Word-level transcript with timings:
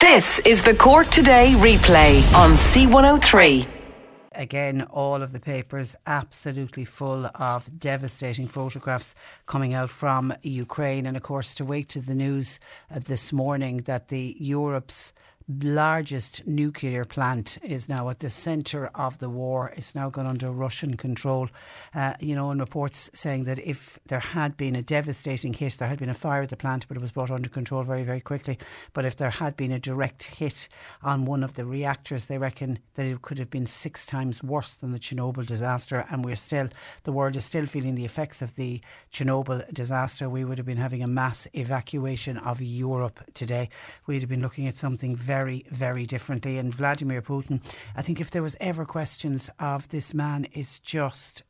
This 0.00 0.38
is 0.46 0.62
the 0.62 0.76
Cork 0.76 1.08
Today 1.08 1.54
replay 1.56 2.22
on 2.36 2.52
C103. 2.52 3.66
Again, 4.30 4.82
all 4.82 5.22
of 5.22 5.32
the 5.32 5.40
papers 5.40 5.96
absolutely 6.06 6.84
full 6.84 7.28
of 7.34 7.68
devastating 7.80 8.46
photographs 8.46 9.16
coming 9.46 9.74
out 9.74 9.90
from 9.90 10.32
Ukraine. 10.44 11.04
And 11.04 11.16
of 11.16 11.24
course, 11.24 11.52
to 11.56 11.64
wait 11.64 11.88
to 11.88 12.00
the 12.00 12.14
news 12.14 12.60
this 12.88 13.32
morning 13.32 13.78
that 13.86 14.06
the 14.06 14.36
Europe's 14.38 15.12
largest 15.48 16.46
nuclear 16.46 17.06
plant 17.06 17.56
is 17.62 17.88
now 17.88 18.10
at 18.10 18.20
the 18.20 18.28
centre 18.28 18.90
of 18.94 19.18
the 19.18 19.30
war. 19.30 19.72
It's 19.76 19.94
now 19.94 20.10
gone 20.10 20.26
under 20.26 20.50
Russian 20.50 20.96
control. 20.96 21.48
Uh, 21.94 22.12
you 22.20 22.34
know, 22.34 22.50
and 22.50 22.60
reports 22.60 23.08
saying 23.14 23.44
that 23.44 23.58
if 23.58 23.98
there 24.06 24.20
had 24.20 24.58
been 24.58 24.76
a 24.76 24.82
devastating 24.82 25.54
hit, 25.54 25.78
there 25.78 25.88
had 25.88 25.98
been 25.98 26.10
a 26.10 26.14
fire 26.14 26.42
at 26.42 26.50
the 26.50 26.56
plant, 26.56 26.86
but 26.86 26.98
it 26.98 27.00
was 27.00 27.12
brought 27.12 27.30
under 27.30 27.48
control 27.48 27.82
very, 27.82 28.02
very 28.02 28.20
quickly. 28.20 28.58
But 28.92 29.06
if 29.06 29.16
there 29.16 29.30
had 29.30 29.56
been 29.56 29.72
a 29.72 29.80
direct 29.80 30.24
hit 30.24 30.68
on 31.02 31.24
one 31.24 31.42
of 31.42 31.54
the 31.54 31.64
reactors, 31.64 32.26
they 32.26 32.36
reckon 32.36 32.78
that 32.94 33.06
it 33.06 33.22
could 33.22 33.38
have 33.38 33.50
been 33.50 33.66
six 33.66 34.04
times 34.04 34.42
worse 34.42 34.72
than 34.72 34.92
the 34.92 34.98
Chernobyl 34.98 35.46
disaster. 35.46 36.04
And 36.10 36.24
we're 36.24 36.36
still, 36.36 36.68
the 37.04 37.12
world 37.12 37.36
is 37.36 37.46
still 37.46 37.64
feeling 37.64 37.94
the 37.94 38.04
effects 38.04 38.42
of 38.42 38.54
the 38.56 38.82
Chernobyl 39.10 39.72
disaster. 39.72 40.28
We 40.28 40.44
would 40.44 40.58
have 40.58 40.66
been 40.66 40.76
having 40.76 41.02
a 41.02 41.06
mass 41.06 41.48
evacuation 41.54 42.36
of 42.36 42.60
Europe 42.60 43.20
today. 43.32 43.70
We'd 44.06 44.20
have 44.20 44.28
been 44.28 44.42
looking 44.42 44.66
at 44.66 44.74
something 44.74 45.16
very 45.16 45.37
very, 45.38 45.64
very 45.70 46.04
differently. 46.04 46.58
And 46.58 46.74
Vladimir 46.74 47.22
Putin, 47.22 47.60
I 47.94 48.02
think 48.02 48.20
if 48.20 48.30
there 48.32 48.42
was 48.42 48.56
ever 48.58 48.84
questions 48.84 49.48
of 49.60 49.88
this 49.88 50.12
man, 50.12 50.46
is 50.52 50.80
just 50.80 51.44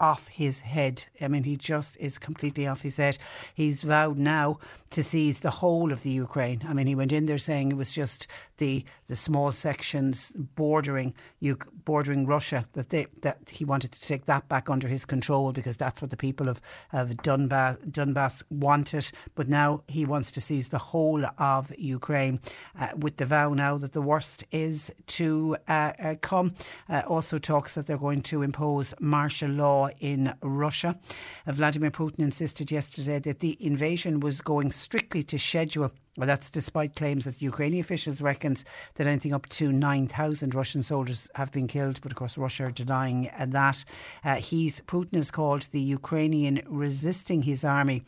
off 0.00 0.28
his 0.28 0.60
head. 0.60 1.04
I 1.20 1.28
mean, 1.28 1.44
he 1.44 1.56
just 1.56 1.98
is 1.98 2.18
completely 2.18 2.66
off 2.66 2.80
his 2.80 2.96
head. 2.96 3.18
He's 3.54 3.82
vowed 3.82 4.18
now 4.18 4.58
to 4.90 5.02
seize 5.02 5.40
the 5.40 5.50
whole 5.50 5.92
of 5.92 6.02
the 6.04 6.10
Ukraine. 6.10 6.62
I 6.66 6.72
mean, 6.72 6.86
he 6.86 6.94
went 6.94 7.12
in 7.12 7.26
there 7.26 7.38
saying 7.38 7.70
it 7.70 7.76
was 7.76 7.92
just 7.92 8.26
the 8.58 8.84
the 9.08 9.16
small 9.16 9.52
sections 9.52 10.32
bordering 10.36 11.14
you 11.40 11.56
bordering 11.84 12.26
Russia 12.26 12.66
that 12.74 12.90
they 12.90 13.06
that 13.22 13.38
he 13.50 13.64
wanted 13.64 13.92
to 13.92 14.00
take 14.00 14.26
that 14.26 14.48
back 14.48 14.68
under 14.68 14.88
his 14.88 15.04
control 15.04 15.52
because 15.52 15.76
that's 15.76 16.02
what 16.02 16.10
the 16.10 16.16
people 16.16 16.48
of 16.48 16.60
of 16.92 17.10
Donbass, 17.22 17.78
Donbass 17.90 18.42
wanted. 18.50 19.10
But 19.34 19.48
now 19.48 19.82
he 19.88 20.04
wants 20.04 20.30
to 20.32 20.40
seize 20.40 20.68
the 20.68 20.78
whole 20.78 21.24
of 21.38 21.72
Ukraine, 21.78 22.40
uh, 22.78 22.88
with 22.96 23.16
the 23.16 23.26
vow 23.26 23.54
now 23.54 23.76
that 23.78 23.92
the 23.92 24.02
worst 24.02 24.44
is 24.50 24.92
to 25.06 25.56
uh, 25.68 25.92
uh, 25.98 26.14
come. 26.20 26.54
Uh, 26.88 27.02
also 27.06 27.38
talks 27.38 27.74
that 27.74 27.86
they're 27.86 27.96
going 27.98 28.22
to 28.22 28.42
impose 28.42 28.94
martial 29.00 29.50
law 29.50 29.88
in 30.00 30.34
Russia. 30.42 30.98
Uh, 31.46 31.52
Vladimir 31.52 31.90
Putin 31.90 32.20
insisted 32.20 32.70
yesterday 32.70 33.18
that 33.18 33.40
the 33.40 33.56
invasion 33.64 34.20
was 34.20 34.40
going 34.40 34.70
strictly 34.72 35.22
to 35.22 35.38
schedule. 35.38 35.92
Well, 36.18 36.26
that's 36.26 36.50
despite 36.50 36.96
claims 36.96 37.26
that 37.26 37.40
Ukrainian 37.40 37.80
officials 37.80 38.20
reckons 38.20 38.64
that 38.96 39.06
anything 39.06 39.32
up 39.32 39.48
to 39.50 39.70
9,000 39.70 40.52
Russian 40.52 40.82
soldiers 40.82 41.30
have 41.36 41.52
been 41.52 41.68
killed, 41.68 42.00
but 42.02 42.10
of 42.10 42.18
course 42.18 42.36
Russia 42.36 42.72
denying 42.72 43.30
that. 43.38 43.84
Uh, 44.24 44.34
he's 44.34 44.80
Putin 44.80 45.14
has 45.14 45.30
called 45.30 45.68
the 45.70 45.80
Ukrainian 45.80 46.60
resisting 46.66 47.42
his 47.42 47.62
army 47.62 48.02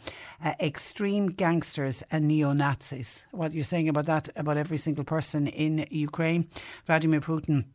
uh, 0.45 0.55
extreme 0.59 1.29
gangsters 1.29 2.03
and 2.11 2.25
neo 2.25 2.53
Nazis. 2.53 3.23
What 3.31 3.53
you're 3.53 3.63
saying 3.63 3.89
about 3.89 4.07
that 4.07 4.29
about 4.35 4.57
every 4.57 4.79
single 4.79 5.05
person 5.05 5.47
in 5.47 5.87
Ukraine, 5.89 6.49
Vladimir 6.87 7.21
Putin 7.21 7.67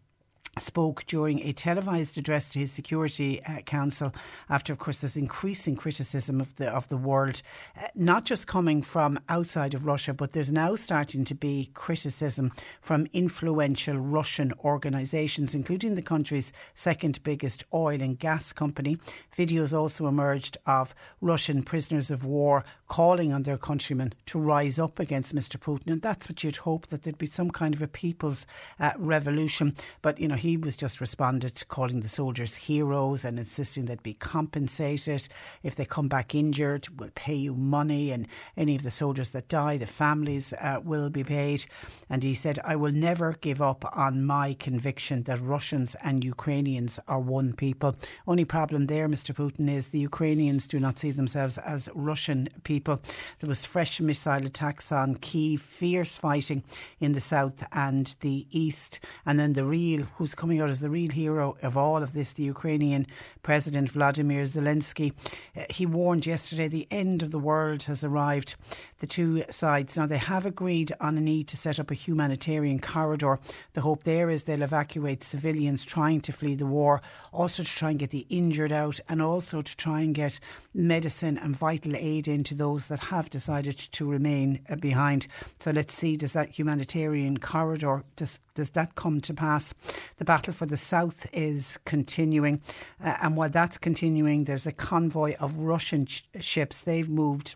spoke 0.57 1.05
during 1.05 1.39
a 1.41 1.51
televised 1.51 2.17
address 2.17 2.49
to 2.49 2.59
his 2.59 2.71
Security 2.71 3.43
uh, 3.43 3.61
Council 3.61 4.13
after, 4.49 4.71
of 4.71 4.79
course, 4.79 5.01
there's 5.01 5.17
increasing 5.17 5.75
criticism 5.75 6.39
of 6.39 6.55
the 6.55 6.69
of 6.69 6.87
the 6.87 6.97
world, 6.97 7.41
uh, 7.77 7.87
not 7.95 8.25
just 8.25 8.47
coming 8.47 8.81
from 8.81 9.19
outside 9.29 9.73
of 9.73 9.85
Russia, 9.85 10.13
but 10.13 10.33
there's 10.33 10.51
now 10.51 10.75
starting 10.75 11.25
to 11.25 11.35
be 11.35 11.69
criticism 11.73 12.51
from 12.81 13.07
influential 13.13 13.97
Russian 13.97 14.53
organisations, 14.63 15.53
including 15.53 15.95
the 15.95 16.01
country's 16.01 16.53
second 16.73 17.21
biggest 17.23 17.63
oil 17.73 18.01
and 18.01 18.17
gas 18.17 18.53
company. 18.53 18.97
Videos 19.35 19.77
also 19.77 20.07
emerged 20.07 20.57
of 20.65 20.95
Russian 21.21 21.63
prisoners 21.63 22.09
of 22.09 22.23
war 22.23 22.63
calling 22.87 23.33
on 23.33 23.43
their 23.43 23.57
countrymen 23.57 24.13
to 24.27 24.39
rise 24.39 24.77
up 24.77 24.99
against 24.99 25.35
Mr. 25.35 25.57
Putin, 25.57 25.91
and 25.91 26.01
that's 26.01 26.29
what 26.29 26.43
you'd 26.43 26.57
hope 26.57 26.87
that 26.87 27.01
there'd 27.01 27.17
be 27.17 27.25
some 27.25 27.49
kind 27.49 27.73
of 27.73 27.81
a 27.81 27.87
people's 27.87 28.45
uh, 28.79 28.91
revolution. 28.97 29.75
But 30.01 30.19
you 30.19 30.27
know 30.27 30.35
he 30.35 30.57
was 30.57 30.77
just 30.77 31.01
responded 31.01 31.55
to 31.55 31.65
calling 31.65 32.01
the 32.01 32.09
soldiers 32.09 32.55
heroes 32.55 33.25
and 33.25 33.39
insisting 33.39 33.85
they'd 33.85 34.03
be 34.03 34.13
compensated. 34.13 35.27
If 35.63 35.75
they 35.75 35.85
come 35.85 36.07
back 36.07 36.35
injured, 36.35 36.87
we'll 36.99 37.09
pay 37.15 37.35
you 37.35 37.55
money, 37.55 38.11
and 38.11 38.27
any 38.55 38.75
of 38.75 38.83
the 38.83 38.91
soldiers 38.91 39.29
that 39.29 39.47
die, 39.47 39.77
the 39.77 39.87
families 39.87 40.53
uh, 40.53 40.79
will 40.83 41.09
be 41.09 41.23
paid. 41.23 41.65
And 42.09 42.21
he 42.21 42.35
said, 42.35 42.59
I 42.63 42.75
will 42.75 42.91
never 42.91 43.33
give 43.33 43.61
up 43.61 43.83
on 43.97 44.25
my 44.25 44.53
conviction 44.59 45.23
that 45.23 45.41
Russians 45.41 45.95
and 46.03 46.23
Ukrainians 46.23 46.99
are 47.07 47.19
one 47.19 47.53
people. 47.53 47.95
Only 48.27 48.45
problem 48.45 48.85
there, 48.87 49.07
Mr. 49.09 49.33
Putin, 49.33 49.69
is 49.69 49.87
the 49.87 49.99
Ukrainians 49.99 50.67
do 50.67 50.79
not 50.79 50.99
see 50.99 51.11
themselves 51.11 51.57
as 51.57 51.89
Russian 51.95 52.49
people. 52.63 52.74
There 52.79 53.47
was 53.47 53.65
fresh 53.65 54.01
missile 54.01 54.45
attacks 54.45 54.91
on 54.91 55.15
Kiev, 55.15 55.61
fierce 55.61 56.17
fighting 56.17 56.63
in 56.99 57.13
the 57.13 57.19
south 57.19 57.63
and 57.71 58.15
the 58.21 58.47
east, 58.51 58.99
and 59.25 59.39
then 59.39 59.53
the 59.53 59.65
real 59.65 60.03
who's 60.15 60.35
coming 60.35 60.59
out 60.61 60.69
as 60.69 60.79
the 60.79 60.89
real 60.89 61.11
hero 61.11 61.57
of 61.61 61.77
all 61.77 62.03
of 62.03 62.13
this, 62.13 62.33
the 62.33 62.43
Ukrainian 62.43 63.07
President 63.43 63.89
Vladimir 63.89 64.43
Zelensky. 64.43 65.13
Uh, 65.55 65.63
he 65.69 65.85
warned 65.85 66.25
yesterday 66.25 66.67
the 66.67 66.87
end 66.91 67.23
of 67.23 67.31
the 67.31 67.39
world 67.39 67.83
has 67.83 68.03
arrived. 68.03 68.55
The 68.99 69.07
two 69.07 69.43
sides 69.49 69.97
now 69.97 70.07
they 70.07 70.17
have 70.17 70.45
agreed 70.45 70.91
on 70.99 71.17
a 71.17 71.21
need 71.21 71.47
to 71.49 71.57
set 71.57 71.79
up 71.79 71.91
a 71.91 71.95
humanitarian 71.95 72.79
corridor. 72.79 73.39
The 73.73 73.81
hope 73.81 74.03
there 74.03 74.29
is 74.29 74.43
they'll 74.43 74.61
evacuate 74.61 75.23
civilians 75.23 75.85
trying 75.85 76.21
to 76.21 76.31
flee 76.31 76.55
the 76.55 76.65
war, 76.65 77.01
also 77.31 77.63
to 77.63 77.69
try 77.69 77.91
and 77.91 77.99
get 77.99 78.09
the 78.09 78.25
injured 78.29 78.71
out, 78.71 78.99
and 79.07 79.21
also 79.21 79.61
to 79.61 79.77
try 79.77 80.01
and 80.01 80.15
get 80.15 80.39
medicine 80.73 81.37
and 81.37 81.55
vital 81.55 81.95
aid 81.95 82.27
into 82.27 82.55
those 82.55 82.64
that 82.87 82.99
have 82.99 83.29
decided 83.29 83.77
to 83.77 84.09
remain 84.09 84.59
uh, 84.69 84.75
behind. 84.75 85.27
So 85.59 85.71
let's 85.71 85.93
see, 85.93 86.17
does 86.17 86.33
that 86.33 86.49
humanitarian 86.49 87.37
corridor 87.37 88.03
does 88.15 88.39
does 88.55 88.69
that 88.71 88.95
come 88.95 89.19
to 89.21 89.33
pass? 89.33 89.73
The 90.17 90.25
battle 90.25 90.53
for 90.53 90.65
the 90.65 90.77
south 90.77 91.27
is 91.33 91.77
continuing, 91.85 92.61
uh, 93.03 93.17
and 93.21 93.35
while 93.35 93.49
that's 93.49 93.77
continuing, 93.77 94.45
there's 94.45 94.67
a 94.67 94.71
convoy 94.71 95.35
of 95.39 95.57
Russian 95.57 96.05
sh- 96.05 96.23
ships. 96.39 96.81
They've 96.81 97.09
moved 97.09 97.55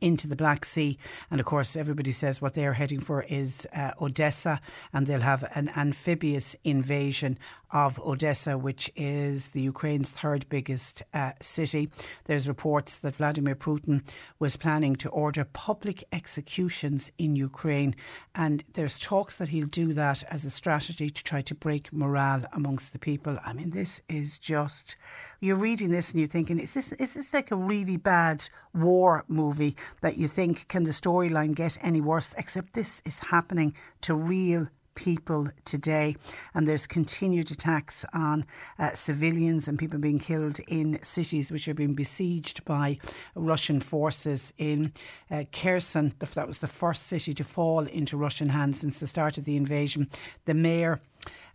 into 0.00 0.26
the 0.26 0.36
Black 0.36 0.64
Sea. 0.64 0.98
And 1.30 1.40
of 1.40 1.46
course, 1.46 1.76
everybody 1.76 2.12
says 2.12 2.40
what 2.40 2.54
they're 2.54 2.72
heading 2.74 3.00
for 3.00 3.22
is 3.22 3.66
uh, 3.74 3.92
Odessa, 4.00 4.60
and 4.92 5.06
they'll 5.06 5.20
have 5.20 5.44
an 5.54 5.70
amphibious 5.76 6.56
invasion 6.64 7.38
of 7.72 7.98
Odessa, 8.00 8.58
which 8.58 8.90
is 8.96 9.48
the 9.48 9.62
Ukraine's 9.62 10.10
third 10.10 10.48
biggest 10.48 11.02
uh, 11.14 11.32
city. 11.40 11.90
There's 12.24 12.48
reports 12.48 12.98
that 12.98 13.16
Vladimir 13.16 13.54
Putin 13.54 14.02
was 14.38 14.56
planning 14.56 14.94
to 14.96 15.08
order 15.08 15.44
public 15.52 16.04
executions 16.12 17.10
in 17.18 17.36
Ukraine, 17.36 17.94
and 18.34 18.62
there's 18.74 18.98
talks 18.98 19.36
that 19.38 19.48
he'll 19.48 19.66
do 19.66 19.92
that 19.94 20.22
as 20.30 20.44
a 20.44 20.50
strategy 20.50 21.10
to 21.10 21.24
try 21.24 21.42
to 21.42 21.54
break 21.54 21.92
morale 21.92 22.44
amongst 22.52 22.92
the 22.92 22.98
people. 22.98 23.38
I 23.44 23.52
mean, 23.52 23.70
this 23.70 24.00
is 24.08 24.38
just 24.38 24.96
you're 25.40 25.56
reading 25.56 25.90
this 25.90 26.12
and 26.12 26.20
you're 26.20 26.28
thinking, 26.28 26.58
is 26.58 26.74
this 26.74 26.92
is 26.92 27.14
this 27.14 27.34
like 27.34 27.50
a 27.50 27.56
really 27.56 27.96
bad 27.96 28.48
war 28.74 29.24
movie? 29.28 29.76
that 30.00 30.16
you 30.16 30.28
think, 30.28 30.68
can 30.68 30.84
the 30.84 30.90
storyline 30.90 31.54
get 31.54 31.78
any 31.80 32.00
worse? 32.00 32.34
Except 32.36 32.74
this 32.74 33.02
is 33.04 33.20
happening 33.20 33.74
to 34.02 34.14
real 34.14 34.68
people 34.94 35.48
today. 35.64 36.16
And 36.54 36.66
there's 36.66 36.86
continued 36.86 37.50
attacks 37.50 38.04
on 38.12 38.44
uh, 38.78 38.94
civilians 38.94 39.68
and 39.68 39.78
people 39.78 39.98
being 39.98 40.18
killed 40.18 40.60
in 40.68 41.02
cities 41.02 41.50
which 41.50 41.68
are 41.68 41.74
being 41.74 41.94
besieged 41.94 42.64
by 42.64 42.98
Russian 43.34 43.80
forces. 43.80 44.52
In 44.58 44.92
uh, 45.30 45.44
Kherson, 45.52 46.14
that 46.18 46.46
was 46.46 46.58
the 46.58 46.68
first 46.68 47.04
city 47.04 47.34
to 47.34 47.44
fall 47.44 47.86
into 47.86 48.16
Russian 48.16 48.50
hands 48.50 48.80
since 48.80 49.00
the 49.00 49.06
start 49.06 49.38
of 49.38 49.44
the 49.44 49.56
invasion. 49.56 50.08
The 50.44 50.54
mayor 50.54 51.00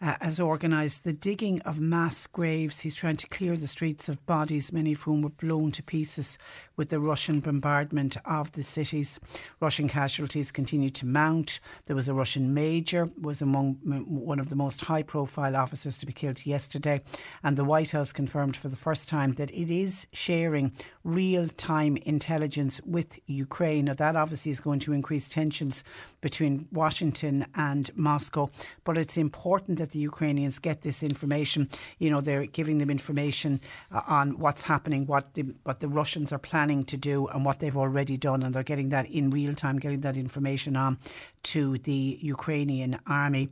uh, 0.02 0.16
has 0.22 0.40
organised 0.40 1.04
the 1.04 1.14
digging 1.14 1.62
of 1.62 1.80
mass 1.80 2.28
graves. 2.28 2.82
He's 2.82 2.96
trying 2.96 3.16
to 3.16 3.28
clear 3.28 3.56
the 3.56 3.68
streets 3.68 4.08
of 4.10 4.24
bodies, 4.26 4.72
many 4.72 4.94
of 4.94 5.02
whom 5.02 5.22
were 5.22 5.30
blown 5.30 5.72
to 5.72 5.84
pieces 5.84 6.38
with 6.78 6.90
the 6.90 7.00
Russian 7.00 7.40
bombardment 7.40 8.16
of 8.26 8.52
the 8.52 8.62
cities. 8.62 9.20
Russian 9.60 9.88
casualties 9.90 10.52
continue 10.52 10.92
to 10.92 11.08
mount. 11.08 11.60
There 11.88 11.96
was 11.96 12.08
a 12.08 12.14
Russian 12.14 12.54
major, 12.54 13.08
was 13.20 13.42
among 13.42 13.74
one 14.08 14.40
of 14.40 14.50
the 14.50 14.56
most 14.56 14.82
high-profile 14.82 15.56
officers 15.56 15.98
to 15.98 16.06
be 16.06 16.14
killed 16.14 16.46
yesterday, 16.46 17.02
and 17.44 17.58
the 17.58 17.66
White 17.66 17.92
House 17.92 18.14
confirmed 18.14 18.56
for 18.56 18.70
the 18.70 18.78
first 18.78 19.10
time 19.10 19.34
that 19.34 19.50
it 19.50 19.72
is 19.72 20.06
sharing 20.14 20.72
real-time 21.04 21.98
intelligence 22.06 22.80
with 22.86 23.18
Ukraine. 23.26 23.86
Now 23.86 23.94
that 23.94 24.16
obviously 24.16 24.52
is 24.52 24.60
going 24.60 24.80
to 24.82 24.94
increase 24.94 25.28
tensions 25.28 25.84
between 26.22 26.68
Washington 26.72 27.48
and 27.56 27.90
Moscow, 27.96 28.52
but 28.84 28.96
it's 28.98 29.18
important 29.18 29.80
that 29.80 29.88
that 29.88 29.94
the 29.94 30.00
Ukrainians 30.00 30.60
get 30.60 30.82
this 30.82 31.02
information. 31.02 31.70
You 31.98 32.10
know, 32.12 32.22
they're 32.22 32.46
giving 32.46 32.78
them 32.80 32.90
information 32.90 33.52
uh, 33.90 34.02
on 34.20 34.38
what's 34.38 34.64
happening, 34.64 35.02
what 35.08 35.26
the, 35.36 35.44
what 35.64 35.80
the 35.80 35.88
Russians 35.88 36.34
are 36.34 36.44
planning 36.50 36.67
to 36.86 36.98
do, 36.98 37.28
and 37.28 37.46
what 37.46 37.60
they've 37.60 37.78
already 37.78 38.18
done, 38.18 38.44
and 38.44 38.54
they're 38.54 38.64
getting 38.64 38.90
that 38.90 39.06
in 39.10 39.30
real 39.30 39.54
time, 39.56 39.80
getting 39.80 40.02
that 40.02 40.18
information 40.18 40.76
on 40.76 40.98
to 41.44 41.78
the 41.80 42.20
Ukrainian 42.22 43.00
army. 43.08 43.50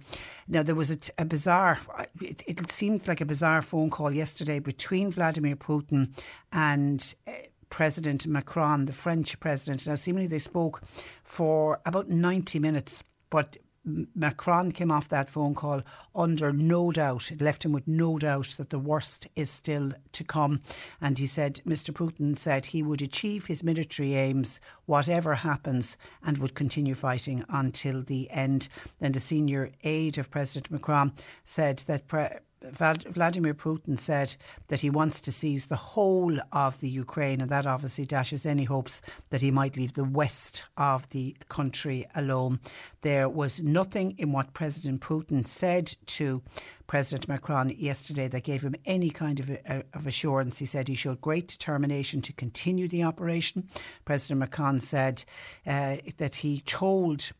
Now, 0.48 0.64
there 0.64 0.76
was 0.76 0.92
a, 0.92 0.98
a 1.18 1.26
bizarre, 1.26 1.80
it, 2.22 2.44
it, 2.46 2.72
seemed 2.72 3.08
like 3.08 3.22
a 3.22 3.26
bizarre 3.26 3.62
phone 3.62 3.90
call 3.90 4.12
yesterday 4.12 4.60
between 4.60 5.12
Vladimir 5.12 5.56
Putin 5.56 6.10
and. 6.52 7.16
Uh, 7.28 7.32
President 7.72 8.26
Macron, 8.28 8.86
the 8.86 8.94
French 8.94 9.38
president. 9.40 9.86
Now, 9.86 9.96
seemingly 9.96 10.28
they 10.28 10.40
spoke 10.40 10.82
for 11.24 11.82
about 11.86 12.08
90 12.08 12.60
minutes, 12.60 13.04
but 13.30 13.58
Macron 13.86 14.72
came 14.72 14.92
off 14.92 15.10
that 15.10 15.30
phone 15.30 15.54
call 15.54 15.82
under 16.16 16.52
no 16.52 16.92
doubt. 16.92 17.32
It 17.32 17.42
left 17.42 17.64
him 17.64 17.72
with 17.72 17.88
no 17.88 18.18
doubt 18.18 18.56
that 18.58 18.70
the 18.70 18.80
worst 18.80 19.28
is 19.36 19.50
still 19.50 19.94
to 20.14 20.24
come. 20.24 20.62
And 21.00 21.20
he 21.20 21.28
said, 21.28 21.62
Mr. 21.66 21.94
Putin 21.94 22.38
said 22.38 22.68
he 22.68 22.82
would 22.82 23.02
achieve 23.02 23.46
his 23.46 23.64
military 23.64 24.16
aims, 24.16 24.60
whatever 24.86 25.36
happens, 25.36 25.98
and 26.24 26.38
would 26.40 26.56
continue 26.56 26.96
fighting 26.96 27.46
until 27.50 28.02
the 28.02 28.30
end. 28.32 28.68
Then 29.00 29.12
the 29.12 29.20
senior 29.20 29.72
aide 29.84 30.18
of 30.18 30.32
President 30.32 30.72
Macron 30.72 31.14
said 31.44 31.80
that. 31.80 32.08
Pre- 32.08 32.30
Vladimir 32.72 33.54
Putin 33.54 33.98
said 33.98 34.36
that 34.68 34.82
he 34.82 34.90
wants 34.90 35.20
to 35.22 35.32
seize 35.32 35.68
the 35.68 35.76
whole 35.76 36.38
of 36.52 36.80
the 36.80 36.90
Ukraine, 36.90 37.42
and 37.42 37.50
that 37.50 37.66
obviously 37.66 38.06
dashes 38.06 38.46
any 38.46 38.64
hopes 38.66 39.02
that 39.30 39.42
he 39.42 39.52
might 39.52 39.78
leave 39.78 39.94
the 39.94 40.04
west 40.04 40.64
of 40.78 41.10
the 41.10 41.36
country 41.50 42.08
alone. 42.16 42.60
There 43.02 43.30
was 43.30 43.62
nothing 43.62 44.16
in 44.18 44.32
what 44.32 44.54
President 44.54 45.02
Putin 45.02 45.46
said 45.48 45.96
to 46.08 46.42
President 46.88 47.28
Macron 47.28 47.70
yesterday 47.70 48.28
that 48.28 48.44
gave 48.44 48.62
him 48.62 48.76
any 48.86 49.10
kind 49.10 49.40
of, 49.40 49.50
of 49.94 50.08
assurance. 50.08 50.58
He 50.58 50.66
said 50.66 50.88
he 50.88 50.96
showed 50.96 51.22
great 51.22 51.48
determination 51.48 52.22
to 52.24 52.34
continue 52.34 52.88
the 52.88 53.04
operation. 53.04 53.70
President 54.06 54.40
Macron 54.40 54.80
said 54.80 55.24
uh, 55.66 55.98
that 56.18 56.38
he 56.38 56.62
told 56.62 57.32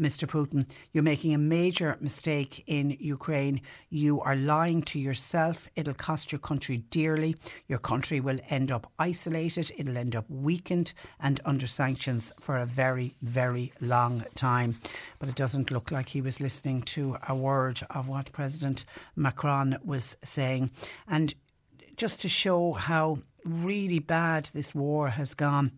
Mr. 0.00 0.26
Putin, 0.26 0.66
you're 0.92 1.02
making 1.02 1.34
a 1.34 1.38
major 1.38 1.98
mistake 2.00 2.64
in 2.66 2.96
Ukraine. 2.98 3.60
You 3.90 4.20
are 4.22 4.34
lying 4.34 4.80
to 4.84 4.98
yourself. 4.98 5.68
It'll 5.76 5.92
cost 5.92 6.32
your 6.32 6.38
country 6.38 6.78
dearly. 6.78 7.36
Your 7.68 7.78
country 7.78 8.18
will 8.18 8.38
end 8.48 8.72
up 8.72 8.90
isolated. 8.98 9.70
It'll 9.76 9.98
end 9.98 10.16
up 10.16 10.24
weakened 10.30 10.94
and 11.20 11.38
under 11.44 11.66
sanctions 11.66 12.32
for 12.40 12.56
a 12.56 12.64
very, 12.64 13.12
very 13.20 13.72
long 13.80 14.24
time. 14.34 14.78
But 15.18 15.28
it 15.28 15.34
doesn't 15.34 15.70
look 15.70 15.90
like 15.90 16.08
he 16.08 16.22
was 16.22 16.40
listening 16.40 16.80
to 16.82 17.18
a 17.28 17.34
word 17.34 17.82
of 17.90 18.08
what 18.08 18.32
President 18.32 18.86
Macron 19.14 19.76
was 19.84 20.16
saying. 20.24 20.70
And 21.06 21.34
just 21.96 22.22
to 22.22 22.28
show 22.28 22.72
how 22.72 23.18
really 23.44 23.98
bad 23.98 24.48
this 24.54 24.74
war 24.74 25.10
has 25.10 25.34
gone. 25.34 25.72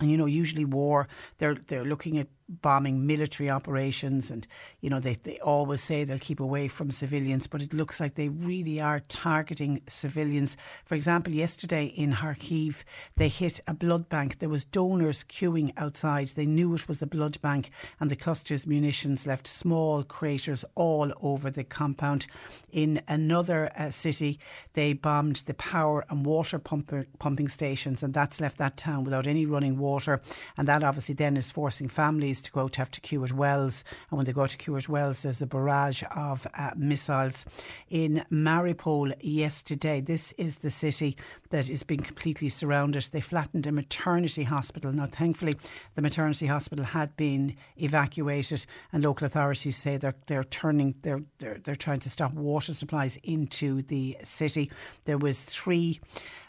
And 0.00 0.10
you 0.10 0.16
know, 0.16 0.26
usually 0.26 0.64
war, 0.64 1.06
they're 1.38 1.54
they're 1.54 1.84
looking 1.84 2.18
at 2.18 2.26
bombing 2.62 3.06
military 3.06 3.50
operations 3.50 4.30
and 4.30 4.46
you 4.80 4.90
know 4.90 5.00
they, 5.00 5.14
they 5.14 5.38
always 5.40 5.82
say 5.82 6.04
they'll 6.04 6.18
keep 6.18 6.40
away 6.40 6.68
from 6.68 6.90
civilians 6.90 7.46
but 7.46 7.62
it 7.62 7.72
looks 7.72 8.00
like 8.00 8.14
they 8.14 8.28
really 8.28 8.80
are 8.80 9.00
targeting 9.00 9.80
civilians. 9.86 10.56
For 10.84 10.94
example 10.94 11.32
yesterday 11.32 11.86
in 11.86 12.12
Kharkiv 12.12 12.84
they 13.16 13.28
hit 13.28 13.60
a 13.66 13.74
blood 13.74 14.08
bank. 14.08 14.38
There 14.38 14.48
was 14.48 14.64
donors 14.64 15.24
queuing 15.24 15.72
outside. 15.76 16.28
They 16.28 16.46
knew 16.46 16.74
it 16.74 16.88
was 16.88 17.02
a 17.02 17.06
blood 17.06 17.40
bank 17.40 17.70
and 18.00 18.10
the 18.10 18.16
cluster's 18.16 18.66
munitions 18.66 19.26
left 19.26 19.46
small 19.46 20.02
craters 20.02 20.64
all 20.74 21.12
over 21.20 21.50
the 21.50 21.64
compound. 21.64 22.26
In 22.70 23.00
another 23.08 23.70
uh, 23.76 23.90
city 23.90 24.38
they 24.74 24.92
bombed 24.92 25.36
the 25.46 25.54
power 25.54 26.04
and 26.10 26.24
water 26.24 26.58
pumper, 26.58 27.06
pumping 27.18 27.48
stations 27.48 28.02
and 28.02 28.14
that's 28.14 28.40
left 28.40 28.58
that 28.58 28.76
town 28.76 29.04
without 29.04 29.26
any 29.26 29.46
running 29.46 29.78
water. 29.78 30.20
And 30.56 30.68
that 30.68 30.82
obviously 30.82 31.14
then 31.14 31.36
is 31.36 31.50
forcing 31.50 31.88
families 31.88 32.43
to 32.44 32.52
go 32.52 32.68
to 32.68 32.78
have 32.78 32.90
to 32.92 33.00
queue 33.00 33.24
at 33.24 33.32
Wells. 33.32 33.84
And 34.10 34.18
when 34.18 34.26
they 34.26 34.32
go 34.32 34.46
to 34.46 34.56
queue 34.56 34.76
at 34.76 34.88
Wells, 34.88 35.22
there's 35.22 35.42
a 35.42 35.46
barrage 35.46 36.02
of 36.14 36.46
uh, 36.56 36.70
missiles. 36.76 37.44
In 37.88 38.24
Mariupol 38.30 39.14
yesterday, 39.20 40.00
this 40.00 40.32
is 40.32 40.58
the 40.58 40.70
city 40.70 41.16
that 41.50 41.68
is 41.68 41.82
being 41.82 42.02
completely 42.02 42.48
surrounded. 42.48 43.08
They 43.12 43.20
flattened 43.20 43.66
a 43.66 43.72
maternity 43.72 44.44
hospital. 44.44 44.92
Now, 44.92 45.06
thankfully, 45.06 45.56
the 45.94 46.02
maternity 46.02 46.46
hospital 46.46 46.84
had 46.84 47.16
been 47.16 47.56
evacuated, 47.76 48.66
and 48.92 49.02
local 49.02 49.26
authorities 49.26 49.76
say 49.76 49.96
they're 49.96 50.14
they're 50.26 50.44
turning 50.44 50.94
they're 51.02 51.22
they're, 51.38 51.58
they're 51.62 51.74
trying 51.74 52.00
to 52.00 52.10
stop 52.10 52.32
water 52.34 52.72
supplies 52.72 53.18
into 53.22 53.82
the 53.82 54.16
city. 54.22 54.70
There 55.04 55.18
was 55.18 55.42
three 55.42 56.00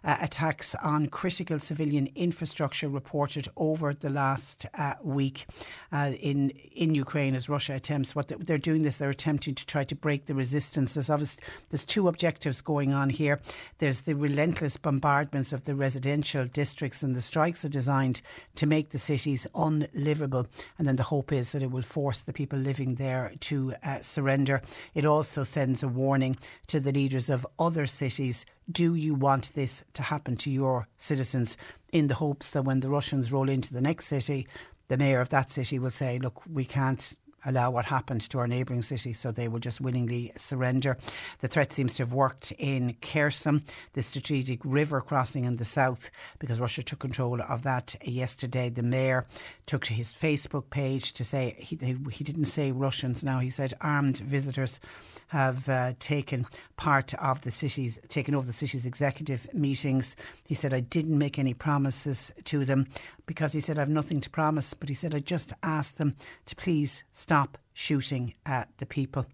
uh, 0.05 0.17
attacks 0.21 0.75
on 0.75 1.07
critical 1.07 1.59
civilian 1.59 2.07
infrastructure 2.15 2.87
reported 2.87 3.47
over 3.57 3.93
the 3.93 4.09
last 4.09 4.65
uh, 4.75 4.93
week 5.03 5.47
uh, 5.91 6.11
in 6.19 6.51
in 6.73 6.93
Ukraine 6.93 7.35
as 7.35 7.49
Russia 7.49 7.73
attempts 7.73 8.15
what 8.15 8.27
they're 8.27 8.57
doing 8.57 8.83
this 8.83 8.97
they're 8.97 9.09
attempting 9.09 9.55
to 9.55 9.65
try 9.65 9.83
to 9.83 9.95
break 9.95 10.27
the 10.27 10.35
resistance. 10.35 10.93
There's 10.93 11.09
obviously 11.09 11.43
there's 11.69 11.83
two 11.83 12.07
objectives 12.07 12.61
going 12.61 12.93
on 12.93 13.09
here. 13.09 13.41
There's 13.79 14.01
the 14.01 14.13
relentless 14.13 14.77
bombardments 14.77 15.51
of 15.51 15.63
the 15.63 15.75
residential 15.75 16.45
districts 16.45 17.01
and 17.03 17.15
the 17.15 17.21
strikes 17.21 17.65
are 17.65 17.69
designed 17.69 18.21
to 18.55 18.65
make 18.67 18.89
the 18.91 18.97
cities 18.99 19.47
unlivable. 19.55 20.47
And 20.77 20.87
then 20.87 20.97
the 20.97 21.03
hope 21.03 21.31
is 21.31 21.51
that 21.51 21.63
it 21.63 21.71
will 21.71 21.81
force 21.81 22.21
the 22.21 22.33
people 22.33 22.59
living 22.59 22.95
there 22.95 23.33
to 23.41 23.73
uh, 23.83 24.01
surrender. 24.01 24.61
It 24.93 25.05
also 25.05 25.43
sends 25.43 25.81
a 25.81 25.87
warning 25.87 26.37
to 26.67 26.79
the 26.79 26.91
leaders 26.91 27.29
of 27.29 27.47
other 27.57 27.87
cities 27.87 28.45
do 28.71 28.95
you 28.95 29.13
want 29.13 29.53
this 29.53 29.83
to 29.93 30.03
happen 30.03 30.35
to 30.37 30.49
your 30.49 30.87
citizens 30.97 31.57
in 31.91 32.07
the 32.07 32.15
hopes 32.15 32.51
that 32.51 32.63
when 32.63 32.79
the 32.79 32.89
Russians 32.89 33.31
roll 33.31 33.49
into 33.49 33.73
the 33.73 33.81
next 33.81 34.07
city, 34.07 34.47
the 34.87 34.97
mayor 34.97 35.21
of 35.21 35.29
that 35.29 35.51
city 35.51 35.79
will 35.79 35.91
say, 35.91 36.19
look, 36.19 36.41
we 36.51 36.65
can't 36.65 37.15
allow 37.45 37.71
what 37.71 37.85
happened 37.85 38.21
to 38.29 38.39
our 38.39 38.47
neighbouring 38.47 38.81
city, 38.81 39.13
so 39.13 39.31
they 39.31 39.47
will 39.47 39.59
just 39.59 39.81
willingly 39.81 40.31
surrender. 40.35 40.97
The 41.39 41.47
threat 41.47 41.71
seems 41.71 41.93
to 41.95 42.03
have 42.03 42.13
worked 42.13 42.51
in 42.57 42.95
Kherson, 43.01 43.63
the 43.93 44.03
strategic 44.03 44.59
river 44.63 45.01
crossing 45.01 45.45
in 45.45 45.57
the 45.57 45.65
south, 45.65 46.09
because 46.39 46.59
Russia 46.59 46.83
took 46.83 46.99
control 46.99 47.41
of 47.41 47.63
that 47.63 47.95
yesterday. 48.03 48.69
The 48.69 48.83
mayor 48.83 49.25
took 49.65 49.83
to 49.85 49.93
his 49.93 50.13
Facebook 50.13 50.69
page 50.69 51.13
to 51.13 51.23
say 51.23 51.55
he, 51.59 51.77
he 52.11 52.23
didn't 52.23 52.45
say 52.45 52.71
Russians 52.71 53.23
now, 53.23 53.39
he 53.39 53.49
said 53.49 53.73
armed 53.81 54.17
visitors 54.17 54.79
have 55.27 55.67
uh, 55.69 55.93
taken 55.99 56.45
part 56.77 57.13
of 57.15 57.41
the 57.41 57.51
city's, 57.51 57.99
taken 58.07 58.35
over 58.35 58.45
the 58.45 58.53
city's 58.53 58.85
executive 58.85 59.51
meetings. 59.53 60.15
He 60.47 60.55
said, 60.55 60.73
I 60.73 60.81
didn't 60.81 61.17
make 61.17 61.39
any 61.39 61.53
promises 61.53 62.31
to 62.45 62.63
them 62.63 62.85
because 63.25 63.53
he 63.53 63.59
said, 63.59 63.79
I've 63.79 63.89
nothing 63.89 64.21
to 64.21 64.29
promise, 64.29 64.73
but 64.73 64.87
he 64.87 64.95
said, 64.95 65.15
I 65.15 65.19
just 65.19 65.51
asked 65.63 65.97
them 65.97 66.15
to 66.45 66.55
please 66.55 67.03
stop 67.11 67.34
shooting 67.73 68.33
at 68.45 68.69
the 68.77 68.85
people. 68.85 69.25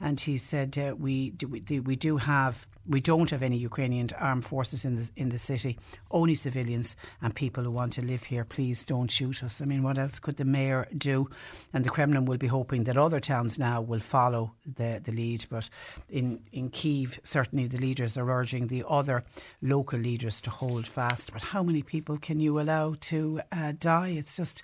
And 0.00 0.20
he 0.20 0.36
said, 0.38 0.76
uh, 0.78 0.94
we, 0.96 1.30
do, 1.30 1.46
we 1.82 1.96
do 1.96 2.16
have 2.18 2.66
we 2.86 3.00
don't 3.00 3.30
have 3.30 3.42
any 3.42 3.56
Ukrainian 3.56 4.08
armed 4.18 4.44
forces 4.44 4.84
in 4.84 4.96
the 4.96 5.10
in 5.16 5.30
the 5.30 5.38
city. 5.38 5.78
Only 6.10 6.34
civilians 6.34 6.96
and 7.22 7.34
people 7.34 7.64
who 7.64 7.70
want 7.70 7.92
to 7.94 8.02
live 8.02 8.24
here. 8.24 8.44
Please 8.44 8.84
don't 8.84 9.10
shoot 9.10 9.42
us. 9.42 9.60
I 9.60 9.64
mean, 9.64 9.82
what 9.82 9.98
else 9.98 10.18
could 10.18 10.36
the 10.36 10.44
mayor 10.44 10.86
do? 10.96 11.28
And 11.72 11.84
the 11.84 11.90
Kremlin 11.90 12.26
will 12.26 12.38
be 12.38 12.46
hoping 12.46 12.84
that 12.84 12.96
other 12.96 13.20
towns 13.20 13.58
now 13.58 13.80
will 13.80 14.00
follow 14.00 14.54
the 14.66 15.00
the 15.02 15.12
lead. 15.12 15.46
But 15.48 15.70
in 16.08 16.40
in 16.52 16.68
Kiev, 16.70 17.20
certainly 17.22 17.66
the 17.66 17.78
leaders 17.78 18.18
are 18.18 18.30
urging 18.30 18.68
the 18.68 18.84
other 18.88 19.24
local 19.62 19.98
leaders 19.98 20.40
to 20.42 20.50
hold 20.50 20.86
fast. 20.86 21.32
But 21.32 21.42
how 21.42 21.62
many 21.62 21.82
people 21.82 22.18
can 22.18 22.40
you 22.40 22.60
allow 22.60 22.96
to 23.10 23.40
uh, 23.50 23.72
die? 23.78 24.08
It's 24.08 24.36
just 24.36 24.62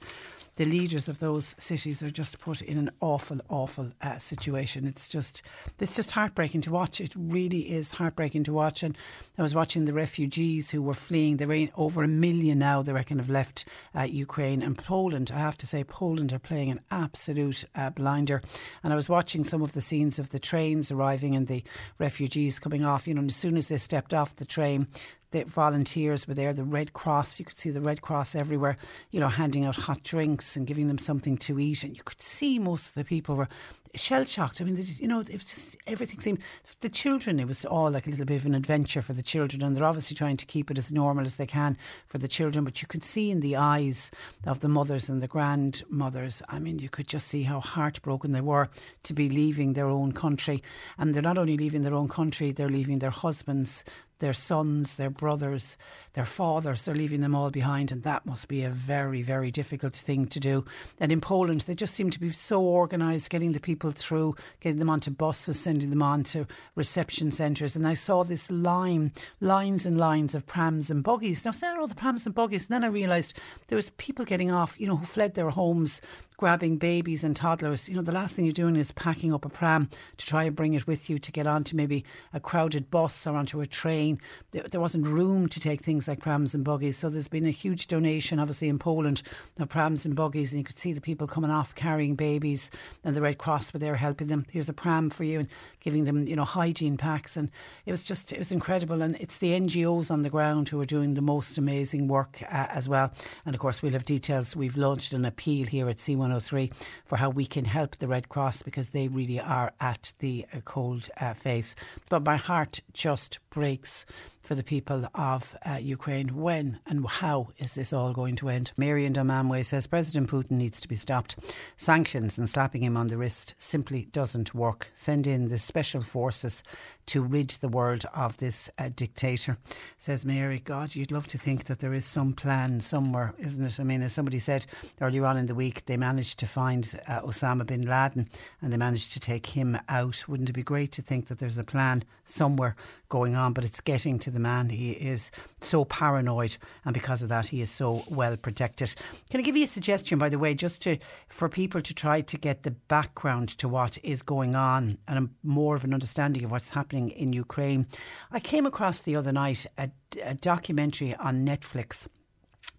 the 0.60 0.66
leaders 0.66 1.08
of 1.08 1.20
those 1.20 1.56
cities 1.56 2.02
are 2.02 2.10
just 2.10 2.38
put 2.38 2.60
in 2.60 2.76
an 2.76 2.90
awful, 3.00 3.40
awful 3.48 3.92
uh, 4.02 4.18
situation. 4.18 4.86
It's 4.86 5.08
just, 5.08 5.40
it's 5.78 5.96
just 5.96 6.10
heartbreaking 6.10 6.60
to 6.60 6.70
watch. 6.70 7.00
It 7.00 7.14
really 7.16 7.72
is 7.72 7.92
heartbreaking 7.92 8.44
to 8.44 8.52
watch. 8.52 8.82
And 8.82 8.94
I 9.38 9.42
was 9.42 9.54
watching 9.54 9.86
the 9.86 9.94
refugees 9.94 10.70
who 10.70 10.82
were 10.82 10.92
fleeing. 10.92 11.38
There 11.38 11.50
are 11.50 11.68
over 11.78 12.02
a 12.02 12.08
million 12.08 12.58
now, 12.58 12.82
they 12.82 12.92
reckon, 12.92 13.20
have 13.20 13.30
left 13.30 13.64
uh, 13.94 14.02
Ukraine 14.02 14.62
and 14.62 14.76
Poland. 14.76 15.32
I 15.34 15.38
have 15.38 15.56
to 15.56 15.66
say, 15.66 15.82
Poland 15.82 16.30
are 16.34 16.38
playing 16.38 16.70
an 16.70 16.80
absolute 16.90 17.64
uh, 17.74 17.88
blinder. 17.88 18.42
And 18.84 18.92
I 18.92 18.96
was 18.96 19.08
watching 19.08 19.44
some 19.44 19.62
of 19.62 19.72
the 19.72 19.80
scenes 19.80 20.18
of 20.18 20.28
the 20.28 20.38
trains 20.38 20.90
arriving 20.90 21.34
and 21.34 21.46
the 21.46 21.64
refugees 21.98 22.58
coming 22.58 22.84
off. 22.84 23.08
You 23.08 23.14
know, 23.14 23.24
as 23.24 23.34
soon 23.34 23.56
as 23.56 23.68
they 23.68 23.78
stepped 23.78 24.12
off 24.12 24.36
the 24.36 24.44
train, 24.44 24.88
the 25.30 25.44
volunteers 25.44 26.26
were 26.26 26.34
there, 26.34 26.52
the 26.52 26.64
Red 26.64 26.92
Cross, 26.92 27.38
you 27.38 27.44
could 27.44 27.58
see 27.58 27.70
the 27.70 27.80
Red 27.80 28.02
Cross 28.02 28.34
everywhere, 28.34 28.76
you 29.10 29.20
know, 29.20 29.28
handing 29.28 29.64
out 29.64 29.76
hot 29.76 30.02
drinks 30.02 30.56
and 30.56 30.66
giving 30.66 30.88
them 30.88 30.98
something 30.98 31.36
to 31.38 31.58
eat. 31.58 31.84
And 31.84 31.96
you 31.96 32.02
could 32.02 32.20
see 32.20 32.58
most 32.58 32.88
of 32.88 32.94
the 32.94 33.04
people 33.04 33.36
were 33.36 33.48
shell 33.94 34.24
shocked. 34.24 34.60
I 34.60 34.64
mean, 34.64 34.82
you 34.98 35.08
know, 35.08 35.20
it 35.20 35.32
was 35.32 35.44
just 35.44 35.76
everything 35.86 36.20
seemed. 36.20 36.42
The 36.80 36.88
children, 36.88 37.38
it 37.40 37.46
was 37.46 37.64
all 37.64 37.90
like 37.90 38.06
a 38.06 38.10
little 38.10 38.24
bit 38.24 38.36
of 38.36 38.46
an 38.46 38.54
adventure 38.54 39.02
for 39.02 39.12
the 39.12 39.22
children, 39.22 39.62
and 39.62 39.76
they're 39.76 39.84
obviously 39.84 40.16
trying 40.16 40.36
to 40.38 40.46
keep 40.46 40.70
it 40.70 40.78
as 40.78 40.90
normal 40.90 41.26
as 41.26 41.36
they 41.36 41.46
can 41.46 41.76
for 42.06 42.18
the 42.18 42.28
children. 42.28 42.64
But 42.64 42.80
you 42.80 42.88
could 42.88 43.04
see 43.04 43.30
in 43.30 43.40
the 43.40 43.56
eyes 43.56 44.10
of 44.46 44.60
the 44.60 44.68
mothers 44.68 45.08
and 45.08 45.20
the 45.20 45.28
grandmothers, 45.28 46.42
I 46.48 46.58
mean, 46.58 46.78
you 46.78 46.88
could 46.88 47.08
just 47.08 47.28
see 47.28 47.42
how 47.42 47.60
heartbroken 47.60 48.32
they 48.32 48.40
were 48.40 48.68
to 49.04 49.12
be 49.12 49.28
leaving 49.28 49.74
their 49.74 49.88
own 49.88 50.12
country. 50.12 50.62
And 50.98 51.14
they're 51.14 51.22
not 51.22 51.38
only 51.38 51.56
leaving 51.56 51.82
their 51.82 51.94
own 51.94 52.08
country, 52.08 52.52
they're 52.52 52.68
leaving 52.68 52.98
their 53.00 53.10
husbands, 53.10 53.84
their 54.20 54.32
sons, 54.32 54.94
their 54.94 55.10
brothers, 55.10 55.76
their 56.14 56.24
fathers, 56.24 56.82
they're 56.82 56.94
leaving 56.94 57.20
them 57.20 57.34
all 57.34 57.50
behind, 57.50 57.90
and 57.90 58.02
that 58.04 58.24
must 58.24 58.48
be 58.48 58.62
a 58.62 58.70
very, 58.70 59.22
very 59.22 59.50
difficult 59.50 59.94
thing 59.94 60.26
to 60.26 60.40
do. 60.40 60.64
And 60.98 61.10
in 61.10 61.20
Poland, 61.20 61.62
they 61.62 61.74
just 61.74 61.94
seem 61.94 62.10
to 62.10 62.20
be 62.20 62.30
so 62.30 62.62
organised, 62.62 63.30
getting 63.30 63.52
the 63.52 63.60
people 63.60 63.90
through, 63.90 64.36
getting 64.60 64.78
them 64.78 64.90
onto 64.90 65.10
buses, 65.10 65.58
sending 65.58 65.90
them 65.90 66.02
on 66.02 66.22
to 66.24 66.46
reception 66.74 67.30
centres. 67.30 67.76
And 67.76 67.86
I 67.86 67.94
saw 67.94 68.22
this 68.22 68.50
line, 68.50 69.12
lines 69.40 69.84
and 69.84 69.98
lines 69.98 70.34
of 70.34 70.46
prams 70.46 70.90
and 70.90 71.02
buggies. 71.02 71.44
Now, 71.44 71.52
there 71.52 71.76
are 71.76 71.80
all 71.80 71.86
the 71.86 71.94
prams 71.94 72.26
and 72.26 72.34
buggies, 72.34 72.66
and 72.66 72.74
then 72.74 72.84
I 72.84 72.92
realised 72.92 73.34
there 73.68 73.76
was 73.76 73.90
people 73.90 74.24
getting 74.24 74.50
off, 74.50 74.78
you 74.78 74.86
know, 74.86 74.96
who 74.96 75.06
fled 75.06 75.34
their 75.34 75.50
homes 75.50 76.00
grabbing 76.40 76.78
babies 76.78 77.22
and 77.22 77.36
toddlers. 77.36 77.86
You 77.86 77.96
know, 77.96 78.00
the 78.00 78.12
last 78.12 78.34
thing 78.34 78.46
you're 78.46 78.54
doing 78.54 78.74
is 78.74 78.92
packing 78.92 79.34
up 79.34 79.44
a 79.44 79.50
pram 79.50 79.90
to 80.16 80.24
try 80.24 80.44
and 80.44 80.56
bring 80.56 80.72
it 80.72 80.86
with 80.86 81.10
you 81.10 81.18
to 81.18 81.30
get 81.30 81.46
onto 81.46 81.76
maybe 81.76 82.02
a 82.32 82.40
crowded 82.40 82.90
bus 82.90 83.26
or 83.26 83.36
onto 83.36 83.60
a 83.60 83.66
train. 83.66 84.18
There, 84.52 84.80
wasn't 84.80 85.06
room 85.06 85.48
to 85.48 85.60
take 85.60 85.82
things 85.82 86.08
like 86.08 86.20
prams 86.20 86.54
and 86.54 86.64
buggies. 86.64 86.96
So 86.96 87.10
there's 87.10 87.28
been 87.28 87.44
a 87.44 87.50
huge 87.50 87.88
donation, 87.88 88.38
obviously, 88.38 88.70
in 88.70 88.78
Poland 88.78 89.20
of 89.58 89.68
prams 89.68 90.06
and 90.06 90.16
buggies. 90.16 90.52
And 90.52 90.60
you 90.60 90.64
could 90.64 90.78
see 90.78 90.94
the 90.94 91.00
people 91.02 91.26
coming 91.26 91.50
off 91.50 91.74
carrying 91.74 92.14
babies, 92.14 92.70
and 93.04 93.14
the 93.14 93.20
Red 93.20 93.36
Cross 93.36 93.74
were 93.74 93.78
there 93.78 93.96
helping 93.96 94.28
them. 94.28 94.46
Here's 94.50 94.70
a 94.70 94.72
pram 94.72 95.10
for 95.10 95.24
you, 95.24 95.40
and 95.40 95.48
giving 95.80 96.04
them, 96.04 96.26
you 96.26 96.36
know, 96.36 96.46
hygiene 96.46 96.96
packs. 96.96 97.36
And 97.36 97.50
it 97.84 97.90
was 97.90 98.02
just, 98.02 98.32
it 98.32 98.38
was 98.38 98.50
incredible. 98.50 99.02
And 99.02 99.14
it's 99.20 99.36
the 99.36 99.50
NGOs 99.50 100.10
on 100.10 100.22
the 100.22 100.30
ground 100.30 100.70
who 100.70 100.80
are 100.80 100.86
doing 100.86 101.12
the 101.12 101.20
most 101.20 101.58
amazing 101.58 102.08
work 102.08 102.42
uh, 102.44 102.66
as 102.70 102.88
well. 102.88 103.12
And 103.44 103.54
of 103.54 103.60
course, 103.60 103.82
we'll 103.82 103.92
have 103.92 104.04
details. 104.04 104.56
We've 104.56 104.78
launched 104.78 105.12
an 105.12 105.26
appeal 105.26 105.66
here 105.66 105.86
at 105.90 105.98
C1 105.98 106.29
103 106.30 106.70
for 107.04 107.16
how 107.16 107.28
we 107.28 107.44
can 107.44 107.64
help 107.64 107.96
the 107.96 108.06
Red 108.06 108.28
Cross 108.28 108.62
because 108.62 108.90
they 108.90 109.08
really 109.08 109.40
are 109.40 109.72
at 109.80 110.12
the 110.20 110.46
uh, 110.54 110.60
cold 110.64 111.08
uh, 111.20 111.34
face. 111.34 111.74
But 112.08 112.24
my 112.24 112.36
heart 112.36 112.80
just 112.92 113.40
breaks 113.50 114.06
for 114.40 114.54
the 114.54 114.62
people 114.62 115.06
of 115.14 115.56
uh, 115.64 115.74
Ukraine. 115.74 116.36
When 116.36 116.80
and 116.86 117.06
how 117.06 117.48
is 117.58 117.74
this 117.74 117.92
all 117.92 118.12
going 118.12 118.36
to 118.36 118.48
end? 118.48 118.72
Marian 118.76 119.12
Dunmanway 119.12 119.64
says 119.64 119.86
President 119.86 120.30
Putin 120.30 120.52
needs 120.52 120.80
to 120.80 120.88
be 120.88 120.96
stopped. 120.96 121.36
Sanctions 121.76 122.38
and 122.38 122.48
slapping 122.48 122.82
him 122.82 122.96
on 122.96 123.08
the 123.08 123.16
wrist 123.16 123.54
simply 123.58 124.06
doesn't 124.12 124.54
work. 124.54 124.90
Send 124.94 125.26
in 125.26 125.48
the 125.48 125.58
special 125.58 126.00
forces 126.00 126.62
to 127.06 127.22
rid 127.22 127.50
the 127.50 127.68
world 127.68 128.04
of 128.14 128.36
this 128.38 128.70
uh, 128.78 128.88
dictator. 128.94 129.58
Says 129.96 130.24
Mary, 130.24 130.60
God, 130.60 130.94
you'd 130.94 131.12
love 131.12 131.26
to 131.28 131.38
think 131.38 131.64
that 131.64 131.80
there 131.80 131.92
is 131.92 132.04
some 132.04 132.32
plan 132.34 132.80
somewhere, 132.80 133.34
isn't 133.38 133.64
it? 133.64 133.80
I 133.80 133.84
mean, 133.84 134.02
as 134.02 134.12
somebody 134.12 134.38
said 134.38 134.66
earlier 135.00 135.26
on 135.26 135.36
in 135.36 135.46
the 135.46 135.54
week, 135.54 135.86
they 135.86 135.96
managed 135.96 136.38
to 136.38 136.46
find 136.46 136.98
uh, 137.08 137.20
Osama 137.22 137.66
bin 137.66 137.82
Laden 137.82 138.28
and 138.62 138.72
they 138.72 138.76
managed 138.76 139.12
to 139.12 139.20
take 139.20 139.46
him 139.46 139.76
out. 139.88 140.24
Wouldn't 140.28 140.48
it 140.48 140.54
be 140.54 140.62
great 140.62 140.92
to 140.92 141.02
think 141.02 141.26
that 141.26 141.38
there's 141.38 141.58
a 141.58 141.64
plan 141.64 142.04
somewhere 142.30 142.76
going 143.08 143.34
on? 143.34 143.52
But 143.52 143.64
it's 143.64 143.80
getting 143.80 144.18
to 144.20 144.30
the 144.30 144.38
man. 144.38 144.68
He 144.68 144.92
is 144.92 145.30
so 145.60 145.84
paranoid, 145.84 146.56
and 146.84 146.94
because 146.94 147.22
of 147.22 147.28
that, 147.28 147.46
he 147.48 147.60
is 147.60 147.70
so 147.70 148.02
well 148.08 148.36
protected. 148.36 148.94
Can 149.30 149.40
I 149.40 149.42
give 149.42 149.56
you 149.56 149.64
a 149.64 149.68
suggestion, 149.68 150.18
by 150.18 150.28
the 150.28 150.38
way, 150.38 150.54
just 150.54 150.82
to 150.82 150.98
for 151.28 151.48
people 151.48 151.82
to 151.82 151.94
try 151.94 152.20
to 152.20 152.38
get 152.38 152.62
the 152.62 152.70
background 152.70 153.48
to 153.58 153.68
what 153.68 153.98
is 154.02 154.22
going 154.22 154.54
on 154.54 154.98
and 155.08 155.30
more 155.42 155.76
of 155.76 155.84
an 155.84 155.92
understanding 155.92 156.44
of 156.44 156.50
what's 156.50 156.70
happening 156.70 157.10
in 157.10 157.32
Ukraine? 157.32 157.86
I 158.30 158.40
came 158.40 158.66
across 158.66 159.00
the 159.00 159.16
other 159.16 159.32
night 159.32 159.66
a, 159.76 159.90
a 160.22 160.34
documentary 160.34 161.14
on 161.16 161.44
Netflix 161.46 162.06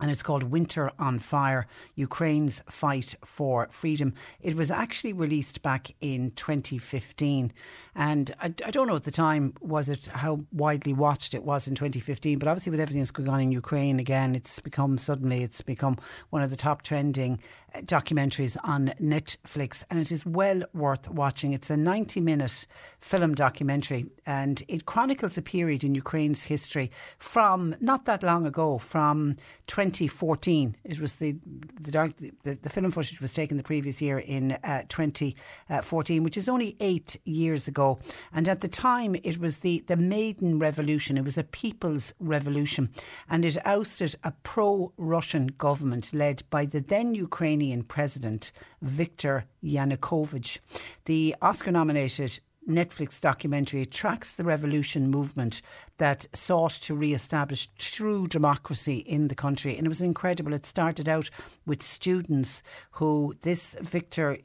and 0.01 0.09
it's 0.09 0.23
called 0.23 0.43
Winter 0.43 0.91
on 0.97 1.19
Fire 1.19 1.67
Ukraine's 1.95 2.61
Fight 2.67 3.13
for 3.23 3.67
Freedom. 3.69 4.13
It 4.41 4.55
was 4.55 4.71
actually 4.71 5.13
released 5.13 5.61
back 5.61 5.91
in 6.01 6.31
2015. 6.31 7.53
And 7.95 8.31
I, 8.39 8.45
I, 8.65 8.71
don't 8.71 8.87
know 8.87 8.95
at 8.95 9.03
the 9.03 9.11
time, 9.11 9.53
was 9.61 9.89
it 9.89 10.07
how 10.07 10.39
widely 10.51 10.93
watched 10.93 11.35
it 11.35 11.43
was 11.43 11.67
in 11.67 11.75
2015, 11.75 12.39
but 12.39 12.47
obviously 12.47 12.71
with 12.71 12.79
everything 12.79 13.01
that's 13.01 13.11
going 13.11 13.29
on 13.29 13.39
in 13.39 13.51
Ukraine 13.51 13.99
again, 13.99 14.33
it's 14.33 14.59
become 14.59 14.97
suddenly, 14.97 15.43
it's 15.43 15.61
become 15.61 15.97
one 16.31 16.41
of 16.41 16.49
the 16.49 16.55
top 16.55 16.81
trending 16.81 17.39
documentaries 17.79 18.57
on 18.63 18.93
Netflix 19.01 19.83
and 19.89 19.99
it 19.99 20.11
is 20.11 20.25
well 20.25 20.63
worth 20.73 21.09
watching. 21.09 21.53
It's 21.53 21.69
a 21.69 21.77
90 21.77 22.21
minute 22.21 22.67
film 22.99 23.33
documentary 23.33 24.05
and 24.25 24.61
it 24.67 24.85
chronicles 24.85 25.37
a 25.37 25.41
period 25.41 25.83
in 25.83 25.95
Ukraine's 25.95 26.43
history 26.43 26.91
from 27.17 27.75
not 27.79 28.05
that 28.05 28.23
long 28.23 28.45
ago, 28.45 28.77
from 28.77 29.35
2014. 29.67 30.75
It 30.83 30.99
was 30.99 31.15
the 31.15 31.37
the, 31.79 32.31
the, 32.43 32.53
the 32.61 32.69
film 32.69 32.91
footage 32.91 33.21
was 33.21 33.33
taken 33.33 33.57
the 33.57 33.63
previous 33.63 34.01
year 34.01 34.19
in 34.19 34.53
uh, 34.63 34.83
2014, 34.89 36.23
which 36.23 36.37
is 36.37 36.49
only 36.49 36.75
eight 36.79 37.17
years 37.25 37.67
ago. 37.67 37.99
And 38.33 38.47
at 38.47 38.61
the 38.61 38.67
time, 38.67 39.15
it 39.23 39.39
was 39.39 39.57
the 39.59 39.83
the 39.87 39.97
Maidan 39.97 40.59
Revolution. 40.59 41.17
It 41.17 41.23
was 41.23 41.37
a 41.37 41.43
people's 41.43 42.13
revolution, 42.19 42.89
and 43.29 43.45
it 43.45 43.57
ousted 43.65 44.15
a 44.23 44.31
pro-Russian 44.43 45.47
government 45.57 46.13
led 46.13 46.43
by 46.49 46.65
the 46.65 46.81
then 46.81 47.15
Ukrainian 47.15 47.60
president 47.87 48.51
Viktor 48.81 49.45
Yanukovych. 49.63 50.59
The 51.05 51.35
Oscar-nominated 51.41 52.39
Netflix 52.67 53.19
documentary. 53.19 53.85
Tracks 53.85 54.33
the 54.33 54.43
revolution 54.43 55.09
movement 55.09 55.61
that 55.97 56.25
sought 56.33 56.71
to 56.71 56.93
re 56.95 57.13
establish 57.13 57.67
true 57.77 58.27
democracy 58.27 58.97
in 58.97 59.27
the 59.27 59.35
country. 59.35 59.77
And 59.77 59.85
it 59.85 59.89
was 59.89 60.01
incredible. 60.01 60.53
It 60.53 60.65
started 60.65 61.09
out 61.09 61.29
with 61.65 61.81
students 61.81 62.61
who 62.91 63.33
this 63.41 63.75
Viktor 63.81 64.37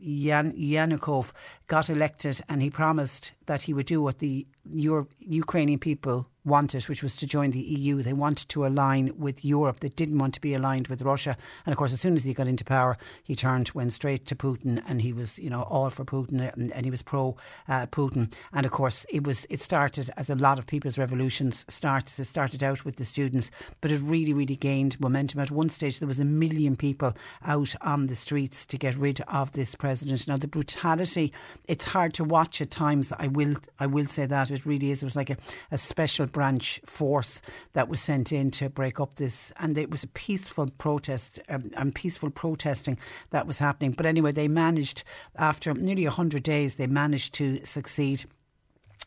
Yan- 0.00 0.52
Yanukov 0.52 1.32
got 1.66 1.88
elected 1.88 2.40
and 2.48 2.60
he 2.60 2.70
promised 2.70 3.32
that 3.46 3.62
he 3.62 3.74
would 3.74 3.86
do 3.86 4.02
what 4.02 4.18
the 4.18 4.46
Euro- 4.70 5.08
Ukrainian 5.18 5.78
people 5.78 6.26
wanted, 6.44 6.84
which 6.84 7.02
was 7.02 7.16
to 7.16 7.26
join 7.26 7.50
the 7.50 7.60
EU. 7.60 8.02
They 8.02 8.12
wanted 8.12 8.48
to 8.50 8.66
align 8.66 9.12
with 9.18 9.44
Europe. 9.44 9.80
They 9.80 9.88
didn't 9.88 10.18
want 10.18 10.34
to 10.34 10.40
be 10.40 10.54
aligned 10.54 10.88
with 10.88 11.02
Russia. 11.02 11.36
And 11.64 11.72
of 11.72 11.78
course, 11.78 11.92
as 11.92 12.00
soon 12.00 12.16
as 12.16 12.24
he 12.24 12.34
got 12.34 12.48
into 12.48 12.64
power, 12.64 12.96
he 13.22 13.34
turned, 13.34 13.70
went 13.70 13.92
straight 13.92 14.26
to 14.26 14.36
Putin, 14.36 14.82
and 14.86 15.00
he 15.00 15.12
was, 15.12 15.38
you 15.38 15.48
know, 15.48 15.62
all 15.62 15.90
for 15.90 16.04
Putin, 16.04 16.52
and, 16.54 16.70
and 16.72 16.84
he 16.84 16.90
was 16.90 17.02
pro 17.02 17.36
uh, 17.68 17.86
Putin. 17.86 18.32
And 18.52 18.66
of 18.66 18.72
course, 18.72 19.06
it 19.08 19.24
was 19.26 19.46
it 19.48 19.60
started 19.60 20.10
as 20.16 20.28
a 20.28 20.34
lot 20.34 20.58
of 20.58 20.66
people's 20.66 20.98
revolutions 20.98 21.64
starts. 21.68 22.18
It 22.18 22.24
started 22.24 22.62
out 22.62 22.84
with 22.84 22.96
the 22.96 23.04
students, 23.04 23.50
but 23.80 23.90
it 23.90 24.00
really, 24.02 24.34
really 24.34 24.56
gained 24.56 25.00
momentum. 25.00 25.40
At 25.40 25.50
one 25.50 25.70
stage, 25.70 25.98
there 25.98 26.08
was 26.08 26.20
a 26.20 26.24
million 26.24 26.76
people 26.76 27.14
out 27.44 27.74
on 27.80 28.06
the 28.06 28.14
streets 28.14 28.66
to 28.66 28.76
get 28.76 28.96
rid 28.96 29.20
of 29.22 29.52
this 29.52 29.74
president. 29.74 30.28
Now, 30.28 30.36
the 30.36 30.48
brutality, 30.48 31.32
it's 31.68 31.86
hard 31.86 32.12
to 32.14 32.24
watch 32.24 32.60
at 32.60 32.70
times. 32.70 33.12
I 33.18 33.28
will, 33.34 33.54
I 33.78 33.86
will 33.86 34.06
say 34.06 34.26
that 34.26 34.50
It 34.50 34.64
really 34.64 34.90
is. 34.90 35.02
It 35.02 35.06
was 35.06 35.16
like 35.16 35.30
a, 35.30 35.36
a 35.70 35.78
special 35.78 36.26
branch 36.26 36.80
force 36.86 37.40
that 37.72 37.88
was 37.88 38.00
sent 38.00 38.32
in 38.32 38.50
to 38.52 38.70
break 38.70 39.00
up 39.00 39.14
this, 39.14 39.52
and 39.58 39.76
it 39.76 39.90
was 39.90 40.04
a 40.04 40.08
peaceful 40.08 40.68
protest 40.78 41.40
um, 41.48 41.70
and 41.76 41.94
peaceful 41.94 42.30
protesting 42.30 42.98
that 43.30 43.46
was 43.46 43.58
happening. 43.58 43.92
But 43.92 44.06
anyway, 44.06 44.32
they 44.32 44.48
managed 44.48 45.04
after 45.36 45.74
nearly 45.74 46.04
hundred 46.06 46.42
days, 46.42 46.76
they 46.76 46.86
managed 46.86 47.34
to 47.34 47.64
succeed. 47.64 48.24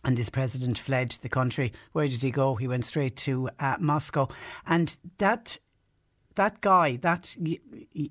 And 0.03 0.15
this 0.15 0.29
president 0.29 0.77
fled 0.77 1.17
the 1.21 1.29
country. 1.29 1.73
Where 1.91 2.07
did 2.07 2.21
he 2.21 2.31
go? 2.31 2.55
He 2.55 2.67
went 2.67 2.85
straight 2.85 3.15
to 3.17 3.49
uh, 3.59 3.77
Moscow. 3.79 4.29
And 4.65 4.95
that 5.17 5.59
that 6.37 6.61
guy, 6.61 6.95
that 6.97 7.35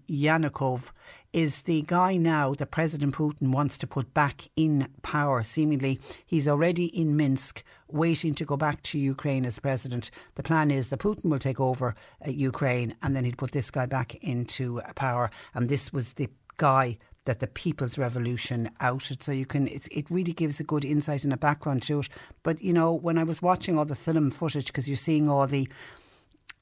Yanukovych, 0.09 0.91
is 1.33 1.63
the 1.63 1.83
guy 1.87 2.17
now 2.17 2.55
that 2.55 2.71
President 2.71 3.15
Putin 3.15 3.51
wants 3.53 3.79
to 3.79 3.87
put 3.87 4.13
back 4.15 4.49
in 4.57 4.89
power. 5.03 5.43
Seemingly, 5.43 5.99
he's 6.25 6.47
already 6.47 6.87
in 6.87 7.17
Minsk, 7.17 7.65
waiting 7.89 8.35
to 8.35 8.45
go 8.45 8.57
back 8.57 8.83
to 8.83 8.99
Ukraine 8.99 9.45
as 9.45 9.59
president. 9.59 10.11
The 10.35 10.43
plan 10.43 10.71
is 10.71 10.89
that 10.89 11.01
Putin 11.01 11.31
will 11.31 11.39
take 11.39 11.61
over 11.61 11.95
uh, 12.27 12.31
Ukraine, 12.31 12.95
and 13.03 13.15
then 13.15 13.25
he'd 13.25 13.39
put 13.39 13.53
this 13.53 13.71
guy 13.71 13.87
back 13.87 14.15
into 14.17 14.81
power. 14.95 15.31
And 15.55 15.69
this 15.69 15.93
was 15.93 16.15
the 16.15 16.29
guy 16.57 16.99
that 17.27 17.41
the 17.41 17.47
People's 17.47 17.99
Revolution 17.99 18.71
outed. 18.81 19.23
So 19.23 19.33
you 19.33 19.47
can, 19.47 19.69
it 19.69 20.11
really 20.11 20.33
gives 20.33 20.61
a 20.61 20.65
good 20.65 20.85
insight 20.85 21.25
and 21.25 21.33
a 21.33 21.37
background 21.37 21.83
to 21.83 22.01
it. 22.01 22.09
But 22.43 22.63
you 22.63 22.73
know, 22.73 22.93
when 22.93 23.19
I 23.19 23.25
was 23.25 23.43
watching 23.43 23.79
all 23.79 23.85
the 23.85 23.95
film 23.95 24.31
footage, 24.31 24.67
because 24.67 24.89
you're 24.89 24.97
seeing 24.97 25.29
all 25.29 25.47
the 25.47 25.69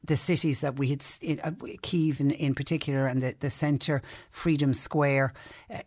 the 0.04 0.16
cities 0.16 0.61
that 0.61 0.78
we 0.78 0.88
had, 0.88 1.02
uh, 1.42 1.50
Kiev 1.82 2.20
in, 2.20 2.30
in 2.30 2.54
particular, 2.54 3.06
and 3.06 3.20
the, 3.20 3.34
the 3.40 3.50
centre, 3.50 4.02
Freedom 4.30 4.75
Square, 4.75 5.32
uh, 5.73 5.78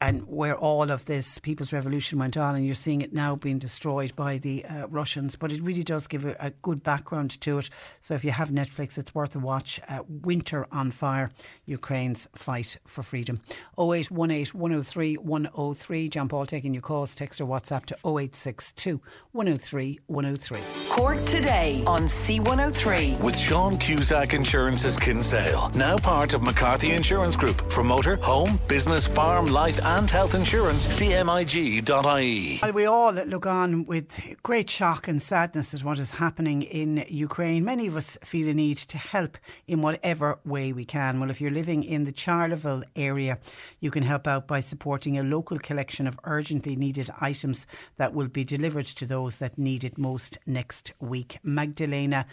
and 0.00 0.26
where 0.28 0.56
all 0.56 0.90
of 0.90 1.06
this 1.06 1.38
People's 1.38 1.72
Revolution 1.72 2.18
went 2.18 2.36
on, 2.36 2.54
and 2.54 2.64
you're 2.64 2.74
seeing 2.74 3.00
it 3.00 3.12
now 3.12 3.36
being 3.36 3.58
destroyed 3.58 4.14
by 4.14 4.38
the 4.38 4.64
uh, 4.64 4.86
Russians. 4.88 5.36
But 5.36 5.52
it 5.52 5.60
really 5.62 5.82
does 5.82 6.06
give 6.06 6.24
a, 6.24 6.36
a, 6.38 6.50
good 6.50 6.82
background 6.82 7.40
to 7.40 7.58
it. 7.58 7.70
So 8.00 8.14
if 8.14 8.24
you 8.24 8.30
have 8.30 8.50
Netflix, 8.50 8.98
it's 8.98 9.14
worth 9.14 9.34
a 9.34 9.38
watch. 9.38 9.80
Uh, 9.88 10.00
Winter 10.08 10.66
on 10.70 10.90
Fire 10.90 11.30
Ukraine's 11.66 12.28
Fight 12.34 12.76
for 12.86 13.02
Freedom. 13.02 13.40
0818 13.78 14.58
103 14.58 15.16
103. 15.16 16.08
John 16.08 16.28
Paul 16.28 16.46
taking 16.46 16.74
your 16.74 16.82
calls. 16.82 17.14
Text 17.14 17.40
or 17.40 17.46
WhatsApp 17.46 17.86
to 17.86 17.96
0862 18.04 19.00
103 19.32 20.00
103. 20.06 20.60
Cork 20.90 21.22
today 21.24 21.82
on 21.86 22.02
C103. 22.04 23.13
With 23.22 23.38
Sean 23.38 23.78
Cusack 23.78 24.34
Insurance's 24.34 24.96
Kinsale, 24.96 25.70
now 25.74 25.96
part 25.96 26.34
of 26.34 26.42
McCarthy 26.42 26.92
Insurance 26.92 27.36
Group. 27.36 27.72
For 27.72 27.82
motor, 27.82 28.16
home, 28.16 28.58
business, 28.68 29.06
farm, 29.06 29.46
life, 29.46 29.82
and 29.84 30.10
health 30.10 30.34
insurance, 30.34 30.86
cmig.ie. 30.98 32.60
We 32.72 32.86
all 32.86 33.12
look 33.12 33.46
on 33.46 33.86
with 33.86 34.20
great 34.42 34.68
shock 34.68 35.08
and 35.08 35.22
sadness 35.22 35.72
at 35.74 35.84
what 35.84 35.98
is 35.98 36.10
happening 36.10 36.62
in 36.62 37.04
Ukraine. 37.08 37.64
Many 37.64 37.86
of 37.86 37.96
us 37.96 38.18
feel 38.22 38.48
a 38.48 38.54
need 38.54 38.76
to 38.78 38.98
help 38.98 39.38
in 39.66 39.80
whatever 39.80 40.38
way 40.44 40.72
we 40.72 40.84
can. 40.84 41.20
Well, 41.20 41.30
if 41.30 41.40
you're 41.40 41.50
living 41.50 41.82
in 41.82 42.04
the 42.04 42.12
Charleville 42.12 42.82
area, 42.94 43.38
you 43.80 43.90
can 43.90 44.02
help 44.02 44.26
out 44.26 44.46
by 44.46 44.60
supporting 44.60 45.18
a 45.18 45.22
local 45.22 45.58
collection 45.58 46.06
of 46.06 46.18
urgently 46.24 46.76
needed 46.76 47.08
items 47.20 47.66
that 47.96 48.12
will 48.12 48.28
be 48.28 48.44
delivered 48.44 48.86
to 48.86 49.06
those 49.06 49.38
that 49.38 49.56
need 49.56 49.84
it 49.84 49.96
most 49.96 50.38
next 50.46 50.92
week. 51.00 51.38
Magdalena 51.42 52.26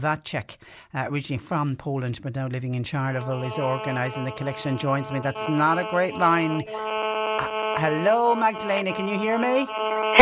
Nowacek, 0.00 0.56
uh, 0.94 1.06
originally 1.10 1.38
from 1.38 1.76
Poland 1.76 2.20
but 2.22 2.34
now 2.34 2.46
living 2.46 2.74
in 2.74 2.82
Charleville, 2.82 3.46
is 3.46 3.58
organising 3.58 4.24
the 4.24 4.32
collection. 4.32 4.76
Joins 4.76 5.10
me. 5.10 5.20
That's 5.20 5.48
not 5.48 5.78
a 5.78 5.86
great 5.90 6.16
line. 6.16 6.64
Uh, 6.68 7.78
hello, 7.78 8.34
Magdalena. 8.34 8.92
Can 8.92 9.06
you 9.08 9.18
hear 9.18 9.38
me? 9.38 9.66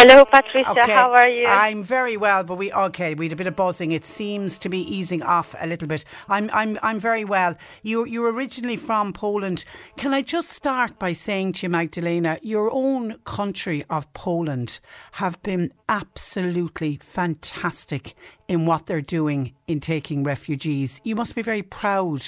Hello, 0.00 0.24
Patricia. 0.24 0.70
Okay. 0.70 0.92
How 0.92 1.10
are 1.10 1.28
you? 1.28 1.44
I'm 1.48 1.82
very 1.82 2.16
well, 2.16 2.44
but 2.44 2.54
we 2.54 2.72
okay. 2.72 3.14
We 3.16 3.24
had 3.24 3.32
a 3.32 3.36
bit 3.36 3.48
of 3.48 3.56
buzzing. 3.56 3.90
It 3.90 4.04
seems 4.04 4.56
to 4.60 4.68
be 4.68 4.78
easing 4.78 5.24
off 5.24 5.56
a 5.58 5.66
little 5.66 5.88
bit. 5.88 6.04
I'm 6.28 6.48
I'm 6.52 6.78
I'm 6.84 7.00
very 7.00 7.24
well. 7.24 7.56
You 7.82 8.06
you're 8.06 8.32
originally 8.32 8.76
from 8.76 9.12
Poland. 9.12 9.64
Can 9.96 10.14
I 10.14 10.22
just 10.22 10.50
start 10.50 11.00
by 11.00 11.12
saying 11.12 11.54
to 11.54 11.66
you, 11.66 11.70
Magdalena, 11.70 12.38
your 12.42 12.70
own 12.72 13.18
country 13.24 13.84
of 13.90 14.12
Poland 14.12 14.78
have 15.14 15.42
been 15.42 15.72
absolutely 15.88 17.00
fantastic 17.02 18.14
in 18.46 18.66
what 18.66 18.86
they're 18.86 19.00
doing 19.00 19.52
in 19.66 19.80
taking 19.80 20.22
refugees. 20.22 21.00
You 21.02 21.16
must 21.16 21.34
be 21.34 21.42
very 21.42 21.62
proud 21.62 22.22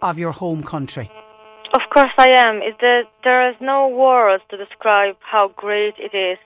of 0.00 0.16
your 0.16 0.30
home 0.30 0.62
country. 0.62 1.10
Of 1.74 1.80
course 1.92 2.12
I 2.18 2.28
am. 2.36 2.58
Is 2.58 2.76
that 2.80 3.02
there 3.24 3.50
is 3.50 3.56
no 3.60 3.88
words 3.88 4.44
to 4.50 4.56
describe 4.56 5.16
how 5.20 5.48
great 5.48 5.94
it 5.98 6.16
is. 6.16 6.38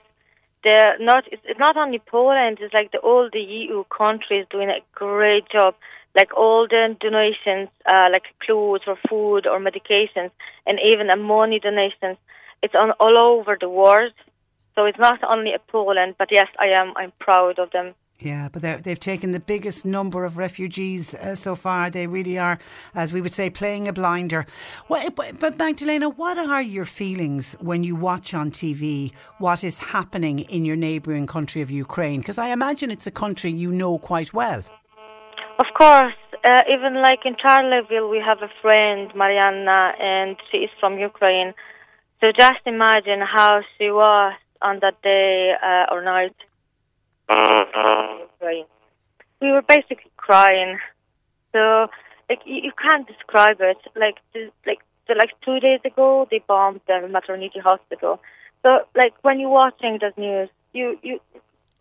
They're 0.63 0.97
not. 0.99 1.23
It's 1.31 1.59
not 1.59 1.75
only 1.75 1.99
Poland. 1.99 2.59
It's 2.61 2.73
like 2.73 2.91
the 2.91 2.99
all 2.99 3.29
the 3.31 3.39
EU 3.39 3.83
countries 3.85 4.45
doing 4.49 4.69
a 4.69 4.81
great 4.93 5.49
job. 5.49 5.75
Like 6.15 6.35
all 6.35 6.67
the 6.67 6.95
donations, 6.99 7.69
uh, 7.85 8.09
like 8.11 8.23
clothes 8.45 8.81
or 8.85 8.97
food 9.09 9.47
or 9.47 9.59
medications, 9.59 10.31
and 10.67 10.77
even 10.79 11.09
a 11.09 11.15
money 11.15 11.59
donations. 11.59 12.17
It's 12.61 12.75
on 12.75 12.91
all 12.99 13.17
over 13.17 13.57
the 13.59 13.69
world. 13.69 14.13
So 14.75 14.85
it's 14.85 14.99
not 14.99 15.23
only 15.23 15.53
a 15.53 15.59
Poland, 15.71 16.15
but 16.17 16.29
yes, 16.31 16.47
I 16.59 16.67
am. 16.67 16.93
I'm 16.95 17.11
proud 17.19 17.59
of 17.59 17.71
them. 17.71 17.95
Yeah, 18.21 18.49
but 18.49 18.83
they've 18.83 18.99
taken 18.99 19.31
the 19.31 19.39
biggest 19.39 19.83
number 19.83 20.25
of 20.25 20.37
refugees 20.37 21.15
uh, 21.15 21.33
so 21.33 21.55
far. 21.55 21.89
They 21.89 22.05
really 22.05 22.37
are, 22.37 22.59
as 22.93 23.11
we 23.11 23.19
would 23.19 23.33
say, 23.33 23.49
playing 23.49 23.87
a 23.87 23.93
blinder. 23.93 24.45
Well, 24.89 25.09
but 25.09 25.57
Magdalena, 25.57 26.07
what 26.07 26.37
are 26.37 26.61
your 26.61 26.85
feelings 26.85 27.55
when 27.59 27.83
you 27.83 27.95
watch 27.95 28.35
on 28.35 28.51
TV 28.51 29.11
what 29.39 29.63
is 29.63 29.79
happening 29.79 30.39
in 30.39 30.65
your 30.65 30.75
neighbouring 30.75 31.25
country 31.25 31.63
of 31.63 31.71
Ukraine? 31.71 32.19
Because 32.19 32.37
I 32.37 32.49
imagine 32.49 32.91
it's 32.91 33.07
a 33.07 33.11
country 33.11 33.49
you 33.49 33.71
know 33.71 33.97
quite 33.97 34.35
well. 34.35 34.63
Of 35.57 35.65
course. 35.75 36.13
Uh, 36.43 36.61
even 36.71 37.01
like 37.01 37.19
in 37.25 37.35
Charleville, 37.43 38.09
we 38.09 38.21
have 38.23 38.43
a 38.43 38.49
friend, 38.61 39.11
Marianna, 39.15 39.93
and 39.99 40.37
she 40.51 40.57
is 40.57 40.69
from 40.79 40.99
Ukraine. 40.99 41.55
So 42.19 42.27
just 42.37 42.61
imagine 42.67 43.21
how 43.21 43.61
she 43.77 43.89
was 43.89 44.33
on 44.61 44.77
that 44.81 45.01
day 45.01 45.53
uh, 45.59 45.91
or 45.91 46.03
night 46.03 46.35
Uh, 47.31 48.17
we 49.41 49.51
were 49.51 49.61
basically 49.61 50.11
crying. 50.17 50.77
So 51.51 51.87
like 52.29 52.39
you, 52.45 52.57
you 52.63 52.71
can't 52.81 53.07
describe 53.07 53.57
it. 53.59 53.77
Like 53.95 54.17
the, 54.33 54.51
like 54.65 54.79
the, 55.07 55.15
like 55.15 55.31
two 55.43 55.59
days 55.59 55.79
ago 55.85 56.27
they 56.29 56.41
bombed 56.47 56.81
the 56.87 57.07
maternity 57.07 57.59
hospital. 57.59 58.21
So 58.63 58.79
like 58.95 59.13
when 59.21 59.39
you're 59.39 59.49
watching 59.49 59.99
the 59.99 60.11
news, 60.17 60.49
you 60.73 60.97
you 61.01 61.19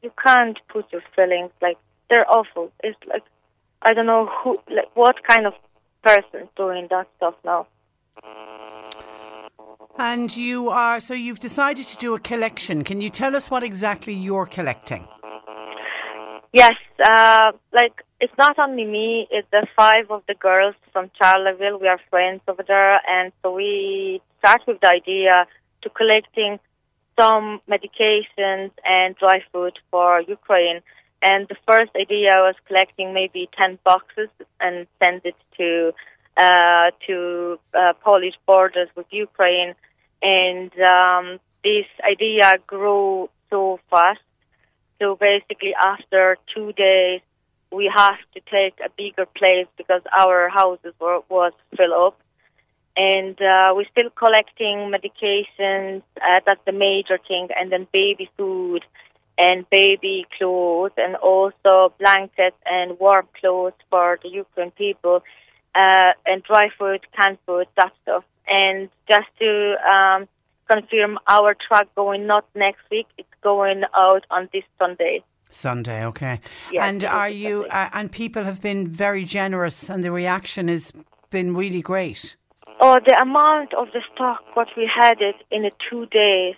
you 0.02 0.10
can't 0.24 0.58
put 0.68 0.86
your 0.92 1.02
feelings. 1.14 1.50
Like 1.60 1.78
they're 2.08 2.28
awful. 2.28 2.72
It's 2.82 2.98
like 3.06 3.24
I 3.82 3.92
don't 3.94 4.06
know 4.06 4.28
who 4.42 4.58
like 4.68 4.90
what 4.94 5.16
kind 5.28 5.46
of 5.46 5.54
person 6.02 6.48
doing 6.56 6.88
that 6.90 7.08
stuff 7.16 7.34
now. 7.44 7.66
And 9.98 10.34
you 10.34 10.70
are 10.70 10.98
so 11.00 11.14
you've 11.14 11.40
decided 11.40 11.86
to 11.86 11.96
do 11.96 12.14
a 12.14 12.20
collection. 12.20 12.84
Can 12.84 13.00
you 13.00 13.10
tell 13.10 13.36
us 13.36 13.50
what 13.50 13.62
exactly 13.62 14.14
you're 14.14 14.46
collecting? 14.46 15.06
Yes, 16.52 16.74
uh, 17.04 17.52
like 17.72 18.02
it's 18.20 18.32
not 18.36 18.58
only 18.58 18.84
me; 18.84 19.28
it's 19.30 19.46
the 19.52 19.66
five 19.76 20.10
of 20.10 20.22
the 20.26 20.34
girls 20.34 20.74
from 20.92 21.10
Charleville. 21.20 21.80
We 21.80 21.86
are 21.86 22.00
friends 22.10 22.40
over 22.48 22.64
there, 22.66 23.00
and 23.08 23.32
so 23.40 23.54
we 23.54 24.20
start 24.40 24.62
with 24.66 24.80
the 24.80 24.88
idea 24.88 25.46
to 25.82 25.90
collecting 25.90 26.58
some 27.18 27.60
medications 27.68 28.72
and 28.84 29.14
dry 29.16 29.42
food 29.52 29.78
for 29.90 30.20
Ukraine. 30.22 30.80
And 31.22 31.46
the 31.48 31.56
first 31.68 31.92
idea 31.94 32.32
was 32.40 32.56
collecting 32.66 33.14
maybe 33.14 33.48
ten 33.56 33.78
boxes 33.84 34.30
and 34.60 34.88
send 35.00 35.20
it 35.24 35.36
to 35.58 35.92
uh, 36.36 36.90
to 37.06 37.60
uh, 37.74 37.92
Polish 38.02 38.34
borders 38.44 38.88
with 38.96 39.06
Ukraine. 39.10 39.74
And 40.20 40.72
um, 40.80 41.38
this 41.62 41.86
idea 42.04 42.56
grew 42.66 43.30
so 43.50 43.78
fast 43.88 44.20
so 45.00 45.16
basically, 45.16 45.74
after 45.74 46.36
two 46.54 46.72
days, 46.72 47.22
we 47.72 47.90
have 47.94 48.18
to 48.34 48.40
take 48.50 48.74
a 48.84 48.90
bigger 48.96 49.26
place 49.26 49.66
because 49.76 50.02
our 50.16 50.48
houses 50.48 50.92
were 51.00 51.20
was 51.28 51.52
filled 51.76 51.92
up, 51.92 52.20
and 52.96 53.40
uh, 53.40 53.72
we're 53.74 53.88
still 53.90 54.10
collecting 54.10 54.92
medications. 54.92 56.02
Uh, 56.16 56.40
that's 56.44 56.60
the 56.66 56.72
major 56.72 57.18
thing, 57.26 57.48
and 57.58 57.72
then 57.72 57.86
baby 57.92 58.28
food 58.36 58.84
and 59.38 59.68
baby 59.70 60.26
clothes, 60.36 60.92
and 60.98 61.16
also 61.16 61.94
blankets 61.98 62.56
and 62.66 62.98
warm 62.98 63.26
clothes 63.40 63.72
for 63.88 64.18
the 64.22 64.28
Ukraine 64.28 64.70
people, 64.72 65.22
uh, 65.74 66.12
and 66.26 66.42
dry 66.42 66.68
food, 66.78 67.00
canned 67.16 67.38
food, 67.46 67.66
that 67.76 67.92
stuff. 68.02 68.24
And 68.46 68.90
just 69.08 69.28
to 69.38 69.76
um, 69.94 70.28
confirm 70.70 71.18
our 71.26 71.56
truck 71.66 71.94
going 71.94 72.26
not 72.26 72.44
next 72.54 72.83
week. 72.90 73.06
It's 73.18 73.28
going 73.42 73.83
out 73.94 74.24
on 74.30 74.48
this 74.52 74.64
Sunday. 74.78 75.22
Sunday, 75.48 76.04
okay. 76.06 76.40
Yes, 76.72 76.88
and 76.88 77.04
are 77.04 77.28
you? 77.28 77.64
Uh, 77.70 77.88
and 77.92 78.12
people 78.12 78.44
have 78.44 78.62
been 78.62 78.87
very 78.87 79.24
generous, 79.24 79.90
and 79.90 80.04
the 80.04 80.12
reaction 80.12 80.68
has 80.68 80.92
been 81.30 81.54
really 81.56 81.83
great. 81.83 82.37
Oh, 82.80 82.98
the 83.04 83.20
amount 83.20 83.74
of 83.74 83.88
the 83.92 84.00
stock 84.14 84.40
what 84.54 84.68
we 84.76 84.88
had 85.02 85.20
it 85.20 85.37
in 85.50 85.62
the 85.62 85.72
two 85.88 86.06
days, 86.06 86.54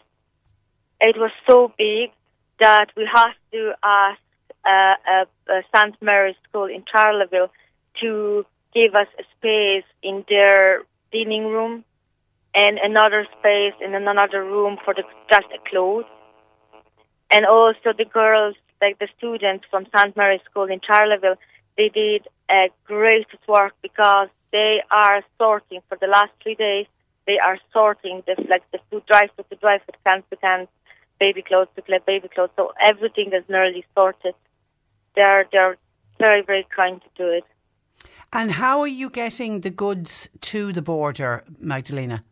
it 1.01 1.17
was 1.17 1.33
so 1.49 1.73
big. 1.79 2.11
that 2.61 2.89
we 2.97 3.09
have 3.13 3.35
to 3.51 3.73
ask 3.83 4.21
uh, 4.65 4.95
uh, 5.13 5.25
uh, 5.51 5.63
St. 5.75 5.97
Mary's 6.01 6.37
School 6.49 6.67
in 6.67 6.85
Charleville 6.91 7.51
to 8.01 8.47
give 8.73 8.95
us 8.95 9.09
a 9.19 9.25
space 9.37 9.89
in 10.03 10.25
their 10.29 10.83
dining 11.13 11.47
room 11.47 11.85
and 12.55 12.79
another 12.79 13.27
space 13.39 13.75
in 13.81 13.95
another 13.95 14.45
room 14.45 14.77
for 14.85 14.95
the 14.95 15.03
just 15.31 15.49
the 15.51 15.59
clothes. 15.69 16.05
And 17.31 17.47
also 17.47 17.97
the 17.97 18.05
girls, 18.05 18.57
like 18.83 18.99
the 18.99 19.09
students 19.17 19.65
from 19.71 19.87
St. 19.97 20.15
Mary's 20.17 20.43
School 20.51 20.65
in 20.65 20.81
Charleville, 20.81 21.37
they 21.79 21.89
did 21.89 22.29
a 22.51 22.69
great 22.85 23.27
work 23.49 23.73
because 23.81 24.29
they 24.53 24.83
are 24.91 25.23
sorting 25.39 25.81
for 25.89 25.97
the 25.99 26.07
last 26.07 26.33
three 26.43 26.55
days. 26.55 26.87
They 27.27 27.39
are 27.39 27.59
sorting 27.73 28.23
the 28.27 28.35
like 28.51 28.65
the 28.73 28.79
food, 28.91 29.05
dry 29.07 29.29
food 29.35 29.47
to 29.49 29.57
dry 29.57 29.79
food, 29.79 29.97
cans 30.05 30.25
to 30.31 30.37
cans, 30.37 30.69
baby 31.19 31.43
clothes 31.43 31.69
to 31.77 31.83
baby 32.07 32.29
clothes. 32.29 32.51
So 32.57 32.73
everything 32.87 33.29
is 33.33 33.45
nearly 33.49 33.85
sorted. 33.95 34.35
They're 35.17 35.47
they're 35.51 35.77
very 36.19 36.43
very 36.43 36.67
kind 36.77 37.01
to 37.01 37.09
do 37.17 37.31
it. 37.31 37.45
And 38.35 38.53
how 38.53 38.81
are 38.81 38.95
you 39.03 39.09
getting 39.09 39.61
the 39.61 39.71
goods 39.71 40.29
to 40.53 40.73
the 40.73 40.83
border, 40.83 41.45
Magdalena? 41.59 42.25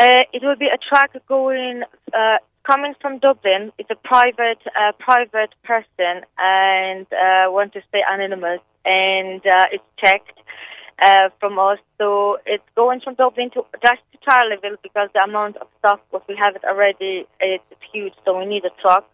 Uh, 0.00 0.24
it 0.32 0.42
will 0.42 0.56
be 0.56 0.64
a 0.64 0.78
truck 0.78 1.10
going 1.28 1.82
uh, 2.14 2.38
coming 2.66 2.94
from 3.02 3.18
Dublin. 3.18 3.70
It's 3.76 3.90
a 3.90 3.96
private 3.96 4.62
uh, 4.68 4.92
private 4.98 5.52
person 5.62 6.24
and 6.38 7.06
uh, 7.12 7.52
want 7.52 7.74
to 7.74 7.82
stay 7.90 8.00
anonymous, 8.08 8.60
and 8.86 9.42
uh, 9.44 9.66
it's 9.70 9.84
checked 10.02 10.38
uh, 11.02 11.28
from 11.38 11.58
us. 11.58 11.78
So 11.98 12.38
it's 12.46 12.64
going 12.74 13.00
from 13.00 13.16
Dublin 13.16 13.50
to 13.50 13.66
just 13.84 14.00
to 14.12 14.18
Charleville 14.26 14.78
because 14.82 15.10
the 15.12 15.22
amount 15.22 15.58
of 15.58 15.66
stuff 15.80 16.00
what 16.08 16.26
we 16.26 16.34
have 16.42 16.56
it 16.56 16.64
already 16.64 17.26
it's 17.38 17.62
huge. 17.92 18.14
So 18.24 18.38
we 18.38 18.46
need 18.46 18.64
a 18.64 18.72
truck. 18.80 19.06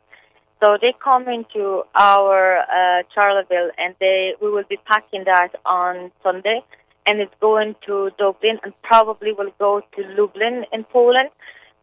So 0.62 0.79
they 0.81 0.94
come 1.03 1.29
into 1.29 1.83
our 1.96 2.59
uh, 2.59 3.03
Charleville, 3.12 3.70
and 3.77 3.96
they 3.99 4.35
we 4.40 4.53
will 4.53 4.68
be 4.70 4.79
packing 4.87 5.25
that 5.25 5.51
on 5.64 6.12
Sunday 6.22 6.61
and 7.07 7.21
it's 7.21 7.35
going 7.40 7.75
to 7.87 8.11
Dublin 8.19 8.59
and 8.62 8.73
probably 8.83 9.33
will 9.33 9.53
go 9.59 9.81
to 9.95 10.03
Lublin 10.16 10.64
in 10.73 10.85
Poland. 10.85 11.31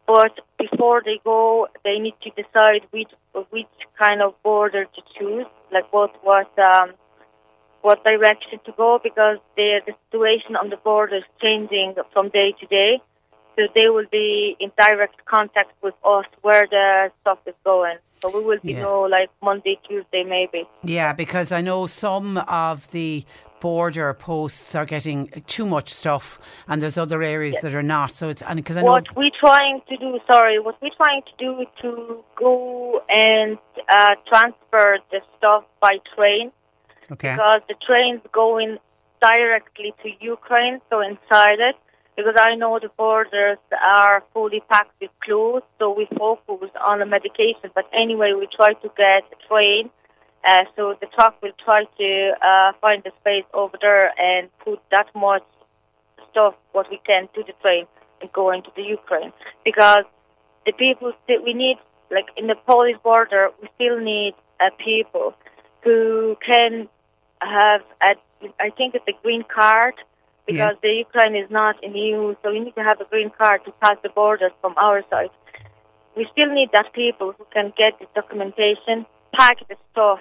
But 0.06 0.38
before 0.58 1.02
they 1.02 1.18
go, 1.24 1.66
they 1.82 1.98
need 1.98 2.14
to 2.22 2.30
decide 2.30 2.82
which 2.90 3.12
which 3.50 3.66
kind 3.98 4.20
of 4.20 4.34
border 4.42 4.84
to 4.84 5.02
choose, 5.18 5.46
like 5.72 5.90
what 5.92 6.12
what 6.22 6.50
um, 6.58 6.92
what 7.80 8.04
direction 8.04 8.60
to 8.66 8.72
go, 8.76 9.00
because 9.02 9.38
the 9.56 9.80
the 9.86 9.94
situation 10.06 10.56
on 10.56 10.68
the 10.68 10.76
border 10.76 11.16
is 11.16 11.24
changing 11.40 11.94
from 12.12 12.28
day 12.28 12.52
to 12.60 12.66
day. 12.66 13.00
So 13.56 13.62
they 13.74 13.88
will 13.88 14.06
be 14.10 14.56
in 14.58 14.72
direct 14.76 15.24
contact 15.26 15.72
with 15.82 15.94
us 16.04 16.26
where 16.42 16.66
the 16.68 17.10
stuff 17.20 17.38
is 17.46 17.54
going. 17.64 17.98
So 18.20 18.30
we 18.30 18.44
will 18.44 18.58
be 18.62 18.72
yeah. 18.72 18.82
know 18.82 19.02
like 19.02 19.30
Monday, 19.42 19.78
Tuesday, 19.86 20.24
maybe. 20.24 20.66
Yeah, 20.82 21.12
because 21.12 21.52
I 21.52 21.60
know 21.60 21.86
some 21.86 22.38
of 22.38 22.90
the 22.90 23.24
border 23.60 24.12
posts 24.14 24.74
are 24.74 24.84
getting 24.84 25.28
too 25.46 25.66
much 25.66 25.88
stuff, 25.88 26.38
and 26.68 26.82
there's 26.82 26.98
other 26.98 27.22
areas 27.22 27.54
yes. 27.54 27.62
that 27.62 27.74
are 27.74 27.82
not. 27.82 28.14
So 28.14 28.28
it's 28.28 28.42
and 28.42 28.56
because 28.56 28.76
I 28.76 28.82
know 28.82 28.92
what 28.92 29.16
we're 29.16 29.30
trying 29.38 29.80
to 29.88 29.96
do. 29.96 30.18
Sorry, 30.30 30.58
what 30.60 30.76
we're 30.82 30.96
trying 30.96 31.22
to 31.22 31.32
do 31.38 31.60
is 31.60 31.68
to 31.82 32.22
go 32.36 33.00
and 33.08 33.58
uh, 33.90 34.14
transfer 34.28 34.98
the 35.10 35.20
stuff 35.36 35.64
by 35.80 35.98
train. 36.14 36.52
Okay. 37.10 37.32
Because 37.32 37.62
the 37.68 37.74
train's 37.86 38.22
going 38.32 38.78
directly 39.20 39.94
to 40.02 40.10
Ukraine, 40.20 40.80
so 40.90 41.00
inside 41.00 41.60
it. 41.60 41.76
Because 42.16 42.34
I 42.38 42.54
know 42.54 42.78
the 42.80 42.90
borders 42.96 43.58
are 43.82 44.22
fully 44.32 44.62
packed 44.70 44.94
with 45.00 45.10
clothes, 45.24 45.62
so 45.78 45.92
we 45.92 46.06
focus 46.16 46.70
on 46.80 47.00
the 47.00 47.06
medication. 47.06 47.70
But 47.74 47.86
anyway, 47.92 48.32
we 48.38 48.46
try 48.54 48.72
to 48.72 48.88
get 48.96 49.22
a 49.34 49.48
train 49.48 49.90
uh, 50.46 50.64
so 50.76 50.94
the 51.00 51.06
truck 51.14 51.40
will 51.42 51.56
try 51.64 51.84
to 51.98 52.32
uh, 52.42 52.72
find 52.80 53.04
a 53.06 53.10
space 53.20 53.44
over 53.54 53.76
there 53.80 54.12
and 54.18 54.48
put 54.64 54.80
that 54.90 55.06
much 55.14 55.42
stuff 56.30 56.54
what 56.72 56.90
we 56.90 57.00
can 57.06 57.28
to 57.34 57.42
the 57.46 57.52
train 57.62 57.86
and 58.20 58.32
go 58.32 58.50
into 58.50 58.70
the 58.76 58.82
Ukraine 58.82 59.32
because 59.64 60.04
the 60.66 60.72
people 60.72 61.12
that 61.28 61.42
we 61.44 61.54
need, 61.54 61.76
like 62.10 62.26
in 62.36 62.46
the 62.46 62.56
Polish 62.66 62.96
border, 63.02 63.50
we 63.60 63.68
still 63.76 64.00
need 64.00 64.34
uh, 64.60 64.70
people 64.84 65.34
who 65.82 66.36
can 66.44 66.88
have 67.40 67.82
a, 68.02 68.16
I 68.60 68.70
think 68.70 68.94
it's 68.94 69.06
a 69.08 69.22
green 69.22 69.44
card 69.44 69.94
because 70.46 70.76
yeah. 70.76 70.82
the 70.82 70.92
Ukraine 71.06 71.36
is 71.36 71.50
not 71.50 71.82
in 71.82 71.92
the 71.92 71.98
EU, 71.98 72.34
so 72.42 72.52
we 72.52 72.60
need 72.60 72.74
to 72.74 72.82
have 72.82 73.00
a 73.00 73.04
green 73.04 73.30
card 73.30 73.64
to 73.64 73.72
pass 73.82 73.96
the 74.02 74.10
borders 74.10 74.52
from 74.60 74.74
our 74.76 75.02
side. 75.10 75.30
We 76.16 76.26
still 76.32 76.52
need 76.52 76.70
that 76.72 76.92
people 76.92 77.34
who 77.36 77.46
can 77.52 77.72
get 77.76 77.98
the 77.98 78.06
documentation, 78.14 79.06
pack 79.32 79.56
the 79.68 79.76
stuff, 79.92 80.20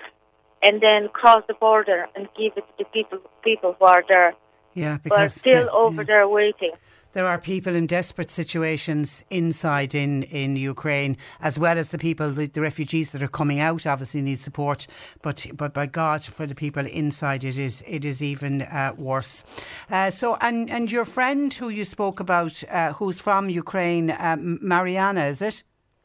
and 0.64 0.82
then 0.82 1.10
cross 1.10 1.44
the 1.48 1.54
border 1.54 2.08
and 2.16 2.28
give 2.38 2.54
it 2.56 2.66
to 2.68 2.74
the 2.80 2.86
people 2.86 3.20
people 3.44 3.76
who 3.78 3.86
are 3.86 4.04
there. 4.08 4.34
Yeah, 4.74 4.98
because 5.04 5.18
but 5.18 5.32
still 5.32 5.66
the, 5.66 5.72
over 5.72 6.02
yeah. 6.02 6.08
there 6.08 6.28
waiting. 6.28 6.72
There 7.14 7.28
are 7.28 7.38
people 7.38 7.76
in 7.76 7.86
desperate 7.86 8.32
situations 8.32 9.24
inside 9.30 9.94
in, 9.94 10.24
in 10.24 10.56
Ukraine, 10.56 11.16
as 11.40 11.60
well 11.60 11.78
as 11.78 11.90
the 11.90 12.00
people, 12.00 12.32
the, 12.32 12.48
the 12.48 12.62
refugees 12.62 13.12
that 13.12 13.22
are 13.22 13.28
coming 13.28 13.60
out. 13.60 13.86
Obviously, 13.86 14.22
need 14.22 14.40
support, 14.40 14.88
but 15.22 15.46
but 15.56 15.76
by 15.76 15.86
God, 15.86 16.24
for 16.24 16.48
the 16.48 16.56
people 16.56 16.88
inside, 16.88 17.44
it 17.44 17.60
is 17.60 17.84
it 17.86 18.04
is 18.04 18.24
even 18.24 18.64
uh, 18.64 18.94
worse. 18.98 19.44
Uh, 19.92 20.10
so, 20.10 20.38
and 20.42 20.72
and 20.72 20.92
your 20.92 21.06
friend 21.06 21.54
who 21.54 21.70
you 21.70 21.86
spoke 21.86 22.20
about, 22.20 22.64
uh, 22.72 22.94
who's 22.94 23.20
from 23.20 23.48
Ukraine, 23.48 24.10
uh, 24.10 24.38
Mariana, 24.40 25.26
is 25.26 25.42
it? 25.44 25.64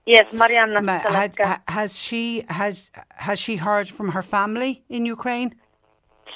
Yes, 0.08 0.32
Mariana. 0.32 0.80
Ma- 0.80 1.00
had, 1.00 1.36
has 1.68 1.98
she 1.98 2.42
has 2.48 2.90
has 3.26 3.38
she 3.38 3.56
heard 3.56 3.88
from 3.88 4.12
her 4.12 4.22
family 4.22 4.82
in 4.88 5.04
Ukraine? 5.04 5.54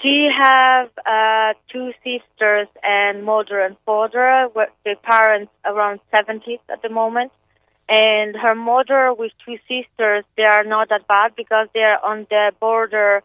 She 0.03 0.29
have 0.45 0.91
uh, 1.07 1.55
two 1.73 1.93
sisters 2.05 2.69
and 2.83 3.25
mother 3.25 3.59
and 3.67 3.75
father. 3.87 4.51
The 4.85 4.97
parents 5.03 5.53
around 5.65 6.01
seventies 6.11 6.59
at 6.69 6.83
the 6.83 6.91
moment, 6.91 7.33
and 7.89 8.37
her 8.37 8.55
mother 8.55 9.15
with 9.21 9.33
two 9.45 9.57
sisters. 9.73 10.25
They 10.37 10.49
are 10.57 10.65
not 10.65 10.91
that 10.91 11.09
bad 11.09 11.31
because 11.35 11.67
they 11.73 11.85
are 11.93 12.01
on 12.05 12.27
the 12.29 12.53
border. 12.61 13.23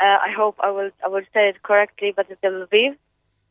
Uh, 0.00 0.18
I 0.28 0.30
hope 0.34 0.56
I 0.60 0.70
will 0.70 0.92
I 1.04 1.08
will 1.08 1.26
say 1.34 1.50
it 1.50 1.62
correctly, 1.62 2.14
but 2.16 2.24
it's 2.30 2.40
Lviv, 2.40 2.96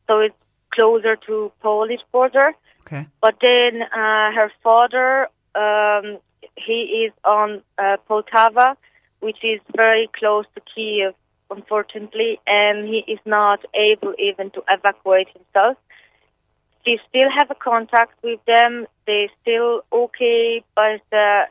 so 0.08 0.18
it's 0.18 0.34
closer 0.74 1.14
to 1.28 1.52
Polish 1.62 2.02
border. 2.10 2.48
Okay. 2.80 3.06
But 3.20 3.36
then 3.40 3.82
uh, 3.82 4.32
her 4.38 4.50
father 4.64 5.28
um, 5.54 6.18
he 6.56 7.06
is 7.06 7.12
on 7.24 7.62
uh, 7.78 7.96
Poltava, 8.08 8.76
which 9.20 9.38
is 9.42 9.60
very 9.76 10.08
close 10.18 10.46
to 10.54 10.60
Kiev, 10.74 11.14
unfortunately, 11.50 12.40
and 12.46 12.88
he 12.88 13.04
is 13.06 13.18
not 13.24 13.60
able 13.74 14.14
even 14.18 14.50
to 14.52 14.62
evacuate 14.68 15.28
himself. 15.28 15.76
We 16.86 16.98
still 17.08 17.28
have 17.36 17.50
a 17.50 17.54
contact 17.54 18.14
with 18.22 18.40
them. 18.46 18.86
They 19.06 19.28
still 19.42 19.82
okay, 19.92 20.64
but 20.74 21.00
the 21.10 21.44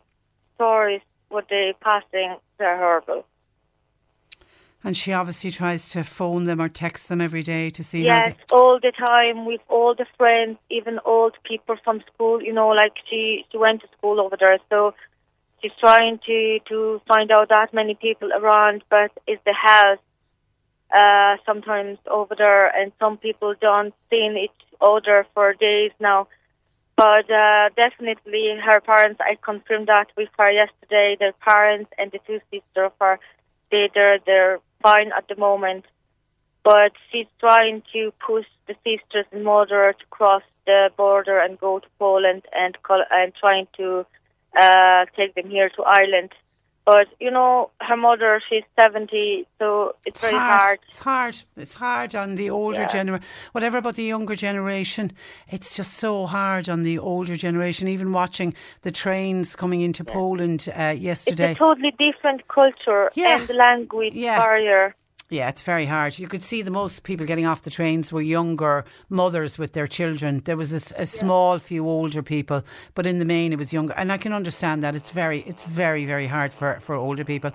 stories 0.55 1.01
what 1.29 1.45
they 1.49 1.73
passing 1.81 2.35
they're 2.57 2.77
horrible. 2.77 3.25
And 4.83 4.95
she 4.95 5.11
obviously 5.11 5.51
tries 5.51 5.89
to 5.89 6.03
phone 6.03 6.45
them 6.45 6.61
or 6.61 6.69
text 6.69 7.09
them 7.09 7.19
every 7.19 7.43
day 7.43 7.69
to 7.69 7.83
see. 7.83 8.03
Yes, 8.05 8.35
all 8.53 8.79
the 8.81 8.93
time 8.93 9.45
with 9.45 9.59
all 9.67 9.93
the 9.93 10.05
friends, 10.17 10.57
even 10.69 10.99
old 11.03 11.35
people 11.43 11.75
from 11.83 12.01
school. 12.13 12.41
You 12.41 12.53
know, 12.53 12.69
like 12.69 12.93
she 13.09 13.45
she 13.51 13.57
went 13.57 13.81
to 13.81 13.87
school 13.97 14.21
over 14.21 14.37
there, 14.39 14.57
so 14.69 14.93
she's 15.61 15.73
trying 15.79 16.19
to 16.25 16.59
to 16.69 17.01
find 17.07 17.29
out 17.29 17.49
that 17.49 17.73
many 17.73 17.95
people 17.95 18.29
around. 18.31 18.83
But 18.89 19.11
is 19.27 19.39
the 19.45 19.53
house 19.53 19.99
uh, 20.93 21.35
sometimes 21.45 21.97
over 22.09 22.35
there, 22.37 22.67
and 22.67 22.91
some 22.99 23.17
people 23.17 23.55
don't 23.59 23.93
see 24.09 24.29
each 24.43 24.65
other 24.81 25.25
for 25.33 25.53
days 25.53 25.91
now. 25.99 26.27
But 26.95 27.29
uh, 27.31 27.69
definitely, 27.75 28.55
her 28.63 28.81
parents. 28.81 29.21
I 29.21 29.37
confirmed 29.41 29.87
that 29.87 30.07
with 30.17 30.29
her 30.37 30.51
yesterday. 30.51 31.15
Their 31.19 31.33
parents 31.33 31.91
and 31.97 32.11
the 32.11 32.19
two 32.25 32.39
sisters 32.51 32.87
of 32.87 32.91
her, 32.99 33.19
they 33.71 33.89
they're 33.93 34.19
they're 34.25 34.59
fine 34.81 35.11
at 35.15 35.27
the 35.27 35.35
moment, 35.35 35.85
but 36.63 36.91
she's 37.11 37.27
trying 37.39 37.83
to 37.93 38.11
push 38.25 38.45
the 38.67 38.75
sisters 38.83 39.25
and 39.31 39.43
mother 39.43 39.95
to 39.97 40.05
cross 40.09 40.43
the 40.65 40.89
border 40.97 41.39
and 41.39 41.59
go 41.59 41.79
to 41.79 41.87
Poland 41.97 42.43
and 42.53 42.77
and 43.11 43.33
trying 43.39 43.67
to 43.77 44.05
uh, 44.59 45.05
take 45.15 45.35
them 45.35 45.49
here 45.49 45.69
to 45.69 45.83
Ireland. 45.83 46.31
But 46.91 47.07
you 47.19 47.29
know, 47.29 47.69
her 47.81 47.95
mother, 47.95 48.41
she's 48.49 48.63
seventy, 48.79 49.45
so 49.59 49.89
it's, 49.89 50.07
it's 50.07 50.21
very 50.21 50.33
hard. 50.33 50.59
hard. 50.59 50.79
It's 50.87 50.99
hard. 50.99 51.35
It's 51.55 51.75
hard 51.75 52.15
on 52.15 52.33
the 52.33 52.49
older 52.49 52.81
yeah. 52.81 52.87
generation. 52.87 53.27
Whatever 53.51 53.77
about 53.77 53.95
the 53.95 54.05
younger 54.05 54.35
generation, 54.35 55.11
it's 55.49 55.75
just 55.75 55.93
so 55.93 56.25
hard 56.25 56.67
on 56.67 56.81
the 56.81 56.97
older 56.97 57.35
generation. 57.35 57.87
Even 57.87 58.11
watching 58.11 58.55
the 58.81 58.89
trains 58.89 59.55
coming 59.55 59.81
into 59.81 60.03
yeah. 60.03 60.13
Poland 60.13 60.67
uh, 60.75 60.95
yesterday, 60.97 61.51
it's 61.51 61.57
a 61.57 61.59
totally 61.59 61.93
different 61.99 62.47
culture 62.47 63.11
yeah. 63.13 63.39
and 63.39 63.49
language 63.51 64.15
barrier. 64.15 64.95
Yeah, 65.31 65.47
it's 65.47 65.61
very 65.61 65.85
hard. 65.85 66.17
You 66.17 66.27
could 66.27 66.41
see 66.41 66.63
the 66.63 66.71
most 66.71 67.03
people 67.03 67.23
getting 67.27 67.45
off 67.45 67.61
the 67.61 67.69
trains 67.69 68.11
were 68.11 68.21
younger 68.21 68.83
mothers 69.09 69.59
with 69.59 69.73
their 69.73 69.85
children. 69.85 70.41
There 70.43 70.57
was 70.57 70.73
a, 70.73 71.03
a 71.03 71.05
small 71.05 71.59
few 71.59 71.87
older 71.87 72.23
people, 72.23 72.63
but 72.95 73.05
in 73.05 73.19
the 73.19 73.25
main 73.25 73.53
it 73.53 73.59
was 73.59 73.71
younger. 73.71 73.93
And 73.93 74.11
I 74.11 74.17
can 74.17 74.33
understand 74.33 74.81
that 74.81 74.95
it's 74.95 75.11
very, 75.11 75.41
it's 75.41 75.65
very, 75.65 76.03
very 76.05 76.25
hard 76.25 76.51
for, 76.51 76.79
for 76.79 76.95
older 76.95 77.23
people. 77.23 77.51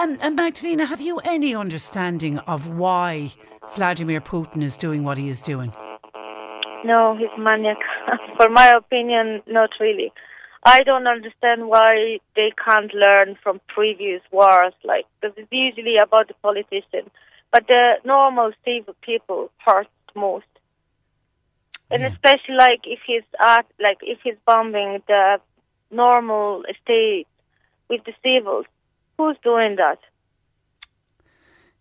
Um, 0.00 0.16
and 0.20 0.36
Magdalena, 0.36 0.86
have 0.86 1.00
you 1.00 1.18
any 1.24 1.56
understanding 1.56 2.38
of 2.40 2.68
why 2.68 3.32
Vladimir 3.74 4.20
Putin 4.20 4.62
is 4.62 4.76
doing 4.76 5.02
what 5.02 5.18
he 5.18 5.28
is 5.28 5.40
doing? 5.40 5.72
No, 6.84 7.16
he's 7.18 7.36
maniac. 7.36 7.78
for 8.36 8.48
my 8.48 8.68
opinion, 8.68 9.42
not 9.48 9.70
really. 9.80 10.12
I 10.68 10.82
don't 10.88 11.06
understand 11.06 11.68
why 11.68 12.18
they 12.36 12.50
can't 12.64 12.92
learn 12.92 13.36
from 13.42 13.60
previous 13.68 14.22
wars, 14.30 14.74
like 14.84 15.06
because 15.20 15.34
it's 15.38 15.48
usually 15.50 15.96
about 15.96 16.28
the 16.28 16.34
politician, 16.42 17.04
but 17.52 17.66
the 17.66 17.84
normal 18.04 18.52
civil 18.64 18.94
people 19.00 19.50
hurt 19.66 19.88
most, 20.14 20.52
and 21.90 22.02
Yeah. 22.02 22.08
especially 22.12 22.56
like 22.66 22.82
if 22.84 23.00
he's 23.06 23.28
at 23.40 23.66
like 23.86 24.00
if 24.02 24.18
he's 24.24 24.38
bombing 24.50 25.02
the 25.06 25.40
normal 25.90 26.64
state 26.82 27.26
with 27.88 28.02
the 28.04 28.14
civils, 28.22 28.66
who's 29.16 29.38
doing 29.42 29.76
that? 29.76 30.00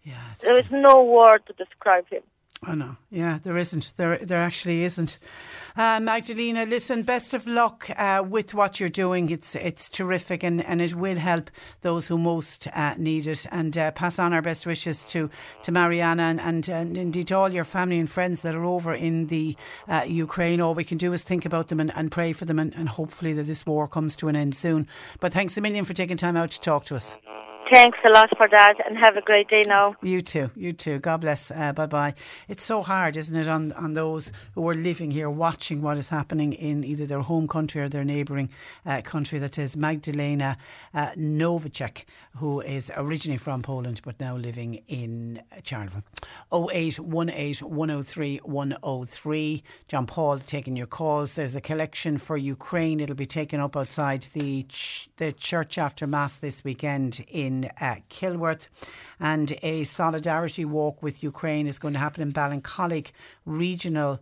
Yeah, 0.03 0.33
There 0.41 0.57
is 0.63 0.71
no 0.71 1.03
word 1.03 1.41
to 1.47 1.53
describe 1.63 2.07
him. 2.07 2.23
I 2.63 2.73
know. 2.73 2.97
Yeah, 3.11 3.37
there 3.41 3.55
isn't. 3.55 3.93
There, 3.97 4.17
there 4.17 4.41
actually 4.41 4.83
isn't. 4.83 5.19
Uh, 5.75 5.99
Magdalena, 5.99 6.65
listen. 6.65 7.03
Best 7.03 7.35
of 7.35 7.45
luck 7.45 7.87
uh, 7.95 8.23
with 8.27 8.55
what 8.55 8.79
you're 8.79 8.89
doing. 8.89 9.29
It's 9.29 9.55
it's 9.55 9.89
terrific, 9.89 10.43
and, 10.43 10.65
and 10.65 10.81
it 10.81 10.95
will 10.95 11.17
help 11.17 11.51
those 11.81 12.07
who 12.07 12.17
most 12.17 12.67
uh, 12.73 12.95
need 12.97 13.27
it. 13.27 13.45
And 13.51 13.77
uh, 13.77 13.91
pass 13.91 14.17
on 14.17 14.33
our 14.33 14.41
best 14.41 14.65
wishes 14.65 15.05
to 15.05 15.29
to 15.63 15.71
Mariana 15.71 16.23
and, 16.23 16.41
and, 16.41 16.67
and 16.67 16.97
indeed 16.97 17.31
all 17.31 17.49
your 17.49 17.63
family 17.63 17.99
and 17.99 18.09
friends 18.09 18.41
that 18.41 18.55
are 18.55 18.65
over 18.65 18.93
in 18.93 19.27
the 19.27 19.55
uh, 19.87 20.03
Ukraine. 20.07 20.59
All 20.59 20.73
we 20.73 20.83
can 20.83 20.97
do 20.97 21.13
is 21.13 21.21
think 21.21 21.45
about 21.45 21.67
them 21.67 21.79
and, 21.79 21.91
and 21.95 22.11
pray 22.11 22.33
for 22.33 22.45
them, 22.45 22.57
and, 22.57 22.73
and 22.75 22.89
hopefully 22.89 23.33
that 23.33 23.43
this 23.43 23.67
war 23.67 23.87
comes 23.87 24.15
to 24.15 24.29
an 24.29 24.35
end 24.35 24.55
soon. 24.55 24.87
But 25.19 25.31
thanks 25.31 25.57
a 25.57 25.61
million 25.61 25.85
for 25.85 25.93
taking 25.93 26.17
time 26.17 26.35
out 26.35 26.49
to 26.51 26.59
talk 26.59 26.85
to 26.85 26.95
us. 26.95 27.15
Thanks 27.73 27.97
a 28.07 28.11
lot 28.11 28.29
for 28.37 28.47
that, 28.49 28.75
and 28.87 28.97
have 28.97 29.17
a 29.17 29.21
great 29.21 29.49
day 29.49 29.61
now. 29.67 29.95
You 30.01 30.21
too, 30.21 30.51
you 30.55 30.71
too. 30.71 30.99
God 30.99 31.21
bless. 31.21 31.51
Uh, 31.51 31.73
bye 31.73 31.85
bye. 31.85 32.13
It's 32.47 32.63
so 32.63 32.81
hard, 32.81 33.17
isn't 33.17 33.35
it, 33.35 33.47
on, 33.47 33.73
on 33.73 33.93
those 33.93 34.31
who 34.55 34.67
are 34.69 34.75
living 34.75 35.11
here, 35.11 35.29
watching 35.29 35.81
what 35.81 35.97
is 35.97 36.07
happening 36.07 36.53
in 36.53 36.85
either 36.85 37.05
their 37.05 37.19
home 37.19 37.47
country 37.47 37.81
or 37.81 37.89
their 37.89 38.05
neighbouring 38.05 38.49
uh, 38.85 39.01
country. 39.01 39.37
That 39.39 39.59
is 39.59 39.75
Magdalena 39.75 40.57
uh, 40.93 41.07
Novacek, 41.17 42.05
who 42.37 42.61
is 42.61 42.89
originally 42.95 43.37
from 43.37 43.63
Poland 43.63 44.01
but 44.05 44.17
now 44.19 44.37
living 44.37 44.83
in 44.87 45.41
Charleville. 45.63 46.03
0818 46.53 47.67
103 47.67 48.37
103. 48.43 49.63
John 49.89 50.05
Paul 50.05 50.39
taking 50.39 50.77
your 50.77 50.87
calls. 50.87 51.35
There's 51.35 51.55
a 51.55 51.61
collection 51.61 52.17
for 52.17 52.37
Ukraine. 52.37 53.01
It'll 53.01 53.15
be 53.15 53.25
taken 53.25 53.59
up 53.59 53.75
outside 53.75 54.23
the 54.33 54.63
ch- 54.69 55.09
the 55.17 55.33
church 55.33 55.77
after 55.77 56.07
Mass 56.07 56.37
this 56.37 56.63
weekend 56.63 57.25
in 57.27 57.56
uh, 57.65 57.95
Kilworth. 58.09 58.67
And 59.19 59.57
a 59.61 59.83
solidarity 59.83 60.65
walk 60.65 61.01
with 61.01 61.23
Ukraine 61.23 61.67
is 61.67 61.79
going 61.79 61.93
to 61.93 61.99
happen 61.99 62.21
in 62.21 62.31
Ballincollig 62.31 63.11
Regional 63.45 64.19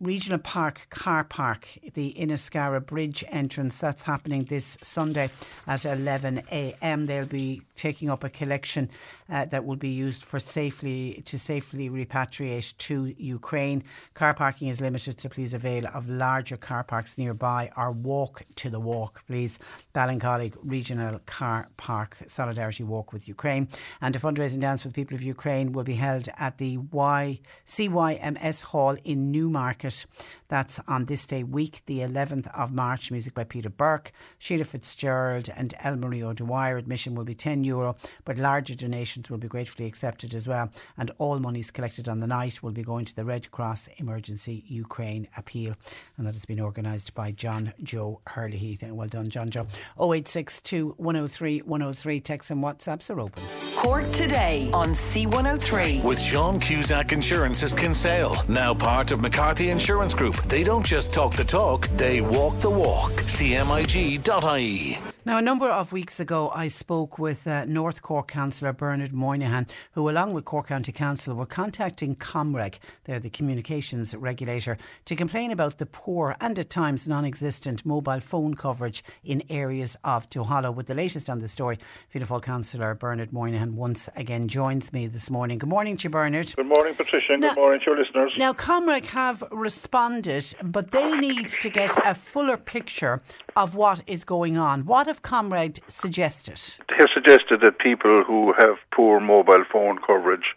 Regional 0.00 0.38
Park 0.38 0.86
car 0.90 1.24
park, 1.24 1.68
the 1.94 2.14
Inniscarra 2.18 2.84
Bridge 2.84 3.24
entrance. 3.28 3.80
That's 3.80 4.02
happening 4.02 4.44
this 4.44 4.76
Sunday 4.82 5.30
at 5.66 5.84
11 5.84 6.42
a.m. 6.50 7.06
They'll 7.06 7.26
be 7.26 7.62
taking 7.76 8.10
up 8.10 8.24
a 8.24 8.28
collection 8.28 8.90
uh, 9.32 9.46
that 9.46 9.64
will 9.64 9.76
be 9.76 9.88
used 9.88 10.22
for 10.22 10.38
safely 10.38 11.22
to 11.24 11.38
safely 11.38 11.88
repatriate 11.88 12.76
to 12.76 13.14
Ukraine. 13.16 13.82
Car 14.12 14.34
parking 14.34 14.68
is 14.68 14.80
limited, 14.80 15.20
so 15.20 15.28
please 15.30 15.54
avail 15.54 15.86
of 15.94 16.08
larger 16.08 16.58
car 16.58 16.84
parks 16.84 17.16
nearby 17.16 17.70
or 17.76 17.90
walk 17.90 18.42
to 18.56 18.68
the 18.68 18.78
walk, 18.78 19.22
please. 19.26 19.58
Ballincollig 19.94 20.54
Regional 20.62 21.18
Car 21.24 21.70
Park 21.78 22.18
Solidarity 22.26 22.84
Walk 22.84 23.12
with 23.12 23.26
Ukraine. 23.26 23.68
And 24.02 24.14
a 24.14 24.18
fundraising 24.18 24.60
dance 24.60 24.82
for 24.82 24.88
the 24.88 24.94
people 24.94 25.14
of 25.14 25.22
Ukraine 25.22 25.72
will 25.72 25.84
be 25.84 25.94
held 25.94 26.28
at 26.38 26.58
the 26.58 26.76
y- 26.76 27.40
CYMS 27.66 28.62
Hall 28.64 28.96
in 29.02 29.32
Newmarket. 29.32 30.04
That's 30.48 30.78
on 30.86 31.06
this 31.06 31.24
day 31.24 31.42
week, 31.42 31.80
the 31.86 32.00
11th 32.00 32.48
of 32.54 32.72
March. 32.72 33.10
Music 33.10 33.32
by 33.32 33.44
Peter 33.44 33.70
Burke, 33.70 34.12
Sheila 34.38 34.64
Fitzgerald, 34.64 35.48
and 35.56 35.72
Elmarie 35.82 36.22
O'Dwyer. 36.22 36.76
Admission 36.76 37.14
will 37.14 37.24
be 37.24 37.34
€10, 37.34 37.64
Euro, 37.64 37.96
but 38.26 38.36
larger 38.36 38.74
donations 38.74 39.21
will 39.30 39.38
be 39.38 39.48
gratefully 39.48 39.88
accepted 39.88 40.34
as 40.34 40.48
well. 40.48 40.70
And 40.96 41.10
all 41.18 41.38
monies 41.38 41.70
collected 41.70 42.08
on 42.08 42.20
the 42.20 42.26
night 42.26 42.62
will 42.62 42.72
be 42.72 42.82
going 42.82 43.04
to 43.06 43.16
the 43.16 43.24
Red 43.24 43.50
Cross 43.50 43.88
Emergency 43.96 44.64
Ukraine 44.66 45.28
Appeal. 45.36 45.74
And 46.16 46.26
that 46.26 46.34
has 46.34 46.44
been 46.44 46.60
organised 46.60 47.14
by 47.14 47.32
John 47.32 47.72
Joe 47.82 48.20
Hurley. 48.26 48.78
Well 48.82 49.08
done, 49.08 49.28
John 49.28 49.50
Joe. 49.50 49.66
0862 49.98 50.94
103 50.96 51.62
103. 51.62 52.20
Texts 52.20 52.50
and 52.50 52.62
WhatsApps 52.62 53.10
are 53.10 53.20
open. 53.20 53.42
Cork 53.76 54.10
today 54.12 54.70
on 54.72 54.90
C103. 54.90 56.04
With 56.04 56.20
Sean 56.20 56.60
Cusack 56.60 57.12
Insurance's 57.12 57.72
Kinsale, 57.72 58.36
now 58.48 58.74
part 58.74 59.10
of 59.10 59.20
McCarthy 59.20 59.70
Insurance 59.70 60.14
Group. 60.14 60.36
They 60.44 60.64
don't 60.64 60.84
just 60.84 61.12
talk 61.12 61.34
the 61.34 61.44
talk, 61.44 61.88
they 61.96 62.20
walk 62.20 62.58
the 62.60 62.70
walk. 62.70 63.12
CMIG.ie. 63.12 65.11
Now, 65.24 65.38
a 65.38 65.42
number 65.42 65.70
of 65.70 65.92
weeks 65.92 66.18
ago, 66.18 66.50
I 66.52 66.66
spoke 66.66 67.16
with 67.16 67.46
uh, 67.46 67.64
North 67.66 68.02
Cork 68.02 68.26
Councillor 68.26 68.72
Bernard 68.72 69.12
Moynihan, 69.12 69.66
who, 69.92 70.10
along 70.10 70.32
with 70.32 70.44
Cork 70.44 70.66
County 70.66 70.90
Council, 70.90 71.36
were 71.36 71.46
contacting 71.46 72.16
Comreg, 72.16 72.80
they're 73.04 73.20
the 73.20 73.30
communications 73.30 74.16
regulator, 74.16 74.76
to 75.04 75.14
complain 75.14 75.52
about 75.52 75.78
the 75.78 75.86
poor 75.86 76.34
and 76.40 76.58
at 76.58 76.70
times 76.70 77.06
non 77.06 77.24
existent 77.24 77.86
mobile 77.86 78.18
phone 78.18 78.54
coverage 78.54 79.04
in 79.22 79.44
areas 79.48 79.96
of 80.02 80.28
Duhallow. 80.28 80.74
With 80.74 80.88
the 80.88 80.94
latest 80.94 81.30
on 81.30 81.38
the 81.38 81.46
story, 81.46 81.78
Fianna 82.08 82.26
Fáil 82.26 82.42
Councillor 82.42 82.96
Bernard 82.96 83.32
Moynihan 83.32 83.76
once 83.76 84.08
again 84.16 84.48
joins 84.48 84.92
me 84.92 85.06
this 85.06 85.30
morning. 85.30 85.58
Good 85.58 85.68
morning 85.68 85.96
to 85.98 86.02
you, 86.04 86.10
Bernard. 86.10 86.52
Good 86.56 86.66
morning, 86.66 86.96
Patricia, 86.96 87.36
Now- 87.36 87.50
good 87.54 87.60
morning 87.60 87.80
to 87.84 87.86
your 87.86 87.96
listeners. 87.96 88.32
Now, 88.36 88.52
Comreg 88.52 89.06
have 89.06 89.44
responded, 89.52 90.52
but 90.64 90.90
they 90.90 91.16
need 91.16 91.46
to 91.48 91.70
get 91.70 91.96
a 92.04 92.16
fuller 92.16 92.56
picture 92.56 93.22
of 93.56 93.74
what 93.74 94.02
is 94.06 94.24
going 94.24 94.56
on. 94.56 94.84
What 94.84 95.06
have 95.06 95.22
Comreg 95.22 95.78
suggested? 95.88 96.58
They 96.88 96.96
have 96.98 97.10
suggested 97.12 97.60
that 97.62 97.78
people 97.78 98.24
who 98.26 98.52
have 98.58 98.76
poor 98.94 99.20
mobile 99.20 99.64
phone 99.70 99.98
coverage 100.06 100.54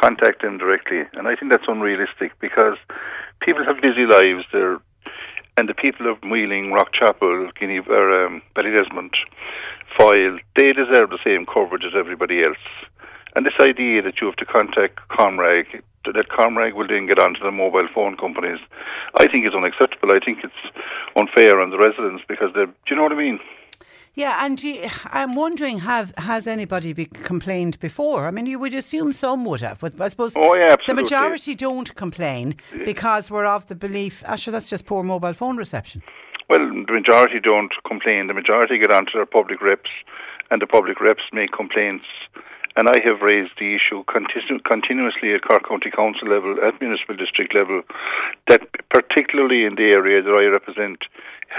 contact 0.00 0.42
them 0.42 0.58
directly, 0.58 1.02
and 1.14 1.26
I 1.26 1.36
think 1.36 1.52
that's 1.52 1.64
unrealistic 1.68 2.32
because 2.40 2.76
people 3.40 3.64
have 3.64 3.80
busy 3.80 4.06
lives. 4.06 4.44
They're 4.52 4.78
and 5.58 5.68
the 5.70 5.74
people 5.74 6.10
of 6.10 6.18
Wheeling, 6.22 6.70
Rockchapel, 6.70 7.54
Guinea, 7.58 7.78
um, 7.78 8.42
Ballydesmond, 8.54 9.12
Foyle, 9.96 10.38
they 10.54 10.72
deserve 10.74 11.10
the 11.10 11.18
same 11.24 11.46
coverage 11.46 11.82
as 11.82 11.92
everybody 11.96 12.44
else. 12.44 12.58
And 13.34 13.46
this 13.46 13.54
idea 13.58 14.02
that 14.02 14.20
you 14.20 14.26
have 14.26 14.36
to 14.36 14.44
contact 14.44 15.00
Comreg, 15.08 15.82
that 16.12 16.28
Comreg 16.28 16.74
will 16.74 16.86
then 16.86 17.06
get 17.06 17.18
onto 17.18 17.40
the 17.40 17.50
mobile 17.50 17.88
phone 17.94 18.16
companies, 18.16 18.58
I 19.18 19.26
think 19.26 19.46
is 19.46 19.54
unacceptable. 19.54 20.14
I 20.14 20.20
think 20.24 20.38
it's 20.44 20.76
unfair 21.16 21.60
on 21.60 21.70
the 21.70 21.78
residents 21.78 22.22
because 22.28 22.50
they're, 22.54 22.66
do 22.66 22.72
you 22.90 22.96
know 22.96 23.02
what 23.02 23.12
I 23.12 23.16
mean? 23.16 23.40
Yeah, 24.16 24.46
and 24.46 24.62
you, 24.62 24.88
I'm 25.10 25.34
wondering, 25.34 25.80
have 25.80 26.14
has 26.16 26.46
anybody 26.46 26.94
be 26.94 27.04
complained 27.04 27.78
before? 27.80 28.26
I 28.26 28.30
mean, 28.30 28.46
you 28.46 28.58
would 28.58 28.72
assume 28.72 29.12
some 29.12 29.44
would 29.44 29.60
have, 29.60 29.80
but 29.80 30.00
I 30.00 30.08
suppose 30.08 30.32
Oh, 30.36 30.54
yeah, 30.54 30.76
the 30.86 30.94
majority 30.94 31.54
don't 31.54 31.94
complain 31.96 32.56
because 32.86 33.30
we're 33.30 33.44
of 33.44 33.66
the 33.66 33.74
belief, 33.74 34.22
ah, 34.26 34.32
actually, 34.32 34.52
that's 34.52 34.70
just 34.70 34.86
poor 34.86 35.02
mobile 35.02 35.34
phone 35.34 35.58
reception. 35.58 36.02
Well, 36.48 36.60
the 36.60 36.92
majority 36.92 37.40
don't 37.40 37.72
complain. 37.86 38.28
The 38.28 38.34
majority 38.34 38.78
get 38.78 38.90
onto 38.90 39.12
their 39.12 39.26
public 39.26 39.60
reps, 39.60 39.90
and 40.50 40.62
the 40.62 40.66
public 40.66 40.98
reps 40.98 41.24
make 41.32 41.52
complaints. 41.52 42.06
And 42.76 42.88
I 42.88 43.00
have 43.04 43.22
raised 43.22 43.52
the 43.58 43.74
issue 43.74 44.04
continu- 44.04 44.62
continuously 44.62 45.34
at 45.34 45.42
Cork 45.42 45.66
County 45.66 45.90
Council 45.90 46.28
level, 46.28 46.56
at 46.62 46.78
municipal 46.80 47.16
district 47.16 47.54
level, 47.54 47.82
that 48.48 48.60
particularly 48.90 49.64
in 49.64 49.76
the 49.76 49.90
area 49.94 50.22
that 50.22 50.38
I 50.38 50.44
represent, 50.44 50.98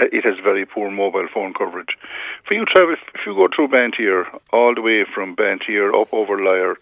it 0.00 0.24
has 0.24 0.38
very 0.42 0.64
poor 0.64 0.90
mobile 0.90 1.26
phone 1.32 1.54
coverage. 1.54 1.98
For 2.46 2.54
you 2.54 2.64
travel, 2.66 2.94
if 3.14 3.26
you 3.26 3.34
go 3.34 3.48
through 3.54 3.68
Banteer, 3.68 4.26
all 4.52 4.74
the 4.74 4.82
way 4.82 5.04
from 5.12 5.34
Banteer 5.34 5.90
up 6.00 6.12
over 6.14 6.42
Lyre, 6.42 6.76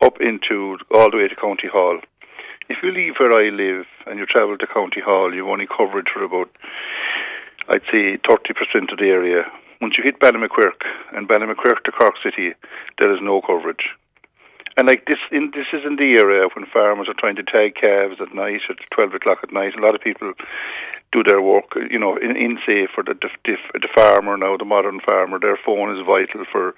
up 0.00 0.20
into 0.20 0.78
all 0.94 1.10
the 1.10 1.16
way 1.16 1.28
to 1.28 1.36
County 1.36 1.68
Hall. 1.68 1.98
If 2.68 2.78
you 2.82 2.92
leave 2.92 3.14
where 3.18 3.32
I 3.32 3.50
live 3.50 3.86
and 4.06 4.18
you 4.18 4.26
travel 4.26 4.56
to 4.58 4.66
County 4.66 5.00
Hall, 5.00 5.34
you've 5.34 5.48
only 5.48 5.66
coverage 5.66 6.06
for 6.12 6.22
about 6.22 6.50
I'd 7.68 7.82
say 7.92 8.18
30% 8.18 8.92
of 8.92 8.98
the 8.98 9.06
area. 9.06 9.44
Once 9.82 9.98
you 9.98 10.04
hit 10.04 10.20
Ballymaquirk 10.20 10.86
and 11.12 11.28
Ballymaquirk 11.28 11.82
to 11.84 11.90
Cork 11.90 12.14
City, 12.22 12.54
there 13.00 13.12
is 13.12 13.18
no 13.20 13.42
coverage. 13.42 13.90
And 14.76 14.86
like 14.86 15.06
this, 15.06 15.18
in 15.32 15.50
this 15.52 15.66
is 15.72 15.82
in 15.84 15.96
the 15.96 16.16
area 16.16 16.46
when 16.54 16.70
farmers 16.72 17.08
are 17.08 17.18
trying 17.18 17.34
to 17.34 17.42
tag 17.42 17.74
calves 17.74 18.20
at 18.22 18.32
night 18.32 18.62
at 18.70 18.76
12 18.94 19.14
o'clock 19.14 19.38
at 19.42 19.52
night. 19.52 19.74
A 19.76 19.82
lot 19.82 19.96
of 19.96 20.00
people 20.00 20.32
do 21.10 21.24
their 21.26 21.42
work. 21.42 21.74
You 21.90 21.98
know, 21.98 22.16
in, 22.16 22.36
in 22.36 22.58
say 22.64 22.86
for 22.94 23.02
the, 23.02 23.14
the 23.20 23.56
the 23.74 23.88
farmer 23.92 24.36
now, 24.36 24.56
the 24.56 24.64
modern 24.64 25.00
farmer, 25.00 25.40
their 25.40 25.58
phone 25.66 25.90
is 25.90 26.06
vital 26.06 26.46
for 26.50 26.74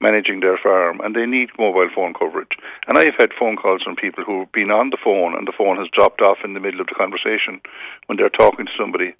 managing 0.00 0.40
their 0.40 0.58
farm, 0.58 1.00
and 1.00 1.14
they 1.14 1.26
need 1.26 1.48
mobile 1.58 1.88
phone 1.94 2.12
coverage. 2.12 2.58
And 2.88 2.98
I've 2.98 3.16
had 3.18 3.30
phone 3.38 3.56
calls 3.56 3.82
from 3.82 3.96
people 3.96 4.24
who've 4.24 4.50
been 4.52 4.72
on 4.72 4.90
the 4.90 4.98
phone, 5.02 5.38
and 5.38 5.46
the 5.46 5.56
phone 5.56 5.78
has 5.78 5.86
dropped 5.94 6.20
off 6.20 6.38
in 6.44 6.52
the 6.52 6.60
middle 6.60 6.80
of 6.80 6.88
the 6.88 6.98
conversation 6.98 7.62
when 8.06 8.18
they're 8.18 8.28
talking 8.28 8.66
to 8.66 8.72
somebody. 8.76 9.14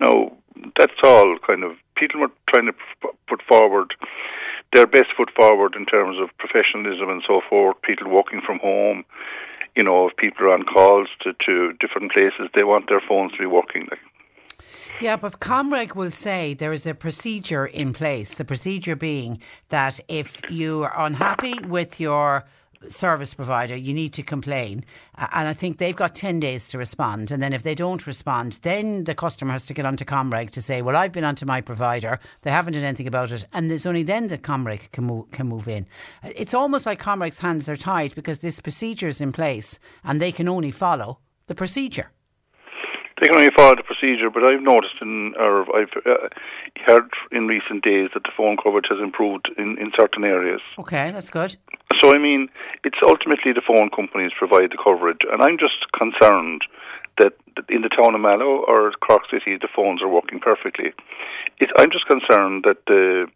Now, 0.00 0.32
that's 0.76 0.98
all 1.02 1.38
kind 1.46 1.62
of 1.62 1.72
people 1.98 2.20
were 2.20 2.30
trying 2.48 2.66
to 2.66 2.74
put 3.28 3.42
forward 3.42 3.94
their 4.72 4.86
best 4.86 5.08
foot 5.16 5.30
forward 5.34 5.74
in 5.76 5.86
terms 5.86 6.18
of 6.20 6.28
professionalism 6.38 7.08
and 7.08 7.22
so 7.26 7.40
forth. 7.48 7.80
People 7.82 8.10
working 8.10 8.40
from 8.44 8.58
home, 8.58 9.04
you 9.76 9.82
know, 9.82 10.08
if 10.08 10.16
people 10.16 10.46
are 10.46 10.52
on 10.52 10.64
calls 10.64 11.08
to, 11.20 11.32
to 11.46 11.72
different 11.80 12.12
places, 12.12 12.50
they 12.54 12.64
want 12.64 12.88
their 12.88 13.00
phones 13.00 13.32
to 13.32 13.38
be 13.38 13.46
working. 13.46 13.88
Yeah, 15.00 15.16
but 15.16 15.38
Comreg 15.38 15.94
will 15.94 16.10
say 16.10 16.54
there 16.54 16.72
is 16.72 16.84
a 16.86 16.94
procedure 16.94 17.64
in 17.64 17.92
place. 17.92 18.34
The 18.34 18.44
procedure 18.44 18.96
being 18.96 19.40
that 19.68 20.00
if 20.08 20.40
you 20.50 20.82
are 20.82 21.06
unhappy 21.06 21.54
with 21.60 22.00
your 22.00 22.44
service 22.88 23.34
provider, 23.34 23.76
you 23.76 23.92
need 23.92 24.12
to 24.14 24.22
complain. 24.22 24.84
and 25.16 25.48
I 25.48 25.52
think 25.52 25.78
they've 25.78 25.96
got 25.96 26.14
10 26.14 26.40
days 26.40 26.68
to 26.68 26.78
respond. 26.78 27.30
And 27.30 27.42
then 27.42 27.52
if 27.52 27.62
they 27.62 27.74
don't 27.74 28.06
respond, 28.06 28.58
then 28.62 29.04
the 29.04 29.14
customer 29.14 29.52
has 29.52 29.64
to 29.66 29.74
get 29.74 29.86
onto 29.86 30.04
Comreg 30.04 30.50
to 30.50 30.62
say, 30.62 30.82
well, 30.82 30.96
I've 30.96 31.12
been 31.12 31.24
onto 31.24 31.46
my 31.46 31.60
provider. 31.60 32.18
They 32.42 32.50
haven't 32.50 32.74
done 32.74 32.84
anything 32.84 33.06
about 33.06 33.32
it. 33.32 33.46
And 33.52 33.70
it's 33.70 33.86
only 33.86 34.02
then 34.02 34.28
that 34.28 34.42
Comreg 34.42 34.92
can 34.92 35.04
move, 35.04 35.30
can 35.30 35.48
move 35.48 35.68
in. 35.68 35.86
It's 36.22 36.54
almost 36.54 36.86
like 36.86 37.00
Comreg's 37.00 37.40
hands 37.40 37.68
are 37.68 37.76
tied 37.76 38.14
because 38.14 38.38
this 38.38 38.60
procedure 38.60 39.08
is 39.08 39.20
in 39.20 39.32
place 39.32 39.78
and 40.04 40.20
they 40.20 40.32
can 40.32 40.48
only 40.48 40.70
follow 40.70 41.18
the 41.46 41.54
procedure 41.54 42.10
they 43.20 43.28
can 43.28 43.36
only 43.36 43.50
follow 43.56 43.74
the 43.74 43.82
procedure. 43.82 44.30
But 44.30 44.44
I've 44.44 44.62
noticed 44.62 44.94
in, 45.00 45.34
or 45.38 45.64
I've 45.76 45.90
uh, 46.06 46.28
heard 46.86 47.10
in 47.32 47.46
recent 47.46 47.84
days 47.84 48.10
that 48.14 48.22
the 48.22 48.30
phone 48.36 48.56
coverage 48.62 48.86
has 48.90 48.98
improved 49.02 49.50
in, 49.58 49.76
in 49.78 49.90
certain 49.98 50.24
areas. 50.24 50.60
Okay, 50.78 51.10
that's 51.10 51.30
good. 51.30 51.56
So 52.00 52.14
I 52.14 52.18
mean, 52.18 52.48
it's 52.84 52.98
ultimately 53.02 53.52
the 53.52 53.62
phone 53.66 53.90
companies 53.90 54.32
provide 54.38 54.70
the 54.70 54.78
coverage, 54.82 55.22
and 55.30 55.42
I'm 55.42 55.58
just 55.58 55.90
concerned 55.92 56.62
that 57.18 57.32
in 57.68 57.82
the 57.82 57.88
town 57.88 58.14
of 58.14 58.20
Mallow 58.20 58.64
or 58.66 58.92
Cork 59.00 59.22
City, 59.30 59.56
the 59.56 59.68
phones 59.74 60.02
are 60.02 60.08
working 60.08 60.38
perfectly. 60.38 60.92
It, 61.58 61.70
I'm 61.78 61.90
just 61.90 62.06
concerned 62.06 62.64
that 62.64 62.84
the 62.86 63.26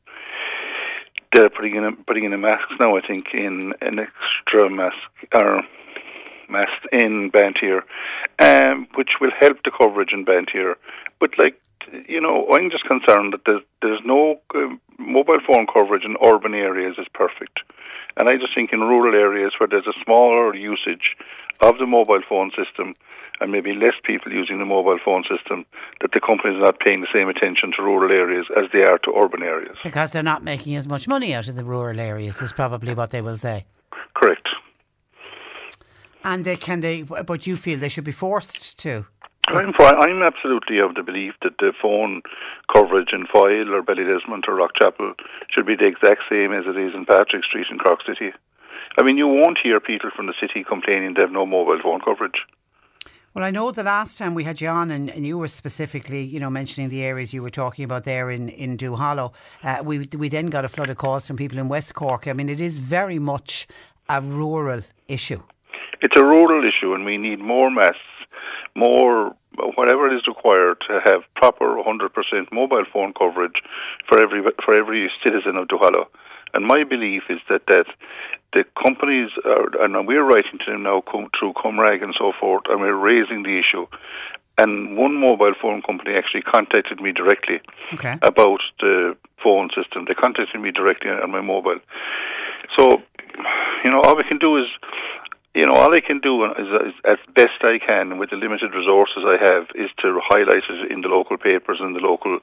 they're 1.32 1.50
putting 1.50 1.76
in 1.76 1.84
a, 1.84 1.92
putting 1.92 2.24
in 2.24 2.32
a 2.32 2.38
mask 2.38 2.68
now. 2.78 2.96
I 2.96 3.00
think 3.00 3.28
in 3.32 3.72
an 3.80 3.98
extra 3.98 4.70
mask 4.70 5.08
or 5.34 5.62
mast 6.48 6.86
in 6.92 7.30
Banteer, 7.30 7.82
um, 8.38 8.86
which 8.94 9.10
will 9.20 9.32
help 9.40 9.58
the 9.64 9.70
coverage 9.70 10.12
in 10.12 10.24
Banteer. 10.24 10.74
But 11.18 11.30
like 11.38 11.60
you 12.06 12.20
know, 12.20 12.46
I'm 12.52 12.70
just 12.70 12.84
concerned 12.84 13.32
that 13.32 13.40
there's 13.46 13.62
there's 13.80 14.00
no 14.04 14.40
uh, 14.54 14.68
mobile 14.98 15.40
phone 15.46 15.66
coverage 15.72 16.04
in 16.04 16.16
urban 16.24 16.54
areas 16.54 16.96
is 16.98 17.06
perfect, 17.14 17.60
and 18.16 18.28
I 18.28 18.32
just 18.32 18.54
think 18.54 18.72
in 18.72 18.80
rural 18.80 19.14
areas 19.14 19.52
where 19.58 19.68
there's 19.68 19.86
a 19.86 20.04
smaller 20.04 20.54
usage 20.54 21.16
of 21.60 21.78
the 21.78 21.86
mobile 21.86 22.22
phone 22.28 22.50
system 22.50 22.94
and 23.40 23.50
maybe 23.50 23.74
less 23.74 23.94
people 24.04 24.32
using 24.32 24.58
the 24.58 24.64
mobile 24.64 24.98
phone 25.04 25.24
system, 25.24 25.66
that 26.00 26.12
the 26.12 26.20
companies 26.20 26.56
are 26.58 26.66
not 26.66 26.78
paying 26.78 27.00
the 27.00 27.08
same 27.12 27.28
attention 27.28 27.72
to 27.76 27.82
rural 27.82 28.12
areas 28.12 28.46
as 28.56 28.70
they 28.72 28.82
are 28.82 28.98
to 28.98 29.12
urban 29.16 29.42
areas. 29.42 29.76
Because 29.82 30.12
they're 30.12 30.22
not 30.22 30.44
making 30.44 30.76
as 30.76 30.86
much 30.86 31.08
money 31.08 31.34
out 31.34 31.48
of 31.48 31.56
the 31.56 31.64
rural 31.64 31.98
areas, 31.98 32.40
is 32.40 32.52
probably 32.52 32.94
what 32.94 33.10
they 33.10 33.20
will 33.20 33.36
say. 33.36 33.64
Correct. 34.14 34.48
And 36.24 36.44
they 36.44 36.56
can 36.56 36.80
they, 36.80 37.02
but 37.02 37.46
you 37.46 37.56
feel 37.56 37.78
they 37.78 37.88
should 37.88 38.04
be 38.04 38.12
forced 38.12 38.78
to. 38.80 39.06
I'm, 39.52 39.72
I'm 39.78 40.22
absolutely 40.22 40.78
of 40.78 40.94
the 40.94 41.02
belief 41.02 41.34
that 41.42 41.58
the 41.58 41.72
phone 41.80 42.22
coverage 42.72 43.10
in 43.12 43.26
Foyle 43.26 43.74
or 43.74 43.82
Ballydesmond 43.82 44.48
or 44.48 44.56
Rockchapel 44.56 45.14
should 45.50 45.66
be 45.66 45.76
the 45.76 45.86
exact 45.86 46.22
same 46.30 46.52
as 46.52 46.64
it 46.66 46.76
is 46.78 46.94
in 46.94 47.04
Patrick 47.06 47.44
Street 47.44 47.66
in 47.70 47.78
Cork 47.78 48.00
City. 48.06 48.32
I 48.98 49.02
mean, 49.02 49.16
you 49.16 49.28
won't 49.28 49.58
hear 49.62 49.80
people 49.80 50.10
from 50.14 50.26
the 50.26 50.34
city 50.40 50.64
complaining 50.64 51.14
they 51.14 51.22
have 51.22 51.32
no 51.32 51.46
mobile 51.46 51.78
phone 51.82 52.00
coverage. 52.00 52.44
Well, 53.34 53.44
I 53.44 53.50
know 53.50 53.70
the 53.70 53.82
last 53.82 54.18
time 54.18 54.34
we 54.34 54.44
had 54.44 54.60
you 54.60 54.68
on, 54.68 54.90
and, 54.90 55.08
and 55.08 55.26
you 55.26 55.38
were 55.38 55.48
specifically, 55.48 56.22
you 56.22 56.38
know, 56.38 56.50
mentioning 56.50 56.90
the 56.90 57.02
areas 57.02 57.32
you 57.32 57.42
were 57.42 57.48
talking 57.48 57.82
about 57.82 58.04
there 58.04 58.30
in 58.30 58.50
in 58.50 58.76
Duhallow. 58.76 59.32
Uh, 59.64 59.82
we 59.82 60.04
we 60.18 60.28
then 60.28 60.50
got 60.50 60.66
a 60.66 60.68
flood 60.68 60.90
of 60.90 60.98
calls 60.98 61.26
from 61.26 61.38
people 61.38 61.58
in 61.58 61.68
West 61.68 61.94
Cork. 61.94 62.28
I 62.28 62.34
mean, 62.34 62.50
it 62.50 62.60
is 62.60 62.76
very 62.76 63.18
much 63.18 63.66
a 64.10 64.20
rural 64.20 64.82
issue. 65.08 65.42
It's 66.02 66.16
a 66.16 66.24
rural 66.24 66.62
issue, 66.62 66.92
and 66.92 67.06
we 67.06 67.16
need 67.16 67.38
more 67.38 67.70
masts, 67.70 68.00
more 68.74 69.34
whatever 69.76 70.14
is 70.14 70.26
required 70.26 70.78
to 70.88 71.00
have 71.04 71.22
proper 71.34 71.76
100% 71.76 72.52
mobile 72.52 72.84
phone 72.92 73.12
coverage 73.12 73.62
for 74.08 74.22
every 74.22 74.42
for 74.64 74.74
every 74.74 75.10
citizen 75.22 75.56
of 75.56 75.68
Duhallow. 75.68 76.06
And 76.54 76.66
my 76.66 76.84
belief 76.84 77.22
is 77.30 77.38
that 77.48 77.62
that 77.68 77.86
the 78.52 78.64
companies 78.82 79.30
are, 79.44 79.84
and 79.84 80.06
we're 80.06 80.24
writing 80.24 80.58
to 80.64 80.72
them 80.72 80.82
now 80.82 81.02
through 81.38 81.54
Comreg 81.54 82.02
and 82.02 82.14
so 82.18 82.32
forth, 82.38 82.64
and 82.68 82.80
we're 82.80 82.94
raising 82.94 83.42
the 83.42 83.58
issue. 83.58 83.86
And 84.58 84.98
one 84.98 85.18
mobile 85.18 85.54
phone 85.60 85.80
company 85.80 86.12
actually 86.14 86.42
contacted 86.42 87.00
me 87.00 87.12
directly 87.12 87.60
okay. 87.94 88.18
about 88.20 88.60
the 88.80 89.16
phone 89.42 89.70
system. 89.74 90.04
They 90.06 90.14
contacted 90.14 90.60
me 90.60 90.70
directly 90.70 91.10
on 91.10 91.30
my 91.30 91.40
mobile. 91.40 91.80
So, 92.78 93.00
you 93.84 93.90
know, 93.90 94.02
all 94.04 94.16
we 94.16 94.24
can 94.24 94.38
do 94.38 94.58
is 94.58 94.66
you 95.54 95.66
know, 95.66 95.74
all 95.74 95.94
I 95.94 96.00
can 96.00 96.20
do 96.20 96.44
is, 96.44 96.68
is, 96.88 96.94
as 97.04 97.18
best 97.34 97.60
I 97.60 97.78
can 97.78 98.18
with 98.18 98.30
the 98.30 98.36
limited 98.36 98.72
resources 98.74 99.24
I 99.24 99.36
have 99.42 99.64
is 99.74 99.90
to 100.00 100.18
highlight 100.24 100.64
it 100.68 100.90
in 100.90 101.02
the 101.02 101.08
local 101.08 101.36
papers 101.36 101.78
and 101.80 101.94
the 101.94 102.00
local 102.00 102.38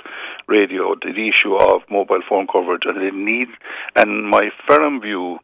radio 0.47 0.93
the 0.95 1.09
issue 1.09 1.55
of 1.55 1.81
mobile 1.89 2.21
phone 2.27 2.45
coverage 2.45 2.83
and 2.85 2.97
the 2.97 3.11
need. 3.11 3.47
And 3.95 4.29
my 4.29 4.49
firm 4.67 5.01
view, 5.01 5.39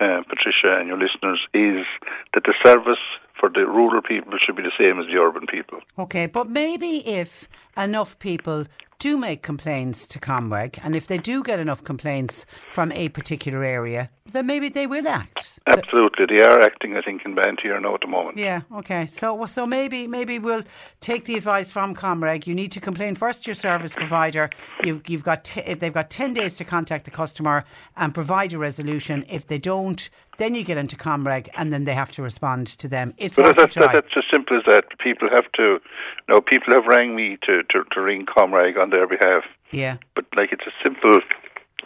uh, 0.00 0.20
Patricia 0.28 0.76
and 0.78 0.88
your 0.88 0.98
listeners, 0.98 1.40
is 1.54 1.86
that 2.34 2.44
the 2.44 2.54
service 2.62 3.00
for 3.40 3.48
the 3.48 3.64
rural 3.64 4.02
people 4.02 4.32
should 4.44 4.56
be 4.56 4.62
the 4.62 4.72
same 4.78 5.00
as 5.00 5.06
the 5.06 5.18
urban 5.18 5.46
people. 5.46 5.78
Okay, 5.98 6.26
but 6.26 6.50
maybe 6.50 7.08
if 7.08 7.48
enough 7.76 8.18
people 8.18 8.66
do 8.98 9.16
make 9.16 9.42
complaints 9.42 10.06
to 10.06 10.18
Comreg, 10.18 10.78
and 10.82 10.96
if 10.96 11.06
they 11.06 11.18
do 11.18 11.42
get 11.42 11.60
enough 11.60 11.84
complaints 11.84 12.44
from 12.72 12.90
a 12.92 13.08
particular 13.10 13.62
area, 13.62 14.10
then 14.32 14.46
maybe 14.46 14.68
they 14.68 14.86
will 14.86 15.06
act. 15.08 15.58
Absolutely, 15.66 16.26
they 16.26 16.42
are 16.42 16.60
acting. 16.60 16.96
I 16.96 17.02
think 17.02 17.24
in 17.24 17.34
Banteer 17.34 17.80
now 17.80 17.94
at 17.94 18.00
the 18.00 18.06
moment. 18.06 18.38
Yeah. 18.38 18.62
Okay. 18.72 19.06
So 19.06 19.46
so 19.46 19.66
maybe 19.66 20.06
maybe 20.06 20.38
we'll 20.38 20.64
take 21.00 21.24
the 21.24 21.36
advice 21.36 21.70
from 21.70 21.94
Comreg. 21.94 22.46
You 22.46 22.54
need 22.54 22.72
to 22.72 22.80
complain 22.80 23.14
first 23.14 23.44
to 23.44 23.48
your 23.48 23.54
service 23.54 23.94
provider. 23.94 24.50
You've 24.84 25.08
you've 25.08 25.24
got 25.24 25.44
t- 25.44 25.74
they've 25.74 25.92
got 25.92 26.10
ten 26.10 26.34
days 26.34 26.56
to 26.56 26.64
contact 26.64 27.04
the 27.04 27.10
customer 27.10 27.64
and 27.96 28.14
provide 28.14 28.52
a 28.52 28.58
resolution. 28.58 29.24
If 29.28 29.46
they 29.46 29.58
don't, 29.58 30.08
then 30.38 30.54
you 30.54 30.64
get 30.64 30.78
into 30.78 30.96
Comreg, 30.96 31.48
and 31.56 31.72
then 31.72 31.84
they 31.84 31.94
have 31.94 32.10
to 32.12 32.22
respond 32.22 32.68
to 32.78 32.88
them. 32.88 33.14
It's 33.18 33.36
but 33.36 33.56
that's, 33.56 33.74
that's, 33.74 33.92
that's 33.92 34.16
as 34.16 34.24
simple 34.32 34.56
as 34.56 34.64
that. 34.66 34.98
People 34.98 35.28
have 35.30 35.50
to. 35.52 35.62
You 35.62 36.34
know, 36.34 36.40
people 36.40 36.72
have 36.74 36.86
rang 36.86 37.14
me 37.16 37.38
to, 37.46 37.62
to, 37.64 37.84
to 37.92 38.00
ring 38.00 38.26
Comreg 38.26 38.78
on 38.78 38.90
their 38.90 39.06
behalf. 39.06 39.44
Yeah. 39.70 39.98
But 40.14 40.26
like 40.36 40.52
it's 40.52 40.66
a 40.66 40.72
simple 40.82 41.18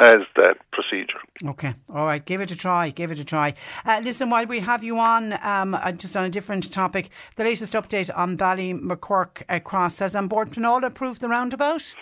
as 0.01 0.19
that 0.37 0.57
procedure. 0.73 1.21
Okay, 1.45 1.75
all 1.93 2.07
right, 2.07 2.25
give 2.25 2.41
it 2.41 2.51
a 2.51 2.57
try, 2.57 2.91
give 2.91 3.11
it 3.11 3.19
a 3.19 3.25
try. 3.25 3.55
Uh, 3.85 4.01
listen, 4.05 4.31
while 4.31 4.47
we 4.47 4.61
have 4.61 4.83
you 4.83 4.99
on, 4.99 5.35
um, 5.45 5.75
uh, 5.75 5.93
just 5.93 6.17
on 6.17 6.25
a 6.25 6.31
different 6.31 6.73
topic, 6.73 7.11
the 7.37 7.45
latest 7.45 7.73
update 7.75 8.11
on 8.17 8.37
Ballymacquirk 8.37 9.43
uh, 9.49 9.59
Cross 9.61 9.97
says 9.97 10.15
An 10.15 10.29
Bord 10.29 10.49
Pleanála 10.49 10.87
approved 10.87 11.21
the 11.21 11.29
roundabout? 11.29 11.95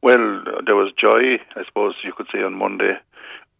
Well, 0.00 0.44
there 0.64 0.76
was 0.76 0.92
joy, 1.00 1.42
I 1.56 1.64
suppose 1.66 1.94
you 2.04 2.12
could 2.16 2.28
say, 2.32 2.42
on 2.42 2.54
Monday. 2.54 2.94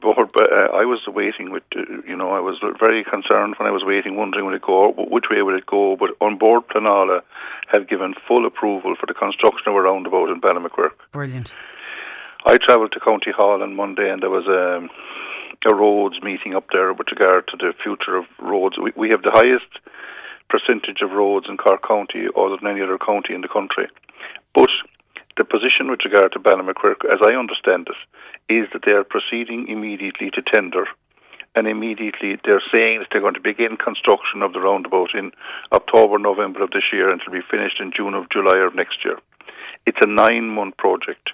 But 0.01 0.16
uh, 0.16 0.68
I 0.75 0.85
was 0.85 1.01
waiting 1.09 1.51
with, 1.51 1.64
uh, 1.75 1.81
you 2.07 2.16
know, 2.16 2.31
I 2.31 2.38
was 2.38 2.61
very 2.79 3.03
concerned 3.03 3.57
when 3.59 3.66
I 3.66 3.73
was 3.73 3.83
waiting, 3.85 4.14
wondering 4.14 4.47
would 4.47 4.55
it 4.55 4.62
go, 4.62 4.94
which 4.97 5.25
way 5.29 5.42
would 5.42 5.57
it 5.57 5.66
go. 5.66 5.97
But 5.97 6.11
An 6.21 6.38
Bord 6.38 6.68
Pleanála 6.68 7.23
have 7.73 7.88
given 7.88 8.14
full 8.29 8.47
approval 8.47 8.94
for 8.94 9.07
the 9.07 9.14
construction 9.14 9.64
of 9.66 9.75
a 9.75 9.81
roundabout 9.81 10.31
in 10.31 10.40
Ballymacquirk. 10.40 10.92
Brilliant. 11.11 11.53
I 12.46 12.57
travelled 12.59 12.92
to 12.92 13.01
County 13.01 13.33
Hall 13.37 13.62
on 13.62 13.74
Monday, 13.74 14.11
and 14.11 14.22
there 14.22 14.31
was 14.31 14.46
a, 14.46 14.87
a 15.68 15.74
roads 15.74 16.16
meeting 16.22 16.55
up 16.55 16.66
there 16.72 16.92
with 16.92 17.09
regard 17.11 17.48
to 17.48 17.57
the 17.57 17.72
future 17.83 18.16
of 18.16 18.24
roads. 18.38 18.77
We, 18.79 18.92
we 18.96 19.11
have 19.11 19.22
the 19.22 19.35
highest 19.35 19.68
percentage 20.48 21.03
of 21.03 21.11
roads 21.11 21.46
in 21.48 21.57
Cork 21.57 21.87
County, 21.87 22.27
other 22.37 22.57
than 22.57 22.70
any 22.70 22.81
other 22.81 22.98
county 22.98 23.35
in 23.35 23.42
the 23.42 23.48
country. 23.48 23.88
But 24.55 24.70
the 25.37 25.44
position 25.44 25.90
with 25.90 26.01
regard 26.05 26.33
to 26.33 26.38
Ballymacquirk, 26.38 27.05
as 27.05 27.20
I 27.22 27.35
understand 27.35 27.88
it, 27.90 28.53
is 28.53 28.68
that 28.72 28.83
they 28.87 28.92
are 28.92 29.05
proceeding 29.05 29.68
immediately 29.68 30.31
to 30.31 30.42
tender 30.42 30.87
and 31.55 31.66
immediately 31.66 32.38
they're 32.44 32.62
saying 32.72 33.01
that 33.01 33.09
they're 33.11 33.20
going 33.20 33.35
to 33.35 33.40
begin 33.40 33.77
construction 33.77 34.42
of 34.42 34.53
the 34.53 34.61
roundabout 34.61 35.11
in 35.14 35.33
October, 35.72 36.18
November 36.18 36.62
of 36.62 36.70
this 36.70 36.92
year 36.92 37.11
and 37.11 37.20
it'll 37.20 37.33
be 37.33 37.46
finished 37.51 37.81
in 37.81 37.92
June 37.94 38.14
of 38.14 38.31
July 38.31 38.59
of 38.59 38.74
next 38.74 39.05
year. 39.05 39.18
It's 39.87 39.98
a 40.01 40.07
nine 40.07 40.48
month 40.48 40.77
project. 40.77 41.31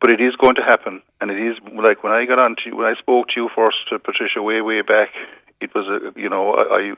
But 0.00 0.10
it 0.12 0.20
is 0.20 0.36
going 0.36 0.56
to 0.56 0.62
happen, 0.62 1.02
and 1.20 1.30
it 1.30 1.38
is 1.38 1.56
like 1.74 2.04
when 2.04 2.12
I 2.12 2.26
got 2.26 2.38
on 2.38 2.56
to 2.64 2.76
when 2.76 2.86
I 2.86 2.94
spoke 2.98 3.28
to 3.28 3.40
you 3.40 3.48
first, 3.54 3.78
uh, 3.92 3.98
Patricia, 3.98 4.42
way 4.42 4.60
way 4.60 4.82
back. 4.82 5.10
It 5.58 5.74
was 5.74 5.86
a 5.88 6.18
you 6.20 6.28
know 6.28 6.52
I, 6.52 6.62
I 6.62 6.92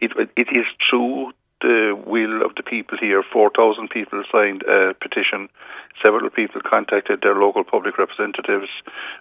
it 0.00 0.12
it 0.36 0.48
is 0.58 0.66
true 0.90 1.32
the 1.60 1.92
will 2.06 2.44
of 2.44 2.54
the 2.56 2.62
people 2.62 2.96
here. 2.98 3.22
4,000 3.32 3.88
people 3.88 4.22
signed 4.32 4.62
a 4.62 4.94
petition. 4.94 5.48
Several 6.02 6.30
people 6.30 6.60
contacted 6.64 7.20
their 7.22 7.34
local 7.34 7.64
public 7.64 7.98
representatives. 7.98 8.68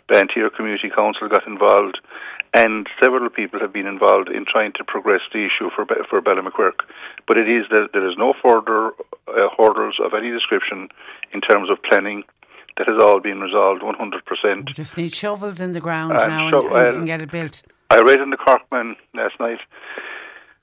Banteer 0.10 0.54
Community 0.56 0.89
Council 0.89 1.28
got 1.28 1.45
involved. 1.45 2.00
And 2.54 2.87
several 3.00 3.29
people 3.29 3.60
have 3.60 3.73
been 3.73 3.85
involved 3.85 4.29
in 4.29 4.46
trying 4.46 4.73
to 4.77 4.83
progress 4.83 5.21
the 5.31 5.46
issue 5.46 5.69
for 5.75 5.85
for 6.10 6.19
Ballymacquirk. 6.21 6.81
But 7.27 7.37
it 7.37 7.48
is 7.48 7.65
that 7.69 7.90
there 7.94 8.10
is 8.10 8.17
no 8.17 8.33
further 8.42 8.92
uh, 9.27 9.50
hurdles 9.56 10.00
of 10.04 10.13
any 10.15 10.31
description 10.31 10.90
in 11.31 11.42
terms 11.42 11.69
of 11.69 11.77
planning. 11.83 12.23
That 12.80 12.88
has 12.88 12.98
all 13.04 13.19
been 13.19 13.42
resolved 13.42 13.82
100%. 13.82 14.65
We 14.67 14.73
just 14.73 14.96
need 14.96 15.13
shovels 15.13 15.60
in 15.60 15.73
the 15.73 15.82
ground 15.82 16.13
And 16.13 16.30
now 16.32 16.50
sho- 16.50 16.67
and, 16.67 16.75
and, 16.77 16.88
and- 16.88 16.98
and 17.00 17.06
get 17.06 17.19
it 17.21 17.30
built. 17.30 17.62
I 17.92 18.00
read 18.02 18.21
in 18.21 18.30
the 18.30 18.38
Corkman 18.38 18.96
last 19.13 19.38
night 19.40 19.60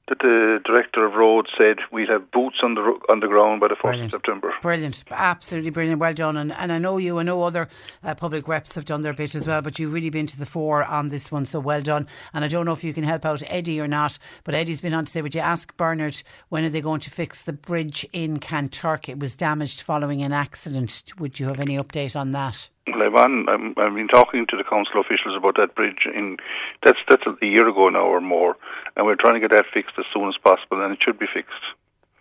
that 0.08 0.18
the 0.20 0.60
director 0.64 1.04
of 1.04 1.14
roads 1.14 1.48
said 1.58 1.78
we'd 1.90 2.08
have 2.08 2.30
boots 2.30 2.58
on 2.62 2.74
the 2.74 2.80
ro- 2.80 3.00
on 3.08 3.20
the 3.20 3.26
ground 3.26 3.60
by 3.60 3.68
the 3.68 3.76
first 3.76 4.00
of 4.00 4.10
September. 4.10 4.54
Brilliant, 4.62 5.02
absolutely 5.10 5.70
brilliant. 5.70 6.00
Well 6.00 6.14
done. 6.14 6.36
And, 6.36 6.52
and 6.52 6.72
I 6.72 6.78
know 6.78 6.96
you, 6.98 7.18
I 7.18 7.22
know 7.22 7.42
other 7.42 7.68
uh, 8.04 8.14
public 8.14 8.46
reps 8.46 8.74
have 8.76 8.84
done 8.84 9.00
their 9.00 9.12
bit 9.12 9.34
as 9.34 9.46
well, 9.46 9.62
but 9.62 9.78
you've 9.78 9.92
really 9.92 10.10
been 10.10 10.26
to 10.28 10.38
the 10.38 10.46
fore 10.46 10.84
on 10.84 11.08
this 11.08 11.32
one, 11.32 11.44
so 11.44 11.58
well 11.58 11.80
done. 11.82 12.06
And 12.32 12.44
I 12.44 12.48
don't 12.48 12.66
know 12.66 12.72
if 12.72 12.84
you 12.84 12.92
can 12.92 13.04
help 13.04 13.24
out 13.24 13.42
Eddie 13.46 13.80
or 13.80 13.88
not, 13.88 14.18
but 14.44 14.54
Eddie's 14.54 14.80
been 14.80 14.94
on 14.94 15.06
to 15.06 15.12
say, 15.12 15.22
would 15.22 15.34
you 15.34 15.40
ask 15.40 15.76
Bernard 15.76 16.22
when 16.48 16.64
are 16.64 16.68
they 16.68 16.80
going 16.80 17.00
to 17.00 17.10
fix 17.10 17.42
the 17.42 17.52
bridge 17.52 18.06
in 18.12 18.38
Kanturk? 18.38 19.08
It 19.08 19.18
was 19.18 19.34
damaged 19.34 19.82
following 19.82 20.22
an 20.22 20.32
accident. 20.32 21.02
Would 21.18 21.40
you 21.40 21.46
have 21.46 21.60
any 21.60 21.76
update 21.76 22.14
on 22.14 22.30
that? 22.30 22.70
I'm, 22.88 23.74
I've 23.76 23.94
been 23.94 24.08
talking 24.08 24.46
to 24.48 24.56
the 24.56 24.64
council 24.64 25.00
officials 25.00 25.36
about 25.36 25.56
that 25.56 25.74
bridge. 25.74 26.06
In 26.12 26.36
that's 26.84 26.98
that's 27.08 27.24
a 27.26 27.46
year 27.46 27.68
ago 27.68 27.88
now 27.88 28.06
or 28.06 28.20
more, 28.20 28.56
and 28.96 29.06
we're 29.06 29.16
trying 29.16 29.34
to 29.34 29.40
get 29.40 29.50
that 29.50 29.66
fixed 29.72 29.98
as 29.98 30.04
soon 30.12 30.28
as 30.28 30.36
possible, 30.42 30.82
and 30.82 30.92
it 30.92 31.00
should 31.02 31.18
be 31.18 31.26
fixed 31.32 31.62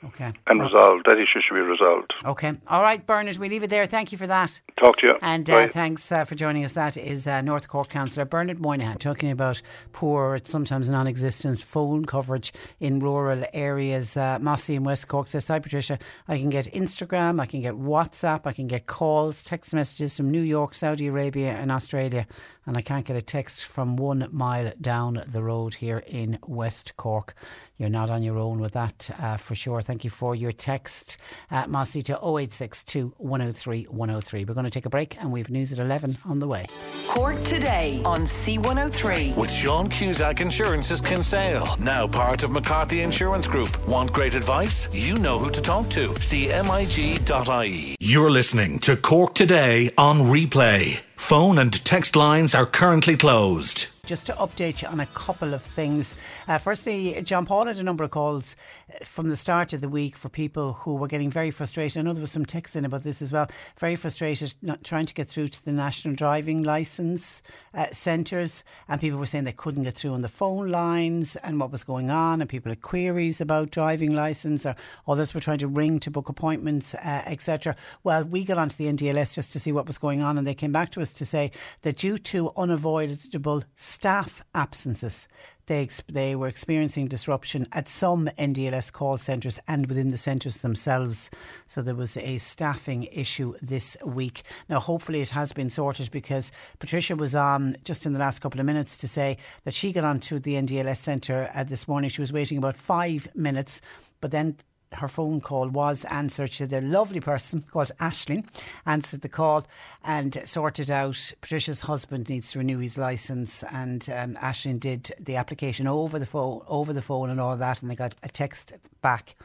Okay. 0.03 0.33
and 0.47 0.61
resolved. 0.61 1.05
That 1.07 1.17
issue 1.17 1.39
should 1.41 1.55
be 1.55 1.61
resolved. 1.61 2.13
Okay. 2.25 2.53
All 2.67 2.81
right, 2.81 3.05
Bernard, 3.05 3.37
we 3.37 3.49
leave 3.49 3.63
it 3.63 3.69
there. 3.69 3.85
Thank 3.85 4.11
you 4.11 4.17
for 4.17 4.27
that. 4.27 4.61
Talk 4.79 4.97
to 4.97 5.07
you. 5.07 5.13
And 5.21 5.49
uh, 5.49 5.67
thanks 5.69 6.11
uh, 6.11 6.25
for 6.25 6.35
joining 6.35 6.63
us. 6.63 6.73
That 6.73 6.97
is 6.97 7.27
uh, 7.27 7.41
North 7.41 7.67
Cork 7.67 7.89
Councillor 7.89 8.25
Bernard 8.25 8.59
Moynihan 8.59 8.97
talking 8.97 9.31
about 9.31 9.61
poor, 9.93 10.39
sometimes 10.43 10.89
non 10.89 11.07
existent 11.07 11.59
phone 11.59 12.05
coverage 12.05 12.53
in 12.79 12.99
rural 12.99 13.43
areas. 13.53 14.17
Uh, 14.17 14.37
Mossy 14.39 14.75
in 14.75 14.83
West 14.83 15.07
Cork 15.07 15.27
says, 15.27 15.47
Hi 15.47 15.59
Patricia, 15.59 15.97
I 16.27 16.37
can 16.37 16.49
get 16.49 16.65
Instagram, 16.73 17.39
I 17.39 17.45
can 17.45 17.61
get 17.61 17.75
WhatsApp, 17.75 18.41
I 18.45 18.53
can 18.53 18.67
get 18.67 18.85
calls, 18.85 19.43
text 19.43 19.73
messages 19.73 20.17
from 20.17 20.29
New 20.29 20.41
York, 20.41 20.73
Saudi 20.75 21.07
Arabia, 21.07 21.51
and 21.53 21.71
Australia, 21.71 22.27
and 22.65 22.77
I 22.77 22.81
can't 22.81 23.05
get 23.05 23.15
a 23.15 23.21
text 23.21 23.65
from 23.65 23.95
one 23.95 24.27
mile 24.31 24.71
down 24.81 25.21
the 25.27 25.43
road 25.43 25.75
here 25.75 26.03
in 26.07 26.39
West 26.47 26.97
Cork. 26.97 27.35
You're 27.77 27.89
not 27.89 28.09
on 28.09 28.23
your 28.23 28.37
own 28.37 28.59
with 28.59 28.73
that 28.73 29.09
uh, 29.19 29.37
for 29.37 29.53
sure. 29.53 29.81
Thank 29.81 30.03
you 30.03 30.09
for 30.09 30.33
your 30.33 30.51
text, 30.51 31.17
uh, 31.51 31.67
Mossy, 31.67 32.01
to 32.03 32.13
0862 32.13 33.13
103 33.17 33.83
103. 33.83 34.45
We're 34.45 34.53
going 34.53 34.63
to 34.63 34.71
take 34.71 34.85
a 34.85 34.89
break 34.89 35.17
and 35.19 35.31
we've 35.31 35.49
news 35.49 35.73
at 35.73 35.79
11 35.79 36.17
on 36.25 36.39
the 36.39 36.47
way. 36.47 36.67
Cork 37.07 37.41
today 37.43 38.01
on 38.05 38.21
C103. 38.21 39.35
With 39.35 39.51
Sean 39.51 39.89
Cusack 39.89 40.41
Insurance's 40.41 41.01
Kinsale, 41.01 41.75
now 41.79 42.07
part 42.07 42.43
of 42.43 42.51
McCarthy 42.51 43.01
Insurance 43.01 43.47
Group. 43.47 43.85
Want 43.87 44.13
great 44.13 44.35
advice? 44.35 44.87
You 44.93 45.17
know 45.17 45.37
who 45.37 45.51
to 45.51 45.61
talk 45.61 45.89
to. 45.89 46.09
CMIG.ie. 46.09 47.95
You're 47.99 48.31
listening 48.31 48.79
to 48.79 48.95
Cork 48.95 49.33
Today 49.35 49.91
on 49.97 50.19
replay. 50.19 51.04
Phone 51.15 51.57
and 51.57 51.73
text 51.85 52.15
lines 52.15 52.53
are 52.53 52.65
currently 52.65 53.17
closed. 53.17 53.87
Just 54.05 54.27
to 54.27 54.33
update 54.33 54.83
you 54.83 54.87
on 54.87 54.99
a 54.99 55.07
couple 55.07 55.55
of 55.55 55.63
things. 55.63 56.15
Uh, 56.47 56.59
firstly, 56.59 57.19
John 57.23 57.47
Paul 57.47 57.65
had 57.65 57.77
a 57.77 57.83
number 57.83 58.03
of 58.03 58.11
calls 58.11 58.55
uh, 58.93 59.03
from 59.03 59.29
the 59.29 59.35
start 59.35 59.73
of 59.73 59.81
the 59.81 59.89
week 59.89 60.15
for 60.15 60.29
people 60.29 60.73
who 60.73 60.95
were 60.95 61.07
getting 61.07 61.31
very 61.31 61.49
frustrated. 61.49 61.97
I 61.97 62.01
know 62.03 62.13
there 62.13 62.21
was 62.21 62.31
some 62.31 62.45
text 62.45 62.75
in 62.75 62.85
about 62.85 63.01
this 63.01 63.23
as 63.23 63.31
well. 63.31 63.49
Very 63.79 63.95
frustrated, 63.95 64.53
not 64.61 64.83
trying 64.83 65.05
to 65.05 65.13
get 65.15 65.27
through 65.27 65.47
to 65.47 65.65
the 65.65 65.71
national 65.71 66.13
driving 66.13 66.61
licence 66.61 67.41
uh, 67.73 67.87
centres, 67.91 68.63
and 68.87 69.01
people 69.01 69.17
were 69.17 69.25
saying 69.25 69.43
they 69.43 69.51
couldn't 69.51 69.83
get 69.83 69.95
through 69.95 70.13
on 70.13 70.21
the 70.21 70.29
phone 70.29 70.69
lines 70.69 71.35
and 71.37 71.59
what 71.59 71.71
was 71.71 71.83
going 71.83 72.11
on, 72.11 72.41
and 72.41 72.49
people 72.49 72.71
had 72.71 72.83
queries 72.83 73.41
about 73.41 73.71
driving 73.71 74.13
licence, 74.13 74.67
or 74.67 74.75
others 75.07 75.33
were 75.33 75.39
trying 75.39 75.57
to 75.57 75.67
ring 75.67 75.99
to 75.99 76.11
book 76.11 76.29
appointments, 76.29 76.93
uh, 76.93 77.23
etc. 77.25 77.75
Well, 78.03 78.23
we 78.23 78.45
got 78.45 78.59
onto 78.59 78.75
the 78.75 78.85
NDLS 78.85 79.33
just 79.33 79.51
to 79.53 79.59
see 79.59 79.71
what 79.71 79.87
was 79.87 79.97
going 79.97 80.21
on, 80.21 80.37
and 80.37 80.45
they 80.45 80.53
came 80.53 80.71
back 80.71 80.91
to 80.91 81.01
us 81.01 81.11
to 81.13 81.25
say 81.25 81.49
that 81.81 81.97
due 81.97 82.19
to 82.19 82.51
unavoidable 82.55 83.63
staff 83.95 84.43
absences, 84.53 85.29
they, 85.67 85.83
ex- 85.83 86.03
they 86.11 86.35
were 86.35 86.49
experiencing 86.49 87.07
disruption 87.07 87.65
at 87.71 87.87
some 87.87 88.29
NDLS 88.37 88.91
call 88.91 89.17
centres 89.17 89.57
and 89.69 89.87
within 89.87 90.09
the 90.09 90.17
centres 90.17 90.57
themselves. 90.57 91.29
So 91.65 91.81
there 91.81 91.95
was 91.95 92.17
a 92.17 92.37
staffing 92.37 93.03
issue 93.03 93.53
this 93.61 93.95
week. 94.05 94.43
Now, 94.67 94.81
hopefully, 94.81 95.21
it 95.21 95.29
has 95.29 95.53
been 95.53 95.69
sorted 95.69 96.11
because 96.11 96.51
Patricia 96.79 97.15
was 97.15 97.35
on 97.35 97.77
just 97.85 98.05
in 98.05 98.11
the 98.11 98.19
last 98.19 98.41
couple 98.41 98.59
of 98.59 98.65
minutes 98.65 98.97
to 98.97 99.07
say 99.07 99.37
that 99.63 99.73
she 99.73 99.93
got 99.93 100.03
onto 100.03 100.39
the 100.39 100.55
NDLS 100.55 100.97
centre 100.97 101.49
uh, 101.55 101.63
this 101.63 101.87
morning. 101.87 102.09
She 102.09 102.21
was 102.21 102.33
waiting 102.33 102.57
about 102.57 102.75
five 102.75 103.29
minutes, 103.33 103.79
but 104.19 104.31
then 104.31 104.57
her 104.93 105.07
phone 105.07 105.41
call 105.41 105.69
was 105.69 106.05
answered. 106.05 106.53
She 106.53 106.63
had 106.63 106.73
a 106.73 106.81
lovely 106.81 107.19
person 107.19 107.63
called 107.71 107.91
Ashling 107.99 108.47
answered 108.85 109.21
the 109.21 109.29
call 109.29 109.65
and 110.03 110.41
sorted 110.45 110.89
out. 110.91 111.33
Patricia's 111.41 111.81
husband 111.81 112.29
needs 112.29 112.51
to 112.51 112.59
renew 112.59 112.79
his 112.79 112.97
license, 112.97 113.63
and 113.63 114.07
um, 114.09 114.35
Ashling 114.35 114.79
did 114.79 115.11
the 115.19 115.35
application 115.35 115.87
over 115.87 116.19
the 116.19 116.25
phone, 116.25 116.61
over 116.67 116.93
the 116.93 117.01
phone, 117.01 117.29
and 117.29 117.39
all 117.39 117.57
that, 117.57 117.81
and 117.81 117.91
they 117.91 117.95
got 117.95 118.15
a 118.23 118.29
text 118.29 118.73
back. 119.01 119.35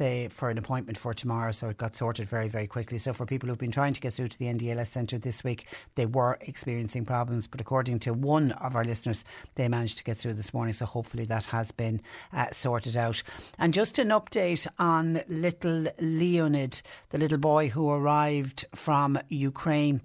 For 0.00 0.48
an 0.48 0.56
appointment 0.56 0.96
for 0.96 1.12
tomorrow, 1.12 1.52
so 1.52 1.68
it 1.68 1.76
got 1.76 1.94
sorted 1.94 2.26
very, 2.26 2.48
very 2.48 2.66
quickly. 2.66 2.96
So, 2.96 3.12
for 3.12 3.26
people 3.26 3.50
who've 3.50 3.58
been 3.58 3.70
trying 3.70 3.92
to 3.92 4.00
get 4.00 4.14
through 4.14 4.28
to 4.28 4.38
the 4.38 4.46
NDLS 4.46 4.86
centre 4.86 5.18
this 5.18 5.44
week, 5.44 5.66
they 5.94 6.06
were 6.06 6.38
experiencing 6.40 7.04
problems. 7.04 7.46
But 7.46 7.60
according 7.60 7.98
to 8.00 8.14
one 8.14 8.52
of 8.52 8.74
our 8.74 8.82
listeners, 8.82 9.26
they 9.56 9.68
managed 9.68 9.98
to 9.98 10.04
get 10.04 10.16
through 10.16 10.32
this 10.32 10.54
morning. 10.54 10.72
So, 10.72 10.86
hopefully, 10.86 11.26
that 11.26 11.44
has 11.46 11.70
been 11.70 12.00
uh, 12.32 12.46
sorted 12.50 12.96
out. 12.96 13.22
And 13.58 13.74
just 13.74 13.98
an 13.98 14.08
update 14.08 14.66
on 14.78 15.20
little 15.28 15.88
Leonid, 16.00 16.80
the 17.10 17.18
little 17.18 17.36
boy 17.36 17.68
who 17.68 17.90
arrived 17.90 18.64
from 18.74 19.18
Ukraine 19.28 20.00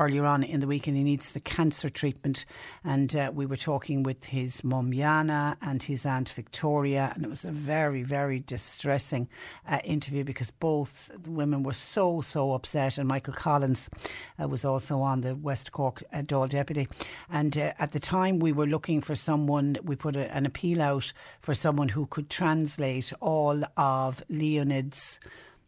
earlier 0.00 0.24
on 0.24 0.42
in 0.42 0.60
the 0.60 0.66
week 0.66 0.86
and 0.86 0.96
he 0.96 1.04
needs 1.04 1.32
the 1.32 1.40
cancer 1.40 1.90
treatment. 1.90 2.46
And 2.82 3.14
uh, 3.14 3.30
we 3.32 3.44
were 3.44 3.56
talking 3.56 4.02
with 4.02 4.24
his 4.24 4.64
mum 4.64 4.92
Yana 4.92 5.56
and 5.60 5.82
his 5.82 6.06
aunt 6.06 6.30
Victoria, 6.30 7.12
and 7.14 7.22
it 7.22 7.28
was 7.28 7.44
a 7.44 7.52
very, 7.52 8.02
very 8.02 8.40
distressing 8.40 9.28
uh, 9.68 9.78
interview 9.84 10.24
because 10.24 10.50
both 10.50 11.10
women 11.28 11.62
were 11.62 11.74
so, 11.74 12.22
so 12.22 12.54
upset. 12.54 12.96
And 12.96 13.06
Michael 13.06 13.34
Collins 13.34 13.90
uh, 14.42 14.48
was 14.48 14.64
also 14.64 15.00
on 15.00 15.20
the 15.20 15.36
West 15.36 15.70
Cork 15.72 16.02
uh, 16.12 16.22
Dáil 16.22 16.48
Deputy. 16.48 16.88
And 17.28 17.56
uh, 17.58 17.74
at 17.78 17.92
the 17.92 18.00
time, 18.00 18.38
we 18.38 18.52
were 18.52 18.66
looking 18.66 19.02
for 19.02 19.14
someone, 19.14 19.76
we 19.84 19.96
put 19.96 20.16
a, 20.16 20.34
an 20.34 20.46
appeal 20.46 20.80
out 20.80 21.12
for 21.40 21.52
someone 21.52 21.90
who 21.90 22.06
could 22.06 22.30
translate 22.30 23.12
all 23.20 23.62
of 23.76 24.24
Leonid's 24.30 25.20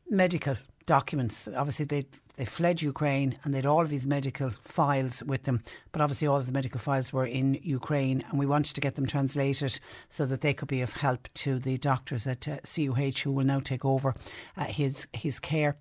medical 0.08 0.56
documents. 0.86 1.48
Obviously, 1.54 1.84
they 1.84 2.06
they 2.36 2.44
fled 2.44 2.82
Ukraine 2.82 3.36
and 3.42 3.52
they 3.52 3.58
had 3.58 3.66
all 3.66 3.82
of 3.82 3.90
his 3.90 4.06
medical 4.06 4.50
files 4.50 5.22
with 5.22 5.44
them. 5.44 5.62
But 5.92 6.00
obviously, 6.00 6.26
all 6.26 6.38
of 6.38 6.46
the 6.46 6.52
medical 6.52 6.80
files 6.80 7.12
were 7.12 7.26
in 7.26 7.58
Ukraine, 7.62 8.24
and 8.28 8.38
we 8.38 8.46
wanted 8.46 8.74
to 8.74 8.80
get 8.80 8.94
them 8.94 9.06
translated 9.06 9.78
so 10.08 10.24
that 10.26 10.40
they 10.40 10.54
could 10.54 10.68
be 10.68 10.80
of 10.80 10.94
help 10.94 11.28
to 11.34 11.58
the 11.58 11.78
doctors 11.78 12.26
at 12.26 12.48
uh, 12.48 12.56
CUH 12.64 13.22
who 13.24 13.32
will 13.32 13.44
now 13.44 13.60
take 13.60 13.84
over 13.84 14.14
uh, 14.56 14.64
his 14.64 15.06
his 15.12 15.38
care 15.38 15.76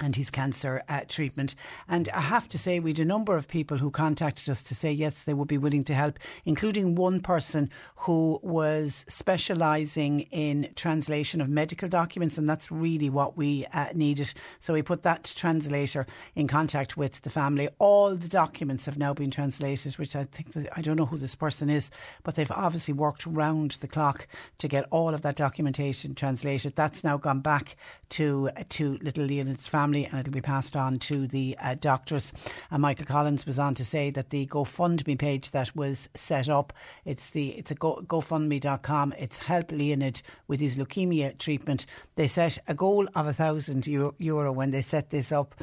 and 0.00 0.16
his 0.16 0.30
cancer 0.30 0.82
uh, 0.88 1.02
treatment. 1.06 1.54
And 1.88 2.08
I 2.08 2.20
have 2.20 2.48
to 2.48 2.58
say, 2.58 2.80
we 2.80 2.90
had 2.90 2.98
a 3.00 3.04
number 3.04 3.36
of 3.36 3.46
people 3.46 3.78
who 3.78 3.90
contacted 3.90 4.48
us 4.48 4.62
to 4.62 4.74
say 4.74 4.90
yes, 4.90 5.24
they 5.24 5.34
would 5.34 5.48
be 5.48 5.58
willing 5.58 5.84
to 5.84 5.94
help, 5.94 6.18
including 6.44 6.94
one 6.94 7.20
person 7.20 7.70
who 7.96 8.40
was 8.42 9.04
specialising 9.08 10.20
in 10.30 10.70
translation 10.74 11.40
of 11.40 11.48
medical 11.48 11.88
documents, 11.88 12.38
and 12.38 12.48
that's 12.48 12.72
really 12.72 13.10
what 13.10 13.36
we 13.36 13.66
uh, 13.72 13.88
needed. 13.94 14.32
So 14.58 14.72
we 14.72 14.82
put 14.82 15.02
that 15.02 15.32
translator 15.36 16.06
in 16.34 16.48
contact 16.48 16.96
with 16.96 17.22
the 17.22 17.30
family. 17.30 17.68
All 17.78 18.14
the 18.14 18.28
documents 18.28 18.86
have 18.86 18.98
now 18.98 19.12
been 19.12 19.30
translated, 19.30 19.98
which 19.98 20.16
I 20.16 20.24
think 20.24 20.52
that, 20.52 20.68
I 20.76 20.80
don't 20.80 20.96
know 20.96 21.06
who 21.06 21.18
this 21.18 21.34
person 21.34 21.68
is, 21.68 21.90
but 22.22 22.34
they've 22.34 22.50
obviously 22.50 22.94
worked 22.94 23.26
round 23.26 23.72
the 23.72 23.88
clock 23.88 24.26
to 24.58 24.68
get 24.68 24.86
all 24.90 25.14
of 25.14 25.22
that 25.22 25.36
documentation 25.36 26.14
translated. 26.14 26.74
That's 26.74 27.04
now 27.04 27.18
gone 27.18 27.40
back 27.40 27.76
to 28.10 28.50
to 28.70 28.98
little 29.02 29.24
Leonid's 29.24 29.68
family 29.68 29.89
and 29.94 30.18
it'll 30.18 30.32
be 30.32 30.40
passed 30.40 30.76
on 30.76 30.98
to 30.98 31.26
the 31.26 31.56
uh, 31.60 31.74
doctors. 31.78 32.32
And 32.70 32.82
Michael 32.82 33.06
Collins 33.06 33.46
was 33.46 33.58
on 33.58 33.74
to 33.74 33.84
say 33.84 34.10
that 34.10 34.30
the 34.30 34.46
GoFundMe 34.46 35.18
page 35.18 35.50
that 35.50 35.74
was 35.74 36.08
set 36.14 36.48
up, 36.48 36.72
it's 37.04 37.30
the 37.30 37.50
it's 37.50 37.70
a 37.70 37.74
go, 37.74 38.02
GoFundMe.com. 38.06 39.14
It's 39.18 39.38
help 39.38 39.70
Leonid 39.72 40.22
with 40.48 40.60
his 40.60 40.78
leukemia 40.78 41.36
treatment. 41.38 41.86
They 42.14 42.26
set 42.26 42.58
a 42.68 42.74
goal 42.74 43.08
of 43.14 43.26
a 43.26 43.32
thousand 43.32 43.86
euro 43.86 44.52
when 44.52 44.70
they 44.70 44.82
set 44.82 45.10
this 45.10 45.32
up. 45.32 45.54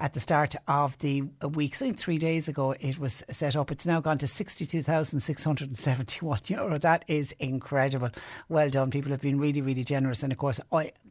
At 0.00 0.14
the 0.14 0.20
start 0.20 0.56
of 0.66 0.98
the 0.98 1.22
week. 1.52 1.74
So, 1.74 1.92
three 1.92 2.18
days 2.18 2.48
ago, 2.48 2.74
it 2.80 2.98
was 2.98 3.22
set 3.30 3.54
up. 3.54 3.70
It's 3.70 3.86
now 3.86 4.00
gone 4.00 4.18
to 4.18 4.26
62,671 4.26 6.38
euro. 6.46 6.78
That 6.78 7.04
is 7.06 7.32
incredible. 7.38 8.10
Well 8.48 8.70
done. 8.70 8.90
People 8.90 9.12
have 9.12 9.20
been 9.20 9.38
really, 9.38 9.60
really 9.60 9.84
generous. 9.84 10.22
And 10.22 10.32
of 10.32 10.38
course, 10.38 10.58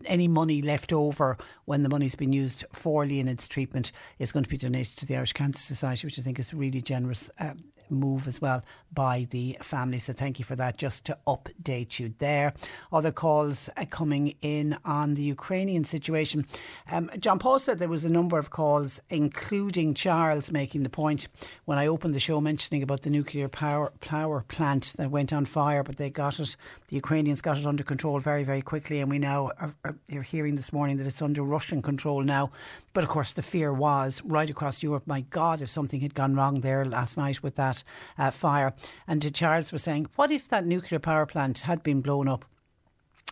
any 0.06 0.28
money 0.28 0.62
left 0.62 0.92
over 0.92 1.38
when 1.66 1.84
the 1.84 1.90
money's 1.90 2.16
been 2.16 2.34
used 2.34 2.66
for 2.74 3.06
Leonid's 3.06 3.48
treatment 3.48 3.92
is 4.18 4.32
going 4.32 4.44
to 4.44 4.50
be 4.50 4.58
donated 4.58 4.98
to 4.98 5.06
the 5.06 5.16
Irish 5.16 5.34
Cancer 5.34 5.62
Society, 5.62 6.08
which 6.08 6.18
I 6.18 6.24
think 6.24 6.40
is 6.40 6.54
really 6.54 6.82
generous 6.82 7.30
uh, 7.40 7.54
move 7.90 8.28
as 8.28 8.42
well 8.42 8.64
by 8.92 9.28
the 9.30 9.58
family. 9.62 10.00
So 10.00 10.14
thank 10.14 10.40
you 10.40 10.46
for 10.46 10.56
that, 10.56 10.78
just 10.78 11.06
to 11.06 11.18
update 11.28 12.00
you 12.00 12.14
there. 12.20 12.54
Other 12.92 13.12
calls 13.12 13.70
uh, 13.78 13.86
coming 13.90 14.36
in 14.42 14.78
on 14.86 15.14
the 15.14 15.22
Ukrainian 15.24 15.84
situation. 15.84 16.46
Um, 16.92 17.10
John 17.20 17.40
Paul 17.40 17.60
said 17.60 17.80
there 17.80 17.90
was 17.90 18.06
a 18.06 18.10
number 18.10 18.38
of 18.38 18.50
calls, 18.50 19.00
including 19.10 19.94
Charles 19.94 20.52
making 20.52 20.84
the 20.84 20.90
point 20.90 21.28
when 21.66 21.78
I 21.78 21.88
opened 21.88 22.16
the 22.16 22.20
show 22.20 22.42
mentioning 22.42 22.84
about 22.84 23.02
the 23.02 23.10
nuclear 23.10 23.48
power, 23.48 23.92
power 24.02 24.44
plant 24.48 24.94
that 24.98 25.12
went 25.12 25.32
on 25.34 25.46
fire, 25.46 25.84
but 25.84 25.98
they 25.98 26.10
got 26.10 26.40
it, 26.40 26.56
the 26.88 26.96
Ukrainians 26.96 27.42
got 27.42 27.58
it 27.58 27.66
under 27.66 27.84
control 27.84 28.20
very, 28.20 28.44
very 28.44 28.62
quickly. 28.62 29.00
And 29.00 29.10
we 29.10 29.20
now 29.20 29.52
are, 29.60 29.76
are, 29.84 29.96
are 30.14 30.22
hearing 30.22 30.56
this 30.56 30.74
morning 30.74 30.98
that 30.98 31.08
it's 31.08 31.22
under 31.22 31.44
Russian 31.44 31.82
control 31.82 32.22
now. 32.24 32.52
But 32.94 33.04
of 33.04 33.10
course, 33.10 33.34
the 33.34 33.42
fear 33.42 33.72
was 33.74 34.22
right 34.24 34.50
across 34.50 34.84
Europe, 34.84 35.04
my 35.06 35.22
God, 35.22 35.62
if 35.62 35.70
something 35.70 36.02
had 36.02 36.14
gone 36.14 36.36
wrong 36.36 36.62
there 36.62 36.86
last 36.86 37.18
night 37.18 37.44
with 37.44 37.56
that 37.56 37.84
uh, 38.18 38.32
fire. 38.32 38.74
And 39.08 39.34
Charles 39.34 39.72
was 39.72 39.84
saying, 39.84 40.08
what 40.16 40.32
if 40.32 40.50
that 40.50 40.66
nuclear 40.66 41.00
power 41.00 41.26
plant 41.26 41.60
had 41.60 41.84
been 41.84 42.02
blown 42.02 42.28
up? 42.28 42.46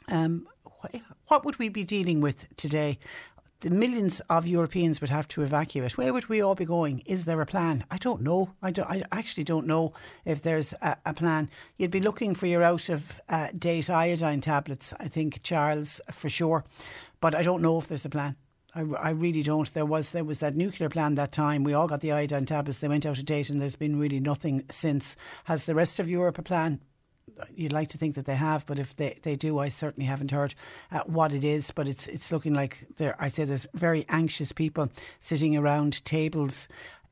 Um, 0.10 0.48
what 1.28 1.44
would 1.44 1.60
we 1.60 1.70
be 1.70 1.84
dealing 1.84 2.22
with 2.22 2.48
today? 2.56 3.00
the 3.62 3.70
millions 3.72 4.20
of 4.30 4.46
Europeans 4.46 5.02
would 5.02 5.10
have 5.10 5.28
to 5.30 5.42
evacuate. 5.42 5.98
Where 5.98 6.14
would 6.14 6.30
we 6.30 6.42
all 6.42 6.54
be 6.54 6.66
going? 6.66 7.00
Is 7.06 7.26
there 7.26 7.42
a 7.42 7.46
plan? 7.46 7.86
I 7.90 7.98
don't 7.98 8.22
know. 8.22 8.54
I, 8.62 8.70
don't, 8.70 8.90
I 8.90 9.02
actually 9.12 9.46
don't 9.46 9.66
know 9.66 9.94
if 10.26 10.44
there's 10.44 10.74
a, 10.74 10.98
a 11.08 11.14
plan. 11.14 11.50
You'd 11.78 11.92
be 11.92 12.00
looking 12.00 12.36
for 12.36 12.46
your 12.46 12.62
out 12.62 12.90
of 12.90 13.20
uh, 13.30 13.48
date 13.58 13.90
iodine 13.90 14.42
tablets, 14.42 14.94
I 15.00 15.08
think, 15.08 15.42
Charles, 15.42 16.00
for 16.12 16.30
sure. 16.30 16.66
But 17.20 17.34
I 17.34 17.42
don't 17.42 17.64
know 17.64 17.80
if 17.80 17.88
there's 17.88 18.06
a 18.06 18.10
plan. 18.10 18.36
I, 18.78 18.82
I 18.82 19.10
really 19.10 19.42
don't. 19.42 19.74
There 19.74 19.86
was 19.86 20.12
there 20.12 20.24
was 20.24 20.40
that 20.40 20.56
nuclear 20.56 20.90
plan 20.90 21.16
that 21.16 21.32
time. 21.32 21.64
We 21.64 21.74
all 21.74 21.88
got 21.88 22.02
the 22.02 22.12
iodine 22.12 22.46
tablets. 22.46 22.78
They 22.78 22.88
went 22.88 23.08
out 23.08 23.18
of 23.18 23.26
date, 23.26 23.50
and 23.50 23.60
there's 23.60 23.76
been 23.76 24.00
really 24.00 24.20
nothing 24.20 24.66
since. 24.70 25.16
Has 25.46 25.66
the 25.66 25.74
rest 25.74 26.00
of 26.00 26.08
Europe 26.08 26.38
a 26.38 26.44
plan? 26.44 26.82
You'd 27.56 27.74
like 27.74 27.90
to 27.90 27.98
think 27.98 28.16
that 28.16 28.26
they 28.26 28.36
have, 28.36 28.66
but 28.66 28.80
if 28.80 28.96
they, 28.96 29.20
they 29.22 29.36
do, 29.36 29.60
I 29.60 29.68
certainly 29.68 30.08
haven't 30.08 30.32
heard 30.32 30.56
uh, 30.92 31.02
what 31.06 31.34
it 31.34 31.44
is. 31.44 31.72
But 31.72 31.88
it's 31.88 32.08
it's 32.08 32.32
looking 32.32 32.54
like 32.54 32.86
there. 32.98 33.16
I 33.20 33.30
say 33.30 33.46
there's 33.46 33.66
very 33.74 34.06
anxious 34.10 34.52
people 34.52 34.90
sitting 35.20 35.58
around 35.58 36.06
tables 36.06 36.68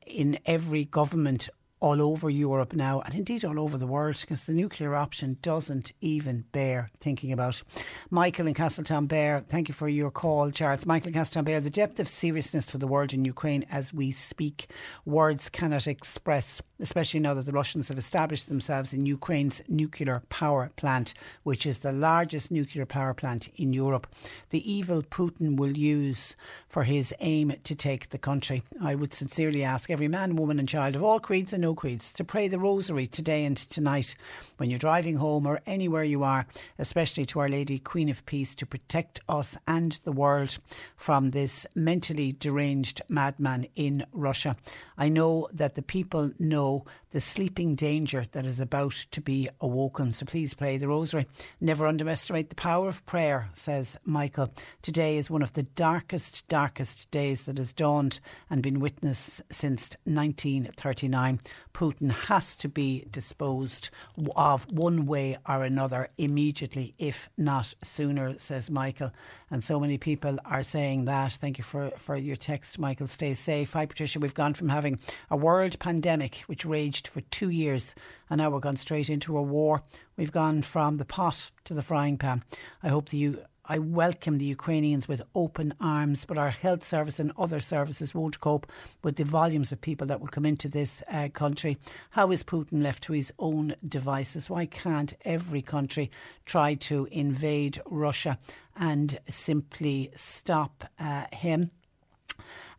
in 0.06 0.38
every 0.46 0.86
government 0.86 1.50
all 1.86 2.02
over 2.02 2.32
Europe 2.32 2.74
now, 2.74 3.00
and 3.02 3.14
indeed 3.14 3.46
all 3.46 3.60
over 3.60 3.78
the 3.78 3.86
world, 3.86 4.18
because 4.20 4.46
the 4.46 4.54
nuclear 4.56 4.96
option 4.96 5.38
doesn't 5.44 5.92
even 6.02 6.44
bear 6.52 6.90
thinking 7.00 7.32
about. 7.32 7.62
Michael 8.10 8.48
in 8.48 8.56
Castletownbere, 8.56 9.46
thank 9.46 9.68
you 9.68 9.76
for 9.76 9.88
your 9.88 10.10
call, 10.10 10.50
Charles. 10.50 10.88
Michael 10.88 11.10
in 11.10 11.14
Castletownbere, 11.14 11.62
the 11.62 11.70
depth 11.70 12.00
of 12.00 12.10
seriousness 12.10 12.72
for 12.72 12.80
the 12.80 12.88
world 12.88 13.14
in 13.14 13.24
Ukraine 13.24 13.68
as 13.70 13.94
we 13.94 14.10
speak, 14.10 14.72
words 15.06 15.48
cannot 15.48 15.86
express, 15.86 16.60
especially 16.80 17.20
now 17.20 17.34
that 17.34 17.46
the 17.46 17.52
Russians 17.52 17.90
have 17.90 17.98
established 17.98 18.50
themselves 18.50 18.94
in 18.94 19.06
Ukraine's 19.06 19.62
nuclear 19.68 20.22
power 20.30 20.72
plant, 20.76 21.14
which 21.44 21.66
is 21.66 21.80
the 21.80 21.92
largest 21.92 22.52
nuclear 22.52 22.86
power 22.86 23.14
plant 23.14 23.48
in 23.56 23.74
Europe. 23.74 24.08
The 24.50 24.72
evil 24.72 25.02
Putin 25.04 25.58
will 25.58 25.78
use 25.78 26.36
for 26.68 26.84
his 26.84 27.14
aim 27.20 27.54
to 27.64 27.76
take 27.76 28.10
the 28.10 28.18
country. 28.18 28.64
I 28.82 28.96
would 28.96 29.14
sincerely 29.14 29.64
ask 29.64 29.90
every 29.90 30.08
man, 30.08 30.36
woman, 30.36 30.60
and 30.60 30.68
child 30.68 30.96
of 30.96 31.04
all 31.04 31.20
creeds 31.20 31.54
and 31.54 31.62
no 31.62 31.76
creeds 31.76 32.12
to 32.14 32.24
pray 32.24 32.48
the 32.48 32.60
rosary 32.60 33.08
today 33.08 33.46
and 33.46 33.58
tonight 33.58 34.16
when 34.58 34.70
you're 34.70 34.80
driving 34.80 35.18
home 35.18 35.46
or 35.46 35.62
anywhere 35.66 36.04
you 36.04 36.24
are, 36.24 36.46
especially 36.78 37.26
to 37.28 37.40
Our 37.40 37.50
Lady, 37.50 37.80
Queen 37.80 38.10
of 38.10 38.26
Peace, 38.26 38.54
to 38.56 38.66
protect 38.66 39.20
us 39.30 39.58
and 39.68 39.94
the 40.04 40.12
world 40.12 40.58
from 40.96 41.32
this 41.32 41.66
mentally 41.76 42.32
deranged 42.32 43.02
madman 43.10 43.68
in 43.76 44.06
Russia. 44.12 44.56
I 44.98 45.10
know 45.10 45.48
that 45.54 45.76
the 45.76 45.82
people 45.82 46.32
know 46.40 46.65
Oh 46.66 46.84
the 47.16 47.22
sleeping 47.22 47.76
danger 47.76 48.26
that 48.34 48.46
is 48.46 48.60
about 48.60 48.92
to 49.10 49.22
be 49.22 49.48
awoken. 49.62 50.12
So 50.12 50.26
please 50.26 50.54
pray 50.54 50.76
the 50.78 50.90
rosary. 50.90 51.26
Never 51.62 51.88
underestimate 51.88 52.50
the 52.50 52.56
power 52.56 52.90
of 52.90 53.06
prayer, 53.06 53.48
says 53.54 53.98
Michael. 54.04 54.52
Today 54.82 55.16
is 55.16 55.30
one 55.30 55.42
of 55.42 55.54
the 55.54 55.64
darkest, 55.64 56.46
darkest 56.50 57.10
days 57.12 57.44
that 57.44 57.58
has 57.58 57.72
dawned 57.72 58.20
and 58.50 58.62
been 58.62 58.82
witnessed 58.82 59.42
since 59.50 59.96
1939. 60.04 61.40
Putin 61.74 62.12
has 62.12 62.54
to 62.58 62.68
be 62.68 63.06
disposed 63.10 63.90
of 64.36 64.70
one 64.70 65.06
way 65.06 65.38
or 65.48 65.64
another 65.64 66.10
immediately, 66.18 66.96
if 66.98 67.30
not 67.38 67.76
sooner, 67.82 68.38
says 68.38 68.70
Michael. 68.70 69.12
And 69.50 69.64
so 69.64 69.80
many 69.80 69.98
people 69.98 70.38
are 70.44 70.64
saying 70.64 71.06
that. 71.06 71.32
Thank 71.34 71.60
you 71.60 71.64
for, 71.64 71.92
for 71.92 72.18
your 72.18 72.36
text, 72.36 72.78
Michael. 72.78 73.08
Stay 73.08 73.34
safe. 73.34 73.72
Hi, 73.72 73.86
Patricia. 73.86 74.20
We've 74.20 74.34
gone 74.34 74.54
from 74.54 74.68
having 74.68 75.00
a 75.30 75.38
world 75.38 75.80
pandemic, 75.80 76.44
which 76.48 76.66
raged 76.66 77.05
for 77.08 77.22
two 77.22 77.50
years, 77.50 77.96
and 78.30 78.40
now 78.40 78.50
we're 78.50 78.60
gone 78.60 78.76
straight 78.76 79.10
into 79.10 79.38
a 79.38 79.42
war. 79.42 79.84
We've 80.18 80.32
gone 80.32 80.62
from 80.62 80.98
the 80.98 81.06
pot 81.06 81.52
to 81.66 81.74
the 81.74 81.82
frying 81.82 82.18
pan. 82.18 82.44
I 82.84 82.90
hope 82.90 83.10
that 83.10 83.18
you 83.18 83.44
I 83.68 83.80
welcome 83.80 84.38
the 84.38 84.46
Ukrainians 84.46 85.08
with 85.08 85.24
open 85.34 85.74
arms, 85.82 86.24
but 86.26 86.38
our 86.38 86.52
health 86.52 86.84
service 86.84 87.20
and 87.20 87.32
other 87.36 87.60
services 87.60 88.14
won't 88.14 88.40
cope 88.40 88.72
with 89.02 89.16
the 89.16 89.24
volumes 89.24 89.72
of 89.72 89.82
people 89.82 90.06
that 90.06 90.22
will 90.22 90.28
come 90.28 90.46
into 90.46 90.70
this 90.70 91.02
uh, 91.12 91.30
country. 91.34 91.80
How 92.12 92.30
is 92.32 92.44
Putin 92.44 92.84
left 92.84 93.02
to 93.04 93.14
his 93.14 93.34
own 93.40 93.76
devices? 93.88 94.52
Why 94.52 94.68
can't 94.68 95.16
every 95.26 95.64
country 95.64 96.12
try 96.46 96.76
to 96.76 97.08
invade 97.12 97.80
Russia 97.88 98.38
and 98.76 99.20
simply 99.28 100.12
stop 100.16 100.84
uh, 101.00 101.26
him? 101.32 101.72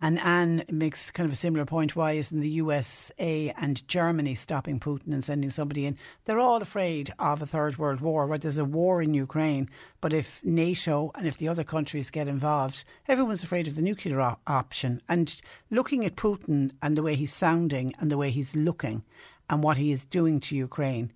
And 0.06 0.20
Anne 0.20 0.62
makes 0.70 1.10
kind 1.10 1.26
of 1.26 1.32
a 1.32 1.36
similar 1.36 1.66
point. 1.66 1.96
Why 1.96 2.12
isn't 2.12 2.38
the 2.38 2.48
USA 2.50 3.52
and 3.58 3.88
Germany 3.88 4.36
stopping 4.36 4.78
Putin 4.78 5.12
and 5.12 5.24
sending 5.24 5.50
somebody 5.50 5.84
in? 5.84 5.98
They're 6.26 6.38
all 6.38 6.62
afraid 6.62 7.10
of 7.18 7.42
a 7.42 7.46
third 7.46 7.76
world 7.76 8.00
war, 8.00 8.24
where 8.24 8.38
there's 8.38 8.56
a 8.56 8.64
war 8.64 9.02
in 9.02 9.14
Ukraine. 9.14 9.68
But 10.00 10.12
if 10.12 10.40
NATO 10.44 11.10
and 11.16 11.26
if 11.26 11.38
the 11.38 11.48
other 11.48 11.64
countries 11.64 12.12
get 12.12 12.28
involved, 12.28 12.84
everyone's 13.08 13.42
afraid 13.42 13.66
of 13.66 13.74
the 13.74 13.82
nuclear 13.82 14.20
op- 14.20 14.40
option. 14.46 15.02
And 15.08 15.34
looking 15.72 16.04
at 16.04 16.14
Putin 16.14 16.70
and 16.80 16.96
the 16.96 17.02
way 17.02 17.16
he's 17.16 17.32
sounding 17.32 17.92
and 17.98 18.08
the 18.08 18.16
way 18.16 18.30
he's 18.30 18.54
looking 18.54 19.02
and 19.50 19.60
what 19.60 19.76
he 19.76 19.90
is 19.90 20.04
doing 20.04 20.38
to 20.38 20.54
Ukraine, 20.54 21.12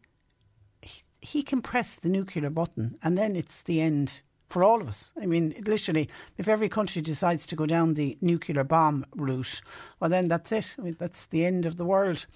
he, 0.83 1.03
he 1.21 1.43
can 1.45 1.63
press 1.63 1.95
the 1.95 2.09
nuclear 2.09 2.51
button 2.51 2.99
and 3.05 3.17
then 3.17 3.37
it's 3.37 3.63
the 3.63 3.81
end 3.81 4.23
for 4.51 4.65
all 4.65 4.81
of 4.81 4.89
us. 4.89 5.13
I 5.21 5.27
mean, 5.27 5.55
literally, 5.65 6.09
if 6.37 6.49
every 6.49 6.69
country 6.69 7.01
decides 7.01 7.47
to 7.47 7.57
go 7.57 7.67
down 7.67 7.95
the 7.95 8.19
nuclear 8.21 8.65
bomb 8.65 9.07
route, 9.15 9.63
well, 10.01 10.11
then 10.11 10.29
that's 10.29 10.53
it. 10.53 10.77
I 10.79 10.83
mean, 10.83 10.97
that's 10.99 11.27
the 11.27 11.45
end 11.47 11.67
of 11.67 11.77
the 11.77 11.85
world. 11.85 12.27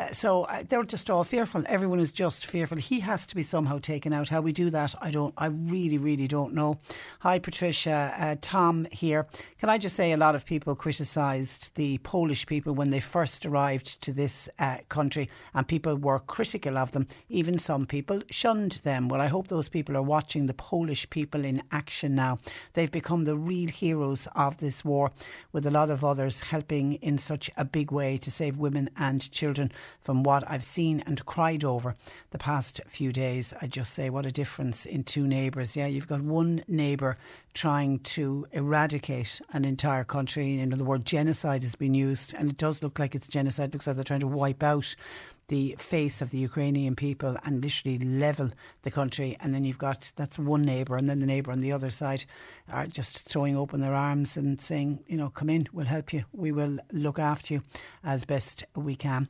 Uh, 0.00 0.10
so 0.12 0.44
uh, 0.44 0.62
they're 0.66 0.82
just 0.82 1.10
all 1.10 1.24
fearful. 1.24 1.62
Everyone 1.66 2.00
is 2.00 2.10
just 2.10 2.46
fearful. 2.46 2.78
He 2.78 3.00
has 3.00 3.26
to 3.26 3.36
be 3.36 3.42
somehow 3.42 3.78
taken 3.78 4.14
out. 4.14 4.30
How 4.30 4.40
we 4.40 4.52
do 4.52 4.70
that, 4.70 4.94
I 5.00 5.10
don't. 5.10 5.34
I 5.36 5.46
really, 5.46 5.98
really 5.98 6.26
don't 6.26 6.54
know. 6.54 6.78
Hi, 7.18 7.38
Patricia. 7.38 8.14
Uh, 8.18 8.36
Tom 8.40 8.86
here. 8.90 9.26
Can 9.58 9.68
I 9.68 9.76
just 9.76 9.94
say, 9.94 10.12
a 10.12 10.16
lot 10.16 10.34
of 10.34 10.46
people 10.46 10.74
criticised 10.74 11.74
the 11.74 11.98
Polish 11.98 12.46
people 12.46 12.72
when 12.72 12.88
they 12.88 13.00
first 13.00 13.44
arrived 13.44 14.00
to 14.02 14.12
this 14.12 14.48
uh, 14.58 14.78
country, 14.88 15.28
and 15.52 15.68
people 15.68 15.96
were 15.96 16.18
critical 16.18 16.78
of 16.78 16.92
them. 16.92 17.06
Even 17.28 17.58
some 17.58 17.84
people 17.84 18.22
shunned 18.30 18.80
them. 18.84 19.08
Well, 19.08 19.20
I 19.20 19.26
hope 19.26 19.48
those 19.48 19.68
people 19.68 19.98
are 19.98 20.02
watching 20.02 20.46
the 20.46 20.54
Polish 20.54 21.10
people 21.10 21.44
in 21.44 21.62
action 21.70 22.14
now. 22.14 22.38
They've 22.72 22.90
become 22.90 23.24
the 23.24 23.36
real 23.36 23.68
heroes 23.68 24.26
of 24.34 24.58
this 24.58 24.82
war, 24.82 25.12
with 25.52 25.66
a 25.66 25.70
lot 25.70 25.90
of 25.90 26.02
others 26.02 26.40
helping 26.40 26.94
in 26.94 27.18
such 27.18 27.50
a 27.58 27.66
big 27.66 27.92
way 27.92 28.16
to 28.16 28.30
save 28.30 28.56
women 28.56 28.88
and 28.96 29.30
children 29.30 29.70
from 29.98 30.22
what 30.22 30.48
I've 30.50 30.64
seen 30.64 31.02
and 31.06 31.24
cried 31.26 31.64
over 31.64 31.96
the 32.30 32.38
past 32.38 32.80
few 32.86 33.12
days. 33.12 33.52
I 33.60 33.66
just 33.66 33.94
say, 33.94 34.10
what 34.10 34.26
a 34.26 34.30
difference 34.30 34.86
in 34.86 35.04
two 35.04 35.26
neighbours. 35.26 35.76
Yeah, 35.76 35.86
you've 35.86 36.08
got 36.08 36.22
one 36.22 36.62
neighbour 36.68 37.16
trying 37.54 37.98
to 38.00 38.46
eradicate 38.52 39.40
an 39.52 39.64
entire 39.64 40.04
country. 40.04 40.56
Know, 40.56 40.76
the 40.76 40.84
word 40.84 41.04
genocide 41.04 41.62
has 41.62 41.74
been 41.74 41.94
used, 41.94 42.34
and 42.34 42.50
it 42.50 42.56
does 42.56 42.82
look 42.82 42.98
like 42.98 43.14
it's 43.14 43.26
genocide. 43.26 43.70
It 43.70 43.74
looks 43.74 43.86
like 43.86 43.96
they're 43.96 44.04
trying 44.04 44.20
to 44.20 44.26
wipe 44.26 44.62
out 44.62 44.94
the 45.48 45.74
face 45.78 46.22
of 46.22 46.30
the 46.30 46.38
Ukrainian 46.38 46.94
people 46.94 47.36
and 47.44 47.60
literally 47.60 47.98
level 47.98 48.50
the 48.82 48.90
country. 48.90 49.36
And 49.40 49.52
then 49.52 49.64
you've 49.64 49.78
got 49.78 50.12
that's 50.14 50.38
one 50.38 50.62
neighbour, 50.62 50.96
and 50.96 51.08
then 51.08 51.18
the 51.18 51.26
neighbour 51.26 51.50
on 51.50 51.60
the 51.60 51.72
other 51.72 51.90
side 51.90 52.24
are 52.70 52.86
just 52.86 53.28
throwing 53.28 53.56
open 53.56 53.80
their 53.80 53.94
arms 53.94 54.36
and 54.36 54.60
saying, 54.60 55.00
you 55.08 55.16
know, 55.16 55.28
come 55.28 55.50
in, 55.50 55.66
we'll 55.72 55.86
help 55.86 56.12
you, 56.12 56.24
we 56.32 56.52
will 56.52 56.78
look 56.92 57.18
after 57.18 57.54
you 57.54 57.62
as 58.04 58.24
best 58.24 58.64
we 58.76 58.94
can. 58.94 59.28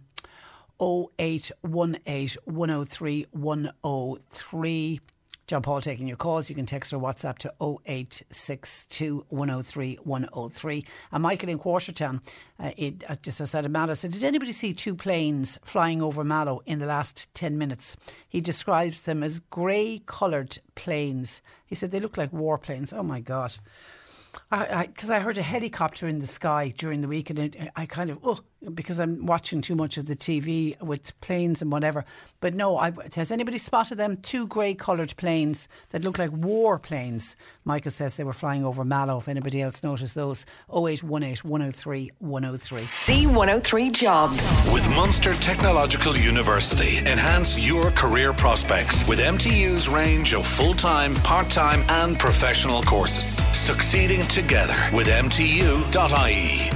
0818 0.81 2.37
103 2.45 3.27
103. 3.31 5.01
John 5.51 5.63
Paul 5.63 5.81
taking 5.81 6.07
your 6.07 6.17
calls. 6.17 6.49
You 6.49 6.55
can 6.55 6.65
text 6.65 6.93
or 6.93 7.01
WhatsApp 7.01 7.39
to 7.39 7.53
0862 7.61 9.27
103 9.31 9.99
103. 10.05 10.87
And 11.11 11.23
Michael 11.25 11.49
in 11.49 11.59
Quartertown, 11.59 12.23
uh, 12.61 12.71
it, 12.77 13.03
uh, 13.09 13.17
just 13.21 13.41
outside 13.41 13.65
of 13.65 13.73
Mallow, 13.73 13.95
said, 13.95 14.13
Did 14.13 14.23
anybody 14.23 14.53
see 14.53 14.73
two 14.73 14.95
planes 14.95 15.59
flying 15.65 16.01
over 16.01 16.23
Mallow 16.23 16.63
in 16.67 16.79
the 16.79 16.87
last 16.87 17.35
10 17.35 17.59
minutes? 17.59 17.97
He 18.29 18.41
describes 18.41 19.03
them 19.03 19.25
as 19.25 19.41
grey 19.41 20.03
coloured 20.07 20.61
planes. 20.77 21.43
He 21.67 21.75
said 21.75 21.91
they 21.91 21.99
look 21.99 22.17
like 22.17 22.31
warplanes. 22.31 22.93
Oh 22.95 23.03
my 23.03 23.19
God 23.19 23.57
because 24.51 25.11
I, 25.11 25.17
I, 25.17 25.19
I, 25.19 25.21
heard 25.21 25.39
a 25.39 25.43
helicopter 25.43 26.09
in 26.09 26.19
the 26.19 26.27
sky 26.27 26.75
during 26.77 27.01
the 27.01 27.09
week, 27.09 27.31
and 27.31 27.39
it, 27.39 27.57
I 27.77 27.87
kind 27.87 28.11
of 28.11 28.19
oh 28.23 28.41
because 28.75 29.01
I'm 29.01 29.25
watching 29.25 29.63
too 29.63 29.75
much 29.75 29.97
of 29.97 30.07
the 30.07 30.15
TV 30.15 30.81
with 30.83 31.19
planes 31.21 31.63
and 31.63 31.73
whatever. 31.73 32.05
But 32.41 32.55
no, 32.55 32.77
I, 32.77 32.93
has 33.15 33.33
anybody 33.33 33.59
spotted 33.59 33.97
them? 33.97 34.19
Two 34.19 34.47
grey 34.47 34.75
coloured 34.75 35.17
planes 35.17 35.69
that 35.91 36.05
look 36.05 36.19
like 36.19 36.31
war 36.33 36.79
planes. 36.79 37.37
Michael 37.65 37.91
says 37.91 38.17
they 38.17 38.25
were 38.25 38.33
flying 38.33 38.65
over 38.65 38.85
Mallow. 38.85 39.19
If 39.19 39.29
anybody 39.29 39.63
else 39.63 39.83
noticed 39.83 40.15
those, 40.15 40.45
0818 40.71 41.49
103 41.49 42.11
103. 42.19 42.81
C103 42.81 43.93
Jobs. 43.93 44.37
With 44.73 44.89
Munster 44.95 45.35
Technological 45.35 46.17
University, 46.17 46.99
enhance 46.99 47.59
your 47.59 47.91
career 47.93 48.33
prospects 48.33 49.07
with 49.07 49.21
MTU's 49.21 49.89
range 49.89 50.35
of 50.35 50.47
full 50.47 50.75
time, 50.75 51.15
part 51.17 51.49
time, 51.49 51.83
and 51.89 52.19
professional 52.19 52.83
courses. 52.83 53.43
Succeeding 53.57 54.20
together 54.29 54.77
with 54.93 55.09
MTU.ie. 55.09 56.71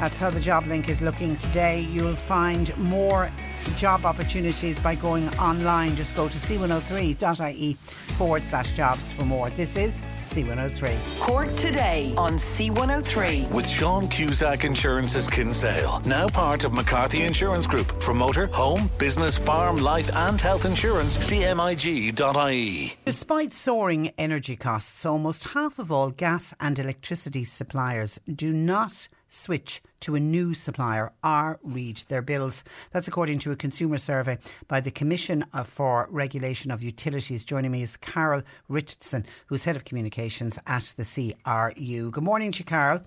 That's 0.00 0.18
how 0.18 0.30
the 0.30 0.40
job 0.40 0.66
link 0.66 0.88
is 0.88 1.00
looking 1.00 1.36
today. 1.36 1.82
You'll 1.82 2.16
find 2.16 2.76
more 2.76 3.30
job 3.70 4.04
opportunities 4.04 4.80
by 4.80 4.94
going 4.94 5.28
online. 5.36 5.96
Just 5.96 6.14
go 6.14 6.28
to 6.28 6.38
c103.ie 6.38 7.74
forward 7.74 8.42
slash 8.42 8.76
jobs 8.76 9.10
for 9.12 9.24
more. 9.24 9.50
This 9.50 9.76
is 9.76 10.04
C103. 10.20 11.20
Cork 11.20 11.54
today 11.56 12.14
on 12.16 12.34
C103. 12.34 13.50
With 13.50 13.68
Sean 13.68 14.08
Cusack 14.08 14.64
Insurance's 14.64 15.26
Kinsale, 15.28 16.00
now 16.04 16.28
part 16.28 16.64
of 16.64 16.72
McCarthy 16.72 17.22
Insurance 17.22 17.66
Group. 17.66 18.02
For 18.02 18.14
motor, 18.14 18.46
home, 18.46 18.90
business, 18.98 19.38
farm, 19.38 19.76
life, 19.76 20.14
and 20.14 20.40
health 20.40 20.64
insurance, 20.64 21.16
cmig.ie. 21.30 22.96
Despite 23.04 23.52
soaring 23.52 24.10
energy 24.18 24.56
costs, 24.56 25.04
almost 25.04 25.44
half 25.44 25.78
of 25.78 25.90
all 25.90 26.10
gas 26.10 26.54
and 26.60 26.78
electricity 26.78 27.44
suppliers 27.44 28.20
do 28.32 28.52
not 28.52 29.08
switch 29.32 29.82
to 30.00 30.14
a 30.14 30.20
new 30.20 30.54
supplier 30.54 31.12
or 31.24 31.58
read 31.62 31.96
their 32.08 32.22
bills. 32.22 32.64
That's 32.90 33.08
according 33.08 33.38
to 33.40 33.52
a 33.52 33.56
consumer 33.56 33.98
survey 33.98 34.38
by 34.68 34.80
the 34.80 34.90
Commission 34.90 35.44
for 35.64 36.08
Regulation 36.10 36.70
of 36.70 36.82
Utilities. 36.82 37.44
Joining 37.44 37.70
me 37.70 37.82
is 37.82 37.96
Carol 37.96 38.42
Richardson, 38.68 39.24
who's 39.46 39.64
Head 39.64 39.76
of 39.76 39.84
Communications 39.84 40.58
at 40.66 40.94
the 40.96 41.04
CRU. 41.04 42.10
Good 42.10 42.24
morning 42.24 42.52
to 42.52 42.58
you, 42.58 42.64
Carol. 42.64 43.02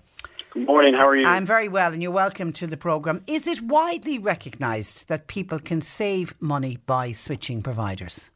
Good 0.53 0.67
morning, 0.67 0.93
how 0.93 1.07
are 1.07 1.15
you? 1.17 1.27
I'm 1.27 1.45
very 1.45 1.67
well, 1.67 1.91
and 1.91 2.01
you're 2.01 2.11
welcome 2.11 2.53
to 2.53 2.65
the 2.65 2.77
programme. 2.77 3.21
Is 3.27 3.45
it 3.45 3.61
widely 3.61 4.17
recognised 4.17 5.09
that 5.09 5.27
people 5.27 5.59
can 5.59 5.81
save 5.81 6.33
money 6.39 6.77
by 6.85 7.11
switching 7.11 7.61
providers? 7.61 8.31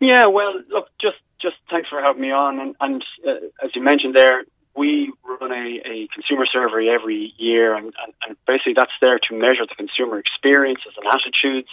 Yeah, 0.00 0.26
well, 0.26 0.54
look, 0.70 0.86
just 1.00 1.18
just 1.40 1.56
thanks 1.70 1.88
for 1.88 2.00
having 2.00 2.22
me 2.22 2.32
on. 2.32 2.58
And, 2.58 2.74
and 2.80 3.04
uh, 3.26 3.64
as 3.64 3.70
you 3.74 3.82
mentioned 3.82 4.14
there, 4.16 4.44
we 4.78 5.12
run 5.24 5.50
a, 5.52 5.80
a 5.84 6.08
consumer 6.14 6.46
survey 6.46 6.88
every 6.88 7.34
year, 7.36 7.74
and, 7.74 7.86
and, 7.86 8.14
and 8.26 8.36
basically 8.46 8.74
that's 8.76 8.94
there 9.00 9.18
to 9.18 9.34
measure 9.34 9.66
the 9.68 9.74
consumer 9.76 10.18
experiences 10.18 10.92
and 10.96 11.06
attitudes 11.06 11.68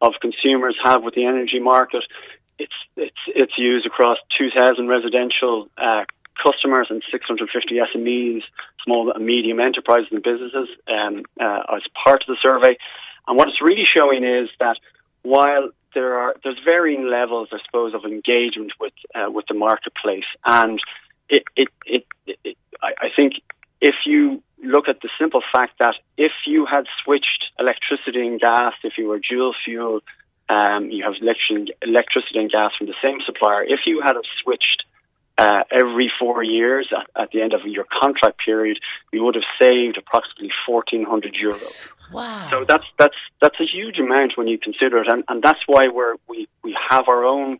of 0.00 0.14
consumers 0.20 0.76
have 0.84 1.02
with 1.02 1.14
the 1.14 1.26
energy 1.26 1.58
market. 1.58 2.04
It's 2.58 2.78
it's 2.96 3.22
it's 3.26 3.58
used 3.58 3.86
across 3.86 4.18
2,000 4.38 4.88
residential 4.88 5.68
uh, 5.76 6.04
customers 6.42 6.86
and 6.90 7.02
650 7.10 7.74
SMEs, 7.94 8.42
small 8.84 9.12
and 9.12 9.26
medium 9.26 9.60
enterprises 9.60 10.08
and 10.10 10.22
businesses, 10.22 10.68
um, 10.88 11.24
uh, 11.40 11.76
as 11.76 11.82
part 12.04 12.22
of 12.22 12.28
the 12.28 12.36
survey. 12.40 12.78
And 13.26 13.36
what 13.36 13.48
it's 13.48 13.60
really 13.60 13.84
showing 13.84 14.24
is 14.24 14.48
that 14.60 14.76
while 15.22 15.70
there 15.94 16.18
are 16.18 16.34
there's 16.44 16.60
varying 16.64 17.08
levels, 17.08 17.48
I 17.52 17.58
suppose, 17.64 17.94
of 17.94 18.04
engagement 18.04 18.72
with 18.78 18.92
uh, 19.14 19.30
with 19.30 19.46
the 19.48 19.54
marketplace, 19.54 20.28
and 20.44 20.78
it, 21.28 21.44
it, 21.56 21.68
it, 21.84 22.06
it 22.26 22.56
I, 22.82 23.06
I 23.06 23.08
think 23.16 23.34
if 23.80 23.94
you 24.04 24.42
look 24.62 24.88
at 24.88 25.00
the 25.00 25.08
simple 25.18 25.42
fact 25.52 25.78
that 25.78 25.94
if 26.16 26.32
you 26.46 26.66
had 26.66 26.84
switched 27.04 27.50
electricity 27.58 28.26
and 28.26 28.40
gas, 28.40 28.74
if 28.82 28.94
you 28.98 29.08
were 29.08 29.18
dual 29.18 29.54
fuel, 29.64 30.00
um, 30.48 30.90
you 30.90 31.04
have 31.04 31.14
electricity 31.20 32.38
and 32.38 32.50
gas 32.50 32.72
from 32.78 32.86
the 32.86 32.94
same 33.02 33.18
supplier. 33.24 33.64
If 33.64 33.80
you 33.86 34.00
had 34.04 34.14
switched 34.42 34.84
uh, 35.38 35.64
every 35.70 36.10
four 36.18 36.42
years 36.42 36.90
at, 36.96 37.22
at, 37.22 37.30
the 37.30 37.42
end 37.42 37.52
of 37.52 37.60
your 37.64 37.84
contract 38.00 38.40
period, 38.44 38.78
you 39.12 39.22
would 39.24 39.34
have 39.34 39.44
saved 39.60 39.98
approximately 39.98 40.50
fourteen 40.64 41.04
hundred 41.04 41.34
euros. 41.34 41.92
Wow! 42.10 42.48
So 42.50 42.64
that's 42.64 42.86
that's 42.98 43.16
that's 43.42 43.60
a 43.60 43.66
huge 43.66 43.98
amount 43.98 44.32
when 44.36 44.48
you 44.48 44.56
consider 44.56 44.98
it, 45.02 45.08
and, 45.08 45.24
and 45.28 45.42
that's 45.42 45.58
why 45.66 45.88
we're 45.88 46.14
we 46.28 46.48
we 46.62 46.76
have 46.88 47.08
our 47.08 47.24
own 47.24 47.58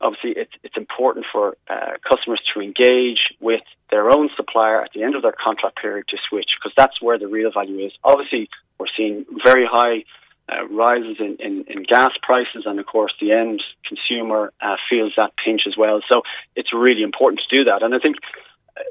obviously 0.00 0.32
it's, 0.36 0.52
it's 0.62 0.76
important 0.76 1.26
for 1.32 1.56
uh, 1.68 1.92
customers 2.08 2.40
to 2.54 2.60
engage 2.60 3.20
with 3.40 3.62
their 3.90 4.10
own 4.10 4.28
supplier 4.36 4.82
at 4.82 4.90
the 4.94 5.02
end 5.02 5.14
of 5.14 5.22
their 5.22 5.34
contract 5.34 5.80
period 5.80 6.06
to 6.08 6.16
switch 6.28 6.50
because 6.58 6.72
that's 6.76 7.00
where 7.00 7.18
the 7.18 7.28
real 7.28 7.50
value 7.52 7.86
is. 7.86 7.92
Obviously, 8.04 8.48
we're 8.78 8.86
seeing 8.96 9.24
very 9.44 9.66
high 9.66 10.04
uh, 10.48 10.66
rises 10.68 11.16
in, 11.18 11.36
in, 11.40 11.64
in, 11.66 11.82
gas 11.82 12.12
prices, 12.22 12.64
and 12.66 12.78
of 12.78 12.86
course, 12.86 13.12
the 13.20 13.32
end 13.32 13.62
consumer 13.86 14.52
uh, 14.60 14.76
feels 14.88 15.12
that 15.16 15.32
pinch 15.44 15.62
as 15.66 15.76
well. 15.76 16.00
So 16.10 16.22
it's 16.54 16.72
really 16.72 17.02
important 17.02 17.40
to 17.48 17.56
do 17.58 17.64
that. 17.64 17.82
And 17.82 17.94
I 17.94 17.98
think 17.98 18.16
uh, 18.76 18.82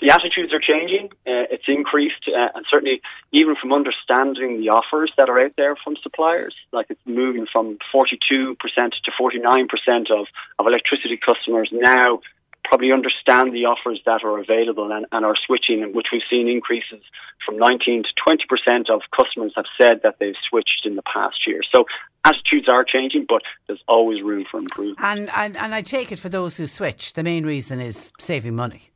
the 0.00 0.12
attitudes 0.12 0.52
are 0.52 0.60
changing. 0.60 1.10
Uh, 1.26 1.50
it's 1.50 1.64
increased, 1.68 2.28
uh, 2.28 2.48
and 2.54 2.64
certainly 2.70 3.00
even 3.32 3.56
from 3.60 3.72
understanding 3.72 4.60
the 4.60 4.70
offers 4.70 5.12
that 5.16 5.28
are 5.28 5.40
out 5.40 5.52
there 5.56 5.76
from 5.76 5.96
suppliers, 6.02 6.54
like 6.72 6.86
it's 6.90 7.00
moving 7.06 7.46
from 7.50 7.78
42% 7.94 8.56
to 8.56 9.10
49% 9.20 10.10
of, 10.10 10.26
of 10.58 10.66
electricity 10.66 11.18
customers 11.18 11.70
now 11.72 12.20
probably 12.68 12.92
understand 12.92 13.52
the 13.52 13.64
offers 13.64 14.00
that 14.04 14.22
are 14.22 14.38
available 14.38 14.92
and, 14.92 15.06
and 15.10 15.24
are 15.24 15.34
switching, 15.46 15.92
which 15.94 16.08
we've 16.12 16.22
seen 16.28 16.48
increases 16.48 17.00
from 17.44 17.56
19 17.56 18.02
to 18.02 18.10
20% 18.28 18.90
of 18.90 19.00
customers 19.16 19.52
have 19.56 19.64
said 19.80 20.00
that 20.02 20.16
they've 20.20 20.36
switched 20.48 20.84
in 20.84 20.94
the 20.94 21.02
past 21.02 21.46
year. 21.46 21.60
So 21.74 21.86
attitudes 22.24 22.68
are 22.70 22.84
changing, 22.84 23.24
but 23.26 23.40
there's 23.66 23.82
always 23.88 24.22
room 24.22 24.44
for 24.50 24.58
improvement. 24.58 24.98
And, 25.00 25.30
and, 25.34 25.56
and 25.56 25.74
I 25.74 25.80
take 25.80 26.12
it 26.12 26.18
for 26.18 26.28
those 26.28 26.58
who 26.58 26.66
switch, 26.66 27.14
the 27.14 27.22
main 27.22 27.46
reason 27.46 27.80
is 27.80 28.12
saving 28.18 28.54
money. 28.54 28.90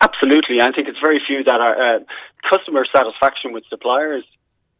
Absolutely. 0.00 0.60
I 0.62 0.72
think 0.72 0.88
it's 0.88 0.98
very 1.02 1.20
few 1.26 1.44
that 1.44 1.60
are 1.60 1.96
uh, 1.96 1.98
customer 2.50 2.84
satisfaction 2.92 3.52
with 3.52 3.64
suppliers 3.68 4.24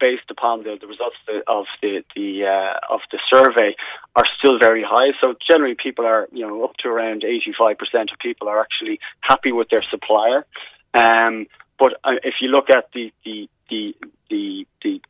based 0.01 0.31
upon 0.31 0.63
the, 0.63 0.79
the 0.81 0.87
results 0.87 1.17
of 1.47 1.67
the 1.83 2.03
the 2.17 2.47
uh, 2.47 2.95
of 2.95 3.01
the 3.13 3.19
survey 3.33 3.77
are 4.17 4.25
still 4.39 4.59
very 4.59 4.83
high. 4.83 5.13
So 5.21 5.35
generally, 5.47 5.77
people 5.81 6.07
are 6.07 6.27
you 6.33 6.47
know 6.47 6.65
up 6.65 6.77
to 6.79 6.89
around 6.89 7.23
eighty 7.23 7.53
five 7.57 7.77
percent 7.79 8.11
of 8.11 8.19
people 8.19 8.49
are 8.49 8.61
actually 8.61 8.99
happy 9.21 9.53
with 9.53 9.69
their 9.69 9.83
supplier. 9.91 10.47
Um, 10.95 11.47
but 11.79 11.95
uh, 12.03 12.17
if 12.25 12.35
you 12.41 12.49
look 12.49 12.71
at 12.71 12.91
the 12.95 13.13
the 13.25 13.49
the 13.69 13.95
the 14.31 14.67
the, 14.83 15.01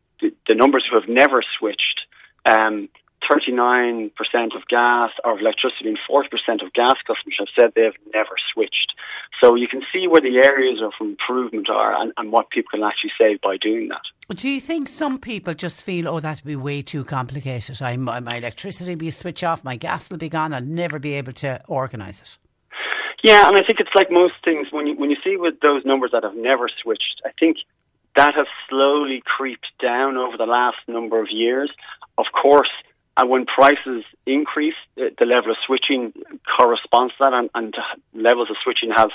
the, 0.49 0.55
numbers 0.55 0.85
who 0.91 1.01
have 1.01 1.09
never 1.09 1.43
switched, 1.59 2.01
um, 2.45 2.91
39% 3.31 4.11
of 4.57 4.67
gas 4.69 5.11
or 5.25 5.35
of 5.35 5.41
electricity 5.41 5.89
and 5.89 5.99
40% 6.09 6.65
of 6.65 6.73
gas 6.73 6.95
customers 7.07 7.37
have 7.39 7.49
said 7.59 7.73
they've 7.75 7.93
never 8.15 8.35
switched. 8.53 8.93
So 9.43 9.55
you 9.55 9.69
can 9.69 9.83
see 9.93 10.07
where 10.07 10.21
the 10.21 10.37
areas 10.39 10.81
of 10.83 10.93
improvement 11.01 11.69
are 11.71 12.01
and, 12.01 12.13
and 12.17 12.33
what 12.33 12.51
people 12.51 12.71
can 12.71 12.83
actually 12.83 13.13
save 13.21 13.41
by 13.41 13.57
doing 13.57 13.89
that. 13.89 14.03
Do 14.35 14.49
you 14.49 14.61
think 14.61 14.89
some 14.89 15.19
people 15.19 15.55
just 15.55 15.85
feel, 15.85 16.09
oh, 16.09 16.21
that'd 16.21 16.45
be 16.45 16.57
way 16.57 16.83
too 16.83 17.05
complicated? 17.05 17.83
I, 17.83 17.97
my, 17.97 18.21
my 18.21 18.37
electricity 18.37 18.93
will 18.93 18.99
be 18.99 19.11
switched 19.11 19.45
off, 19.45 19.65
my 19.65 19.77
gas 19.77 20.11
will 20.11 20.19
be 20.19 20.29
gone, 20.29 20.55
I'll 20.55 20.61
never 20.61 20.99
be 20.99 21.15
able 21.15 21.33
to 21.35 21.61
organise 21.67 22.21
it? 22.21 22.39
Yeah, 23.23 23.47
and 23.49 23.57
I 23.57 23.61
think 23.61 23.81
it's 23.81 23.91
like 23.95 24.11
most 24.11 24.35
things 24.45 24.69
when 24.71 24.87
you 24.87 24.95
when 24.97 25.11
you 25.11 25.17
see 25.23 25.37
with 25.37 25.61
those 25.61 25.85
numbers 25.85 26.13
that 26.13 26.23
have 26.23 26.35
never 26.35 26.71
switched, 26.83 27.21
I 27.25 27.31
think 27.39 27.59
that 28.17 28.35
has 28.35 28.47
slowly 28.69 29.23
creeped 29.25 29.67
down 29.81 30.17
over 30.17 30.37
the 30.37 30.47
last 30.47 30.79
number 30.89 31.21
of 31.21 31.29
years. 31.31 31.71
Of 32.17 32.27
course, 32.33 32.71
and 33.21 33.29
when 33.29 33.45
prices 33.45 34.03
increase, 34.25 34.81
the, 34.97 35.27
level 35.27 35.51
of 35.51 35.59
switching 35.67 36.15
corresponds 36.57 37.13
to 37.19 37.25
that, 37.25 37.35
and, 37.35 37.51
and 37.55 37.75
levels 38.15 38.49
of 38.49 38.57
switching 38.65 38.91
have. 38.97 39.11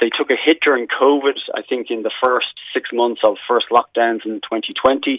They 0.00 0.10
took 0.16 0.30
a 0.30 0.36
hit 0.38 0.58
during 0.62 0.86
COVID. 0.86 1.34
I 1.56 1.62
think 1.68 1.88
in 1.90 2.04
the 2.04 2.12
first 2.22 2.54
six 2.72 2.90
months 2.92 3.22
of 3.24 3.34
first 3.48 3.66
lockdowns 3.72 4.24
in 4.24 4.38
2020. 4.46 5.18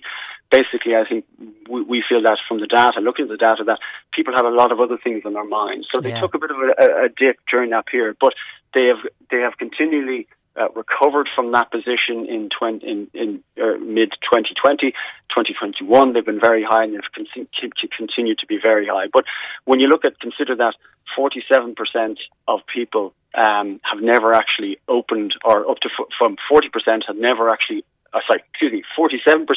Basically, 0.49 0.95
I 0.95 1.03
think 1.03 1.25
we, 1.69 1.81
we 1.81 2.03
feel 2.07 2.21
that 2.23 2.37
from 2.47 2.61
the 2.61 2.67
data, 2.67 3.01
looking 3.01 3.25
at 3.25 3.29
the 3.29 3.35
data, 3.35 3.65
that 3.65 3.79
people 4.13 4.33
have 4.33 4.45
a 4.45 4.55
lot 4.55 4.71
of 4.71 4.79
other 4.79 4.97
things 4.97 5.23
on 5.25 5.33
their 5.33 5.43
minds. 5.43 5.87
So 5.93 5.99
they 5.99 6.11
yeah. 6.11 6.21
took 6.21 6.33
a 6.33 6.39
bit 6.39 6.51
of 6.51 6.57
a, 6.57 7.05
a 7.05 7.09
dip 7.09 7.39
during 7.51 7.71
that 7.71 7.87
period, 7.87 8.15
but 8.21 8.33
they 8.73 8.85
have 8.85 9.03
they 9.29 9.41
have 9.41 9.57
continually 9.57 10.27
uh, 10.59 10.67
recovered 10.75 11.29
from 11.35 11.51
that 11.53 11.71
position 11.71 12.25
in, 12.27 12.49
20, 12.57 12.85
in, 12.85 13.07
in 13.13 13.43
uh, 13.57 13.77
mid 13.79 14.11
2020, 14.27 14.91
2021. 15.31 16.13
They've 16.13 16.25
been 16.25 16.41
very 16.41 16.63
high 16.63 16.83
and 16.83 16.93
they've 16.93 17.11
con- 17.15 17.71
continued 17.95 18.39
to 18.39 18.47
be 18.47 18.59
very 18.61 18.87
high. 18.87 19.07
But 19.11 19.25
when 19.65 19.79
you 19.79 19.87
look 19.87 20.03
at, 20.03 20.19
consider 20.19 20.55
that 20.57 20.75
47% 21.17 22.17
of 22.47 22.59
people 22.73 23.13
um, 23.33 23.79
have 23.83 24.01
never 24.01 24.33
actually 24.33 24.79
opened, 24.87 25.33
or 25.45 25.69
up 25.69 25.79
to 25.79 25.89
f- 25.97 26.07
from 26.17 26.35
40% 26.51 27.01
have 27.07 27.15
never 27.15 27.49
actually, 27.49 27.85
uh, 28.13 28.19
sorry, 28.27 28.43
excuse 28.51 28.73
me, 28.73 28.83
47% 28.97 29.47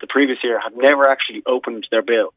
the 0.00 0.06
previous 0.08 0.38
year 0.42 0.60
had 0.60 0.76
never 0.76 1.08
actually 1.08 1.42
opened 1.46 1.86
their 1.90 2.02
bill 2.02 2.32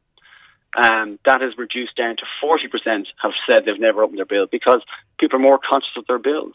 um, 0.74 1.18
that 1.24 1.40
has 1.40 1.56
reduced 1.56 1.96
down 1.96 2.16
to 2.16 2.24
40% 2.42 3.06
have 3.22 3.32
said 3.46 3.64
they've 3.64 3.80
never 3.80 4.02
opened 4.02 4.18
their 4.18 4.26
bill 4.26 4.46
because 4.50 4.82
people 5.20 5.38
are 5.38 5.42
more 5.42 5.58
conscious 5.58 5.94
of 5.96 6.06
their 6.06 6.18
bills. 6.18 6.54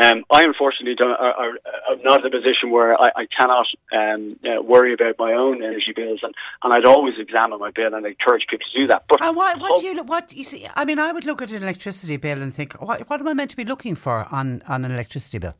Um, 0.00 0.24
I 0.30 0.42
unfortunately 0.42 0.94
don't, 0.96 1.10
are, 1.10 1.32
are, 1.32 1.52
are, 1.90 1.96
not 2.02 2.20
in 2.20 2.26
a 2.26 2.30
position 2.30 2.70
where 2.70 3.00
I, 3.00 3.08
I 3.14 3.26
cannot 3.38 3.66
um, 3.92 4.38
uh, 4.44 4.62
worry 4.62 4.94
about 4.94 5.16
my 5.18 5.32
own 5.32 5.62
energy 5.62 5.92
bills, 5.94 6.20
and, 6.22 6.34
and 6.62 6.72
I'd 6.72 6.86
always 6.86 7.14
examine 7.18 7.60
my 7.60 7.70
bill 7.70 7.94
and 7.94 8.04
I 8.06 8.10
encourage 8.10 8.46
people 8.50 8.66
to 8.72 8.80
do 8.80 8.86
that. 8.88 9.04
But 9.08 9.22
uh, 9.22 9.32
what, 9.32 9.60
what 9.60 9.80
do 9.80 9.86
you 9.86 10.02
what 10.04 10.32
you 10.32 10.44
see? 10.44 10.66
I 10.74 10.84
mean, 10.84 10.98
I 10.98 11.12
would 11.12 11.24
look 11.24 11.42
at 11.42 11.52
an 11.52 11.62
electricity 11.62 12.16
bill 12.16 12.42
and 12.42 12.52
think, 12.52 12.74
what, 12.80 13.08
what 13.08 13.20
am 13.20 13.28
I 13.28 13.34
meant 13.34 13.50
to 13.50 13.56
be 13.56 13.64
looking 13.64 13.94
for 13.94 14.26
on, 14.32 14.62
on 14.66 14.84
an 14.84 14.92
electricity 14.92 15.38
bill? 15.38 15.54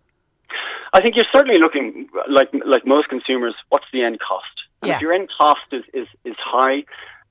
I 0.94 1.00
think 1.00 1.14
you're 1.16 1.24
certainly 1.32 1.58
looking 1.58 2.08
like 2.28 2.50
like 2.66 2.86
most 2.86 3.08
consumers. 3.08 3.54
What's 3.70 3.86
the 3.92 4.02
end 4.02 4.18
cost? 4.20 4.44
Yeah. 4.84 4.96
If 4.96 5.02
your 5.02 5.12
end 5.12 5.28
cost 5.38 5.60
is, 5.70 5.84
is, 5.94 6.08
is 6.24 6.34
high, 6.38 6.84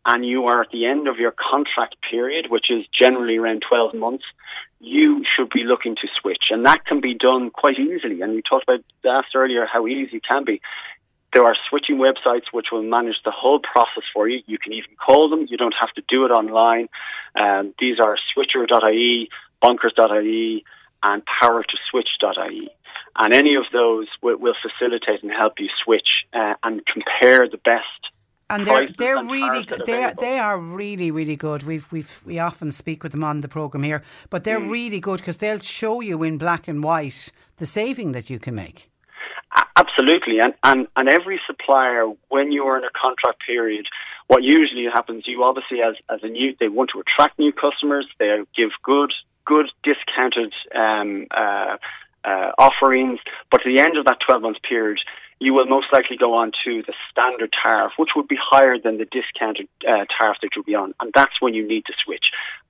and 0.06 0.26
you 0.26 0.46
are 0.46 0.62
at 0.62 0.72
the 0.72 0.86
end 0.86 1.08
of 1.08 1.18
your 1.18 1.32
contract 1.32 1.96
period, 2.10 2.48
which 2.50 2.72
is 2.72 2.86
generally 2.98 3.38
around 3.38 3.64
12 3.68 3.94
months, 3.94 4.24
you 4.80 5.24
should 5.36 5.50
be 5.50 5.64
looking 5.64 5.96
to 5.96 6.08
switch. 6.20 6.46
And 6.50 6.66
that 6.66 6.86
can 6.86 7.02
be 7.02 7.14
done 7.14 7.52
quite 7.52 7.80
easily. 7.80 8.22
And 8.22 8.34
you 8.34 8.42
talked 8.42 8.64
about 8.68 8.84
asked 9.06 9.36
earlier 9.36 9.68
how 9.72 9.86
easy 9.88 10.18
it 10.18 10.24
can 10.30 10.44
be. 10.44 10.62
There 11.34 11.46
are 11.46 11.56
switching 11.70 11.98
websites 11.98 12.52
which 12.52 12.68
will 12.72 12.84
manage 12.84 13.18
the 13.24 13.32
whole 13.32 13.60
process 13.60 14.04
for 14.14 14.28
you. 14.28 14.42
You 14.48 14.58
can 14.58 14.74
even 14.74 14.96
call 14.98 15.30
them. 15.30 15.46
You 15.50 15.58
don't 15.58 15.76
have 15.80 15.92
to 15.92 16.04
do 16.10 16.26
it 16.26 16.30
online. 16.30 16.90
Um, 17.40 17.74
these 17.80 17.98
are 18.04 18.18
switcher.ie, 18.34 19.30
bonkers.ie, 19.64 20.66
and 21.04 21.24
power2switch.ie. 21.42 22.70
And 23.18 23.34
any 23.34 23.56
of 23.56 23.64
those 23.72 24.08
will, 24.22 24.38
will 24.38 24.56
facilitate 24.62 25.24
and 25.24 25.32
help 25.32 25.54
you 25.60 25.70
switch 25.84 26.26
uh, 26.34 26.56
and 26.64 26.82
compare 26.86 27.48
the 27.48 27.58
best 27.58 28.12
and 28.52 28.66
they're 28.66 28.88
they're 28.98 29.24
really 29.24 29.64
good. 29.64 29.84
They 29.86 30.04
are, 30.04 30.14
they 30.16 30.38
are 30.40 30.60
really 30.60 31.12
really 31.12 31.36
good. 31.36 31.64
We've 31.64 31.88
we've 31.92 32.22
we 32.26 32.40
often 32.40 32.72
speak 32.72 33.04
with 33.04 33.12
them 33.12 33.24
on 33.24 33.42
the 33.42 33.48
program 33.48 33.84
here, 33.84 34.04
but 34.30 34.44
they're 34.44 34.60
mm. 34.60 34.70
really 34.70 35.00
good 35.00 35.20
because 35.20 35.38
they'll 35.38 35.60
show 35.60 36.02
you 36.02 36.24
in 36.24 36.38
black 36.38 36.68
and 36.68 36.84
white 36.84 37.32
the 37.58 37.66
saving 37.66 38.12
that 38.12 38.30
you 38.30 38.40
can 38.40 38.56
make. 38.56 38.90
Absolutely, 39.76 40.40
and 40.40 40.54
and 40.64 40.88
and 40.96 41.10
every 41.10 41.40
supplier, 41.48 42.06
when 42.30 42.52
you 42.52 42.64
are 42.64 42.78
in 42.78 42.84
a 42.84 42.92
contract 43.00 43.42
period, 43.46 43.86
what 44.28 44.44
usually 44.44 44.86
happens, 44.86 45.24
you 45.28 45.44
obviously 45.44 45.80
as 45.82 45.96
as 46.10 46.20
a 46.24 46.28
new, 46.28 46.56
they 46.60 46.70
want 46.70 46.90
to 46.94 47.02
attract 47.02 47.40
new 47.40 47.52
customers. 47.52 48.08
They 48.20 48.38
give 48.56 48.70
good 48.84 49.12
good 49.46 49.68
discounted 49.84 50.54
um, 50.76 51.28
uh, 51.32 51.78
uh, 52.24 52.52
offerings, 52.58 53.20
but 53.50 53.62
at 53.62 53.66
the 53.66 53.82
end 53.82 53.98
of 53.98 54.06
that 54.06 54.18
twelve 54.26 54.42
month 54.42 54.58
period, 54.68 55.00
you 55.40 55.54
will 55.54 55.66
most 55.66 55.88
likely 55.92 56.18
go 56.18 56.36
on 56.36 56.52
to 56.64 56.84
the 56.86 56.94
standard 57.10 57.52
tariff, 57.64 57.94
which 57.98 58.12
would 58.16 58.28
be 58.28 58.38
higher 58.40 58.78
than 58.78 59.00
the 59.00 59.06
discounted 59.06 59.68
uh, 59.88 60.06
tariff 60.20 60.38
that 60.42 60.50
you'll 60.56 60.64
be 60.64 60.76
on. 60.76 60.94
And 61.02 61.12
that's 61.16 61.42
when 61.42 61.54
you 61.54 61.68
need 61.68 61.86
to 61.86 61.94
switch. 62.06 62.26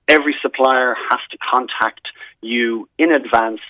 Every 0.08 0.34
supplier 0.40 0.96
has 1.10 1.20
to 1.30 1.38
contact 1.38 2.08
you 2.40 2.88
in 2.98 3.12
advance, 3.12 3.60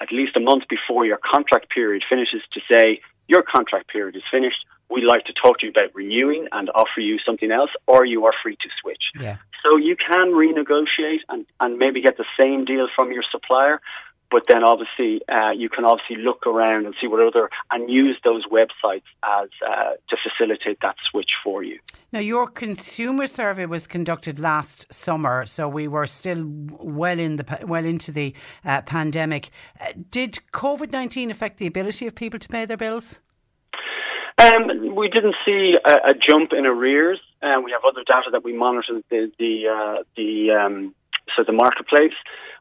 at 0.00 0.12
least 0.12 0.36
a 0.36 0.40
month 0.40 0.64
before 0.68 1.06
your 1.06 1.18
contract 1.18 1.70
period 1.70 2.02
finishes, 2.08 2.42
to 2.52 2.60
say, 2.70 3.00
your 3.28 3.42
contract 3.42 3.88
period 3.88 4.14
is 4.14 4.22
finished. 4.30 4.64
We'd 4.90 5.04
like 5.04 5.24
to 5.24 5.32
talk 5.32 5.60
to 5.60 5.66
you 5.66 5.70
about 5.70 5.94
renewing 5.94 6.48
and 6.52 6.68
offer 6.74 7.00
you 7.00 7.18
something 7.24 7.50
else, 7.50 7.70
or 7.86 8.04
you 8.04 8.26
are 8.26 8.34
free 8.42 8.56
to 8.56 8.68
switch. 8.82 9.04
Yeah. 9.18 9.36
So 9.62 9.78
you 9.78 9.96
can 9.96 10.32
renegotiate 10.32 11.20
and, 11.28 11.46
and 11.60 11.78
maybe 11.78 12.02
get 12.02 12.16
the 12.16 12.24
same 12.38 12.64
deal 12.64 12.88
from 12.94 13.12
your 13.12 13.22
supplier, 13.30 13.80
but 14.30 14.42
then 14.48 14.62
obviously 14.64 15.20
uh, 15.28 15.50
you 15.50 15.68
can 15.68 15.84
obviously 15.84 16.16
look 16.16 16.46
around 16.46 16.86
and 16.86 16.94
see 17.00 17.06
what 17.06 17.20
other 17.20 17.50
and 17.70 17.90
use 17.90 18.16
those 18.24 18.44
websites 18.46 19.02
as 19.22 19.48
uh, 19.66 19.92
to 20.08 20.16
facilitate 20.22 20.78
that 20.82 20.96
switch 21.10 21.30
for 21.44 21.62
you. 21.62 21.78
Now, 22.12 22.20
your 22.20 22.48
consumer 22.48 23.26
survey 23.26 23.66
was 23.66 23.86
conducted 23.86 24.38
last 24.38 24.92
summer, 24.92 25.46
so 25.46 25.68
we 25.68 25.86
were 25.86 26.06
still 26.06 26.44
well 26.44 27.18
in 27.18 27.36
the 27.36 27.64
well 27.66 27.84
into 27.84 28.10
the 28.10 28.34
uh, 28.64 28.82
pandemic. 28.82 29.50
Uh, 29.80 29.92
did 30.10 30.38
COVID 30.52 30.90
nineteen 30.92 31.30
affect 31.30 31.58
the 31.58 31.66
ability 31.66 32.06
of 32.06 32.14
people 32.14 32.40
to 32.40 32.48
pay 32.48 32.64
their 32.64 32.76
bills? 32.76 33.20
Um, 34.38 34.96
we 34.96 35.08
didn't 35.08 35.36
see 35.44 35.74
a, 35.84 35.92
a 35.92 36.14
jump 36.14 36.52
in 36.52 36.64
arrears. 36.64 37.20
Uh, 37.42 37.60
we 37.62 37.70
have 37.72 37.82
other 37.86 38.02
data 38.08 38.30
that 38.32 38.42
we 38.42 38.56
monitor 38.56 39.00
the 39.10 39.30
the 39.38 39.68
uh, 39.68 40.02
the 40.16 40.50
um, 40.50 40.94
so 41.36 41.44
the 41.44 41.52
marketplace 41.52 42.14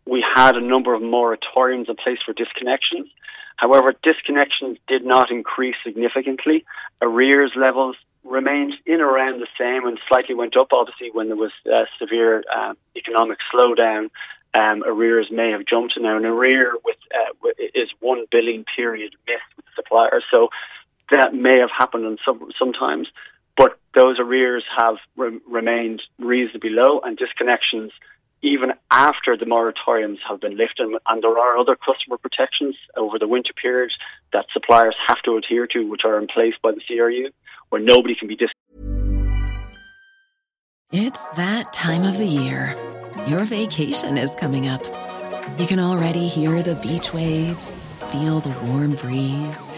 we 0.06 0.24
had 0.36 0.56
a 0.56 0.62
number 0.62 0.94
of 0.94 1.02
moratoriums 1.02 1.90
in 1.90 1.96
place 1.96 2.20
for 2.26 2.34
disconnections. 2.34 3.10
However, 3.58 3.94
disconnections 3.94 4.78
did 4.88 5.06
not 5.06 5.32
increase 5.32 5.76
significantly. 5.84 6.66
Arrears 7.02 7.52
levels 7.56 7.96
remained 8.24 8.74
in 8.86 9.02
around 9.02 9.42
the 9.42 9.48
same 9.58 9.88
and 9.88 10.00
slightly 10.08 10.36
went 10.36 10.58
up, 10.58 10.70
obviously, 10.72 11.10
when 11.12 11.28
there 11.28 11.38
was 11.38 11.52
uh, 11.66 11.86
severe 12.00 12.44
uh, 12.56 12.74
economic 12.96 13.38
slowdown. 13.54 14.10
Um, 14.54 14.84
arrears 14.86 15.28
may 15.32 15.52
have 15.52 15.66
jumped. 15.66 15.94
Now, 16.00 16.18
an 16.18 16.26
arrear 16.26 16.74
with, 16.84 16.98
uh, 17.14 17.50
is 17.76 17.90
one 18.00 18.26
billing 18.32 18.66
period 18.76 19.14
missed 19.28 19.56
with 19.56 19.66
the 19.66 19.72
supplier, 19.76 20.22
so 20.34 20.50
that 21.12 21.34
may 21.34 21.60
have 21.60 21.70
happened 21.78 22.06
on 22.06 22.18
some, 22.26 22.50
sometimes. 22.58 23.08
But 23.58 23.78
those 23.94 24.18
arrears 24.20 24.64
have 24.76 24.96
re- 25.18 25.40
remained 25.48 26.02
reasonably 26.18 26.72
low, 26.72 27.02
and 27.02 27.20
disconnections 27.20 27.92
even 28.42 28.72
after 28.90 29.36
the 29.38 29.46
moratoriums 29.46 30.18
have 30.28 30.40
been 30.40 30.58
lifted, 30.58 30.88
and 31.08 31.24
there 31.24 31.38
are 31.38 31.58
other 31.58 31.76
customer 31.76 32.18
protections 32.18 32.76
over 32.96 33.20
the 33.20 33.28
winter 33.28 33.54
period 33.54 33.92
that 34.34 34.46
suppliers 34.54 34.96
have 35.08 35.22
to 35.26 35.38
adhere 35.38 35.68
to, 35.68 35.90
which 35.90 36.02
are 36.06 36.18
in 36.20 36.28
place 36.28 36.54
by 36.64 36.72
the 36.72 36.82
CRU, 36.88 37.30
where 37.70 37.82
nobody 37.82 38.16
can 38.16 38.28
be 38.28 38.36
dis. 38.36 38.50
It's 40.92 41.32
that 41.34 41.72
time 41.74 42.04
of 42.04 42.18
the 42.18 42.26
year. 42.26 42.76
Your 43.28 43.44
vacation 43.44 44.18
is 44.18 44.36
coming 44.36 44.68
up. 44.68 44.84
You 45.60 45.68
can 45.68 45.80
already 45.80 46.28
hear 46.28 46.64
the 46.64 46.76
beach 46.76 47.14
waves, 47.14 47.86
feel 48.12 48.40
the 48.40 48.58
warm 48.66 48.96
breeze, 48.96 49.70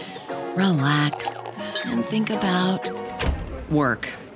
relax, 0.54 1.36
and 1.84 2.04
think 2.04 2.30
about 2.30 2.90
work. 3.70 4.08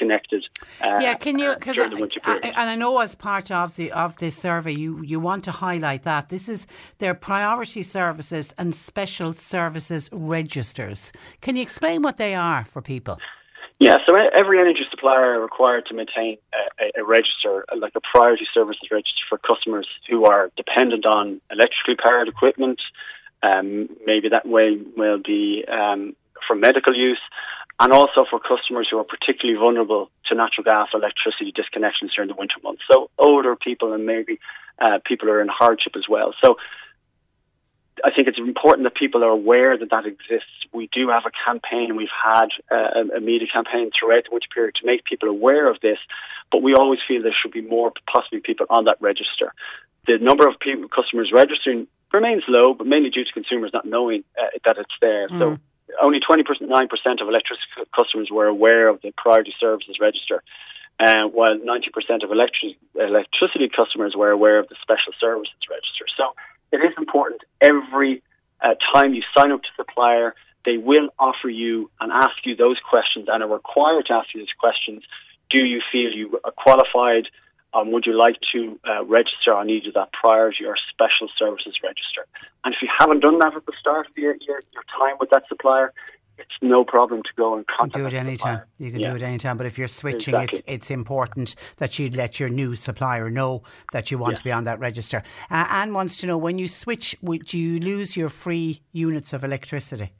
Connected. 0.00 0.42
Uh, 0.80 0.98
yeah, 1.02 1.12
can 1.12 1.38
you? 1.38 1.54
Because 1.54 1.76
during 1.76 1.90
the 1.90 2.00
winter 2.00 2.20
period. 2.20 2.42
and 2.42 2.70
I 2.70 2.74
know 2.74 3.00
as 3.00 3.14
part 3.14 3.50
of 3.50 3.76
the 3.76 3.92
of 3.92 4.16
this 4.16 4.34
survey, 4.34 4.72
you 4.72 5.02
you 5.02 5.20
want 5.20 5.44
to 5.44 5.50
highlight 5.50 6.04
that 6.04 6.30
this 6.30 6.48
is 6.48 6.66
their 7.02 7.12
priority 7.12 7.82
services 7.82 8.54
and 8.56 8.74
special 8.74 9.34
services 9.34 10.08
registers. 10.10 11.12
Can 11.42 11.54
you 11.56 11.62
explain 11.62 12.00
what 12.00 12.16
they 12.16 12.34
are 12.34 12.64
for 12.64 12.80
people? 12.80 13.18
Yeah, 13.78 13.98
so 14.06 14.14
every 14.16 14.58
energy 14.58 14.84
supplier 14.90 15.34
are 15.34 15.40
required 15.40 15.84
to 15.86 15.94
maintain 15.94 16.38
a, 16.54 16.84
a, 16.84 17.02
a 17.02 17.04
register, 17.04 17.66
uh, 17.70 17.76
like 17.78 17.92
a 17.94 18.00
priority 18.12 18.46
services 18.54 18.88
register 18.90 19.22
for 19.28 19.36
customers 19.36 19.88
who 20.08 20.24
are 20.24 20.50
dependent 20.56 21.04
on 21.04 21.42
electrically 21.50 21.96
powered 22.02 22.28
equipment. 22.28 22.80
Um, 23.42 23.88
maybe 24.06 24.30
that 24.30 24.46
way 24.46 24.78
will 24.96 25.20
be 25.22 25.64
um, 25.68 26.14
for 26.46 26.56
medical 26.56 26.94
use, 26.94 27.20
and 27.80 27.94
also 27.94 28.26
for 28.28 28.38
customers 28.38 28.88
who 28.90 28.98
are 28.98 29.04
particularly 29.04 29.58
vulnerable 29.58 30.10
to 30.26 30.34
natural 30.34 30.64
gas, 30.64 30.88
electricity 30.92 31.50
disconnections 31.50 32.12
during 32.14 32.28
the 32.28 32.36
winter 32.36 32.56
months. 32.62 32.82
So 32.90 33.10
older 33.18 33.56
people 33.56 33.94
and 33.94 34.04
maybe 34.04 34.38
uh, 34.78 34.98
people 35.04 35.28
who 35.28 35.34
are 35.34 35.40
in 35.40 35.48
hardship 35.48 35.94
as 35.96 36.04
well. 36.08 36.34
So 36.44 36.56
I 38.04 38.14
think 38.14 38.28
it's 38.28 38.38
important 38.38 38.84
that 38.84 38.94
people 38.94 39.24
are 39.24 39.30
aware 39.30 39.78
that 39.78 39.90
that 39.90 40.04
exists. 40.04 40.52
We 40.72 40.90
do 40.92 41.08
have 41.08 41.24
a 41.24 41.32
campaign. 41.44 41.96
We've 41.96 42.08
had 42.22 42.48
uh, 42.70 43.16
a 43.16 43.20
media 43.20 43.48
campaign 43.50 43.90
throughout 43.98 44.24
the 44.24 44.30
winter 44.32 44.48
period 44.54 44.74
to 44.80 44.86
make 44.86 45.04
people 45.04 45.30
aware 45.30 45.70
of 45.70 45.80
this, 45.80 45.98
but 46.52 46.62
we 46.62 46.74
always 46.74 47.00
feel 47.08 47.22
there 47.22 47.32
should 47.42 47.52
be 47.52 47.62
more, 47.62 47.92
possibly 48.12 48.40
people 48.40 48.66
on 48.68 48.84
that 48.84 48.98
register. 49.00 49.54
The 50.06 50.18
number 50.20 50.46
of 50.46 50.60
people, 50.60 50.88
customers 50.88 51.30
registering 51.32 51.86
remains 52.12 52.42
low, 52.46 52.74
but 52.74 52.86
mainly 52.86 53.10
due 53.10 53.24
to 53.24 53.32
consumers 53.32 53.70
not 53.72 53.86
knowing 53.86 54.24
uh, 54.38 54.46
that 54.64 54.76
it's 54.78 54.94
there. 55.00 55.28
So 55.30 55.58
only 56.02 56.20
29% 56.20 56.50
of 57.20 57.28
electricity 57.28 57.66
customers 57.96 58.28
were 58.30 58.46
aware 58.46 58.88
of 58.88 59.00
the 59.02 59.12
priority 59.16 59.54
services 59.58 59.96
register, 60.00 60.42
uh, 60.98 61.24
while 61.32 61.56
90% 61.56 62.24
of 62.24 62.30
electric, 62.30 62.76
electricity 62.94 63.68
customers 63.74 64.14
were 64.16 64.30
aware 64.30 64.58
of 64.58 64.68
the 64.68 64.76
special 64.82 65.12
services 65.20 65.54
register. 65.68 66.04
So 66.16 66.34
it 66.72 66.78
is 66.78 66.94
important 66.98 67.42
every 67.60 68.22
uh, 68.62 68.74
time 68.92 69.14
you 69.14 69.22
sign 69.36 69.52
up 69.52 69.62
to 69.62 69.68
supplier, 69.76 70.34
they 70.64 70.76
will 70.76 71.08
offer 71.18 71.48
you 71.48 71.90
and 72.00 72.12
ask 72.12 72.44
you 72.44 72.54
those 72.54 72.76
questions 72.88 73.28
and 73.30 73.42
are 73.42 73.48
required 73.48 74.06
to 74.06 74.14
ask 74.14 74.28
you 74.34 74.40
those 74.40 74.54
questions. 74.58 75.02
Do 75.50 75.58
you 75.58 75.80
feel 75.90 76.12
you 76.12 76.38
are 76.44 76.52
qualified? 76.52 77.28
Um, 77.72 77.92
would 77.92 78.04
you 78.06 78.18
like 78.18 78.36
to 78.52 78.78
uh, 78.88 79.04
register 79.04 79.54
on 79.54 79.70
either 79.70 79.90
that 79.94 80.10
priority 80.12 80.64
or 80.64 80.74
special 80.92 81.28
services 81.38 81.74
register? 81.82 82.26
And 82.64 82.74
if 82.74 82.82
you 82.82 82.88
haven't 82.98 83.20
done 83.20 83.38
that 83.38 83.54
at 83.54 83.64
the 83.66 83.72
start 83.78 84.06
of 84.08 84.16
your, 84.16 84.34
your, 84.46 84.62
your 84.72 84.82
time 84.98 85.16
with 85.20 85.30
that 85.30 85.44
supplier, 85.48 85.92
it's 86.36 86.50
no 86.62 86.84
problem 86.84 87.22
to 87.22 87.28
go 87.36 87.54
and 87.54 87.64
You 87.68 87.74
contact 87.78 87.92
can 87.92 88.00
do 88.02 88.06
it 88.08 88.14
anytime. 88.14 88.62
You 88.78 88.90
can 88.90 89.00
Yeah. 89.00 89.10
do 89.10 89.16
it 89.16 89.22
anytime. 89.22 89.56
But 89.58 89.66
if 89.66 89.78
you're 89.78 89.88
switching, 89.88 90.34
Exactly. 90.34 90.58
it's 90.60 90.86
it's 90.86 90.90
important 90.90 91.54
that 91.76 91.98
you 91.98 92.08
let 92.10 92.40
your 92.40 92.48
new 92.48 92.74
supplier 92.74 93.30
know 93.30 93.62
that 93.92 94.10
you 94.10 94.16
want 94.18 94.38
to 94.38 94.44
be 94.44 94.50
on 94.50 94.64
that 94.64 94.80
register. 94.80 95.22
Uh, 95.50 95.66
Anne 95.68 95.92
wants 95.92 96.18
to 96.20 96.26
know 96.26 96.38
when 96.38 96.58
you 96.58 96.66
switch, 96.66 97.14
would 97.20 97.52
you 97.52 97.78
lose 97.78 98.16
your 98.16 98.30
free 98.30 98.80
units 98.92 99.32
of 99.34 99.44
electricity? 99.44 100.12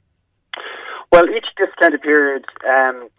Well, 1.11 1.25
each 1.29 1.47
discounted 1.57 2.01
period, 2.01 2.45
um, 2.65 3.09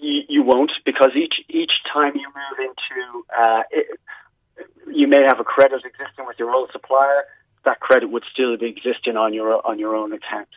you, 0.00 0.22
you 0.28 0.42
won't 0.44 0.70
because 0.84 1.10
each 1.16 1.34
each 1.48 1.72
time 1.92 2.12
you 2.14 2.28
move 2.28 2.58
into, 2.60 3.24
uh, 3.36 3.62
it, 3.72 4.00
you 4.92 5.08
may 5.08 5.22
have 5.26 5.40
a 5.40 5.44
credit 5.44 5.82
existing 5.84 6.26
with 6.26 6.38
your 6.38 6.52
old 6.52 6.70
supplier. 6.72 7.24
That 7.64 7.80
credit 7.80 8.10
would 8.10 8.22
still 8.32 8.56
be 8.56 8.66
existing 8.66 9.16
on 9.16 9.34
your 9.34 9.66
on 9.66 9.80
your 9.80 9.96
own 9.96 10.12
account. 10.12 10.48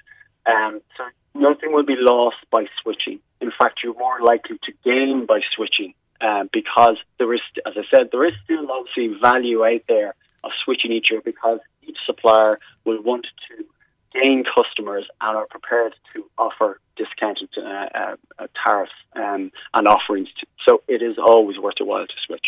Um, 0.45 0.81
so 0.95 1.03
nothing 1.33 1.73
will 1.73 1.85
be 1.85 1.95
lost 1.97 2.37
by 2.51 2.65
switching. 2.83 3.19
In 3.41 3.51
fact, 3.57 3.79
you're 3.83 3.97
more 3.97 4.21
likely 4.21 4.57
to 4.63 4.71
gain 4.83 5.25
by 5.25 5.39
switching 5.55 5.93
um, 6.21 6.49
because 6.53 6.97
there 7.17 7.33
is, 7.33 7.41
as 7.65 7.73
I 7.75 7.83
said, 7.95 8.09
there 8.11 8.25
is 8.25 8.33
still 8.43 8.67
obviously 8.71 9.19
value 9.19 9.65
out 9.65 9.81
there 9.87 10.15
of 10.43 10.51
switching 10.63 10.91
each 10.91 11.07
year 11.09 11.21
because 11.23 11.59
each 11.83 11.97
supplier 12.05 12.59
will 12.85 13.01
want 13.01 13.25
to 13.49 13.65
gain 14.21 14.43
customers 14.43 15.05
and 15.21 15.37
are 15.37 15.47
prepared 15.49 15.93
to 16.13 16.25
offer 16.37 16.79
discounted 16.95 17.49
uh, 17.57 18.15
uh, 18.39 18.47
tariffs 18.65 18.91
um, 19.15 19.51
and 19.73 19.87
offerings. 19.87 20.29
To, 20.39 20.47
so 20.67 20.81
it 20.87 21.01
is 21.01 21.17
always 21.17 21.57
worth 21.59 21.75
a 21.79 21.85
while 21.85 22.05
to 22.05 22.13
switch. 22.25 22.45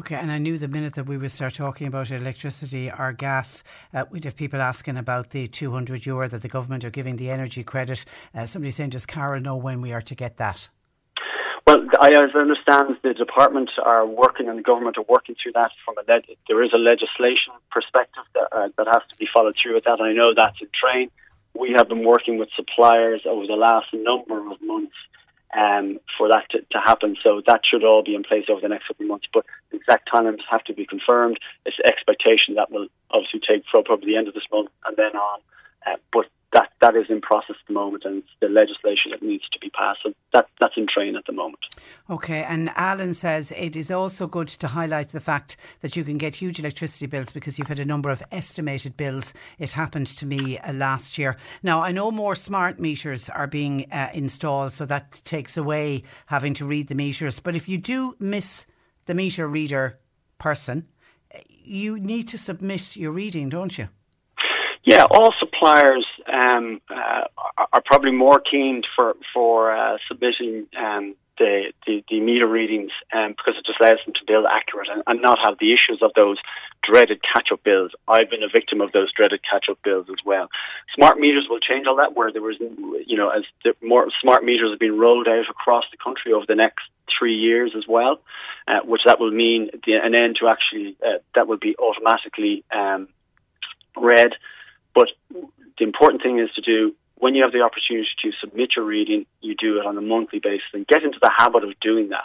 Okay, 0.00 0.16
and 0.16 0.32
I 0.32 0.38
knew 0.38 0.58
the 0.58 0.68
minute 0.68 0.94
that 0.94 1.06
we 1.06 1.16
would 1.16 1.30
start 1.30 1.54
talking 1.54 1.86
about 1.86 2.10
electricity 2.10 2.90
or 2.90 3.12
gas, 3.12 3.62
uh, 3.94 4.04
we'd 4.10 4.24
have 4.24 4.36
people 4.36 4.60
asking 4.60 4.96
about 4.96 5.30
the 5.30 5.48
200 5.48 6.04
euro 6.06 6.28
that 6.28 6.42
the 6.42 6.48
government 6.48 6.84
are 6.84 6.90
giving 6.90 7.16
the 7.16 7.30
energy 7.30 7.62
credit. 7.62 8.04
Uh, 8.34 8.46
somebody 8.46 8.70
saying, 8.70 8.90
does 8.90 9.06
Carol 9.06 9.40
know 9.40 9.56
when 9.56 9.80
we 9.80 9.92
are 9.92 10.02
to 10.02 10.14
get 10.14 10.36
that? 10.38 10.68
I, 12.02 12.08
as 12.08 12.30
I 12.34 12.38
understand, 12.38 12.96
the 13.04 13.14
department 13.14 13.70
are 13.80 14.04
working 14.04 14.48
and 14.48 14.58
the 14.58 14.62
government 14.62 14.98
are 14.98 15.04
working 15.08 15.36
through 15.40 15.52
that. 15.52 15.70
From 15.84 15.94
a 15.98 16.02
leg- 16.10 16.36
there 16.48 16.60
is 16.64 16.72
a 16.74 16.78
legislation 16.78 17.52
perspective 17.70 18.24
that, 18.34 18.48
uh, 18.50 18.68
that 18.76 18.88
has 18.88 19.02
to 19.10 19.16
be 19.18 19.28
followed 19.32 19.54
through 19.54 19.74
with 19.74 19.84
that. 19.84 20.00
I 20.00 20.12
know 20.12 20.34
that's 20.34 20.60
in 20.60 20.66
train. 20.74 21.12
We 21.54 21.74
have 21.76 21.88
been 21.88 22.04
working 22.04 22.38
with 22.38 22.48
suppliers 22.56 23.22
over 23.24 23.46
the 23.46 23.54
last 23.54 23.94
number 23.94 24.50
of 24.50 24.60
months 24.60 24.96
um, 25.54 26.00
for 26.18 26.26
that 26.28 26.50
to, 26.50 26.62
to 26.72 26.78
happen. 26.84 27.16
So 27.22 27.40
that 27.46 27.60
should 27.70 27.84
all 27.84 28.02
be 28.02 28.16
in 28.16 28.24
place 28.24 28.46
over 28.48 28.60
the 28.60 28.68
next 28.68 28.88
couple 28.88 29.04
of 29.04 29.10
months. 29.10 29.26
But 29.32 29.46
the 29.70 29.76
exact 29.76 30.10
times 30.10 30.42
have 30.50 30.64
to 30.64 30.74
be 30.74 30.86
confirmed. 30.86 31.38
It's 31.64 31.76
expectation 31.86 32.56
that 32.56 32.72
will 32.72 32.88
obviously 33.12 33.42
take 33.46 33.62
from 33.70 33.84
probably 33.84 34.10
the 34.12 34.16
end 34.16 34.26
of 34.26 34.34
this 34.34 34.48
month 34.50 34.70
and 34.84 34.96
then 34.96 35.14
on. 35.14 35.40
Uh, 35.86 35.96
but 36.12 36.26
that 36.52 36.68
that 36.80 36.96
is 36.96 37.06
in 37.08 37.20
process 37.20 37.56
at 37.60 37.66
the 37.66 37.72
moment, 37.72 38.04
and 38.04 38.22
the 38.40 38.48
legislation 38.48 39.10
that 39.10 39.22
needs 39.22 39.48
to 39.52 39.58
be 39.58 39.70
passed. 39.70 40.00
So 40.02 40.12
that 40.32 40.46
that's 40.60 40.76
in 40.76 40.86
train 40.86 41.16
at 41.16 41.24
the 41.26 41.32
moment. 41.32 41.60
Okay, 42.10 42.42
and 42.42 42.70
Alan 42.76 43.14
says 43.14 43.52
it 43.56 43.76
is 43.76 43.90
also 43.90 44.26
good 44.26 44.48
to 44.48 44.68
highlight 44.68 45.10
the 45.10 45.20
fact 45.20 45.56
that 45.80 45.96
you 45.96 46.04
can 46.04 46.18
get 46.18 46.34
huge 46.34 46.58
electricity 46.58 47.06
bills 47.06 47.32
because 47.32 47.58
you've 47.58 47.68
had 47.68 47.78
a 47.78 47.84
number 47.84 48.10
of 48.10 48.22
estimated 48.30 48.96
bills. 48.96 49.32
It 49.58 49.72
happened 49.72 50.08
to 50.08 50.26
me 50.26 50.58
uh, 50.58 50.72
last 50.72 51.18
year. 51.18 51.36
Now, 51.62 51.82
I 51.82 51.92
know 51.92 52.10
more 52.10 52.34
smart 52.34 52.78
meters 52.78 53.30
are 53.30 53.46
being 53.46 53.90
uh, 53.90 54.10
installed, 54.12 54.72
so 54.72 54.84
that 54.86 55.22
takes 55.24 55.56
away 55.56 56.02
having 56.26 56.54
to 56.54 56.66
read 56.66 56.88
the 56.88 56.94
meters. 56.94 57.40
But 57.40 57.56
if 57.56 57.68
you 57.68 57.78
do 57.78 58.14
miss 58.18 58.66
the 59.06 59.14
meter 59.14 59.48
reader 59.48 59.98
person, 60.38 60.88
uh, 61.34 61.38
you 61.46 61.98
need 61.98 62.28
to 62.28 62.38
submit 62.38 62.96
your 62.96 63.12
reading, 63.12 63.48
don't 63.48 63.78
you? 63.78 63.88
Yeah, 64.84 65.04
all 65.04 65.32
suppliers 65.38 66.04
um, 66.26 66.80
uh, 66.90 67.24
are, 67.72 67.82
probably 67.84 68.10
more 68.10 68.40
keen 68.40 68.82
for 68.96 69.14
for 69.32 69.70
uh, 69.76 69.98
submitting 70.08 70.66
um, 70.76 71.14
the, 71.38 71.72
the 71.86 72.02
the 72.10 72.20
meter 72.20 72.48
readings 72.48 72.90
um, 73.12 73.30
because 73.30 73.54
it 73.58 73.64
just 73.64 73.78
allows 73.80 74.00
them 74.04 74.14
to 74.14 74.26
bill 74.26 74.46
accurate 74.48 74.88
and, 74.92 75.02
and 75.06 75.22
not 75.22 75.38
have 75.44 75.56
the 75.60 75.72
issues 75.72 76.00
of 76.02 76.10
those 76.16 76.36
dreaded 76.82 77.20
catch-up 77.22 77.62
bills. 77.62 77.92
I've 78.08 78.28
been 78.28 78.42
a 78.42 78.48
victim 78.52 78.80
of 78.80 78.90
those 78.90 79.12
dreaded 79.12 79.40
catch-up 79.48 79.78
bills 79.84 80.06
as 80.08 80.18
well. 80.24 80.48
Smart 80.96 81.18
meters 81.18 81.46
will 81.48 81.60
change 81.60 81.86
all 81.86 81.96
that. 81.96 82.16
Where 82.16 82.32
there 82.32 82.42
was, 82.42 82.56
you 82.58 83.16
know, 83.16 83.28
as 83.30 83.44
the 83.62 83.74
more 83.86 84.08
smart 84.20 84.44
meters 84.44 84.70
have 84.72 84.80
been 84.80 84.98
rolled 84.98 85.28
out 85.28 85.48
across 85.48 85.84
the 85.92 85.96
country 85.96 86.32
over 86.32 86.44
the 86.46 86.56
next 86.56 86.82
three 87.16 87.36
years 87.36 87.72
as 87.76 87.84
well, 87.88 88.20
uh, 88.66 88.80
which 88.84 89.02
that 89.06 89.20
will 89.20 89.30
mean 89.30 89.70
the, 89.86 89.92
an 89.94 90.14
end 90.16 90.38
to 90.40 90.48
actually 90.48 90.96
uh, 91.06 91.18
that 91.36 91.46
will 91.46 91.58
be 91.58 91.76
automatically 91.78 92.64
um, 92.74 93.06
read. 93.96 94.32
But 94.94 95.08
the 95.78 95.84
important 95.84 96.22
thing 96.22 96.38
is 96.38 96.50
to 96.54 96.60
do 96.60 96.94
when 97.16 97.34
you 97.36 97.42
have 97.44 97.52
the 97.52 97.62
opportunity 97.62 98.08
to 98.22 98.32
submit 98.40 98.70
your 98.74 98.84
reading, 98.84 99.26
you 99.40 99.54
do 99.54 99.78
it 99.78 99.86
on 99.86 99.96
a 99.96 100.00
monthly 100.00 100.40
basis 100.40 100.66
and 100.74 100.86
get 100.86 101.04
into 101.04 101.18
the 101.22 101.30
habit 101.36 101.62
of 101.62 101.78
doing 101.80 102.08
that. 102.08 102.24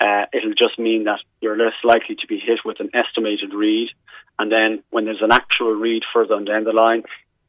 Uh, 0.00 0.24
it'll 0.32 0.54
just 0.54 0.78
mean 0.78 1.04
that 1.04 1.20
you're 1.42 1.58
less 1.58 1.74
likely 1.84 2.14
to 2.14 2.26
be 2.26 2.38
hit 2.38 2.60
with 2.64 2.80
an 2.80 2.88
estimated 2.94 3.52
read. 3.52 3.90
And 4.38 4.50
then 4.50 4.82
when 4.88 5.04
there's 5.04 5.20
an 5.20 5.30
actual 5.30 5.72
read 5.74 6.04
further 6.14 6.34
on 6.34 6.46
down 6.46 6.64
the 6.64 6.72
line, 6.72 7.02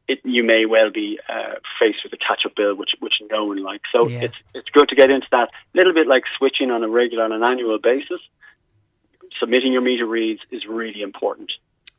it, 0.09 0.19
you 0.25 0.43
may 0.43 0.65
well 0.65 0.91
be 0.91 1.17
uh, 1.29 1.55
faced 1.79 1.99
with 2.03 2.11
a 2.11 2.17
catch-up 2.17 2.55
bill, 2.57 2.75
which 2.75 2.89
which 2.99 3.13
no 3.31 3.45
one 3.45 3.63
likes. 3.63 3.87
So 3.93 4.09
Yeah. 4.09 4.23
it's 4.23 4.35
it's 4.53 4.69
good 4.69 4.89
to 4.89 4.95
get 4.95 5.09
into 5.09 5.27
that 5.31 5.49
little 5.73 5.93
bit 5.93 6.07
like 6.07 6.23
switching 6.37 6.71
on 6.71 6.83
a 6.83 6.89
regular 6.89 7.23
on 7.23 7.31
an 7.31 7.43
annual 7.43 7.79
basis. 7.79 8.19
Submitting 9.39 9.71
your 9.71 9.81
meter 9.81 10.05
reads 10.05 10.41
is 10.51 10.65
really 10.67 11.01
important. 11.01 11.53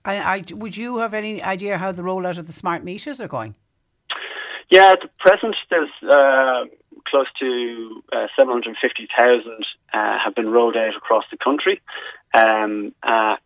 I, 0.04 0.18
I, 0.18 0.44
would 0.52 0.76
you 0.76 0.98
have 0.98 1.14
any 1.14 1.42
idea 1.42 1.78
how 1.78 1.92
the 1.92 2.02
rollout 2.02 2.38
of 2.38 2.46
the 2.46 2.52
smart 2.52 2.84
meters 2.84 3.20
are 3.20 3.28
going? 3.28 3.54
Yeah, 4.70 4.92
at 4.92 5.00
the 5.02 5.08
present, 5.18 5.54
there's 5.70 5.90
uh, 6.02 6.64
close 7.06 7.26
to 7.40 8.02
uh, 8.12 8.26
750,000 8.38 9.66
uh, 9.92 10.18
have 10.24 10.34
been 10.34 10.48
rolled 10.48 10.76
out 10.76 10.96
across 10.96 11.24
the 11.30 11.36
country. 11.36 11.80
Um, 12.34 12.94
uh, 13.02 13.36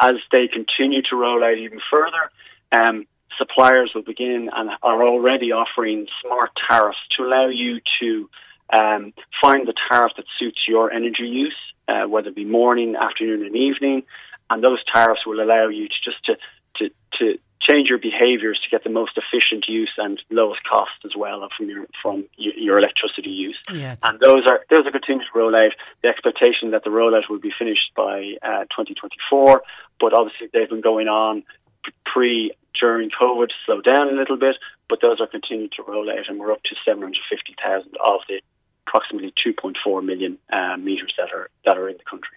as 0.00 0.14
they 0.30 0.48
continue 0.48 1.02
to 1.10 1.16
roll 1.16 1.42
out 1.42 1.58
even 1.58 1.80
further, 1.92 2.30
um, 2.72 3.06
suppliers 3.38 3.92
will 3.94 4.02
begin 4.02 4.48
and 4.54 4.70
are 4.82 5.02
already 5.02 5.52
offering 5.52 6.06
smart 6.22 6.50
tariffs 6.68 6.98
to 7.16 7.24
allow 7.24 7.48
you 7.48 7.80
to 8.00 8.28
um, 8.72 9.12
find 9.42 9.66
the 9.66 9.74
tariff 9.90 10.12
that 10.16 10.26
suits 10.38 10.60
your 10.68 10.92
energy 10.92 11.24
use, 11.24 11.56
uh, 11.88 12.04
whether 12.08 12.28
it 12.28 12.36
be 12.36 12.44
morning, 12.44 12.94
afternoon, 12.96 13.44
and 13.44 13.56
evening. 13.56 14.02
And 14.50 14.62
those 14.62 14.82
tariffs 14.92 15.26
will 15.26 15.40
allow 15.40 15.68
you 15.68 15.88
to 15.88 15.94
just 16.04 16.24
to, 16.26 16.36
to, 16.76 16.90
to 17.18 17.38
change 17.68 17.88
your 17.88 17.98
behaviours 17.98 18.60
to 18.62 18.70
get 18.70 18.84
the 18.84 18.90
most 18.90 19.18
efficient 19.18 19.64
use 19.68 19.90
and 19.98 20.20
lowest 20.30 20.60
cost 20.70 20.92
as 21.04 21.12
well 21.16 21.48
from 21.56 21.68
your 21.68 21.86
from 22.02 22.24
your, 22.36 22.78
electricity 22.78 23.30
use. 23.30 23.58
Yeah. 23.72 23.96
And 24.02 24.20
those 24.20 24.46
are 24.46 24.60
those 24.70 24.86
are 24.86 24.92
continuing 24.92 25.26
to 25.32 25.38
roll 25.38 25.54
out. 25.56 25.72
The 26.02 26.08
expectation 26.08 26.70
that 26.70 26.84
the 26.84 26.90
rollout 26.90 27.28
will 27.28 27.40
be 27.40 27.52
finished 27.58 27.92
by 27.96 28.34
uh, 28.42 28.64
2024, 28.76 29.62
but 30.00 30.12
obviously 30.12 30.48
they've 30.52 30.68
been 30.68 30.80
going 30.80 31.08
on 31.08 31.42
pre 32.04 32.52
during 32.78 33.10
COVID, 33.10 33.48
slowed 33.64 33.84
down 33.84 34.08
a 34.08 34.12
little 34.12 34.36
bit, 34.36 34.56
but 34.88 35.00
those 35.00 35.20
are 35.20 35.26
continuing 35.26 35.70
to 35.76 35.82
roll 35.82 36.10
out, 36.10 36.28
and 36.28 36.38
we're 36.38 36.52
up 36.52 36.62
to 36.64 36.76
750,000 36.84 37.96
of 38.04 38.20
the 38.28 38.40
approximately 38.86 39.32
2.4 39.44 40.04
million 40.04 40.38
uh, 40.52 40.76
meters 40.76 41.14
that 41.18 41.32
are 41.32 41.48
that 41.64 41.76
are 41.76 41.88
in 41.88 41.96
the 41.96 42.04
country. 42.04 42.35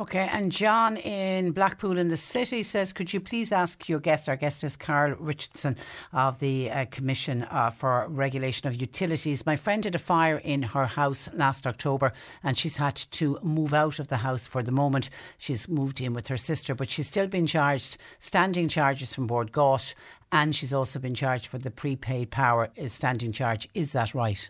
Okay, 0.00 0.30
and 0.32 0.50
John 0.50 0.96
in 0.96 1.52
Blackpool 1.52 1.98
in 1.98 2.08
the 2.08 2.16
city 2.16 2.62
says, 2.62 2.90
could 2.90 3.12
you 3.12 3.20
please 3.20 3.52
ask 3.52 3.86
your 3.86 4.00
guest, 4.00 4.30
our 4.30 4.36
guest 4.36 4.64
is 4.64 4.74
Carl 4.74 5.14
Richardson 5.18 5.76
of 6.14 6.38
the 6.38 6.70
uh, 6.70 6.86
Commission 6.86 7.46
uh, 7.50 7.68
for 7.68 8.08
Regulation 8.08 8.66
of 8.66 8.80
Utilities. 8.80 9.44
My 9.44 9.56
friend 9.56 9.84
had 9.84 9.94
a 9.94 9.98
fire 9.98 10.38
in 10.38 10.62
her 10.62 10.86
house 10.86 11.28
last 11.34 11.66
October 11.66 12.14
and 12.42 12.56
she's 12.56 12.78
had 12.78 12.96
to 12.96 13.38
move 13.42 13.74
out 13.74 13.98
of 13.98 14.08
the 14.08 14.16
house 14.16 14.46
for 14.46 14.62
the 14.62 14.72
moment. 14.72 15.10
She's 15.36 15.68
moved 15.68 16.00
in 16.00 16.14
with 16.14 16.28
her 16.28 16.38
sister, 16.38 16.74
but 16.74 16.88
she's 16.88 17.08
still 17.08 17.26
been 17.26 17.46
charged 17.46 17.98
standing 18.20 18.68
charges 18.68 19.12
from 19.12 19.26
Bord 19.26 19.52
Gáis 19.52 19.94
and 20.32 20.56
she's 20.56 20.72
also 20.72 20.98
been 20.98 21.14
charged 21.14 21.46
for 21.46 21.58
the 21.58 21.70
prepaid 21.70 22.30
power 22.30 22.70
standing 22.86 23.32
charge. 23.32 23.68
Is 23.74 23.92
that 23.92 24.14
right? 24.14 24.48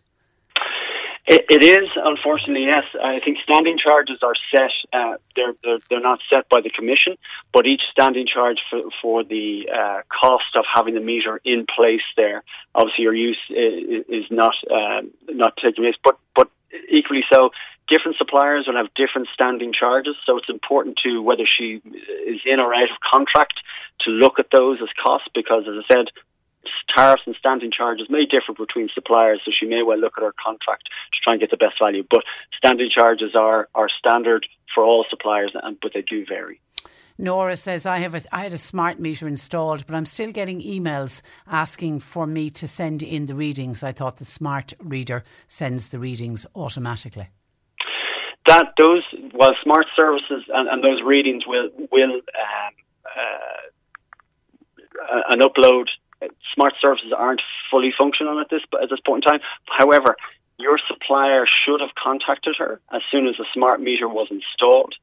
It, 1.31 1.45
it 1.49 1.63
is, 1.63 1.89
unfortunately, 1.95 2.65
yes. 2.65 2.83
I 3.01 3.21
think 3.25 3.39
standing 3.45 3.79
charges 3.79 4.19
are 4.21 4.35
set. 4.51 4.73
Uh, 4.93 5.15
they're, 5.37 5.55
they're 5.63 5.79
they're 5.89 6.01
not 6.01 6.19
set 6.33 6.49
by 6.49 6.61
the 6.61 6.71
commission, 6.71 7.17
but 7.53 7.67
each 7.67 7.83
standing 7.93 8.27
charge 8.27 8.59
for 8.69 8.83
for 9.01 9.23
the 9.23 9.71
uh, 9.73 10.01
cost 10.11 10.57
of 10.57 10.65
having 10.75 10.95
the 10.95 11.01
meter 11.01 11.41
in 11.45 11.67
place 11.73 12.03
there, 12.17 12.43
obviously, 12.75 13.05
your 13.05 13.15
use 13.15 13.39
is, 13.49 14.05
is 14.09 14.25
not 14.33 14.57
um, 14.73 15.13
not 15.29 15.57
taking 15.63 15.85
place. 15.85 15.95
But 16.03 16.19
but 16.35 16.51
equally 16.91 17.23
so, 17.33 17.51
different 17.87 18.17
suppliers 18.19 18.65
will 18.67 18.77
have 18.77 18.93
different 18.97 19.29
standing 19.33 19.73
charges. 19.73 20.17
So 20.27 20.37
it's 20.39 20.49
important 20.49 20.99
to 21.05 21.23
whether 21.23 21.47
she 21.47 21.81
is 22.27 22.41
in 22.45 22.59
or 22.59 22.75
out 22.75 22.91
of 22.91 22.99
contract 23.09 23.55
to 24.01 24.11
look 24.11 24.41
at 24.41 24.47
those 24.53 24.79
as 24.83 24.89
costs, 25.01 25.29
because 25.33 25.63
as 25.69 25.85
I 25.85 25.95
said, 25.95 26.07
tariffs 26.95 27.23
and 27.27 27.37
standing 27.39 27.71
charges 27.71 28.09
may 28.11 28.25
differ 28.25 28.53
between 28.57 28.89
suppliers, 28.95 29.41
so 29.45 29.51
she 29.59 29.67
may 29.67 29.83
well 29.83 29.99
look 29.99 30.15
at 30.17 30.23
her 30.23 30.35
contract 30.43 30.85
to 31.13 31.19
try 31.23 31.35
and 31.35 31.41
get 31.41 31.51
the 31.51 31.57
best 31.57 31.77
value. 31.83 32.05
But 32.09 32.25
standing 32.57 32.91
charges 32.95 33.35
are, 33.35 33.69
are 33.75 33.89
standard 33.99 34.47
for 34.75 34.85
all 34.85 35.05
suppliers, 35.09 35.53
and 35.55 35.79
but 35.81 35.93
they 35.95 36.03
do 36.03 36.25
vary. 36.27 36.61
Nora 37.19 37.57
says 37.57 37.85
I 37.85 37.99
have 37.99 38.15
a, 38.15 38.23
I 38.33 38.45
had 38.45 38.53
a 38.55 38.59
smart 38.59 38.99
meter 38.99 39.29
installed, 39.29 39.87
but 39.87 39.95
I'm 39.95 40.07
still 40.07 40.33
getting 40.33 40.61
emails 40.61 41.21
asking 41.47 42.01
for 42.01 42.27
me 42.27 42.49
to 42.51 42.67
send 42.67 43.03
in 43.03 43.27
the 43.27 43.35
readings. 43.35 43.83
I 43.83 43.93
thought 43.93 44.17
the 44.17 44.25
smart 44.25 44.73
reader 44.83 45.23
sends 45.47 45.89
the 45.89 45.99
readings 45.99 46.47
automatically. 46.55 47.29
That 48.47 48.69
those 48.79 49.03
well, 49.35 49.55
smart 49.63 49.87
services 49.99 50.45
and, 50.49 50.69
and 50.69 50.83
those 50.83 51.03
readings 51.05 51.45
will 51.47 51.69
will 51.93 52.15
um, 52.15 52.75
uh, 53.05 53.71
an 55.31 55.41
upload 55.41 55.87
smart 56.55 56.75
services 56.81 57.13
aren't 57.17 57.43
fully 57.71 57.93
functional 57.97 58.39
at 58.41 58.51
this 58.51 58.63
at 58.83 58.91
this 58.91 59.01
point 59.01 59.25
in 59.25 59.31
time. 59.33 59.41
However, 59.67 60.17
your 60.59 60.79
supplier 60.87 61.47
should 61.65 61.81
have 61.81 61.91
contacted 61.95 62.57
her 62.59 62.81
as 62.93 63.03
soon 63.11 63.27
as 63.27 63.37
the 63.39 63.47
smart 63.55 63.81
meter 63.81 64.09
was 64.09 64.29
installed, 64.31 64.95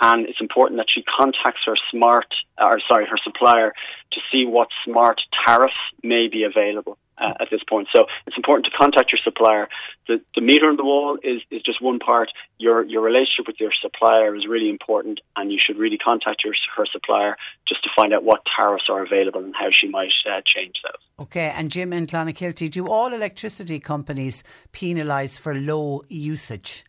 and 0.00 0.26
it's 0.26 0.40
important 0.40 0.78
that 0.78 0.86
she 0.92 1.02
contacts 1.02 1.60
her 1.66 1.76
smart 1.90 2.26
or 2.58 2.80
sorry 2.88 3.06
her 3.06 3.18
supplier 3.22 3.72
to 4.12 4.20
see 4.32 4.44
what 4.46 4.68
smart 4.84 5.20
tariffs 5.46 5.74
may 6.02 6.28
be 6.28 6.44
available. 6.44 6.98
Uh, 7.18 7.34
at 7.38 7.48
this 7.50 7.60
point, 7.68 7.86
so 7.94 8.06
it's 8.26 8.38
important 8.38 8.64
to 8.64 8.70
contact 8.78 9.12
your 9.12 9.18
supplier. 9.22 9.68
The, 10.08 10.22
the 10.34 10.40
meter 10.40 10.70
on 10.70 10.78
the 10.78 10.84
wall 10.84 11.18
is, 11.22 11.42
is 11.50 11.60
just 11.60 11.82
one 11.82 11.98
part. 11.98 12.30
Your 12.56 12.82
your 12.86 13.02
relationship 13.02 13.46
with 13.46 13.56
your 13.60 13.72
supplier 13.78 14.34
is 14.34 14.46
really 14.48 14.70
important, 14.70 15.20
and 15.36 15.52
you 15.52 15.58
should 15.62 15.76
really 15.76 15.98
contact 15.98 16.44
your 16.44 16.54
her 16.74 16.86
supplier 16.90 17.36
just 17.68 17.82
to 17.84 17.90
find 17.94 18.14
out 18.14 18.24
what 18.24 18.40
tariffs 18.56 18.84
are 18.88 19.04
available 19.04 19.44
and 19.44 19.54
how 19.54 19.68
she 19.70 19.86
might 19.86 20.08
uh, 20.26 20.40
change 20.46 20.76
those. 20.82 21.26
Okay, 21.26 21.52
and 21.54 21.70
Jim 21.70 21.92
in 21.92 22.06
Clonakilty, 22.06 22.70
do 22.70 22.88
all 22.88 23.12
electricity 23.12 23.78
companies 23.78 24.42
penalise 24.72 25.38
for 25.38 25.54
low 25.54 26.00
usage? 26.08 26.84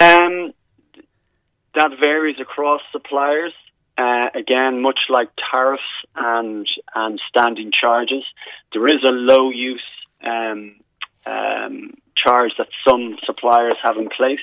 Um, 0.00 0.54
that 1.76 1.92
varies 2.00 2.40
across 2.40 2.80
suppliers. 2.90 3.52
Uh, 3.98 4.28
again, 4.34 4.82
much 4.82 5.00
like 5.08 5.28
tariffs 5.50 5.82
and 6.14 6.66
and 6.94 7.20
standing 7.28 7.70
charges, 7.72 8.24
there 8.72 8.86
is 8.86 9.02
a 9.04 9.12
low 9.12 9.50
use 9.50 9.88
um, 10.22 10.76
um, 11.24 11.94
charge 12.16 12.52
that 12.58 12.68
some 12.86 13.16
suppliers 13.24 13.76
have 13.82 13.96
in 13.96 14.08
place. 14.08 14.40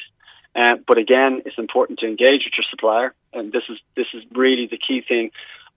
Uh, 0.55 0.75
but 0.87 0.97
again, 0.97 1.41
it's 1.45 1.57
important 1.57 1.99
to 1.99 2.07
engage 2.07 2.45
with 2.45 2.53
your 2.57 2.65
supplier, 2.69 3.13
and 3.33 3.51
this 3.51 3.63
is 3.69 3.77
this 3.95 4.07
is 4.13 4.23
really 4.33 4.67
the 4.69 4.77
key 4.77 5.03
thing. 5.07 5.31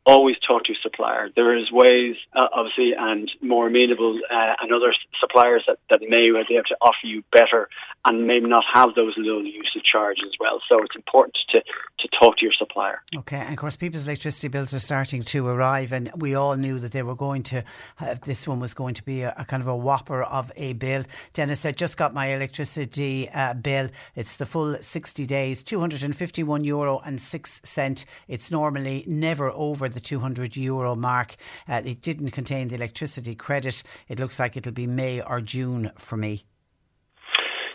Always 0.09 0.37
talk 0.47 0.63
to 0.65 0.73
your 0.73 0.79
supplier. 0.83 1.31
There 1.35 1.59
is 1.59 1.73
ways, 1.73 2.15
uh, 2.33 2.47
obviously, 2.53 2.93
and 2.97 3.29
more 3.43 3.67
amenable, 3.67 4.21
uh, 4.31 4.55
and 4.61 4.73
other 4.73 4.95
suppliers 5.21 5.65
that, 5.67 5.79
that 5.91 6.01
may 6.03 6.31
be 6.31 6.55
able 6.55 6.63
to 6.69 6.77
offer 6.81 7.05
you 7.05 7.25
better 7.33 7.69
and 8.05 8.25
maybe 8.25 8.47
not 8.47 8.63
have 8.73 8.95
those 8.95 9.15
low 9.17 9.41
usage 9.41 9.83
charges 9.91 10.23
as 10.25 10.35
well. 10.39 10.61
So 10.69 10.81
it's 10.85 10.95
important 10.95 11.37
to, 11.51 11.61
to 11.61 12.09
talk 12.21 12.37
to 12.37 12.45
your 12.45 12.53
supplier. 12.57 13.03
Okay, 13.17 13.39
and 13.39 13.51
of 13.51 13.57
course, 13.57 13.75
people's 13.75 14.07
electricity 14.07 14.47
bills 14.47 14.73
are 14.73 14.79
starting 14.79 15.23
to 15.25 15.45
arrive, 15.49 15.91
and 15.91 16.09
we 16.17 16.37
all 16.37 16.57
knew 16.57 16.79
that 16.79 16.93
they 16.93 17.03
were 17.03 17.17
going 17.17 17.43
to. 17.45 17.65
Uh, 17.99 18.15
this 18.25 18.47
one 18.47 18.61
was 18.61 18.75
going 18.75 18.95
to 18.95 19.03
be 19.03 19.23
a, 19.23 19.35
a, 19.37 19.45
kind 19.45 19.61
of 19.61 19.67
a 19.67 19.77
whopper 19.77 20.23
of 20.23 20.53
a 20.57 20.75
bill. 20.75 21.03
Dennis 21.33 21.59
said, 21.59 21.77
"Just 21.77 21.97
got 21.97 22.15
my 22.15 22.27
electricity 22.27 23.29
uh, 23.29 23.55
bill. 23.55 23.89
It's 24.15 24.37
the 24.37 24.47
full 24.47 24.77
sixty 24.81 25.27
days, 25.27 25.65
two 25.65 25.81
hundred 25.81 26.05
and 26.05 26.15
fifty-one 26.15 26.63
euro 26.63 27.01
and 27.01 27.21
six 27.21 27.61
cent. 27.65 28.05
It's 28.29 28.53
normally 28.53 29.03
never 29.09 29.51
over 29.51 29.89
the 29.97 30.01
two 30.01 30.21
hundred 30.21 30.57
euro 30.57 30.95
mark. 30.95 31.31
Uh, 31.69 31.83
it 31.85 32.01
didn't 32.03 32.31
contain 32.31 32.69
the 32.69 32.77
electricity 32.77 33.35
credit. 33.35 33.83
It 34.09 34.21
looks 34.21 34.39
like 34.39 34.57
it'll 34.57 34.73
be 34.85 34.87
May 34.87 35.21
or 35.21 35.41
June 35.41 35.91
for 35.97 36.17
me." 36.17 36.45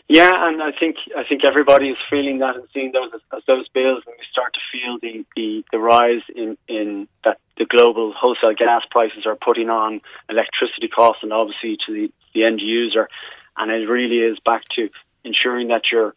Yeah, 0.08 0.32
and 0.48 0.62
I 0.62 0.72
think 0.78 0.98
I 1.18 1.24
think 1.24 1.46
everybody 1.46 1.88
is 1.88 1.98
feeling 2.10 2.40
that 2.40 2.56
and 2.58 2.68
seeing 2.74 2.92
those 2.92 3.12
as 3.34 3.44
those 3.48 3.68
bills, 3.70 4.04
and 4.06 4.14
we 4.20 4.26
start 4.30 4.54
to 4.54 4.60
feel 4.72 5.00
the, 5.02 5.26
the, 5.38 5.64
the 5.72 5.80
rise 5.80 6.22
in, 6.36 6.58
in 6.68 7.08
that 7.24 7.38
the 7.58 7.66
global 7.66 8.12
wholesale 8.12 8.54
gas 8.54 8.84
prices 8.92 9.26
are 9.26 9.38
putting 9.38 9.70
on 9.70 10.02
electricity 10.30 10.90
costs, 10.90 11.24
and 11.24 11.32
obviously 11.32 11.78
to 11.88 11.94
the, 11.94 12.12
the 12.34 12.44
end 12.44 12.60
user, 12.60 13.08
and 13.56 13.72
it 13.72 13.88
really 13.88 14.20
is 14.20 14.38
back 14.44 14.64
to 14.76 14.90
ensuring 15.24 15.70
that 15.70 15.84
you're 15.92 16.14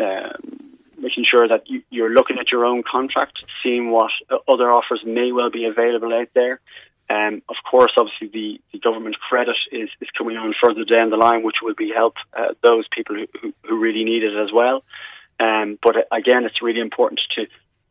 um, 0.00 0.77
making 0.98 1.24
sure 1.24 1.46
that 1.48 1.68
you, 1.68 1.82
you're 1.90 2.12
looking 2.12 2.38
at 2.38 2.50
your 2.50 2.64
own 2.64 2.82
contract, 2.82 3.44
seeing 3.62 3.90
what 3.90 4.10
other 4.48 4.70
offers 4.70 5.02
may 5.04 5.32
well 5.32 5.50
be 5.50 5.64
available 5.64 6.12
out 6.12 6.28
there. 6.34 6.60
Um, 7.10 7.42
of 7.48 7.56
course, 7.68 7.92
obviously, 7.96 8.28
the, 8.28 8.60
the 8.72 8.78
government 8.78 9.18
credit 9.18 9.56
is, 9.72 9.88
is 10.00 10.08
coming 10.16 10.36
on 10.36 10.54
further 10.62 10.84
down 10.84 11.10
the 11.10 11.16
line, 11.16 11.42
which 11.42 11.56
will 11.62 11.74
be 11.74 11.90
help 11.94 12.14
uh, 12.36 12.52
those 12.62 12.86
people 12.94 13.16
who, 13.16 13.26
who, 13.40 13.54
who, 13.64 13.78
really 13.78 14.04
need 14.04 14.22
it 14.22 14.36
as 14.36 14.52
well. 14.52 14.84
Um, 15.40 15.78
but 15.82 15.96
uh, 15.96 16.00
again, 16.12 16.44
it's 16.44 16.60
really 16.60 16.80
important 16.80 17.20
to 17.36 17.46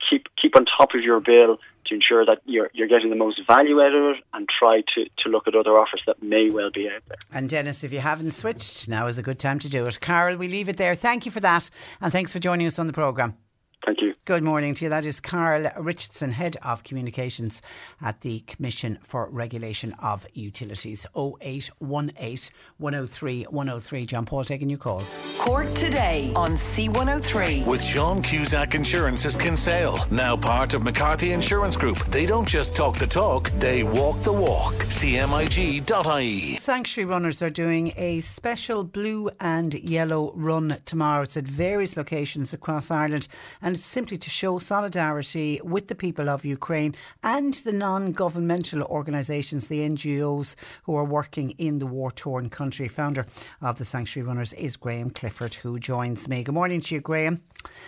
keep 0.10 0.28
keep 0.42 0.56
on 0.56 0.66
top 0.66 0.94
of 0.94 1.02
your 1.02 1.20
bill 1.20 1.58
to 1.86 1.96
ensure 1.96 2.26
that 2.26 2.40
you're 2.46 2.70
you're 2.74 2.88
getting 2.88 3.10
the 3.10 3.16
most 3.16 3.40
value 3.48 3.82
out 3.82 3.94
of 3.94 4.16
it, 4.16 4.24
and 4.34 4.48
try 4.60 4.82
to, 4.96 5.06
to 5.24 5.30
look 5.30 5.48
at 5.48 5.56
other 5.56 5.78
offers 5.78 6.02
that 6.06 6.22
may 6.22 6.50
well 6.50 6.70
be 6.72 6.88
out 6.88 7.02
there. 7.08 7.18
And 7.32 7.50
Dennis, 7.50 7.84
if 7.84 7.94
you 7.94 8.00
haven't 8.00 8.32
switched, 8.32 8.88
now 8.88 9.08
is 9.08 9.18
a 9.18 9.24
good 9.24 9.40
time 9.40 9.60
to 9.60 9.70
do 9.70 9.86
it. 9.86 10.00
Carl, 10.02 10.38
we 10.38 10.48
leave 10.48 10.70
it 10.70 10.78
there. 10.78 10.96
Thank 10.96 11.26
you 11.26 11.32
for 11.32 11.40
that, 11.40 11.70
and 12.02 12.12
thanks 12.12 12.34
for 12.34 12.40
joining 12.40 12.68
us 12.68 12.80
on 12.80 12.88
the 12.88 12.94
programme. 12.94 13.38
Thank 13.86 14.02
you. 14.02 14.16
Good 14.26 14.44
morning 14.44 14.74
to 14.76 14.86
you. 14.86 14.90
That 14.90 15.06
is 15.06 15.20
Carl 15.22 15.70
Richardson, 15.80 16.32
Head 16.32 16.58
of 16.62 16.84
Communications 16.84 17.62
at 18.02 18.20
the 18.22 18.42
Commission 18.42 19.00
for 19.02 19.30
Regulation 19.30 19.94
of 20.02 20.26
Utilities. 20.34 21.06
0818 21.16 21.72
103 21.80 23.44
103. 23.44 24.06
John 24.06 24.26
Paul 24.26 24.44
taking 24.44 24.70
your 24.70 24.80
calls. 24.80 25.22
Cork 25.40 25.72
today 25.76 26.34
on 26.36 26.54
C103. 26.54 27.66
With 27.66 27.82
Sean 27.82 28.22
Cusack 28.22 28.76
Insurance's 28.76 29.36
Kinsale, 29.36 29.98
now 30.12 30.36
part 30.36 30.74
of 30.74 30.84
McCarthy 30.84 31.32
Insurance 31.32 31.78
Group. 31.78 31.98
They 32.08 32.26
don't 32.26 32.48
just 32.48 32.76
talk 32.76 32.98
the 32.98 33.08
talk, 33.08 33.50
they 33.52 33.84
walk 33.84 34.20
the 34.22 34.34
walk. 34.34 34.74
CMIG.ie. 34.74 36.58
Sanctuary 36.58 37.10
runners 37.10 37.42
are 37.42 37.50
doing 37.50 37.94
a 37.96 38.20
special 38.22 38.84
blue 38.84 39.30
and 39.40 39.76
yellow 39.76 40.34
run 40.36 40.78
tomorrow. 40.84 41.22
It's 41.22 41.38
at 41.38 41.46
various 41.46 41.96
locations 41.96 42.52
across 42.52 42.92
Ireland 42.92 43.28
and 43.68 43.76
it's 43.76 43.86
simply 43.86 44.18
to 44.18 44.30
show 44.30 44.60
solidarity 44.60 45.60
with 45.62 45.90
the 45.90 45.94
people 45.94 46.30
of 46.30 46.46
Ukraine 46.46 46.96
and 47.22 47.54
the 47.54 47.74
non 47.74 48.14
governmental 48.14 48.82
organisations, 48.84 49.68
the 49.68 49.82
NGOs 49.82 50.56
who 50.84 50.96
are 50.96 51.04
working 51.04 51.50
in 51.58 51.80
the 51.80 51.86
war 51.86 52.10
torn 52.10 52.50
country. 52.50 52.88
Founder 52.88 53.26
of 53.62 53.78
the 53.78 53.84
Sanctuary 53.84 54.26
Runners 54.26 54.54
is 54.54 54.78
Graham 54.78 55.10
Clifford, 55.10 55.56
who 55.56 55.80
joins 55.80 56.30
me. 56.30 56.44
Good 56.44 56.56
morning 56.56 56.80
to 56.80 56.96
you, 56.96 57.02
Graham. 57.02 57.42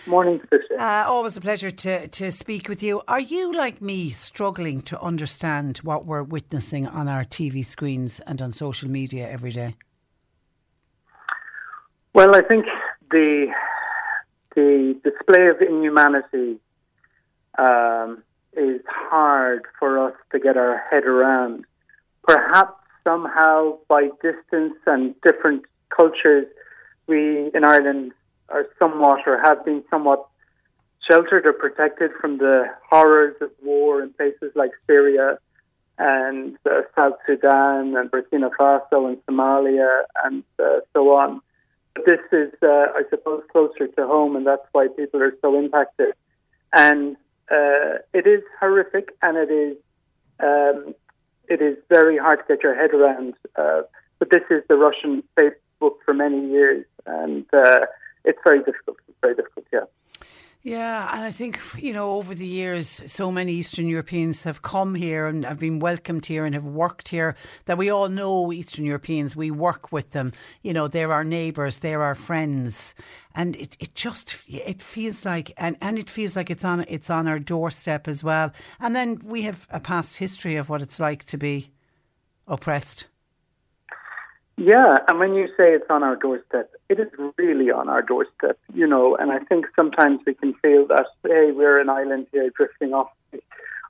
Morning, 0.06 0.40
Patricia. 0.40 0.76
Uh, 0.78 1.06
always 1.08 1.38
a 1.38 1.42
pleasure 1.42 1.72
to, 1.72 2.10
to 2.10 2.30
speak 2.30 2.68
with 2.68 2.84
you. 2.84 3.02
Are 3.08 3.22
you, 3.22 3.56
like 3.56 3.82
me, 3.82 4.10
struggling 4.10 4.82
to 4.82 5.00
understand 5.00 5.78
what 5.78 6.06
we're 6.06 6.24
witnessing 6.24 6.88
on 6.88 7.08
our 7.08 7.24
TV 7.24 7.66
screens 7.66 8.20
and 8.28 8.42
on 8.42 8.52
social 8.52 8.90
media 8.90 9.30
every 9.30 9.52
day? 9.52 9.78
Well, 12.14 12.36
I 12.36 12.42
think 12.42 12.66
the 13.12 13.48
the 14.60 15.10
display 15.10 15.48
of 15.48 15.62
inhumanity 15.62 16.58
um, 17.58 18.24
is 18.54 18.82
hard 18.88 19.64
for 19.78 20.08
us 20.08 20.16
to 20.32 20.40
get 20.40 20.58
our 20.58 20.84
head 20.90 21.06
around. 21.06 21.66
Perhaps 22.24 22.76
somehow, 23.04 23.78
by 23.88 24.10
distance 24.22 24.76
and 24.86 25.16
different 25.22 25.64
cultures, 25.96 26.46
we 27.08 27.50
in 27.54 27.64
Ireland 27.64 28.12
are 28.50 28.66
somewhat 28.82 29.20
or 29.26 29.40
have 29.42 29.64
been 29.66 29.84
somewhat 29.90 30.28
sheltered 31.10 31.46
or 31.46 31.54
protected 31.54 32.12
from 32.20 32.38
the 32.38 32.66
horrors 32.90 33.36
of 33.42 33.52
war 33.64 34.04
in 34.04 34.14
places 34.14 34.52
like 34.56 34.72
Syria 34.88 35.40
and 35.98 36.58
uh, 36.70 36.82
South 36.96 37.18
Sudan 37.26 37.96
and 37.98 38.12
Burkina 38.12 38.50
Faso 38.60 39.08
and 39.08 39.18
Somalia 39.26 40.04
and 40.24 40.44
uh, 40.60 40.80
so 40.94 41.16
on. 41.16 41.42
But 42.00 42.06
this 42.06 42.20
is, 42.32 42.54
uh, 42.62 42.88
I 42.96 43.02
suppose, 43.10 43.44
closer 43.52 43.88
to 43.88 44.08
home, 44.08 44.36
and 44.36 44.46
that's 44.46 44.66
why 44.72 44.88
people 44.88 45.22
are 45.22 45.34
so 45.42 45.58
impacted. 45.58 46.14
And 46.74 47.18
uh, 47.52 48.00
it 48.14 48.26
is 48.26 48.42
horrific, 48.60 49.10
and 49.22 49.38
it 49.38 49.52
is 49.52 49.78
um, 50.40 50.96
it 51.48 51.62
is 51.62 51.78
very 51.90 52.18
hard 52.18 52.40
to 52.40 52.56
get 52.56 52.64
your 52.64 52.76
head 52.76 52.94
around. 52.94 53.34
Uh, 53.56 53.82
but 54.20 54.30
this 54.30 54.44
is 54.50 54.64
the 54.70 54.76
Russian 54.76 55.24
playbook 55.38 55.96
for 56.06 56.14
many 56.14 56.50
years, 56.50 56.86
and 57.06 57.46
uh, 57.54 57.80
it's 58.24 58.40
very 58.44 58.60
difficult. 58.60 58.98
It's 59.08 59.18
very 59.22 59.36
difficult, 59.36 59.66
yeah. 59.74 59.86
Yeah, 60.62 61.10
and 61.14 61.24
I 61.24 61.32
think, 61.32 61.58
you 61.78 61.94
know, 61.94 62.16
over 62.16 62.36
the 62.36 62.46
years, 62.46 63.02
so 63.06 63.32
many 63.32 63.54
Eastern 63.54 63.88
Europeans 63.88 64.44
have 64.44 64.62
come 64.62 64.94
here 64.94 65.26
and 65.26 65.46
have 65.46 65.60
been 65.60 65.80
welcomed 65.80 66.26
here 66.26 66.44
and 66.44 66.54
have 66.54 66.66
worked 66.66 67.08
here 67.08 67.38
that 67.64 67.78
we 67.78 67.90
all 67.90 68.10
know 68.10 68.52
Eastern 68.52 68.84
Europeans. 68.84 69.38
We 69.38 69.52
work 69.52 69.94
with 69.94 70.12
them. 70.12 70.34
You 70.62 70.74
know, 70.74 70.90
they're 70.90 71.14
our 71.14 71.24
neighbours, 71.24 71.80
they're 71.80 72.04
our 72.04 72.14
friends. 72.14 72.94
And 73.34 73.56
it, 73.56 73.78
it 73.80 73.96
just 73.96 74.36
it 74.50 74.82
feels 74.82 75.24
like 75.24 75.54
and, 75.56 75.78
and 75.80 75.98
it 75.98 76.10
feels 76.10 76.36
like 76.36 76.50
it's 76.50 76.66
on 76.66 76.84
it's 76.90 77.10
on 77.10 77.26
our 77.26 77.40
doorstep 77.40 78.10
as 78.10 78.22
well. 78.22 78.52
And 78.82 78.94
then 78.94 79.20
we 79.24 79.44
have 79.44 79.66
a 79.70 79.80
past 79.80 80.18
history 80.18 80.58
of 80.58 80.68
what 80.68 80.82
it's 80.82 81.00
like 81.00 81.24
to 81.26 81.38
be 81.38 81.72
oppressed. 82.48 83.08
Yeah, 84.62 84.98
and 85.08 85.20
when 85.20 85.36
you 85.36 85.48
say 85.56 85.72
it's 85.72 85.90
on 85.90 86.04
our 86.04 86.18
doorstep, 86.18 86.70
it 86.90 87.00
is 87.00 87.08
really 87.38 87.72
on 87.72 87.88
our 87.88 88.02
doorstep, 88.02 88.60
you 88.74 88.86
know. 88.86 89.16
And 89.16 89.32
I 89.32 89.40
think 89.40 89.68
sometimes 89.74 90.20
we 90.28 90.34
can 90.34 90.54
feel 90.56 90.86
that, 90.88 91.06
hey, 91.24 91.52
we're 91.54 91.80
an 91.80 91.88
island 91.88 92.28
here 92.34 92.50
drifting 92.50 92.94
off 92.94 93.08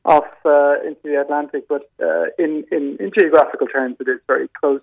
off 0.05 0.27
uh, 0.45 0.75
into 0.85 1.01
the 1.05 1.19
Atlantic, 1.19 1.67
but 1.67 1.89
uh, 1.99 2.25
in, 2.37 2.65
in 2.71 2.97
in 2.99 3.11
geographical 3.17 3.65
terms, 3.65 3.95
it 3.99 4.07
is 4.07 4.19
very 4.27 4.47
close. 4.61 4.81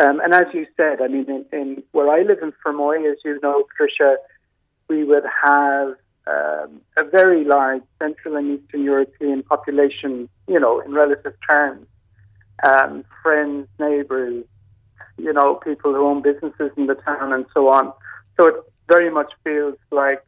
Um, 0.00 0.20
and 0.20 0.32
as 0.32 0.46
you 0.54 0.66
said, 0.76 1.02
I 1.02 1.08
mean, 1.08 1.26
in, 1.28 1.44
in 1.52 1.82
where 1.90 2.08
I 2.08 2.22
live 2.22 2.38
in 2.40 2.52
Fermoy, 2.64 3.10
as 3.10 3.18
you 3.24 3.40
know, 3.42 3.64
Patricia, 3.64 4.18
we 4.86 5.02
would 5.02 5.24
have 5.42 5.96
um, 6.28 6.80
a 6.96 7.02
very 7.02 7.42
large 7.42 7.82
Central 7.98 8.36
and 8.36 8.60
Eastern 8.60 8.84
European 8.84 9.42
population, 9.42 10.28
you 10.46 10.60
know, 10.60 10.78
in 10.78 10.92
relative 10.92 11.34
terms, 11.44 11.88
um, 12.62 13.04
friends, 13.20 13.66
neighbours 13.80 14.44
you 15.16 15.32
know, 15.32 15.56
people 15.56 15.92
who 15.92 16.06
own 16.06 16.22
businesses 16.22 16.70
in 16.76 16.86
the 16.86 16.94
town 16.94 17.32
and 17.32 17.46
so 17.54 17.68
on. 17.68 17.92
So 18.36 18.46
it 18.46 18.54
very 18.88 19.10
much 19.10 19.32
feels 19.44 19.76
like 19.90 20.24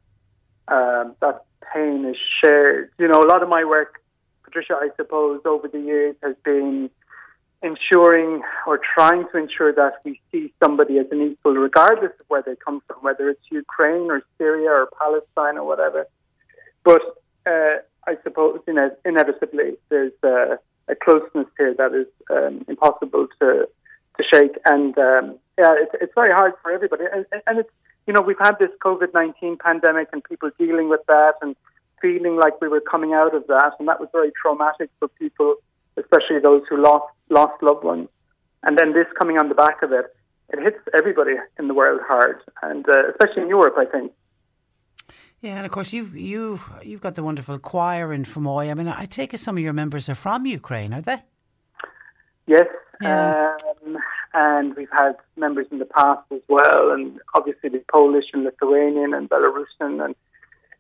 um, 0.68 1.14
that 1.20 1.44
pain 1.72 2.04
is 2.04 2.16
shared. 2.42 2.90
You 2.98 3.08
know, 3.08 3.22
a 3.22 3.28
lot 3.28 3.42
of 3.42 3.48
my 3.48 3.64
work, 3.64 4.00
Patricia, 4.44 4.74
I 4.74 4.90
suppose, 4.96 5.40
over 5.44 5.68
the 5.68 5.80
years 5.80 6.16
has 6.22 6.36
been 6.44 6.90
ensuring 7.62 8.42
or 8.66 8.80
trying 8.94 9.26
to 9.32 9.38
ensure 9.38 9.72
that 9.72 9.94
we 10.04 10.20
see 10.32 10.52
somebody 10.62 10.98
as 10.98 11.06
an 11.10 11.20
equal, 11.20 11.54
regardless 11.54 12.12
of 12.18 12.26
where 12.28 12.42
they 12.42 12.54
come 12.56 12.82
from, 12.86 12.96
whether 13.02 13.28
it's 13.28 13.44
Ukraine 13.50 14.10
or 14.10 14.22
Syria 14.38 14.70
or 14.70 14.88
Palestine 14.98 15.58
or 15.58 15.66
whatever. 15.66 16.06
But 16.84 17.02
uh, 17.46 17.76
I 18.06 18.16
suppose 18.22 18.60
you 18.66 18.74
know, 18.74 18.90
inevitably 19.04 19.76
there's 19.90 20.12
a, 20.22 20.58
a 20.88 20.94
closeness 20.94 21.46
here 21.58 21.74
that 21.74 21.94
is 21.94 22.06
um, 22.30 22.64
impossible 22.66 23.28
to 23.40 23.68
shake. 24.22 24.56
And 24.64 24.96
um, 24.98 25.38
yeah, 25.58 25.74
it's, 25.76 25.92
it's 26.00 26.12
very 26.14 26.32
hard 26.32 26.52
for 26.62 26.70
everybody. 26.72 27.04
And, 27.12 27.26
and 27.46 27.58
it's, 27.60 27.70
you 28.06 28.12
know, 28.12 28.20
we've 28.20 28.38
had 28.38 28.56
this 28.58 28.70
COVID 28.84 29.14
19 29.14 29.58
pandemic 29.58 30.08
and 30.12 30.22
people 30.24 30.50
dealing 30.58 30.88
with 30.88 31.00
that 31.08 31.34
and 31.42 31.56
feeling 32.00 32.36
like 32.36 32.60
we 32.60 32.68
were 32.68 32.80
coming 32.80 33.12
out 33.12 33.34
of 33.34 33.46
that. 33.48 33.72
And 33.78 33.88
that 33.88 34.00
was 34.00 34.08
very 34.12 34.32
traumatic 34.40 34.90
for 34.98 35.08
people, 35.08 35.56
especially 35.96 36.38
those 36.42 36.62
who 36.68 36.82
lost, 36.82 37.06
lost 37.28 37.62
loved 37.62 37.84
ones. 37.84 38.08
And 38.62 38.78
then 38.78 38.92
this 38.92 39.06
coming 39.18 39.38
on 39.38 39.48
the 39.48 39.54
back 39.54 39.82
of 39.82 39.92
it, 39.92 40.14
it 40.52 40.62
hits 40.62 40.78
everybody 40.98 41.34
in 41.58 41.68
the 41.68 41.74
world 41.74 42.00
hard, 42.06 42.40
and 42.62 42.86
uh, 42.88 43.10
especially 43.10 43.42
in 43.42 43.48
Europe, 43.48 43.74
I 43.78 43.84
think. 43.84 44.12
Yeah, 45.40 45.56
and 45.56 45.64
of 45.64 45.72
course 45.72 45.92
you've 45.92 46.14
you 46.14 46.60
you've 46.82 47.00
got 47.00 47.14
the 47.14 47.22
wonderful 47.22 47.58
choir 47.58 48.12
in 48.12 48.24
Fermoy. 48.24 48.70
I 48.70 48.74
mean, 48.74 48.88
I 48.88 49.06
take 49.06 49.32
it 49.32 49.40
some 49.40 49.56
of 49.56 49.62
your 49.62 49.72
members 49.72 50.08
are 50.08 50.14
from 50.14 50.44
Ukraine, 50.44 50.92
are 50.92 51.00
they? 51.00 51.22
Yes, 52.46 52.66
yeah. 53.00 53.56
um, 53.86 53.96
and 54.32 54.74
we've 54.76 54.90
had 54.92 55.16
members 55.36 55.66
in 55.70 55.78
the 55.78 55.84
past 55.84 56.22
as 56.32 56.40
well, 56.48 56.90
and 56.92 57.18
obviously 57.34 57.68
the 57.68 57.82
Polish 57.92 58.26
and 58.32 58.44
Lithuanian 58.44 59.14
and 59.14 59.28
Belarusian, 59.28 60.04
and 60.04 60.14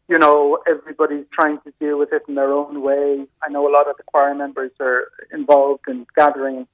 you 0.08 0.18
know 0.18 0.58
everybody's 0.68 1.26
trying 1.32 1.58
to 1.64 1.72
deal 1.80 1.98
with 1.98 2.12
it 2.12 2.22
in 2.28 2.34
their 2.34 2.52
own 2.52 2.82
way. 2.82 3.26
I 3.42 3.48
know 3.48 3.68
a 3.68 3.72
lot 3.72 3.88
of 3.88 3.96
the 3.96 4.04
choir 4.04 4.34
members 4.34 4.72
are 4.80 5.08
involved 5.32 5.84
in 5.88 6.06
gathering 6.16 6.66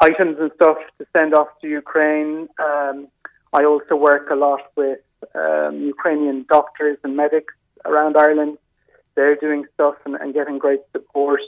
items 0.00 0.36
and 0.40 0.50
stuff 0.56 0.78
to 0.98 1.06
send 1.16 1.34
off 1.34 1.48
to 1.60 1.68
Ukraine. 1.68 2.48
Um, 2.58 3.08
I 3.52 3.64
also 3.64 3.94
work 3.96 4.28
a 4.30 4.34
lot 4.34 4.60
with 4.76 5.00
um, 5.34 5.80
Ukrainian 5.80 6.44
doctors 6.48 6.98
and 7.04 7.16
medics 7.16 7.54
around 7.84 8.16
Ireland. 8.16 8.58
They're 9.14 9.36
doing 9.36 9.64
stuff 9.74 9.94
and, 10.04 10.14
and 10.16 10.34
getting 10.34 10.58
great 10.58 10.80
support. 10.92 11.40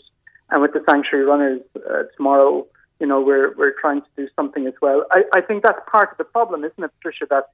And 0.51 0.61
with 0.63 0.73
the 0.73 0.83
sanctuary 0.89 1.25
runners 1.25 1.63
uh, 1.77 2.05
tomorrow, 2.17 2.67
you 3.01 3.07
know, 3.07 3.21
we're 3.21 3.55
we're 3.57 3.75
trying 3.81 4.03
to 4.03 4.09
do 4.17 4.29
something 4.37 4.67
as 4.67 4.75
well. 4.81 5.05
I, 5.13 5.25
I 5.35 5.41
think 5.41 5.63
that's 5.63 5.81
part 5.91 6.13
of 6.13 6.19
the 6.19 6.25
problem, 6.25 6.65
isn't 6.65 6.83
it, 6.83 6.91
Patricia? 6.97 7.27
That 7.31 7.51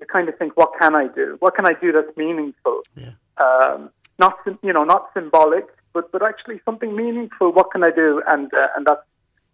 you 0.00 0.06
kind 0.06 0.28
of 0.28 0.36
think, 0.38 0.56
what 0.56 0.72
can 0.80 0.94
I 0.94 1.08
do? 1.08 1.36
What 1.40 1.54
can 1.54 1.66
I 1.66 1.72
do 1.80 1.92
that's 1.92 2.16
meaningful? 2.16 2.82
Yeah. 2.94 3.12
Um, 3.38 3.90
not 4.18 4.38
you 4.62 4.72
know, 4.72 4.84
not 4.84 5.10
symbolic, 5.14 5.66
but 5.92 6.10
but 6.12 6.22
actually 6.22 6.60
something 6.64 6.94
meaningful. 6.94 7.52
What 7.52 7.70
can 7.72 7.82
I 7.84 7.90
do? 7.90 8.22
And 8.28 8.52
uh, 8.54 8.68
and 8.76 8.86
that's 8.86 9.02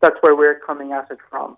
that's 0.01 0.16
where 0.20 0.37
we're 0.37 0.59
coming 0.61 0.93
at 0.93 1.11
it 1.11 1.18
from. 1.30 1.57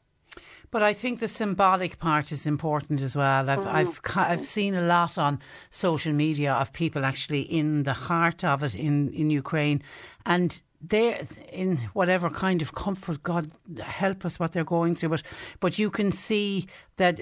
But 0.70 0.82
I 0.82 0.92
think 0.92 1.20
the 1.20 1.28
symbolic 1.28 2.00
part 2.00 2.32
is 2.32 2.48
important 2.48 3.00
as 3.00 3.14
well. 3.14 3.48
I've, 3.48 3.64
I've, 3.64 4.00
I've 4.16 4.44
seen 4.44 4.74
a 4.74 4.80
lot 4.80 5.16
on 5.16 5.38
social 5.70 6.12
media 6.12 6.52
of 6.52 6.72
people 6.72 7.04
actually 7.04 7.42
in 7.42 7.84
the 7.84 7.92
heart 7.92 8.42
of 8.42 8.64
it 8.64 8.74
in, 8.74 9.08
in 9.12 9.30
Ukraine. 9.30 9.82
And 10.26 10.60
they're 10.88 11.22
in 11.52 11.76
whatever 11.92 12.30
kind 12.30 12.62
of 12.62 12.74
comfort, 12.74 13.22
God 13.22 13.50
help 13.82 14.24
us 14.24 14.38
what 14.38 14.52
they're 14.52 14.64
going 14.64 14.94
through. 14.94 15.10
But, 15.10 15.22
but 15.60 15.78
you 15.78 15.90
can 15.90 16.12
see 16.12 16.66
that 16.96 17.20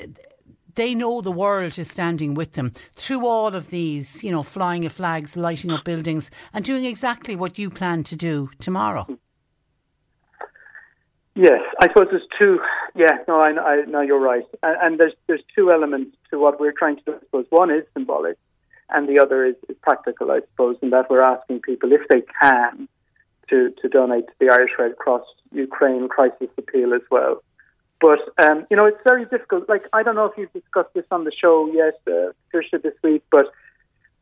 they 0.75 0.95
know 0.95 1.21
the 1.21 1.33
world 1.33 1.79
is 1.79 1.89
standing 1.89 2.35
with 2.35 2.53
them 2.53 2.73
through 2.97 3.27
all 3.27 3.55
of 3.55 3.71
these, 3.71 4.25
you 4.25 4.31
know, 4.31 4.43
flying 4.43 4.85
of 4.85 4.93
flags, 4.93 5.37
lighting 5.37 5.71
up 5.71 5.85
buildings, 5.85 6.31
and 6.53 6.65
doing 6.65 6.85
exactly 6.85 7.37
what 7.37 7.59
you 7.59 7.71
plan 7.71 8.03
to 8.05 8.17
do 8.17 8.51
tomorrow. 8.59 9.07
Yes, 11.35 11.61
I 11.81 11.89
suppose 11.89 12.09
there's 12.11 12.27
two. 12.39 12.59
Yeah, 12.95 13.19
no, 13.27 13.41
I, 13.41 13.51
I 13.59 13.85
no, 13.87 14.03
you're 14.03 14.21
right, 14.21 14.45
and, 14.63 14.77
and 14.83 15.01
there's 15.01 15.15
there's 15.27 15.43
two 15.55 15.71
elements 15.71 16.17
to 16.31 16.39
what 16.39 16.61
we're 16.61 16.73
trying 16.73 16.97
to 16.97 17.03
do. 17.07 17.13
I 17.15 17.21
suppose 17.21 17.47
one 17.49 17.71
is 17.71 17.85
symbolic, 17.95 18.37
and 18.91 19.09
the 19.09 19.19
other 19.19 19.47
is, 19.47 19.55
is 19.69 19.77
practical, 19.83 20.31
I 20.31 20.41
suppose, 20.51 20.77
in 20.83 20.91
that 20.91 21.09
we're 21.09 21.23
asking 21.23 21.61
people 21.61 21.91
if 21.93 22.03
they 22.09 22.23
can 22.41 22.87
to, 23.53 23.71
to 23.83 23.89
donate 23.89 24.27
to 24.27 24.33
the 24.41 24.51
Irish 24.51 24.73
Red 24.79 24.97
Cross 24.97 25.25
Ukraine 25.53 26.09
crisis 26.09 26.49
appeal 26.57 26.95
as 26.95 27.03
well. 27.11 27.43
But 28.01 28.21
um, 28.39 28.67
you 28.71 28.77
know, 28.77 28.87
it's 28.87 29.05
very 29.07 29.27
difficult. 29.27 29.69
Like 29.69 29.85
I 29.93 30.03
don't 30.03 30.17
know 30.17 30.25
if 30.25 30.33
you've 30.37 30.53
discussed 30.53 30.93
this 30.95 31.05
on 31.11 31.25
the 31.25 31.33
show 31.33 31.71
yet, 31.73 32.01
uh, 32.07 32.33
this 32.83 32.95
week, 33.05 33.23
but 33.31 33.47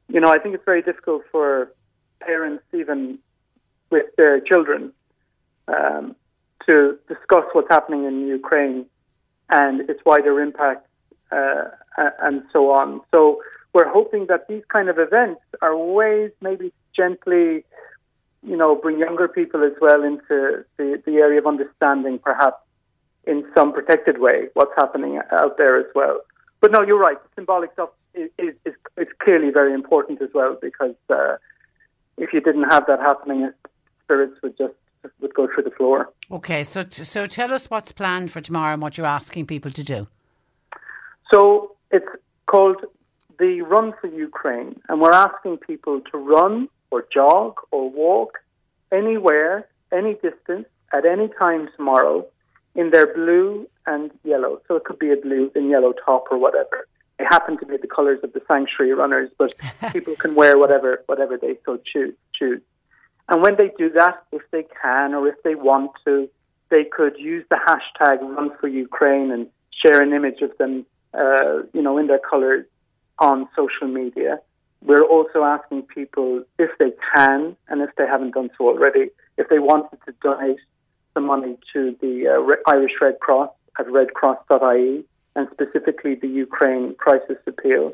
you 0.09 0.21
know, 0.21 0.29
I 0.29 0.39
think 0.39 0.55
it's 0.55 0.65
very 0.65 0.83
difficult 0.83 1.23
for 1.33 1.73
parents, 2.21 2.65
even 2.75 3.19
with 3.91 4.07
their 4.19 4.41
children, 4.41 4.93
um, 5.69 6.15
to 6.69 6.99
discuss 7.09 7.45
what's 7.53 7.71
happening 7.71 8.05
in 8.05 8.27
Ukraine 8.27 8.85
and 9.49 9.89
its 9.89 10.01
wider 10.05 10.41
impact 10.41 10.87
uh, 11.33 11.65
and 12.21 12.43
so 12.53 12.71
on. 12.71 13.01
So 13.11 13.41
we're 13.73 13.89
hoping 13.89 14.27
that 14.27 14.47
these 14.49 14.65
kind 14.69 14.89
of 14.89 14.99
events 14.99 15.41
are 15.63 15.77
ways 15.77 16.33
maybe 16.41 16.73
gently, 16.95 17.65
you 18.47 18.57
know, 18.57 18.75
bring 18.75 18.99
younger 18.99 19.29
people 19.29 19.63
as 19.65 19.73
well 19.81 20.03
into 20.03 20.65
the, 20.77 21.03
the 21.05 21.13
area 21.17 21.39
of 21.39 21.47
understanding 21.47 22.19
perhaps 22.19 22.57
in 23.27 23.45
some 23.55 23.73
protected 23.73 24.19
way 24.19 24.49
what's 24.55 24.73
happening 24.77 25.21
out 25.33 25.59
there 25.59 25.79
as 25.79 25.87
well. 25.95 26.21
But 26.61 26.73
no, 26.73 26.83
you're 26.83 26.99
right. 26.99 27.23
The 27.23 27.29
symbolic 27.35 27.73
stuff 27.73 27.91
is, 28.15 28.31
is, 28.39 28.55
is, 28.65 28.75
is 28.97 29.09
clearly 29.23 29.51
very 29.51 29.75
important 29.75 30.23
as 30.23 30.31
well 30.35 30.57
because 30.61 30.95
uh, 31.11 31.37
if 32.17 32.33
you 32.33 32.41
didn't 32.41 32.71
have 32.71 32.87
that 32.87 33.01
happening, 33.01 33.51
spirits 34.05 34.37
would 34.43 34.57
just 34.57 34.75
would 35.21 35.33
go 35.33 35.49
through 35.53 35.65
the 35.65 35.71
floor. 35.71 36.11
Okay, 36.31 36.63
so 36.63 36.83
so 36.91 37.25
tell 37.25 37.55
us 37.55 37.71
what's 37.71 37.91
planned 37.93 38.31
for 38.31 38.43
tomorrow 38.43 38.75
and 38.75 38.83
what 38.83 38.99
you're 38.99 39.07
asking 39.07 39.47
people 39.47 39.71
to 39.71 39.83
do. 39.83 40.07
So 41.33 41.75
it's 41.91 42.07
called 42.47 42.85
the 43.39 43.63
Run 43.63 43.95
for 43.99 44.09
Ukraine, 44.09 44.79
and 44.89 45.01
we're 45.01 45.13
asking 45.13 45.59
people 45.59 46.03
to 46.13 46.19
run 46.19 46.69
or 46.91 47.07
jog 47.13 47.57
or 47.71 47.91
walk 47.91 48.39
anywhere, 48.93 49.69
any 49.93 50.15
distance, 50.15 50.67
at 50.93 51.07
any 51.07 51.29
time 51.39 51.69
tomorrow 51.77 52.27
in 52.75 52.91
their 52.91 53.13
blue 53.13 53.69
and 53.87 54.11
yellow. 54.25 54.61
So 54.69 54.77
it 54.77 54.85
could 54.85 54.99
be 54.99 55.13
a 55.13 55.17
blue 55.17 55.51
and 55.55 55.69
yellow 55.71 55.93
top 56.05 56.27
or 56.31 56.39
whatever. 56.39 56.87
They 57.19 57.25
happen 57.25 57.59
to 57.59 57.67
be 57.67 57.77
the 57.77 57.87
colours 57.87 58.21
of 58.23 58.33
the 58.33 58.41
sanctuary 58.49 58.95
runners, 58.95 59.31
but 59.39 59.55
people 59.93 60.17
can 60.17 60.35
wear 60.35 60.59
whatever 60.59 61.03
whatever 61.07 61.37
they 61.37 61.57
so 61.65 61.79
choose. 61.93 62.15
choose. 62.35 62.61
And 63.29 63.43
when 63.43 63.57
they 63.57 63.71
do 63.79 63.91
that, 63.91 64.25
if 64.33 64.43
they 64.51 64.65
can 64.83 65.15
or 65.15 65.29
if 65.29 65.37
they 65.45 65.55
want 65.55 65.93
to, 66.05 66.29
they 66.71 66.85
could 66.85 67.19
use 67.19 67.45
the 67.51 67.57
hashtag 67.57 68.21
Run 68.21 68.51
for 68.61 68.69
Ukraine 68.69 69.31
and 69.31 69.47
share 69.71 70.03
an 70.03 70.13
image 70.13 70.41
of 70.41 70.57
them, 70.59 70.87
uh, 71.15 71.63
you 71.73 71.83
know, 71.83 71.99
in 71.99 72.07
their 72.07 72.19
colours 72.19 72.67
on 73.19 73.49
social 73.55 73.87
media. 73.87 74.41
We're 74.83 75.05
also 75.05 75.45
asking 75.45 75.83
people 75.83 76.45
if 76.59 76.71
they 76.79 76.93
can, 77.15 77.57
and 77.69 77.83
if 77.83 77.91
they 77.97 78.07
haven't 78.07 78.35
done 78.35 78.51
so 78.57 78.69
already, 78.69 79.11
if 79.37 79.49
they 79.49 79.59
wanted 79.59 79.99
to 80.07 80.15
donate 80.23 80.61
the 81.15 81.21
money 81.21 81.59
to 81.73 81.97
the 82.01 82.29
uh, 82.29 82.71
Irish 82.71 82.93
Red 83.01 83.21
Cross 83.21 83.51
at 83.79 83.87
redcross.ie 83.87 85.05
and 85.37 85.49
specifically 85.53 86.15
the 86.15 86.29
Ukraine 86.29 86.95
Crisis 86.97 87.37
Appeal. 87.47 87.93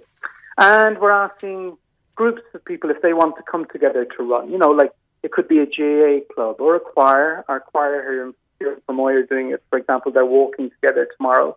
And 0.59 0.99
we're 0.99 1.13
asking 1.13 1.77
groups 2.15 2.43
of 2.55 2.65
people 2.65 2.91
if 2.91 3.03
they 3.03 3.13
want 3.13 3.37
to 3.37 3.43
come 3.43 3.67
together 3.73 4.07
to 4.17 4.23
run. 4.23 4.51
You 4.51 4.59
know, 4.59 4.71
like 4.71 4.93
it 5.23 5.33
could 5.33 5.49
be 5.49 5.59
a 5.59 5.67
GAA 5.67 6.25
club 6.35 6.57
or 6.61 6.77
a 6.77 6.81
choir. 6.81 7.45
Our 7.49 7.61
choir 7.61 8.03
here, 8.03 8.33
here 8.59 8.73
in 8.75 8.81
Fermoy 8.89 9.23
are 9.23 9.27
doing 9.27 9.51
it. 9.51 9.63
For 9.71 9.79
example, 9.79 10.13
they're 10.13 10.25
walking 10.25 10.71
together 10.71 11.09
tomorrow. 11.17 11.57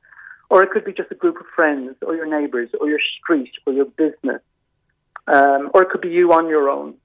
Or 0.49 0.63
it 0.63 0.71
could 0.71 0.83
be 0.83 0.93
just 0.93 1.11
a 1.11 1.15
group 1.15 1.37
of 1.39 1.45
friends 1.55 1.95
or 2.01 2.15
your 2.15 2.25
neighbours 2.25 2.69
or 2.81 2.89
your 2.89 2.99
street 3.21 3.51
or 3.65 3.73
your 3.73 3.85
business. 3.85 4.41
Um, 5.31 5.69
or 5.73 5.83
it 5.83 5.89
could 5.89 6.01
be 6.01 6.09
you 6.09 6.33
on 6.33 6.49
your 6.49 6.69
own 6.69 6.95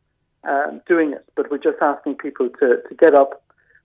um, 0.44 0.80
doing 0.88 1.12
it. 1.12 1.24
But 1.36 1.50
we're 1.50 1.58
just 1.58 1.78
asking 1.80 2.16
people 2.16 2.48
to, 2.60 2.78
to 2.88 2.94
get 2.98 3.14
up, 3.14 3.42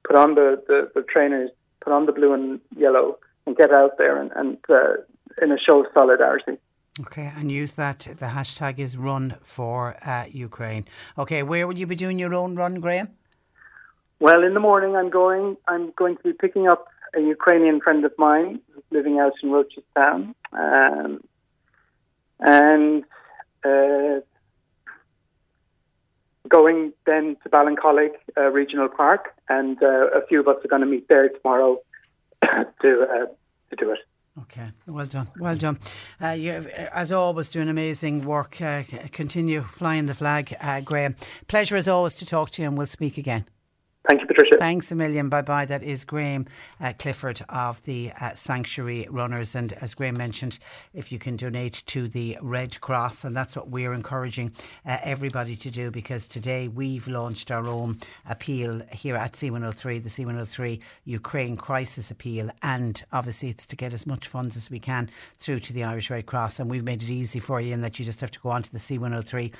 put 0.08 0.16
on 0.16 0.36
the, 0.36 0.62
the, 0.68 0.90
the 0.96 1.02
trainers, 1.02 1.50
put 1.82 1.94
on 1.94 2.06
the 2.06 2.12
blue 2.12 2.34
and 2.34 2.60
yellow, 2.76 3.18
and 3.46 3.56
get 3.56 3.72
out 3.72 3.98
there 3.98 4.22
and, 4.22 4.32
and 4.36 4.58
uh, 4.70 4.94
in 5.42 5.52
a 5.52 5.58
show 5.60 5.82
of 5.82 5.88
solidarity. 5.94 6.58
Okay, 7.02 7.32
and 7.36 7.52
use 7.52 7.74
that. 7.74 8.00
The 8.00 8.28
hashtag 8.28 8.78
is 8.78 8.98
Run 8.98 9.36
for 9.42 9.96
uh, 10.06 10.26
Ukraine. 10.30 10.86
Okay, 11.18 11.44
where 11.44 11.66
will 11.66 11.78
you 11.78 11.88
be 11.88 11.96
doing 11.96 12.20
your 12.20 12.34
own 12.34 12.56
run, 12.56 12.82
Graham? 12.82 13.10
Well, 14.20 14.44
in 14.44 14.54
the 14.54 14.60
morning, 14.60 14.98
I'm 14.98 15.10
going. 15.10 15.56
I'm 15.68 15.92
going 15.96 16.18
to 16.18 16.24
be 16.24 16.34
picking 16.34 16.68
up 16.68 16.88
a 17.16 17.22
Ukrainian 17.22 17.80
friend 17.80 18.04
of 18.04 18.12
mine 18.18 18.60
who's 18.74 18.84
living 18.92 19.18
out 19.18 19.32
in 19.42 19.50
Rochestown, 19.50 20.36
um, 20.52 21.22
and 22.42 23.04
uh, 23.64 24.20
going 26.48 26.94
then 27.06 27.36
to 27.44 27.50
Ballincollig 27.50 28.12
uh, 28.38 28.50
Regional 28.50 28.88
Park, 28.88 29.34
and 29.50 29.82
uh, 29.82 30.08
a 30.08 30.26
few 30.28 30.40
of 30.40 30.48
us 30.48 30.58
are 30.64 30.68
going 30.68 30.82
to 30.82 30.88
meet 30.88 31.08
there 31.10 31.30
tomorrow 31.30 31.78
to 32.42 32.52
uh, 32.52 33.26
to 33.70 33.76
do 33.78 33.92
it. 33.92 34.00
Okay, 34.44 34.72
well 34.88 35.06
done, 35.06 35.30
well 35.38 35.56
done. 35.56 35.80
Uh, 36.22 36.30
you, 36.30 36.52
as 36.94 37.12
always, 37.12 37.50
doing 37.50 37.68
amazing 37.68 38.24
work. 38.24 38.62
Uh, 38.62 38.84
continue 39.12 39.62
flying 39.62 40.06
the 40.06 40.14
flag, 40.14 40.56
uh, 40.62 40.80
Graham. 40.80 41.16
Pleasure 41.48 41.76
as 41.76 41.88
always 41.88 42.16
to 42.16 42.26
talk 42.26 42.52
to 42.52 42.62
you, 42.62 42.68
and 42.68 42.78
we'll 42.78 42.88
speak 42.88 43.18
again. 43.18 43.46
Thank 44.08 44.22
you, 44.22 44.28
Patricia. 44.28 44.56
Thanks 44.58 44.94
a 44.94 44.96
million. 44.96 45.28
Bye 45.28 45.42
bye. 45.42 45.66
That 45.66 45.84
is 45.84 46.06
Graham 46.06 46.46
uh, 46.80 46.94
Clifford 46.98 47.42
of 47.50 47.84
the 47.84 48.14
uh, 48.20 48.34
Sanctuary 48.34 49.06
Runners. 49.10 49.56
And 49.56 49.74
as 49.74 49.94
Graham 49.94 50.16
mentioned, 50.16 50.58
if 50.94 51.12
you 51.12 51.20
can 51.20 51.36
donate 51.36 51.84
to 51.88 52.08
the 52.08 52.38
Red 52.42 52.80
Cross, 52.80 53.26
and 53.26 53.36
that's 53.36 53.58
what 53.58 53.70
we're 53.70 53.92
encouraging 53.92 54.54
uh, 54.86 55.00
everybody 55.04 55.54
to 55.58 55.70
do 55.70 55.92
because 55.92 56.28
today 56.28 56.70
we've 56.70 57.10
launched 57.10 57.52
our 57.52 57.68
own 57.68 58.00
appeal 58.28 58.82
here 58.90 59.18
at 59.18 59.34
C103, 59.34 60.02
the 60.02 60.10
C103 60.10 60.80
Ukraine 61.04 61.58
Crisis 61.58 62.10
Appeal. 62.10 62.50
And 62.64 63.04
obviously, 63.12 63.50
it's 63.50 63.66
to 63.66 63.76
get 63.76 63.92
as 63.92 64.08
much 64.08 64.30
funds 64.30 64.56
as 64.56 64.72
we 64.72 64.80
can 64.80 65.12
through 65.38 65.60
to 65.60 65.74
the 65.74 65.84
Irish 65.84 66.10
Red 66.10 66.26
Cross. 66.26 66.62
And 66.62 66.72
we've 66.72 66.86
made 66.86 67.04
it 67.04 67.10
easy 67.10 67.42
for 67.42 67.60
you 67.60 67.74
in 67.74 67.82
that 67.82 68.00
you 68.00 68.06
just 68.06 68.22
have 68.22 68.32
to 68.32 68.40
go 68.40 68.48
onto 68.50 68.70
the 68.70 68.80
c103.ie 68.80 69.52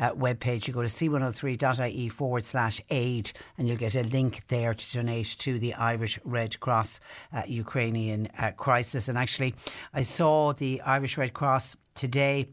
uh, 0.00 0.12
webpage. 0.12 0.68
You 0.68 0.74
go 0.74 0.82
to 0.82 0.88
c103.ie 0.88 2.08
forward 2.08 2.44
slash 2.52 2.82
aid 2.90 3.32
and 3.56 3.66
you'll 3.66 3.78
get 3.78 3.94
a 3.94 4.02
link 4.02 4.42
there 4.48 4.74
to 4.74 4.92
donate 4.92 5.34
to 5.38 5.58
the 5.58 5.72
Irish 5.72 6.18
Red 6.22 6.60
Cross 6.60 7.00
uh, 7.32 7.42
Ukrainian 7.46 8.28
uh, 8.38 8.50
crisis. 8.50 9.08
And 9.08 9.16
actually, 9.16 9.54
I 9.94 10.02
saw 10.02 10.52
the 10.52 10.82
Irish 10.82 11.16
Red 11.16 11.32
Cross 11.32 11.76
today 11.94 12.48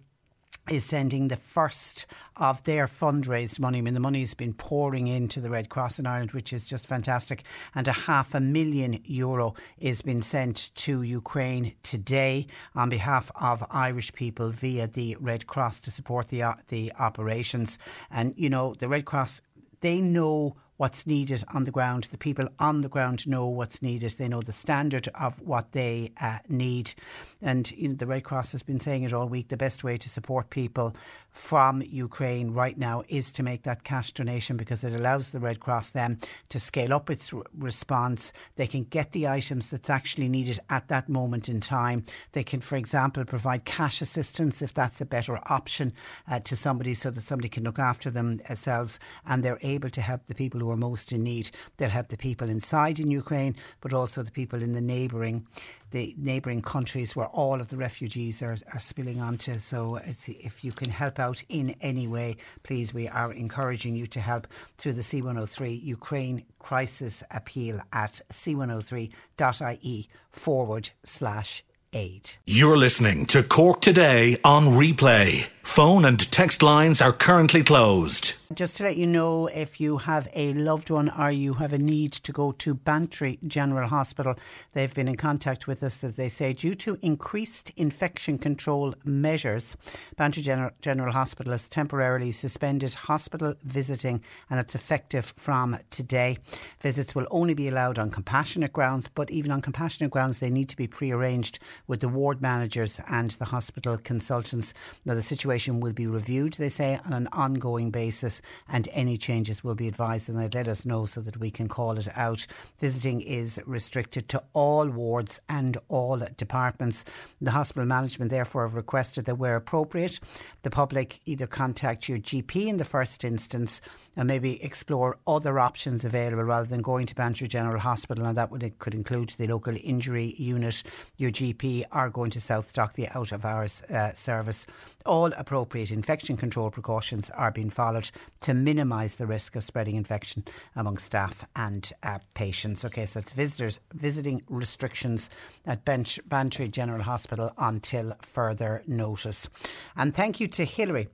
is 0.70 0.86
sending 0.86 1.28
the 1.28 1.36
first 1.36 2.06
of 2.36 2.64
their 2.64 2.88
fundraised 2.88 3.60
money. 3.60 3.80
I 3.80 3.82
mean, 3.82 3.94
the 3.94 4.00
money 4.00 4.22
has 4.22 4.34
been 4.34 4.54
pouring 4.54 5.08
into 5.08 5.42
the 5.42 5.50
Red 5.50 5.70
Cross 5.70 6.00
in 6.00 6.08
Ireland, 6.08 6.32
which 6.32 6.54
is 6.54 6.64
just 6.66 6.86
fantastic. 6.86 7.44
And 7.76 7.88
a 7.88 7.92
half 7.92 8.34
a 8.34 8.40
million 8.40 9.00
euro 9.04 9.56
is 9.78 10.02
being 10.02 10.22
sent 10.22 10.74
to 10.76 11.02
Ukraine 11.02 11.74
today 11.84 12.48
on 12.76 12.90
behalf 12.90 13.32
of 13.36 13.66
Irish 13.72 14.14
people 14.14 14.50
via 14.52 14.88
the 14.88 15.18
Red 15.20 15.48
Cross 15.48 15.82
to 15.82 15.92
support 15.92 16.30
the 16.30 16.44
uh, 16.44 16.54
the 16.70 16.94
operations. 16.98 17.78
And 18.10 18.34
you 18.38 18.50
know, 18.50 18.74
the 18.78 18.88
Red 18.88 19.06
Cross 19.06 19.42
they 19.82 20.02
know 20.02 20.56
what's 20.80 21.06
needed 21.06 21.44
on 21.54 21.66
the 21.66 21.72
ground. 21.72 22.06
The 22.06 22.18
people 22.18 22.48
on 22.58 22.80
the 22.80 22.88
ground 22.88 23.28
know 23.28 23.46
what's 23.48 23.82
needed. 23.82 24.12
They 24.12 24.30
know 24.30 24.42
the 24.42 24.54
standard 24.54 25.10
of 25.14 25.38
what 25.42 25.74
they 25.74 26.14
uh, 26.22 26.40
need. 26.48 26.94
And 27.42 27.70
you 27.74 27.90
know, 27.90 27.96
the 27.96 28.06
Red 28.06 28.24
Cross 28.24 28.54
has 28.54 28.64
been 28.64 28.80
saying 28.80 29.04
it 29.04 29.12
all 29.12 29.28
week. 29.28 29.50
The 29.50 29.58
best 29.58 29.84
way 29.84 29.98
to 29.98 30.08
support 30.08 30.50
people 30.50 30.96
from 31.32 31.82
Ukraine 31.82 32.52
right 32.52 32.78
now 32.78 33.04
is 33.10 33.34
to 33.34 33.44
make 33.44 33.64
that 33.64 33.84
cash 33.84 34.14
donation 34.14 34.56
because 34.56 34.86
it 34.86 34.94
allows 34.94 35.32
the 35.32 35.42
Red 35.42 35.60
Cross 35.60 35.92
then 35.92 36.18
to 36.48 36.62
scale 36.62 36.94
up 36.94 37.10
its 37.10 37.34
r- 37.34 37.44
response. 37.58 38.32
They 38.56 38.68
can 38.68 38.86
get 38.86 39.12
the 39.12 39.28
items 39.28 39.70
that's 39.70 39.90
actually 39.90 40.30
needed 40.30 40.60
at 40.70 40.88
that 40.88 41.10
moment 41.10 41.50
in 41.50 41.60
time. 41.60 42.06
They 42.32 42.44
can, 42.44 42.62
for 42.62 42.78
example, 42.78 43.26
provide 43.26 43.66
cash 43.66 44.02
assistance 44.02 44.62
if 44.62 44.74
that's 44.74 45.02
a 45.02 45.06
better 45.06 45.40
option 45.52 45.92
uh, 46.26 46.40
to 46.40 46.56
somebody 46.56 46.94
so 46.94 47.12
that 47.12 47.24
somebody 47.24 47.50
can 47.50 47.66
look 47.66 47.80
after 47.80 48.10
themselves 48.10 48.98
and 49.26 49.44
they're 49.44 49.60
able 49.62 49.90
to 49.90 50.02
help 50.02 50.26
the 50.28 50.36
people 50.36 50.62
who 50.62 50.69
are 50.72 50.78
most 50.78 51.12
in 51.12 51.24
need. 51.24 51.52
They'll 51.78 51.90
help 51.90 52.10
the 52.10 52.18
people 52.18 52.50
inside 52.50 53.00
in 53.00 53.12
Ukraine, 53.12 53.56
but 53.82 53.94
also 53.94 54.24
the 54.24 54.32
people 54.32 54.62
in 54.62 54.74
the 54.74 54.82
neighbouring 54.82 55.46
the 55.92 56.14
neighbouring 56.18 56.62
countries 56.62 57.16
where 57.16 57.28
all 57.28 57.60
of 57.60 57.70
the 57.70 57.78
refugees 57.78 58.44
are, 58.44 58.56
are 58.74 58.80
spilling 58.80 59.20
onto. 59.20 59.58
So 59.58 60.00
if 60.06 60.64
you 60.64 60.72
can 60.72 60.92
help 60.92 61.20
out 61.20 61.44
in 61.50 61.76
any 61.82 62.08
way, 62.08 62.38
please, 62.64 62.94
we 62.94 63.08
are 63.08 63.34
encouraging 63.34 63.96
you 63.96 64.06
to 64.08 64.22
help 64.22 64.48
through 64.78 64.94
the 64.94 65.02
C103 65.02 65.84
Ukraine 65.84 66.46
Crisis 66.60 67.24
Appeal 67.32 67.82
at 67.92 68.22
c103.ie 68.30 70.10
forward 70.32 70.92
slash 71.04 71.64
aid. 71.94 72.38
You're 72.46 72.78
listening 72.78 73.26
to 73.28 73.44
Cork 73.44 73.82
Today 73.82 74.38
on 74.44 74.66
replay. 74.66 75.48
Phone 75.64 76.04
and 76.04 76.20
text 76.32 76.64
lines 76.64 77.00
are 77.00 77.14
currently 77.14 77.64
closed. 77.64 78.34
Just 78.52 78.78
to 78.78 78.84
let 78.84 78.98
you 78.98 79.06
know, 79.06 79.46
if 79.46 79.80
you 79.80 79.98
have 79.98 80.28
a 80.34 80.54
loved 80.54 80.90
one 80.90 81.10
or 81.12 81.30
you 81.30 81.54
have 81.54 81.74
a 81.74 81.78
need 81.78 82.12
to 82.14 82.32
go 82.32 82.52
to 82.54 82.74
Bantry 82.74 83.38
General 83.46 83.88
Hospital, 83.88 84.34
they've 84.74 84.94
been 84.96 85.08
in 85.08 85.16
contact 85.16 85.68
with 85.68 85.84
us, 85.84 86.04
as 86.04 86.16
they 86.16 86.30
say, 86.30 86.54
due 86.54 86.74
to 86.74 86.98
increased 87.04 87.72
infection 87.76 88.40
control 88.40 88.96
measures. 89.06 89.78
Bantry 90.18 90.42
General, 90.42 90.72
General 90.82 91.14
Hospital 91.14 91.52
has 91.52 91.70
temporarily 91.70 92.32
suspended 92.32 92.96
hospital 92.96 93.54
visiting 93.64 94.22
and 94.50 94.60
it's 94.60 94.74
effective 94.74 95.36
from 95.38 95.78
today. 95.92 96.40
Visits 96.80 97.14
will 97.14 97.28
only 97.30 97.54
be 97.54 97.68
allowed 97.68 98.00
on 98.00 98.10
compassionate 98.10 98.74
grounds, 98.74 99.08
but 99.08 99.30
even 99.30 99.52
on 99.52 99.62
compassionate 99.62 100.10
grounds, 100.10 100.40
they 100.40 100.50
need 100.50 100.70
to 100.70 100.78
be 100.78 100.88
pre 100.88 101.12
arranged 101.12 101.60
with 101.90 102.00
the 102.02 102.08
ward 102.08 102.40
managers 102.40 103.02
and 103.10 103.32
the 103.32 103.46
hospital 103.46 103.98
consultants. 103.98 104.76
Now, 105.06 105.16
the 105.16 105.24
situation 105.24 105.80
will 105.80 105.92
be 105.92 106.06
reviewed, 106.06 106.54
they 106.54 106.70
say, 106.70 107.00
on 107.04 107.14
an 107.14 107.28
ongoing 107.34 107.90
basis 107.90 108.44
and 108.70 108.88
any 108.94 109.18
changes 109.18 109.64
will 109.64 109.74
be 109.74 109.88
advised 109.88 110.30
and 110.30 110.38
they'd 110.38 110.54
let 110.54 110.68
us 110.68 110.86
know 110.86 111.08
so 111.08 111.20
that 111.22 111.38
we 111.38 111.50
can 111.50 111.68
call 111.68 111.98
it 111.98 112.08
out. 112.16 112.46
Visiting 112.78 113.22
is 113.22 113.60
restricted 113.66 114.30
to 114.30 114.44
all 114.54 114.88
wards 114.88 115.42
and 115.50 115.78
all 115.88 116.22
departments. 116.38 117.04
The 117.42 117.52
hospital 117.52 117.88
management 117.88 118.30
therefore 118.30 118.68
have 118.68 118.76
requested 118.76 119.26
that 119.26 119.40
where 119.40 119.56
appropriate, 119.56 120.20
the 120.62 120.70
public 120.70 121.20
either 121.26 121.48
contact 121.48 122.08
your 122.08 122.20
GP 122.20 122.68
in 122.68 122.78
the 122.78 122.86
first 122.86 123.26
instance 123.26 123.82
and 124.16 124.28
maybe 124.28 124.64
explore 124.64 125.18
other 125.26 125.60
options 125.60 126.06
available 126.06 126.44
rather 126.44 126.68
than 126.68 126.84
going 126.84 127.08
to 127.08 127.16
Bantry 127.16 127.48
General 127.48 127.80
Hospital 127.80 128.26
and 128.26 128.38
that 128.38 128.52
would 128.52 128.60
could 128.78 128.94
include 128.94 129.30
the 129.30 129.48
local 129.48 129.76
injury 129.82 130.36
unit, 130.38 130.84
your 131.18 131.32
GP 131.32 131.79
or 131.92 132.10
going 132.10 132.32
to 132.32 132.40
SouthDoc, 132.40 132.94
the 132.94 133.08
out 133.10 133.32
of 133.32 133.46
hours 133.46 133.82
uh, 133.84 134.14
service. 134.14 134.66
All 135.06 135.32
appropriate 135.38 135.92
infection 135.92 136.38
control 136.38 136.70
precautions 136.72 137.30
are 137.32 137.52
being 137.52 137.70
followed 137.70 138.12
to 138.42 138.54
minimise 138.54 139.16
the 139.16 139.28
risk 139.28 139.56
of 139.56 139.64
spreading 139.64 139.96
infection 139.96 140.44
among 140.76 140.98
staff 140.98 141.46
and 141.56 141.92
uh, 142.04 142.20
patients. 142.34 142.86
Okay, 142.86 143.06
so 143.06 143.20
it's 143.20 143.34
visitors 143.34 143.80
visiting 143.94 144.42
restrictions 144.50 145.30
at 145.66 145.86
Bench, 145.86 146.20
Bantry 146.26 146.68
General 146.68 147.04
Hospital 147.04 147.52
until 147.58 148.14
further 148.22 148.84
notice. 148.88 149.50
And 149.96 150.16
thank 150.16 150.40
you 150.40 150.48
to 150.50 150.66
Hilary 150.66 151.10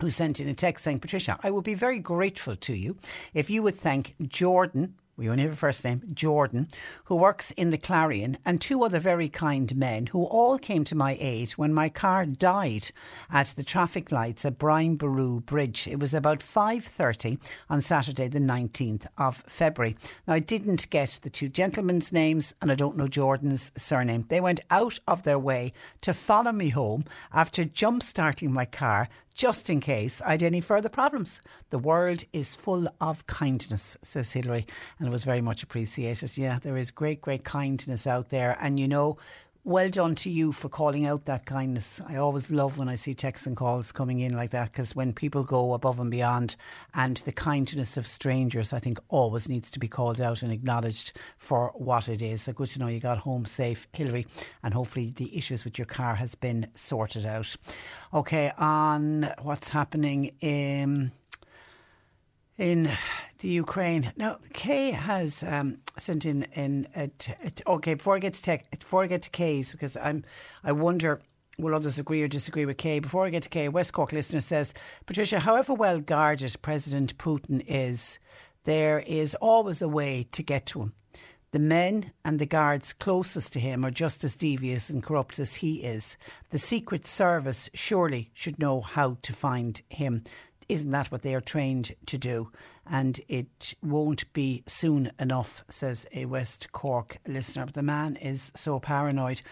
who 0.00 0.10
sent 0.10 0.40
in 0.40 0.48
a 0.48 0.54
text 0.54 0.84
saying, 0.84 1.00
Patricia, 1.00 1.38
I 1.42 1.50
would 1.50 1.64
be 1.64 1.74
very 1.74 1.98
grateful 1.98 2.56
to 2.56 2.74
you 2.74 2.96
if 3.34 3.50
you 3.50 3.62
would 3.62 3.74
thank 3.74 4.14
Jordan 4.26 4.94
we 5.20 5.28
only 5.28 5.42
have 5.42 5.52
a 5.52 5.56
first 5.56 5.84
name, 5.84 6.00
Jordan, 6.14 6.68
who 7.04 7.14
works 7.14 7.50
in 7.50 7.68
the 7.68 7.76
Clarion, 7.76 8.38
and 8.46 8.58
two 8.58 8.82
other 8.82 8.98
very 8.98 9.28
kind 9.28 9.76
men 9.76 10.06
who 10.06 10.24
all 10.24 10.56
came 10.56 10.82
to 10.84 10.94
my 10.94 11.18
aid 11.20 11.50
when 11.52 11.74
my 11.74 11.90
car 11.90 12.24
died 12.24 12.90
at 13.30 13.48
the 13.48 13.62
traffic 13.62 14.10
lights 14.10 14.46
at 14.46 14.56
Brian 14.56 14.96
Boru 14.96 15.40
Bridge. 15.40 15.86
It 15.86 16.00
was 16.00 16.14
about 16.14 16.38
5.30 16.38 17.38
on 17.68 17.82
Saturday 17.82 18.28
the 18.28 18.38
19th 18.38 19.08
of 19.18 19.44
February. 19.46 19.94
Now, 20.26 20.32
I 20.32 20.38
didn't 20.38 20.88
get 20.88 21.18
the 21.20 21.28
two 21.28 21.50
gentlemen's 21.50 22.14
names 22.14 22.54
and 22.62 22.72
I 22.72 22.74
don't 22.74 22.96
know 22.96 23.06
Jordan's 23.06 23.72
surname. 23.76 24.24
They 24.30 24.40
went 24.40 24.60
out 24.70 25.00
of 25.06 25.24
their 25.24 25.38
way 25.38 25.74
to 26.00 26.14
follow 26.14 26.52
me 26.52 26.70
home 26.70 27.04
after 27.30 27.66
jump 27.66 28.02
starting 28.02 28.54
my 28.54 28.64
car 28.64 29.10
just 29.34 29.70
in 29.70 29.80
case 29.80 30.20
I 30.22 30.32
had 30.32 30.42
any 30.42 30.60
further 30.60 30.88
problems. 30.88 31.40
The 31.70 31.78
world 31.78 32.24
is 32.32 32.56
full 32.56 32.88
of 33.00 33.26
kindness, 33.26 33.96
says 34.02 34.32
Hilary, 34.32 34.66
and 34.98 35.08
it 35.08 35.12
was 35.12 35.24
very 35.24 35.40
much 35.40 35.62
appreciated. 35.62 36.36
Yeah, 36.36 36.58
there 36.60 36.76
is 36.76 36.90
great, 36.90 37.20
great 37.20 37.44
kindness 37.44 38.06
out 38.06 38.28
there. 38.28 38.56
And 38.60 38.78
you 38.78 38.88
know, 38.88 39.18
well 39.64 39.88
done 39.88 40.14
to 40.14 40.30
you 40.30 40.52
for 40.52 40.68
calling 40.68 41.04
out 41.04 41.26
that 41.26 41.44
kindness. 41.44 42.00
I 42.08 42.16
always 42.16 42.50
love 42.50 42.78
when 42.78 42.88
I 42.88 42.94
see 42.94 43.12
texts 43.12 43.46
and 43.46 43.56
calls 43.56 43.92
coming 43.92 44.20
in 44.20 44.34
like 44.34 44.50
that 44.50 44.72
because 44.72 44.96
when 44.96 45.12
people 45.12 45.44
go 45.44 45.74
above 45.74 46.00
and 46.00 46.10
beyond 46.10 46.56
and 46.94 47.18
the 47.18 47.32
kindness 47.32 47.96
of 47.96 48.06
strangers, 48.06 48.72
I 48.72 48.78
think 48.78 48.98
always 49.08 49.48
needs 49.48 49.70
to 49.70 49.78
be 49.78 49.88
called 49.88 50.20
out 50.20 50.42
and 50.42 50.50
acknowledged 50.50 51.12
for 51.36 51.72
what 51.74 52.08
it 52.08 52.22
is. 52.22 52.42
So 52.42 52.52
good 52.52 52.68
to 52.68 52.78
know 52.78 52.88
you 52.88 53.00
got 53.00 53.18
home 53.18 53.44
safe, 53.44 53.86
Hilary, 53.92 54.26
and 54.62 54.72
hopefully 54.72 55.12
the 55.14 55.36
issues 55.36 55.64
with 55.64 55.78
your 55.78 55.86
car 55.86 56.14
has 56.14 56.34
been 56.34 56.66
sorted 56.74 57.26
out. 57.26 57.54
Okay, 58.14 58.52
on 58.56 59.30
what's 59.42 59.68
happening 59.68 60.32
in 60.40 61.12
in 62.60 62.90
the 63.38 63.48
Ukraine. 63.48 64.12
Now, 64.16 64.36
Kay 64.52 64.90
has 64.90 65.42
um, 65.42 65.78
sent 65.96 66.26
in 66.26 66.42
in 66.54 66.86
okay. 67.66 67.94
Before 67.94 68.14
I 68.14 68.18
get 68.18 68.34
to 68.34 68.42
tech, 68.42 68.70
before 68.70 69.02
I 69.02 69.06
get 69.06 69.22
to 69.22 69.30
Kay's, 69.30 69.72
because 69.72 69.96
I'm, 69.96 70.24
I 70.62 70.72
wonder. 70.72 71.20
Will 71.58 71.74
others 71.74 71.98
agree 71.98 72.22
or 72.22 72.28
disagree 72.28 72.64
with 72.64 72.78
Kay? 72.78 73.00
Before 73.00 73.26
I 73.26 73.28
get 73.28 73.42
to 73.42 73.50
Kay, 73.50 73.68
West 73.68 73.92
Cork 73.92 74.12
listener 74.12 74.40
says, 74.40 74.72
Patricia, 75.04 75.40
however 75.40 75.74
well 75.74 76.00
guarded 76.00 76.56
President 76.62 77.18
Putin 77.18 77.62
is, 77.66 78.18
there 78.64 79.00
is 79.00 79.34
always 79.42 79.82
a 79.82 79.88
way 79.88 80.26
to 80.32 80.42
get 80.42 80.64
to 80.66 80.80
him. 80.80 80.94
The 81.52 81.58
men 81.58 82.12
and 82.24 82.38
the 82.38 82.46
guards 82.46 82.92
closest 82.94 83.52
to 83.54 83.60
him 83.60 83.84
are 83.84 83.90
just 83.90 84.24
as 84.24 84.36
devious 84.36 84.88
and 84.88 85.02
corrupt 85.02 85.38
as 85.38 85.56
he 85.56 85.82
is. 85.82 86.16
The 86.50 86.58
Secret 86.58 87.06
Service 87.06 87.68
surely 87.74 88.30
should 88.32 88.58
know 88.58 88.80
how 88.80 89.18
to 89.20 89.32
find 89.34 89.82
him. 89.90 90.22
Isn't 90.70 90.92
that 90.92 91.10
what 91.10 91.22
they 91.22 91.34
are 91.34 91.40
trained 91.40 91.96
to 92.06 92.16
do? 92.16 92.52
And 92.86 93.20
it 93.26 93.74
won't 93.82 94.32
be 94.32 94.62
soon 94.68 95.10
enough, 95.18 95.64
says 95.68 96.06
a 96.14 96.26
West 96.26 96.70
Cork 96.70 97.18
listener. 97.26 97.64
But 97.66 97.74
the 97.74 97.82
man 97.82 98.14
is 98.14 98.52
so 98.54 98.78
paranoid. 98.78 99.42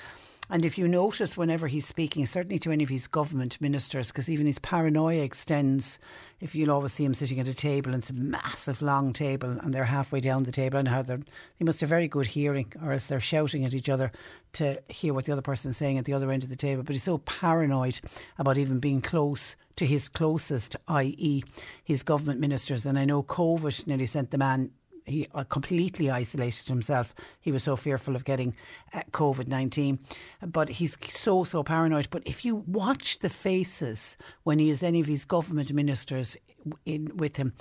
And 0.51 0.65
if 0.65 0.79
you 0.79 0.89
notice, 0.89 1.37
whenever 1.37 1.67
he's 1.67 1.87
speaking, 1.87 2.25
certainly 2.25 2.59
to 2.61 2.73
any 2.73 2.83
of 2.83 2.91
his 2.91 3.07
government 3.07 3.61
ministers, 3.61 4.09
because 4.09 4.31
even 4.31 4.47
his 4.47 4.59
paranoia 4.59 5.23
extends, 5.23 5.99
if 6.41 6.55
you'll 6.55 6.71
always 6.71 6.93
see 6.93 7.05
him 7.05 7.13
sitting 7.13 7.39
at 7.39 7.49
a 7.49 7.55
table, 7.55 7.93
and 7.93 8.03
it's 8.03 8.11
a 8.11 8.15
massive 8.15 8.81
long 8.81 9.13
table, 9.13 9.51
and 9.51 9.75
they're 9.75 9.85
halfway 9.85 10.21
down 10.21 10.45
the 10.45 10.53
table, 10.53 10.79
and 10.79 10.89
how 10.89 11.03
they're, 11.03 11.19
they 11.19 11.65
must 11.65 11.81
have 11.81 11.91
very 11.91 12.09
good 12.09 12.27
hearing, 12.27 12.73
or 12.83 12.93
else 12.93 13.09
they're 13.09 13.21
shouting 13.21 13.65
at 13.65 13.75
each 13.75 13.91
other 13.91 14.11
to 14.55 14.81
hear 14.89 15.13
what 15.13 15.27
the 15.27 15.33
other 15.33 15.43
person's 15.43 15.77
saying 15.77 15.99
at 15.99 16.07
the 16.07 16.15
other 16.15 16.31
end 16.33 16.43
of 16.43 16.49
the 16.49 16.57
table. 16.57 16.83
But 16.83 16.95
he's 16.95 17.03
so 17.03 17.19
paranoid 17.19 18.01
about 18.39 18.57
even 18.57 18.79
being 18.79 19.03
close 19.03 19.55
to 19.77 19.87
his 19.87 20.09
closest, 20.09 20.77
i.e., 20.89 21.45
his 21.85 22.03
government 22.03 22.41
ministers. 22.41 22.87
And 22.87 22.99
I 22.99 23.05
know 23.05 23.23
COVID 23.23 23.87
nearly 23.87 24.07
sent 24.07 24.31
the 24.31 24.39
man 24.39 24.71
he 25.09 25.29
uh, 25.35 25.45
completely 25.45 26.11
isolated 26.11 26.67
himself. 26.69 27.15
He 27.41 27.53
was 27.53 27.63
so 27.63 27.77
fearful 27.77 28.17
of 28.17 28.25
getting 28.25 28.55
uh, 28.93 29.03
COVID 29.13 29.49
19. 29.49 29.99
But 30.47 30.69
he's 30.69 30.97
so, 31.11 31.45
so 31.45 31.63
paranoid. 31.63 32.09
But 32.11 32.23
if 32.27 32.45
you 32.45 32.57
watch 32.67 33.19
the 33.21 33.29
faces 33.29 34.17
when 34.45 34.59
he 34.59 34.69
has 34.69 34.83
any 34.83 35.01
of 35.01 35.07
his 35.07 35.25
government 35.25 35.73
ministers 35.73 36.37
in 36.85 37.17
with 37.17 37.37
him, 37.37 37.53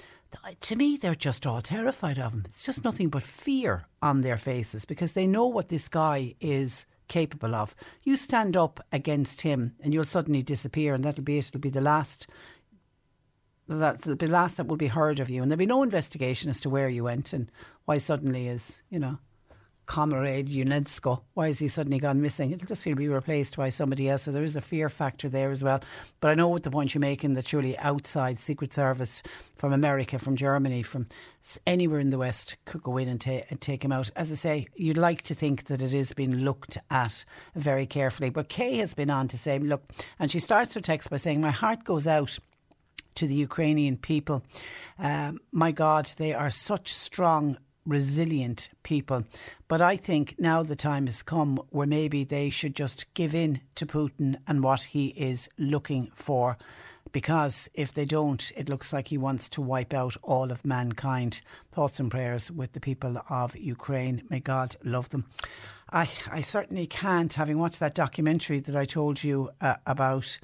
to 0.62 0.76
me, 0.76 0.98
they're 0.98 1.16
just 1.16 1.48
all 1.48 1.62
terrified 1.62 2.20
of 2.20 2.34
him. 2.34 2.44
It's 2.48 2.66
just 2.66 2.84
nothing 2.84 3.10
but 3.10 3.24
fear 3.24 3.88
on 4.02 4.22
their 4.22 4.38
faces 4.38 4.86
because 4.86 5.14
they 5.14 5.26
know 5.26 5.48
what 5.48 5.70
this 5.70 5.88
guy 5.88 6.36
is 6.40 6.86
capable 7.08 7.56
of. 7.56 7.76
You 8.04 8.16
stand 8.16 8.58
up 8.58 8.86
against 8.92 9.42
him 9.42 9.74
and 9.82 9.94
you'll 9.94 10.04
suddenly 10.04 10.42
disappear, 10.42 10.94
and 10.94 11.04
that'll 11.04 11.24
be 11.24 11.38
it. 11.38 11.48
It'll 11.48 11.62
be 11.62 11.70
the 11.70 11.82
last 11.82 12.28
that 13.68 14.02
the 14.02 14.28
last 14.28 14.58
that 14.58 14.68
will 14.68 14.78
be 14.78 14.88
heard 14.88 15.20
of 15.20 15.30
you, 15.30 15.42
and 15.42 15.52
there'll 15.52 15.60
be 15.60 15.66
no 15.66 15.84
investigation 15.84 16.50
as 16.50 16.60
to 16.62 16.70
where 16.70 16.90
you 16.90 17.04
went 17.04 17.34
and 17.34 17.52
why 17.86 17.98
suddenly 17.98 18.48
is 18.48 18.82
you 18.90 19.00
know 19.00 19.20
comrade 19.88 20.50
UNESCO. 20.50 21.22
Why 21.34 21.48
has 21.48 21.60
he 21.60 21.68
suddenly 21.68 21.98
gone 21.98 22.22
missing? 22.22 22.52
It'll 22.52 22.68
just 22.68 22.84
be 22.84 23.08
replaced 23.08 23.58
by 23.58 23.70
somebody 23.70 24.08
else. 24.10 24.24
So 24.24 24.32
there 24.32 24.44
is 24.44 24.56
a 24.56 24.62
fear 24.62 24.90
factor 24.90 25.30
there 25.30 25.50
as 25.50 25.64
well. 25.64 25.82
But 26.20 26.32
I 26.32 26.36
know 26.36 26.50
what 26.50 26.64
the 26.64 26.70
point 26.70 26.94
you're 26.94 27.00
making 27.00 27.34
that 27.34 27.48
surely 27.48 27.78
outside 27.80 28.38
Secret 28.38 28.74
Service 28.74 29.24
from 29.56 29.74
America, 29.74 30.20
from 30.20 30.36
Germany, 30.36 30.84
from 30.84 31.08
anywhere 31.66 32.00
in 32.00 32.12
the 32.12 32.18
West 32.18 32.58
could 32.66 32.84
go 32.84 32.98
in 32.98 33.08
and, 33.08 33.20
ta- 33.20 33.46
and 33.50 33.60
take 33.60 33.84
him 33.84 33.94
out. 33.94 34.12
As 34.16 34.32
I 34.32 34.36
say, 34.36 34.68
you'd 34.76 34.98
like 34.98 35.22
to 35.24 35.34
think 35.34 35.66
that 35.66 35.82
it 35.82 35.94
is 35.94 36.14
being 36.14 36.36
looked 36.36 36.78
at 36.92 37.26
very 37.56 37.86
carefully. 37.86 38.30
But 38.30 38.50
Kay 38.50 38.78
has 38.78 38.94
been 38.94 39.10
on 39.10 39.30
to 39.30 39.38
say, 39.38 39.58
look, 39.58 39.90
and 40.20 40.30
she 40.30 40.40
starts 40.40 40.74
her 40.76 40.82
text 40.82 41.10
by 41.10 41.18
saying, 41.18 41.40
My 41.40 41.52
heart 41.52 41.86
goes 41.86 42.08
out 42.08 42.38
to 43.18 43.28
the 43.28 43.36
Ukrainian 43.36 43.98
people. 43.98 44.44
Um, 44.98 45.40
my 45.52 45.72
God, 45.72 46.06
they 46.18 46.34
are 46.34 46.50
such 46.50 46.94
strong, 46.94 47.58
resilient 47.86 48.70
people. 48.84 49.24
But 49.68 49.82
I 49.82 49.96
think 49.96 50.36
now 50.40 50.64
the 50.64 50.76
time 50.76 51.06
has 51.08 51.24
come 51.24 51.58
where 51.70 51.88
maybe 51.88 52.24
they 52.24 52.50
should 52.50 52.76
just 52.76 53.14
give 53.14 53.34
in 53.34 53.62
to 53.76 53.86
Putin 53.86 54.38
and 54.48 54.64
what 54.64 54.82
he 54.82 55.08
is 55.08 55.50
looking 55.58 56.12
for. 56.14 56.58
Because 57.14 57.70
if 57.74 57.94
they 57.94 58.06
don't, 58.06 58.52
it 58.56 58.70
looks 58.70 58.92
like 58.92 59.08
he 59.08 59.18
wants 59.18 59.48
to 59.50 59.62
wipe 59.62 59.94
out 59.94 60.18
all 60.22 60.52
of 60.52 60.66
mankind. 60.66 61.42
Thoughts 61.72 62.00
and 62.00 62.12
prayers 62.12 62.52
with 62.52 62.74
the 62.74 62.82
people 62.82 63.22
of 63.30 63.56
Ukraine. 63.58 64.24
May 64.30 64.42
God 64.42 64.76
love 64.84 65.10
them. 65.10 65.26
I, 65.92 66.10
I 66.30 66.42
certainly 66.42 66.86
can't, 66.86 67.34
having 67.34 67.58
watched 67.58 67.80
that 67.80 67.96
documentary 67.96 68.60
that 68.60 68.76
I 68.76 68.86
told 68.86 69.24
you 69.24 69.50
uh, 69.62 69.76
about 69.86 70.38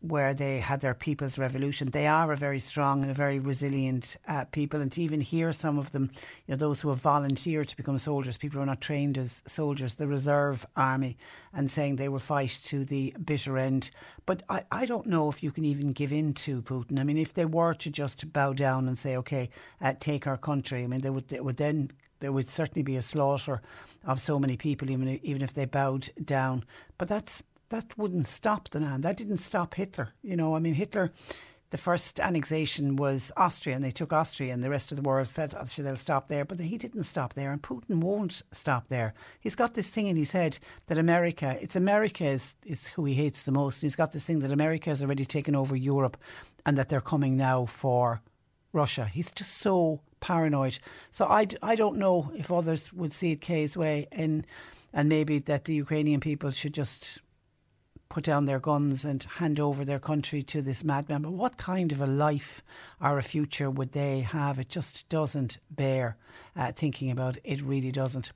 where 0.00 0.32
they 0.32 0.60
had 0.60 0.80
their 0.80 0.94
people's 0.94 1.38
revolution. 1.38 1.90
They 1.90 2.06
are 2.06 2.32
a 2.32 2.36
very 2.36 2.58
strong 2.58 3.02
and 3.02 3.10
a 3.10 3.14
very 3.14 3.38
resilient 3.38 4.16
uh, 4.26 4.44
people. 4.46 4.80
And 4.80 4.90
to 4.92 5.02
even 5.02 5.20
hear 5.20 5.52
some 5.52 5.78
of 5.78 5.92
them, 5.92 6.10
you 6.46 6.52
know, 6.52 6.56
those 6.56 6.80
who 6.80 6.88
have 6.88 7.00
volunteered 7.00 7.68
to 7.68 7.76
become 7.76 7.98
soldiers, 7.98 8.38
people 8.38 8.56
who 8.56 8.62
are 8.62 8.66
not 8.66 8.80
trained 8.80 9.18
as 9.18 9.42
soldiers, 9.46 9.94
the 9.94 10.06
reserve 10.06 10.64
army, 10.74 11.18
and 11.52 11.70
saying 11.70 11.96
they 11.96 12.08
will 12.08 12.18
fight 12.18 12.60
to 12.64 12.84
the 12.84 13.14
bitter 13.22 13.58
end. 13.58 13.90
But 14.24 14.42
I, 14.48 14.64
I 14.70 14.86
don't 14.86 15.06
know 15.06 15.28
if 15.28 15.42
you 15.42 15.50
can 15.50 15.66
even 15.66 15.92
give 15.92 16.12
in 16.12 16.32
to 16.34 16.62
Putin. 16.62 16.98
I 16.98 17.04
mean, 17.04 17.18
if 17.18 17.34
they 17.34 17.44
were 17.44 17.74
to 17.74 17.90
just 17.90 18.32
bow 18.32 18.54
down 18.54 18.88
and 18.88 18.98
say, 18.98 19.16
okay, 19.16 19.50
uh, 19.82 19.92
take 19.98 20.26
our 20.26 20.38
country, 20.38 20.82
I 20.82 20.86
mean, 20.86 21.02
they 21.02 21.10
would, 21.10 21.28
they 21.28 21.40
would 21.40 21.58
then 21.58 21.90
there 22.20 22.32
would 22.32 22.48
certainly 22.48 22.82
be 22.82 22.96
a 22.96 23.02
slaughter 23.02 23.60
of 24.04 24.20
so 24.20 24.38
many 24.38 24.56
people, 24.56 24.90
even 24.90 25.08
even 25.22 25.42
if 25.42 25.54
they 25.54 25.64
bowed 25.64 26.10
down. 26.22 26.64
But 26.98 27.08
that's 27.08 27.42
that 27.70 27.96
wouldn't 27.96 28.26
stop 28.26 28.68
the 28.70 28.80
man. 28.80 29.00
That 29.00 29.16
didn't 29.16 29.38
stop 29.38 29.74
Hitler. 29.74 30.10
You 30.22 30.36
know, 30.36 30.54
I 30.54 30.58
mean, 30.60 30.74
Hitler. 30.74 31.10
The 31.70 31.78
first 31.78 32.18
annexation 32.18 32.96
was 32.96 33.30
Austria, 33.36 33.76
and 33.76 33.84
they 33.84 33.92
took 33.92 34.12
Austria, 34.12 34.52
and 34.52 34.60
the 34.60 34.70
rest 34.70 34.90
of 34.90 34.96
the 34.96 35.02
world 35.02 35.28
felt 35.28 35.54
oh, 35.54 35.60
actually 35.60 35.84
they'll 35.84 35.94
stop 35.94 36.26
there. 36.26 36.44
But 36.44 36.58
he 36.58 36.76
didn't 36.76 37.04
stop 37.04 37.34
there, 37.34 37.52
and 37.52 37.62
Putin 37.62 38.00
won't 38.00 38.42
stop 38.50 38.88
there. 38.88 39.14
He's 39.38 39.54
got 39.54 39.74
this 39.74 39.88
thing 39.88 40.08
in 40.08 40.16
his 40.16 40.32
head 40.32 40.58
that 40.88 40.98
America, 40.98 41.56
it's 41.60 41.76
America 41.76 42.26
is, 42.26 42.56
is 42.66 42.88
who 42.88 43.04
he 43.04 43.14
hates 43.14 43.44
the 43.44 43.52
most. 43.52 43.76
And 43.76 43.82
he's 43.82 43.94
got 43.94 44.10
this 44.10 44.24
thing 44.24 44.40
that 44.40 44.50
America 44.50 44.90
has 44.90 45.00
already 45.00 45.24
taken 45.24 45.54
over 45.54 45.76
Europe, 45.76 46.16
and 46.66 46.76
that 46.76 46.88
they're 46.88 47.00
coming 47.00 47.36
now 47.36 47.66
for 47.66 48.20
Russia. 48.72 49.04
He's 49.04 49.30
just 49.30 49.58
so 49.58 50.00
paranoid. 50.18 50.80
So 51.12 51.26
I, 51.26 51.46
I 51.62 51.76
don't 51.76 51.98
know 51.98 52.32
if 52.34 52.50
others 52.50 52.92
would 52.92 53.12
see 53.12 53.30
it 53.30 53.40
Kay's 53.40 53.76
way, 53.76 54.08
and 54.10 54.44
and 54.92 55.08
maybe 55.08 55.38
that 55.38 55.66
the 55.66 55.74
Ukrainian 55.74 56.18
people 56.18 56.50
should 56.50 56.74
just 56.74 57.20
put 58.10 58.24
down 58.24 58.44
their 58.44 58.58
guns 58.58 59.04
and 59.04 59.22
hand 59.22 59.60
over 59.60 59.84
their 59.84 60.00
country 60.00 60.42
to 60.42 60.60
this 60.60 60.82
madman. 60.82 61.22
But 61.22 61.32
what 61.32 61.56
kind 61.56 61.92
of 61.92 62.00
a 62.00 62.06
life 62.06 62.60
or 63.00 63.18
a 63.18 63.22
future 63.22 63.70
would 63.70 63.92
they 63.92 64.20
have? 64.20 64.58
It 64.58 64.68
just 64.68 65.08
doesn't 65.08 65.58
bear 65.70 66.16
uh, 66.56 66.72
thinking 66.72 67.10
about. 67.10 67.38
It 67.44 67.62
really 67.62 67.92
doesn't. 67.92 68.32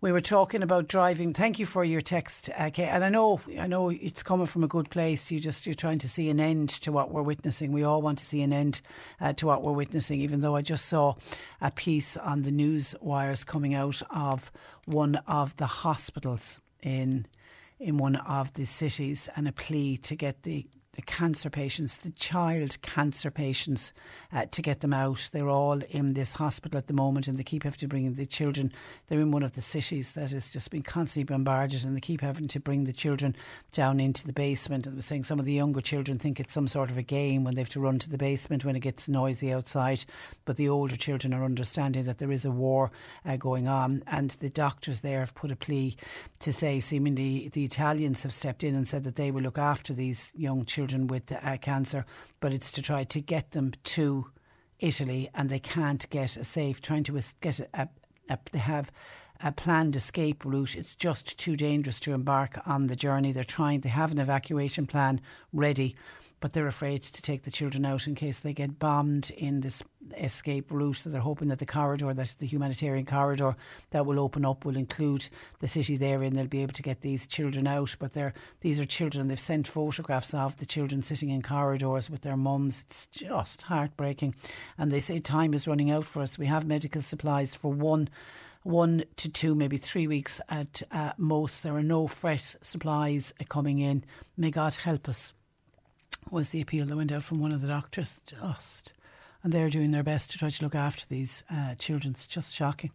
We 0.00 0.12
were 0.12 0.20
talking 0.20 0.62
about 0.62 0.86
driving. 0.86 1.34
Thank 1.34 1.58
you 1.58 1.66
for 1.66 1.84
your 1.84 2.00
text, 2.00 2.48
uh, 2.56 2.70
Kay. 2.70 2.84
And 2.84 3.04
I 3.04 3.08
know, 3.08 3.40
I 3.58 3.66
know 3.66 3.90
it's 3.90 4.22
coming 4.22 4.46
from 4.46 4.62
a 4.62 4.68
good 4.68 4.88
place. 4.90 5.30
You 5.30 5.40
just 5.40 5.66
you're 5.66 5.74
trying 5.74 5.98
to 5.98 6.08
see 6.08 6.30
an 6.30 6.38
end 6.38 6.68
to 6.68 6.92
what 6.92 7.10
we're 7.10 7.20
witnessing. 7.20 7.72
We 7.72 7.82
all 7.82 8.00
want 8.00 8.18
to 8.18 8.24
see 8.24 8.42
an 8.42 8.52
end 8.52 8.80
uh, 9.20 9.32
to 9.34 9.46
what 9.46 9.62
we're 9.62 9.72
witnessing. 9.72 10.20
Even 10.20 10.40
though 10.40 10.54
I 10.54 10.62
just 10.62 10.86
saw 10.86 11.16
a 11.60 11.72
piece 11.72 12.16
on 12.16 12.42
the 12.42 12.52
news 12.52 12.94
wires 13.00 13.42
coming 13.42 13.74
out 13.74 14.00
of 14.08 14.52
one 14.86 15.16
of 15.26 15.56
the 15.56 15.66
hospitals 15.66 16.60
in 16.80 17.26
in 17.80 17.96
one 17.96 18.16
of 18.16 18.52
the 18.52 18.66
cities 18.66 19.28
and 19.34 19.48
a 19.48 19.52
plea 19.52 19.96
to 19.96 20.14
get 20.14 20.42
the 20.42 20.66
the 20.94 21.02
cancer 21.02 21.48
patients, 21.48 21.98
the 21.98 22.10
child 22.10 22.80
cancer 22.82 23.30
patients, 23.30 23.92
uh, 24.32 24.46
to 24.50 24.60
get 24.60 24.80
them 24.80 24.92
out. 24.92 25.30
They're 25.32 25.48
all 25.48 25.80
in 25.90 26.14
this 26.14 26.34
hospital 26.34 26.78
at 26.78 26.88
the 26.88 26.92
moment 26.92 27.28
and 27.28 27.38
they 27.38 27.42
keep 27.42 27.62
having 27.62 27.78
to 27.78 27.88
bring 27.88 28.12
the 28.12 28.26
children. 28.26 28.72
They're 29.06 29.20
in 29.20 29.30
one 29.30 29.42
of 29.42 29.52
the 29.52 29.60
cities 29.60 30.12
that 30.12 30.32
has 30.32 30.52
just 30.52 30.70
been 30.70 30.82
constantly 30.82 31.32
bombarded 31.32 31.84
and 31.84 31.96
they 31.96 32.00
keep 32.00 32.20
having 32.20 32.48
to 32.48 32.60
bring 32.60 32.84
the 32.84 32.92
children 32.92 33.36
down 33.72 34.00
into 34.00 34.26
the 34.26 34.32
basement. 34.32 34.86
And 34.86 34.94
they 34.94 34.98
were 34.98 35.02
saying 35.02 35.24
some 35.24 35.38
of 35.38 35.44
the 35.44 35.52
younger 35.52 35.80
children 35.80 36.18
think 36.18 36.40
it's 36.40 36.52
some 36.52 36.68
sort 36.68 36.90
of 36.90 36.98
a 36.98 37.02
game 37.02 37.44
when 37.44 37.54
they 37.54 37.60
have 37.60 37.68
to 37.70 37.80
run 37.80 37.98
to 38.00 38.10
the 38.10 38.18
basement 38.18 38.64
when 38.64 38.76
it 38.76 38.80
gets 38.80 39.08
noisy 39.08 39.52
outside. 39.52 40.04
But 40.44 40.56
the 40.56 40.68
older 40.68 40.96
children 40.96 41.32
are 41.32 41.44
understanding 41.44 42.04
that 42.04 42.18
there 42.18 42.32
is 42.32 42.44
a 42.44 42.50
war 42.50 42.90
uh, 43.24 43.36
going 43.36 43.68
on. 43.68 44.02
And 44.06 44.30
the 44.30 44.50
doctors 44.50 45.00
there 45.00 45.20
have 45.20 45.34
put 45.34 45.52
a 45.52 45.56
plea 45.56 45.96
to 46.40 46.52
say, 46.52 46.80
seemingly, 46.80 47.48
the 47.48 47.64
Italians 47.64 48.22
have 48.24 48.34
stepped 48.34 48.64
in 48.64 48.74
and 48.74 48.88
said 48.88 49.04
that 49.04 49.16
they 49.16 49.30
will 49.30 49.42
look 49.42 49.58
after 49.58 49.94
these 49.94 50.32
young 50.36 50.64
children 50.64 50.89
children 50.90 51.06
with 51.06 51.32
uh, 51.32 51.56
cancer, 51.58 52.04
but 52.40 52.52
it's 52.52 52.72
to 52.72 52.82
try 52.82 53.04
to 53.04 53.20
get 53.20 53.52
them 53.52 53.72
to 53.84 54.26
Italy, 54.78 55.28
and 55.34 55.48
they 55.48 55.58
can't 55.58 56.08
get 56.10 56.36
a 56.36 56.44
safe. 56.44 56.80
Trying 56.80 57.04
to 57.04 57.20
get 57.40 57.60
a, 57.60 57.68
a, 57.74 57.88
a 58.28 58.38
they 58.52 58.58
have 58.58 58.90
a 59.42 59.52
planned 59.52 59.96
escape 59.96 60.44
route. 60.44 60.76
It's 60.76 60.94
just 60.94 61.38
too 61.38 61.56
dangerous 61.56 62.00
to 62.00 62.12
embark 62.12 62.58
on 62.66 62.86
the 62.86 62.96
journey. 62.96 63.32
They're 63.32 63.44
trying. 63.44 63.80
They 63.80 63.88
have 63.88 64.12
an 64.12 64.18
evacuation 64.18 64.86
plan 64.86 65.20
ready, 65.52 65.96
but 66.40 66.52
they're 66.52 66.66
afraid 66.66 67.02
to 67.02 67.22
take 67.22 67.42
the 67.42 67.50
children 67.50 67.84
out 67.84 68.06
in 68.06 68.14
case 68.14 68.40
they 68.40 68.52
get 68.52 68.78
bombed 68.78 69.30
in 69.36 69.60
this 69.60 69.82
escape 70.16 70.70
route. 70.70 70.96
So 70.96 71.10
they're 71.10 71.20
hoping 71.20 71.48
that 71.48 71.58
the 71.58 71.66
corridor, 71.66 72.12
that 72.12 72.36
the 72.38 72.46
humanitarian 72.46 73.06
corridor 73.06 73.56
that 73.90 74.06
will 74.06 74.18
open 74.18 74.44
up, 74.44 74.64
will 74.64 74.76
include 74.76 75.28
the 75.60 75.68
city 75.68 75.96
there, 75.96 76.22
and 76.22 76.34
they'll 76.34 76.46
be 76.46 76.62
able 76.62 76.72
to 76.74 76.82
get 76.82 77.00
these 77.00 77.26
children 77.26 77.66
out. 77.66 77.96
But 77.98 78.12
they're 78.12 78.34
these 78.60 78.80
are 78.80 78.86
children. 78.86 79.28
They've 79.28 79.40
sent 79.40 79.68
photographs 79.68 80.34
of 80.34 80.56
the 80.56 80.66
children 80.66 81.02
sitting 81.02 81.30
in 81.30 81.42
corridors 81.42 82.10
with 82.10 82.22
their 82.22 82.36
mums. 82.36 82.84
It's 82.86 83.06
just 83.06 83.62
heartbreaking, 83.62 84.34
and 84.76 84.90
they 84.90 85.00
say 85.00 85.18
time 85.18 85.54
is 85.54 85.68
running 85.68 85.90
out 85.90 86.04
for 86.04 86.22
us. 86.22 86.38
We 86.38 86.46
have 86.46 86.66
medical 86.66 87.00
supplies 87.00 87.54
for 87.54 87.72
one 87.72 88.08
one 88.62 89.04
to 89.16 89.28
two, 89.28 89.54
maybe 89.54 89.76
three 89.76 90.06
weeks 90.06 90.40
at 90.48 90.82
uh, 90.90 91.12
most. 91.16 91.62
There 91.62 91.76
are 91.76 91.82
no 91.82 92.06
fresh 92.06 92.56
supplies 92.62 93.32
coming 93.48 93.78
in. 93.78 94.04
May 94.36 94.50
God 94.50 94.74
help 94.74 95.08
us 95.08 95.32
was 96.30 96.50
the 96.50 96.60
appeal 96.60 96.86
that 96.86 96.96
went 96.96 97.12
out 97.12 97.24
from 97.24 97.40
one 97.40 97.52
of 97.52 97.60
the 97.60 97.68
doctors. 97.68 98.20
Just, 98.26 98.92
and 99.42 99.52
they're 99.52 99.70
doing 99.70 99.90
their 99.90 100.02
best 100.02 100.30
to 100.30 100.38
try 100.38 100.50
to 100.50 100.64
look 100.64 100.74
after 100.74 101.06
these 101.06 101.42
uh, 101.50 101.74
children. 101.76 102.12
It's 102.12 102.26
just 102.26 102.54
shocking. 102.54 102.90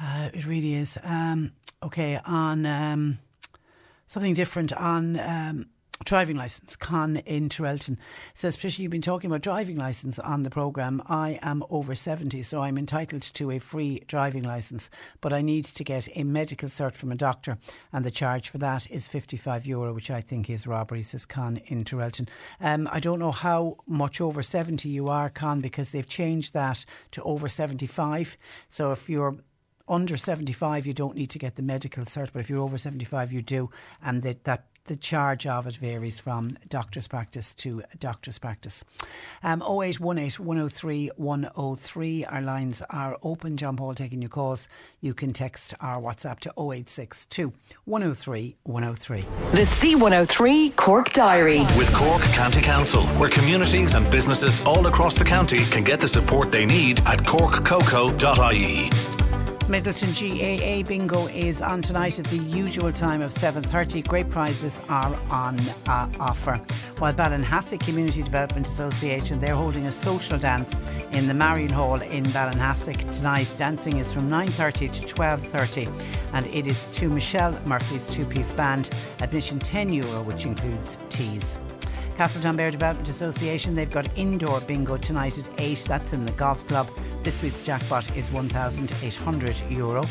Uh, 0.00 0.30
it 0.32 0.46
really 0.46 0.74
is. 0.74 0.98
Um, 1.02 1.52
okay, 1.82 2.20
on 2.24 2.66
um, 2.66 3.18
something 4.06 4.34
different 4.34 4.72
on 4.72 5.18
um, 5.18 5.66
driving 6.04 6.36
license. 6.36 6.76
Con 6.76 7.16
in 7.18 7.48
Trelton 7.48 7.96
says, 8.34 8.56
Patricia, 8.56 8.82
you've 8.82 8.90
been 8.90 9.00
talking 9.00 9.30
about 9.30 9.42
driving 9.42 9.76
license 9.76 10.18
on 10.18 10.42
the 10.42 10.50
programme. 10.50 11.02
I 11.06 11.38
am 11.42 11.64
over 11.70 11.94
70, 11.94 12.42
so 12.42 12.62
I'm 12.62 12.78
entitled 12.78 13.22
to 13.22 13.50
a 13.50 13.58
free 13.58 14.02
driving 14.06 14.42
license, 14.42 14.90
but 15.20 15.32
I 15.32 15.42
need 15.42 15.64
to 15.64 15.84
get 15.84 16.08
a 16.14 16.24
medical 16.24 16.68
cert 16.68 16.94
from 16.94 17.12
a 17.12 17.16
doctor, 17.16 17.58
and 17.92 18.04
the 18.04 18.10
charge 18.10 18.48
for 18.48 18.58
that 18.58 18.90
is 18.90 19.08
55 19.08 19.66
euro, 19.66 19.94
which 19.94 20.10
I 20.10 20.20
think 20.20 20.50
is 20.50 20.66
robbery, 20.66 21.02
says 21.02 21.26
Con 21.26 21.58
in 21.66 21.84
Trelton. 21.84 22.28
Um, 22.60 22.88
I 22.92 23.00
don't 23.00 23.18
know 23.18 23.32
how 23.32 23.76
much 23.86 24.20
over 24.20 24.42
70 24.42 24.88
you 24.88 25.08
are, 25.08 25.30
Con, 25.30 25.60
because 25.60 25.90
they've 25.90 26.08
changed 26.08 26.52
that 26.54 26.84
to 27.12 27.22
over 27.22 27.48
75. 27.48 28.36
So 28.68 28.92
if 28.92 29.08
you're 29.08 29.36
under 29.88 30.16
75, 30.16 30.86
you 30.86 30.92
don't 30.92 31.16
need 31.16 31.30
to 31.30 31.38
get 31.38 31.56
the 31.56 31.62
medical 31.62 32.04
cert, 32.04 32.32
but 32.32 32.40
if 32.40 32.50
you're 32.50 32.60
over 32.60 32.76
75, 32.76 33.32
you 33.32 33.40
do. 33.40 33.70
And 34.02 34.22
that, 34.22 34.44
that 34.44 34.66
the 34.86 34.96
charge 34.96 35.46
of 35.46 35.66
it 35.66 35.76
varies 35.76 36.18
from 36.18 36.56
doctor's 36.68 37.08
practice 37.08 37.54
to 37.54 37.82
doctor's 37.98 38.38
practice. 38.38 38.84
Um, 39.42 39.62
0818 39.62 40.44
103 40.44 41.10
103. 41.16 42.24
Our 42.24 42.42
lines 42.42 42.82
are 42.90 43.18
open. 43.22 43.56
John 43.56 43.76
Paul 43.76 43.94
taking 43.94 44.22
your 44.22 44.28
calls. 44.28 44.68
You 45.00 45.14
can 45.14 45.32
text 45.32 45.74
our 45.80 45.98
WhatsApp 45.98 46.40
to 46.40 46.50
0862 46.56 47.52
103 47.84 48.56
103. 48.62 49.20
The 49.20 49.62
C103 49.62 50.76
Cork 50.76 51.12
Diary. 51.12 51.60
With 51.78 51.92
Cork 51.92 52.22
County 52.22 52.62
Council, 52.62 53.04
where 53.18 53.30
communities 53.30 53.94
and 53.94 54.10
businesses 54.10 54.64
all 54.64 54.86
across 54.86 55.16
the 55.16 55.24
county 55.24 55.64
can 55.64 55.84
get 55.84 56.00
the 56.00 56.08
support 56.08 56.50
they 56.52 56.66
need 56.66 57.00
at 57.00 57.18
corkcoco.ie. 57.20 59.15
Midleton 59.68 60.14
GAA 60.14 60.86
Bingo 60.88 61.26
is 61.26 61.60
on 61.60 61.82
tonight 61.82 62.20
at 62.20 62.26
the 62.26 62.38
usual 62.38 62.92
time 62.92 63.20
of 63.20 63.34
7.30. 63.34 64.06
Great 64.06 64.30
prizes 64.30 64.80
are 64.88 65.18
on 65.28 65.58
uh, 65.88 66.08
offer. 66.20 66.60
While 66.98 67.12
Ballinhassig 67.12 67.80
Community 67.80 68.22
Development 68.22 68.64
Association, 68.64 69.40
they're 69.40 69.56
holding 69.56 69.86
a 69.86 69.90
social 69.90 70.38
dance 70.38 70.78
in 71.10 71.26
the 71.26 71.34
Marion 71.34 71.72
Hall 71.72 72.00
in 72.00 72.22
Ballinhassig 72.26 73.10
tonight. 73.16 73.52
Dancing 73.56 73.96
is 73.96 74.12
from 74.12 74.30
9.30 74.30 74.92
to 74.92 75.14
12.30 75.14 76.04
and 76.32 76.46
it 76.46 76.68
is 76.68 76.86
to 76.86 77.10
Michelle 77.10 77.60
Murphy's 77.66 78.06
two-piece 78.06 78.52
band. 78.52 78.90
Admission 79.20 79.58
10 79.58 79.92
euro, 79.92 80.22
which 80.22 80.44
includes 80.46 80.96
teas. 81.10 81.58
Castletownbere 82.16 82.70
Development 82.70 83.06
Association, 83.10 83.74
they've 83.74 83.90
got 83.90 84.08
indoor 84.16 84.60
bingo 84.62 84.96
tonight 84.96 85.36
at 85.36 85.46
8. 85.58 85.84
That's 85.86 86.14
in 86.14 86.24
the 86.24 86.32
golf 86.32 86.66
club. 86.66 86.88
This 87.22 87.42
week's 87.42 87.62
jackpot 87.62 88.16
is 88.16 88.30
€1,800. 88.30 89.70
Euro. 89.76 90.02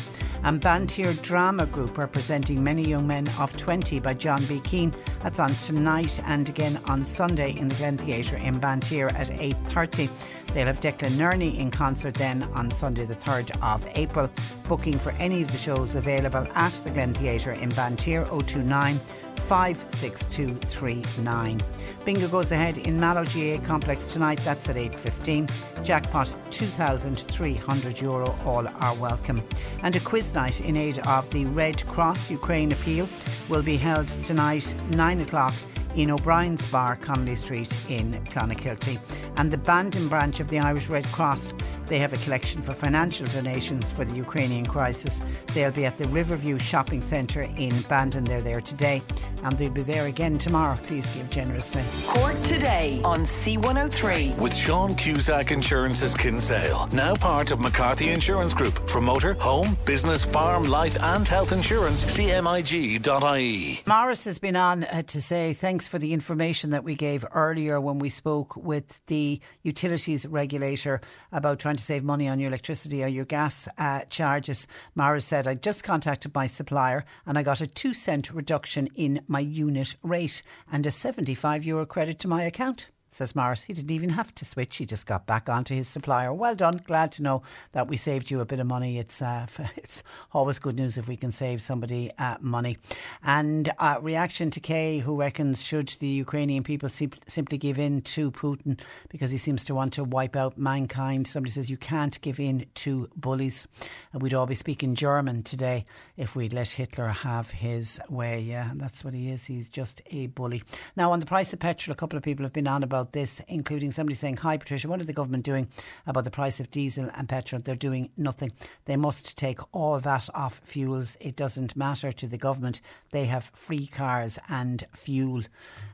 And 0.44 0.60
Banteer 0.60 1.20
Drama 1.22 1.66
Group 1.66 1.98
representing 1.98 2.62
Many 2.62 2.86
Young 2.86 3.08
Men 3.08 3.26
of 3.40 3.56
20 3.56 3.98
by 3.98 4.14
John 4.14 4.44
B. 4.44 4.60
Keane. 4.60 4.92
That's 5.18 5.40
on 5.40 5.50
tonight 5.54 6.20
and 6.26 6.48
again 6.48 6.78
on 6.86 7.04
Sunday 7.04 7.56
in 7.56 7.66
the 7.66 7.74
Glen 7.74 7.98
Theatre 7.98 8.36
in 8.36 8.54
Banteer 8.60 9.12
at 9.12 9.30
8.30. 9.30 10.08
They'll 10.54 10.66
have 10.66 10.80
Declan 10.80 11.12
Nerney 11.12 11.58
in 11.58 11.72
concert 11.72 12.14
then 12.14 12.44
on 12.54 12.70
Sunday 12.70 13.04
the 13.04 13.16
3rd 13.16 13.50
of 13.62 13.84
April. 13.96 14.30
Booking 14.68 14.96
for 14.96 15.10
any 15.18 15.42
of 15.42 15.50
the 15.50 15.58
shows 15.58 15.96
available 15.96 16.46
at 16.54 16.72
the 16.84 16.90
Glen 16.90 17.14
Theatre 17.14 17.54
in 17.54 17.70
Banteer 17.70 18.24
029 18.28 19.00
56239. 19.40 21.60
Bingo 22.04 22.28
goes 22.28 22.52
ahead 22.52 22.78
in 22.78 22.98
Mallow 22.98 23.24
GAA 23.24 23.58
Complex 23.66 24.12
tonight. 24.12 24.40
That's 24.44 24.68
at 24.68 24.76
8.15. 24.76 25.84
Jackpot 25.84 26.34
2,300 26.50 28.00
euro. 28.00 28.36
All 28.44 28.66
are 28.66 28.94
welcome. 28.96 29.40
And 29.82 29.94
a 29.96 30.00
quiz 30.00 30.34
night 30.34 30.60
in 30.60 30.76
aid 30.76 30.98
of 31.06 31.30
the 31.30 31.44
Red 31.46 31.86
Cross 31.86 32.30
Ukraine 32.30 32.72
appeal 32.72 33.08
will 33.48 33.62
be 33.62 33.76
held 33.76 34.08
tonight, 34.08 34.74
9 34.90 35.20
o'clock 35.20 35.54
in 35.96 36.10
O'Brien's 36.10 36.70
Bar, 36.70 36.96
Connolly 36.96 37.34
Street 37.34 37.74
in 37.88 38.12
Clonakilty. 38.26 38.98
And 39.38 39.50
the 39.50 39.58
Bandon 39.58 40.08
branch 40.08 40.40
of 40.40 40.48
the 40.48 40.58
Irish 40.58 40.88
Red 40.88 41.06
Cross 41.06 41.52
they 41.86 41.98
have 42.00 42.12
a 42.12 42.16
collection 42.16 42.60
for 42.60 42.72
financial 42.72 43.26
donations 43.26 43.92
for 43.92 44.04
the 44.04 44.16
Ukrainian 44.16 44.66
crisis. 44.66 45.22
They'll 45.54 45.70
be 45.70 45.86
at 45.86 45.98
the 45.98 46.08
Riverview 46.08 46.58
Shopping 46.58 47.00
Centre 47.00 47.42
in 47.42 47.80
Bandon. 47.82 48.24
They're 48.24 48.40
there 48.40 48.60
today 48.60 49.02
and 49.44 49.56
they'll 49.56 49.70
be 49.70 49.82
there 49.82 50.06
again 50.06 50.38
tomorrow. 50.38 50.76
Please 50.86 51.08
give 51.10 51.30
generously. 51.30 51.82
Cork 52.06 52.40
today 52.42 53.00
on 53.04 53.20
C103. 53.20 54.36
With 54.38 54.54
Sean 54.54 54.94
Cusack 54.96 55.52
Insurance's 55.52 56.14
Kinsale, 56.14 56.88
now 56.92 57.14
part 57.14 57.52
of 57.52 57.60
McCarthy 57.60 58.10
Insurance 58.10 58.52
Group. 58.52 58.88
For 58.90 59.00
motor, 59.00 59.34
home, 59.34 59.76
business, 59.84 60.24
farm, 60.24 60.64
life, 60.64 61.00
and 61.00 61.26
health 61.28 61.52
insurance, 61.52 62.04
cmig.ie. 62.16 63.82
Morris 63.86 64.24
has 64.24 64.38
been 64.38 64.56
on 64.56 64.84
uh, 64.84 65.02
to 65.02 65.22
say 65.22 65.52
thanks 65.52 65.85
for 65.88 65.98
the 65.98 66.12
information 66.12 66.70
that 66.70 66.84
we 66.84 66.94
gave 66.94 67.24
earlier 67.32 67.80
when 67.80 67.98
we 67.98 68.08
spoke 68.08 68.56
with 68.56 69.04
the 69.06 69.40
utilities 69.62 70.26
regulator 70.26 71.00
about 71.32 71.58
trying 71.58 71.76
to 71.76 71.84
save 71.84 72.04
money 72.04 72.28
on 72.28 72.38
your 72.38 72.48
electricity 72.48 73.02
or 73.02 73.08
your 73.08 73.24
gas 73.24 73.68
uh, 73.78 74.00
charges. 74.10 74.66
Mara 74.94 75.20
said, 75.20 75.46
I 75.46 75.54
just 75.54 75.84
contacted 75.84 76.34
my 76.34 76.46
supplier 76.46 77.04
and 77.26 77.38
I 77.38 77.42
got 77.42 77.60
a 77.60 77.66
two 77.66 77.94
cent 77.94 78.30
reduction 78.30 78.88
in 78.94 79.20
my 79.28 79.40
unit 79.40 79.96
rate 80.02 80.42
and 80.70 80.84
a 80.86 80.90
75 80.90 81.64
euro 81.64 81.86
credit 81.86 82.18
to 82.20 82.28
my 82.28 82.42
account 82.42 82.90
says 83.08 83.34
Morris. 83.34 83.64
He 83.64 83.72
didn't 83.72 83.90
even 83.90 84.10
have 84.10 84.34
to 84.34 84.44
switch. 84.44 84.76
He 84.76 84.84
just 84.84 85.06
got 85.06 85.26
back 85.26 85.48
onto 85.48 85.74
his 85.74 85.88
supplier. 85.88 86.32
Well 86.32 86.54
done. 86.54 86.80
Glad 86.84 87.12
to 87.12 87.22
know 87.22 87.42
that 87.72 87.88
we 87.88 87.96
saved 87.96 88.30
you 88.30 88.40
a 88.40 88.44
bit 88.44 88.60
of 88.60 88.66
money. 88.66 88.98
It's 88.98 89.22
uh, 89.22 89.46
it's 89.76 90.02
always 90.32 90.58
good 90.58 90.76
news 90.76 90.98
if 90.98 91.08
we 91.08 91.16
can 91.16 91.30
save 91.30 91.60
somebody 91.62 92.10
uh, 92.18 92.36
money. 92.40 92.78
And 93.22 93.70
uh, 93.78 93.98
reaction 94.00 94.50
to 94.50 94.60
Kay, 94.60 94.98
who 94.98 95.18
reckons 95.18 95.62
should 95.62 95.88
the 95.88 96.08
Ukrainian 96.08 96.62
people 96.62 96.88
sim- 96.88 97.12
simply 97.26 97.58
give 97.58 97.78
in 97.78 98.02
to 98.02 98.30
Putin 98.30 98.80
because 99.08 99.30
he 99.30 99.38
seems 99.38 99.64
to 99.64 99.74
want 99.74 99.92
to 99.94 100.04
wipe 100.04 100.36
out 100.36 100.58
mankind. 100.58 101.26
Somebody 101.26 101.52
says 101.52 101.70
you 101.70 101.76
can't 101.76 102.20
give 102.20 102.40
in 102.40 102.66
to 102.74 103.08
bullies. 103.16 103.66
And 104.12 104.22
we'd 104.22 104.34
all 104.34 104.46
be 104.46 104.54
speaking 104.54 104.94
German 104.94 105.42
today 105.42 105.84
if 106.16 106.36
we'd 106.36 106.52
let 106.52 106.70
Hitler 106.70 107.08
have 107.08 107.50
his 107.50 108.00
way. 108.08 108.40
Yeah, 108.40 108.72
that's 108.74 109.04
what 109.04 109.14
he 109.14 109.30
is. 109.30 109.46
He's 109.46 109.68
just 109.68 110.02
a 110.10 110.26
bully. 110.28 110.62
Now, 110.96 111.12
on 111.12 111.20
the 111.20 111.26
price 111.26 111.52
of 111.52 111.60
petrol, 111.60 111.92
a 111.92 111.96
couple 111.96 112.16
of 112.16 112.22
people 112.22 112.44
have 112.44 112.52
been 112.52 112.68
on 112.68 112.82
about 112.82 113.05
about 113.06 113.12
this, 113.12 113.40
including 113.46 113.92
somebody 113.92 114.14
saying, 114.14 114.38
Hi, 114.38 114.56
Patricia, 114.56 114.88
what 114.88 115.00
are 115.00 115.04
the 115.04 115.12
government 115.12 115.44
doing 115.44 115.68
about 116.06 116.24
the 116.24 116.30
price 116.30 116.58
of 116.58 116.70
diesel 116.70 117.08
and 117.14 117.28
petrol? 117.28 117.62
They're 117.62 117.76
doing 117.76 118.10
nothing. 118.16 118.50
They 118.86 118.96
must 118.96 119.38
take 119.38 119.60
all 119.72 120.00
that 120.00 120.28
off 120.34 120.60
fuels. 120.64 121.16
It 121.20 121.36
doesn't 121.36 121.76
matter 121.76 122.10
to 122.10 122.26
the 122.26 122.38
government. 122.38 122.80
They 123.12 123.26
have 123.26 123.50
free 123.54 123.86
cars 123.86 124.38
and 124.48 124.82
fuel. 124.94 125.42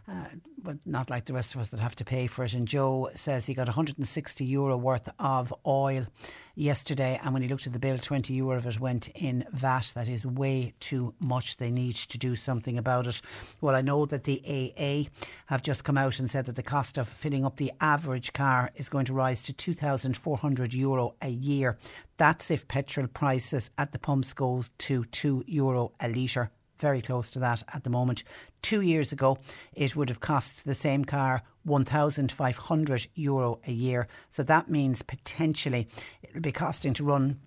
Uh, 0.09 0.25
but 0.63 0.77
not 0.87 1.11
like 1.11 1.25
the 1.27 1.33
rest 1.33 1.55
of 1.55 1.61
us 1.61 1.69
that 1.69 1.81
have 1.81 1.97
to 1.97 2.05
pay 2.05 2.27
for 2.27 2.45
it. 2.45 2.55
And 2.55 2.67
Joe 2.67 3.11
says 3.15 3.47
he 3.47 3.55
got 3.55 3.67
160 3.67 4.45
euro 4.45 4.77
worth 4.77 5.09
of 5.19 5.53
oil 5.67 6.07
yesterday, 6.55 7.21
and 7.23 7.33
when 7.33 7.43
he 7.43 7.49
looked 7.49 7.67
at 7.67 7.73
the 7.73 7.79
bill, 7.79 7.99
20 7.99 8.33
euro 8.35 8.57
of 8.57 8.67
it 8.67 8.81
went 8.81 9.09
in 9.09 9.45
VAT. 9.53 9.93
That 9.95 10.09
is 10.09 10.27
way 10.27 10.75
too 10.81 11.15
much. 11.19 11.57
They 11.57 11.71
need 11.71 11.97
to 11.97 12.19
do 12.19 12.37
something 12.37 12.79
about 12.79 13.07
it. 13.07 13.21
Well, 13.61 13.75
I 13.75 13.83
know 13.83 14.07
that 14.07 14.25
the 14.25 14.43
AA 14.47 15.11
have 15.47 15.63
just 15.63 15.85
come 15.85 15.99
out 15.99 16.19
and 16.19 16.31
said 16.31 16.47
that 16.47 16.57
the 16.57 16.63
cost 16.63 16.99
of 16.99 17.09
filling 17.09 17.45
up 17.45 17.57
the 17.57 17.73
average 17.81 18.33
car 18.33 18.71
is 18.75 18.89
going 18.89 19.07
to 19.07 19.15
rise 19.15 19.43
to 19.43 19.53
2,400 19.53 20.75
euro 20.75 21.15
a 21.23 21.29
year. 21.29 21.79
That's 22.17 22.51
if 22.51 22.69
petrol 22.69 23.07
prices 23.07 23.71
at 23.79 23.93
the 23.93 23.99
pumps 23.99 24.33
go 24.33 24.65
to 24.79 25.05
2 25.05 25.45
euro 25.47 25.93
a 26.01 26.09
litre 26.09 26.51
very 26.83 27.01
close 27.01 27.31
to 27.31 27.39
that 27.39 27.63
at 27.73 27.85
the 27.85 27.91
moment. 27.91 28.25
Two 28.61 28.83
years 28.83 29.13
ago, 29.13 29.39
it 29.73 29.97
would 29.97 30.11
have 30.11 30.21
cost 30.21 30.65
the 30.65 30.75
same 30.75 31.05
car 31.05 31.43
1,500 31.63 33.07
euro 33.15 33.61
a 33.67 33.73
year. 33.73 34.09
So 34.29 34.43
that 34.43 34.69
means 34.69 35.01
potentially 35.03 35.89
it'll 36.23 36.43
be 36.43 36.53
costing 36.53 36.93
to 36.95 37.05
run 37.05 37.39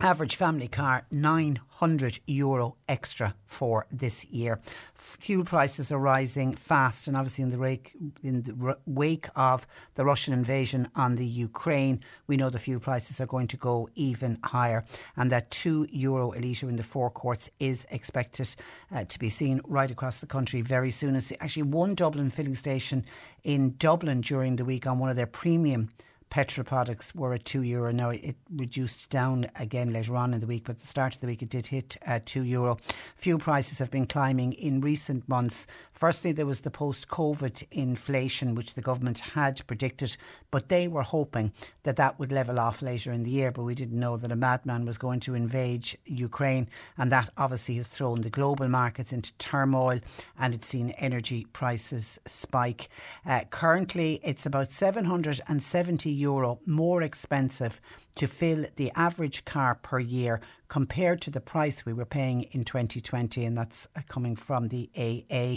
average 0.00 0.36
family 0.36 0.68
car 0.68 1.06
900 1.10 2.20
euro 2.26 2.76
extra 2.88 3.34
for 3.46 3.84
this 3.90 4.24
year. 4.26 4.60
Fuel 4.94 5.44
prices 5.44 5.90
are 5.90 5.98
rising 5.98 6.54
fast, 6.54 7.08
and 7.08 7.16
obviously 7.16 7.42
in 7.42 7.48
the 7.48 7.58
wake 7.58 7.96
in 8.22 8.42
the 8.42 8.76
wake 8.86 9.26
of 9.34 9.66
the 9.96 10.04
Russian 10.04 10.32
invasion 10.34 10.88
on 10.94 11.16
the 11.16 11.26
Ukraine, 11.26 12.00
we 12.28 12.36
know 12.36 12.48
the 12.48 12.60
fuel 12.60 12.78
prices 12.78 13.20
are 13.20 13.26
going 13.26 13.48
to 13.48 13.56
go 13.56 13.88
even 13.96 14.38
higher, 14.44 14.84
and 15.16 15.32
that 15.32 15.50
two 15.50 15.86
euro 15.90 16.32
a 16.32 16.38
litre 16.38 16.68
in 16.68 16.76
the 16.76 16.82
forecourts 16.84 17.50
is 17.58 17.84
expected 17.90 18.54
uh, 18.94 19.04
to 19.04 19.18
be 19.18 19.30
seen 19.30 19.60
right 19.66 19.90
across 19.90 20.20
the 20.20 20.26
country 20.26 20.60
very 20.60 20.92
soon. 20.92 21.16
It's 21.16 21.32
actually 21.40 21.64
one 21.64 21.94
Dublin 21.94 22.30
filling 22.30 22.54
station 22.54 23.04
in 23.42 23.74
Dublin 23.78 24.20
during 24.20 24.56
the 24.56 24.64
week 24.64 24.86
on 24.86 25.00
one 25.00 25.10
of 25.10 25.16
their 25.16 25.26
premium 25.26 25.88
petrol 26.30 26.64
products 26.64 27.14
were 27.14 27.34
at 27.34 27.44
two 27.44 27.62
euro. 27.62 27.92
Now 27.92 28.10
it 28.10 28.36
reduced 28.50 29.10
down 29.10 29.46
again 29.56 29.92
later 29.92 30.16
on 30.16 30.34
in 30.34 30.40
the 30.40 30.46
week, 30.46 30.64
but 30.64 30.76
at 30.76 30.80
the 30.80 30.86
start 30.86 31.14
of 31.14 31.20
the 31.20 31.26
week 31.26 31.42
it 31.42 31.50
did 31.50 31.68
hit 31.68 31.96
uh, 32.06 32.20
two 32.24 32.42
euro. 32.44 32.78
Fuel 33.16 33.38
prices 33.38 33.78
have 33.78 33.90
been 33.90 34.06
climbing 34.06 34.52
in 34.52 34.80
recent 34.80 35.28
months. 35.28 35.66
Firstly, 35.92 36.32
there 36.32 36.46
was 36.46 36.60
the 36.60 36.70
post-COVID 36.70 37.64
inflation, 37.70 38.54
which 38.54 38.74
the 38.74 38.82
government 38.82 39.20
had 39.20 39.66
predicted, 39.66 40.16
but 40.50 40.68
they 40.68 40.86
were 40.88 41.02
hoping 41.02 41.52
that 41.82 41.96
that 41.96 42.18
would 42.18 42.32
level 42.32 42.60
off 42.60 42.82
later 42.82 43.12
in 43.12 43.22
the 43.22 43.30
year. 43.30 43.50
But 43.50 43.64
we 43.64 43.74
didn't 43.74 43.98
know 43.98 44.16
that 44.16 44.32
a 44.32 44.36
madman 44.36 44.84
was 44.84 44.98
going 44.98 45.20
to 45.20 45.34
invade 45.34 45.96
Ukraine, 46.04 46.68
and 46.96 47.10
that 47.12 47.30
obviously 47.36 47.76
has 47.76 47.88
thrown 47.88 48.20
the 48.20 48.30
global 48.30 48.68
markets 48.68 49.12
into 49.12 49.32
turmoil, 49.38 50.00
and 50.38 50.54
it's 50.54 50.66
seen 50.66 50.90
energy 50.90 51.46
prices 51.52 52.20
spike. 52.26 52.88
Uh, 53.26 53.40
currently, 53.50 54.20
it's 54.22 54.46
about 54.46 54.70
770 54.70 56.17
euro 56.18 56.60
more 56.66 57.02
expensive 57.02 57.80
to 58.16 58.26
fill 58.26 58.66
the 58.76 58.90
average 58.94 59.44
car 59.44 59.76
per 59.76 59.98
year 59.98 60.40
compared 60.68 61.20
to 61.22 61.30
the 61.30 61.40
price 61.40 61.86
we 61.86 61.92
were 61.92 62.04
paying 62.04 62.42
in 62.52 62.64
2020, 62.64 63.44
and 63.44 63.56
that's 63.56 63.86
uh, 63.96 64.00
coming 64.08 64.36
from 64.36 64.68
the 64.68 64.90
AA. 64.96 65.56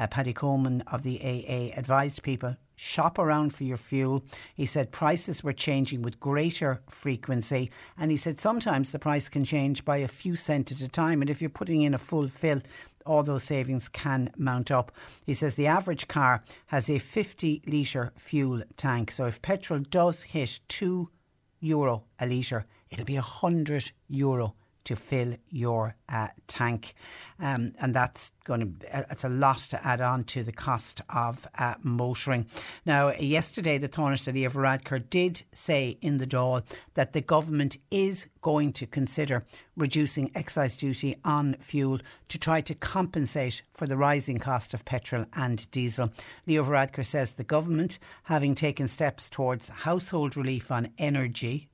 Uh, 0.00 0.06
Paddy 0.06 0.32
Comyn 0.32 0.82
of 0.92 1.02
the 1.02 1.20
AA 1.20 1.76
advised 1.78 2.22
people 2.22 2.56
shop 2.76 3.18
around 3.18 3.54
for 3.54 3.64
your 3.64 3.76
fuel. 3.76 4.24
He 4.54 4.66
said 4.66 4.92
prices 4.92 5.42
were 5.42 5.52
changing 5.52 6.02
with 6.02 6.20
greater 6.20 6.82
frequency, 6.88 7.70
and 7.96 8.10
he 8.10 8.16
said 8.16 8.40
sometimes 8.40 8.92
the 8.92 8.98
price 8.98 9.28
can 9.28 9.44
change 9.44 9.84
by 9.84 9.98
a 9.98 10.08
few 10.08 10.36
cent 10.36 10.72
at 10.72 10.80
a 10.80 10.88
time, 10.88 11.20
and 11.20 11.30
if 11.30 11.40
you're 11.40 11.50
putting 11.50 11.82
in 11.82 11.94
a 11.94 11.98
full 11.98 12.28
fill, 12.28 12.60
all 13.06 13.22
those 13.22 13.42
savings 13.42 13.88
can 13.88 14.30
mount 14.36 14.70
up. 14.70 14.92
He 15.24 15.34
says 15.34 15.54
the 15.54 15.66
average 15.66 16.08
car 16.08 16.42
has 16.66 16.88
a 16.88 16.98
50 16.98 17.62
litre 17.66 18.12
fuel 18.16 18.62
tank. 18.76 19.10
So 19.10 19.26
if 19.26 19.42
petrol 19.42 19.80
does 19.80 20.22
hit 20.22 20.60
2 20.68 21.10
euro 21.60 22.04
a 22.18 22.26
litre, 22.26 22.66
it'll 22.90 23.04
be 23.04 23.14
100 23.14 23.92
euro 24.08 24.54
to 24.84 24.96
fill 24.96 25.34
your 25.50 25.96
uh, 26.08 26.28
tank. 26.46 26.94
Um, 27.40 27.72
and 27.80 27.94
that's 27.94 28.30
going 28.44 28.60
to, 28.60 29.06
it's 29.10 29.24
a 29.24 29.28
lot 29.28 29.58
to 29.58 29.86
add 29.86 30.00
on 30.00 30.22
to 30.24 30.44
the 30.44 30.52
cost 30.52 31.00
of 31.10 31.46
uh, 31.58 31.74
motoring. 31.82 32.46
Now, 32.86 33.12
yesterday, 33.12 33.78
the 33.78 33.88
Taoiseach 33.88 34.32
Leo 34.32 34.50
Varadkar 34.50 35.10
did 35.10 35.42
say 35.52 35.98
in 36.00 36.18
the 36.18 36.26
Dáil 36.26 36.62
that 36.94 37.12
the 37.12 37.20
government 37.20 37.76
is 37.90 38.26
going 38.40 38.72
to 38.74 38.86
consider 38.86 39.44
reducing 39.76 40.30
excise 40.34 40.76
duty 40.76 41.16
on 41.24 41.54
fuel 41.54 41.98
to 42.28 42.38
try 42.38 42.60
to 42.60 42.74
compensate 42.74 43.62
for 43.72 43.86
the 43.86 43.96
rising 43.96 44.38
cost 44.38 44.74
of 44.74 44.84
petrol 44.84 45.24
and 45.32 45.68
diesel. 45.70 46.12
Leo 46.46 46.62
Varadkar 46.62 47.04
says 47.04 47.32
the 47.32 47.44
government, 47.44 47.98
having 48.24 48.54
taken 48.54 48.86
steps 48.86 49.28
towards 49.28 49.68
household 49.70 50.36
relief 50.36 50.70
on 50.70 50.90
energy, 50.98 51.68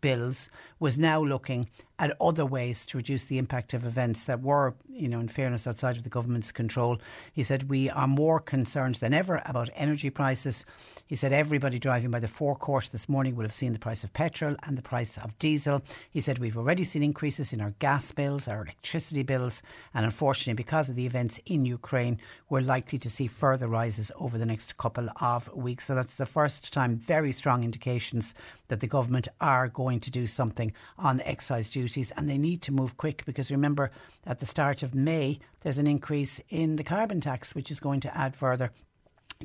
bills 0.00 0.48
was 0.78 0.98
now 0.98 1.22
looking 1.22 1.68
at 1.98 2.16
other 2.20 2.46
ways 2.46 2.86
to 2.86 2.96
reduce 2.96 3.24
the 3.24 3.38
impact 3.38 3.74
of 3.74 3.84
events 3.84 4.24
that 4.26 4.40
were, 4.40 4.74
you 4.88 5.08
know, 5.08 5.18
in 5.18 5.26
fairness, 5.26 5.66
outside 5.66 5.96
of 5.96 6.04
the 6.04 6.08
government's 6.08 6.52
control. 6.52 6.98
He 7.32 7.42
said, 7.42 7.68
We 7.68 7.90
are 7.90 8.06
more 8.06 8.38
concerned 8.38 8.96
than 8.96 9.12
ever 9.12 9.42
about 9.44 9.70
energy 9.74 10.10
prices. 10.10 10.64
He 11.06 11.16
said, 11.16 11.32
Everybody 11.32 11.78
driving 11.78 12.10
by 12.10 12.20
the 12.20 12.28
forecourt 12.28 12.90
this 12.92 13.08
morning 13.08 13.34
would 13.34 13.44
have 13.44 13.52
seen 13.52 13.72
the 13.72 13.78
price 13.80 14.04
of 14.04 14.12
petrol 14.12 14.54
and 14.62 14.78
the 14.78 14.82
price 14.82 15.18
of 15.18 15.36
diesel. 15.38 15.82
He 16.10 16.20
said, 16.20 16.38
We've 16.38 16.56
already 16.56 16.84
seen 16.84 17.02
increases 17.02 17.52
in 17.52 17.60
our 17.60 17.74
gas 17.80 18.12
bills, 18.12 18.46
our 18.46 18.62
electricity 18.62 19.24
bills, 19.24 19.60
and 19.92 20.04
unfortunately, 20.04 20.54
because 20.54 20.88
of 20.88 20.96
the 20.96 21.06
events 21.06 21.40
in 21.46 21.64
Ukraine, 21.64 22.20
we're 22.48 22.60
likely 22.60 22.98
to 22.98 23.10
see 23.10 23.26
further 23.26 23.66
rises 23.66 24.12
over 24.16 24.38
the 24.38 24.46
next 24.46 24.76
couple 24.78 25.08
of 25.20 25.52
weeks. 25.52 25.86
So 25.86 25.96
that's 25.96 26.14
the 26.14 26.26
first 26.26 26.72
time, 26.72 26.94
very 26.94 27.32
strong 27.32 27.64
indications 27.64 28.34
that 28.68 28.80
the 28.80 28.86
government 28.86 29.26
are 29.40 29.68
going 29.68 29.98
to 30.00 30.10
do 30.10 30.26
something 30.26 30.72
on 30.96 31.20
excise 31.22 31.70
duty 31.70 31.87
duties 31.88 32.12
and 32.16 32.28
they 32.28 32.38
need 32.38 32.60
to 32.62 32.72
move 32.72 32.96
quick 32.98 33.24
because 33.24 33.50
remember, 33.50 33.90
at 34.26 34.40
the 34.40 34.46
start 34.46 34.82
of 34.82 34.94
May, 34.94 35.38
there's 35.62 35.78
an 35.78 35.86
increase 35.86 36.40
in 36.50 36.76
the 36.76 36.84
carbon 36.84 37.20
tax, 37.20 37.54
which 37.54 37.70
is 37.70 37.80
going 37.80 38.00
to 38.00 38.16
add 38.16 38.36
further 38.36 38.70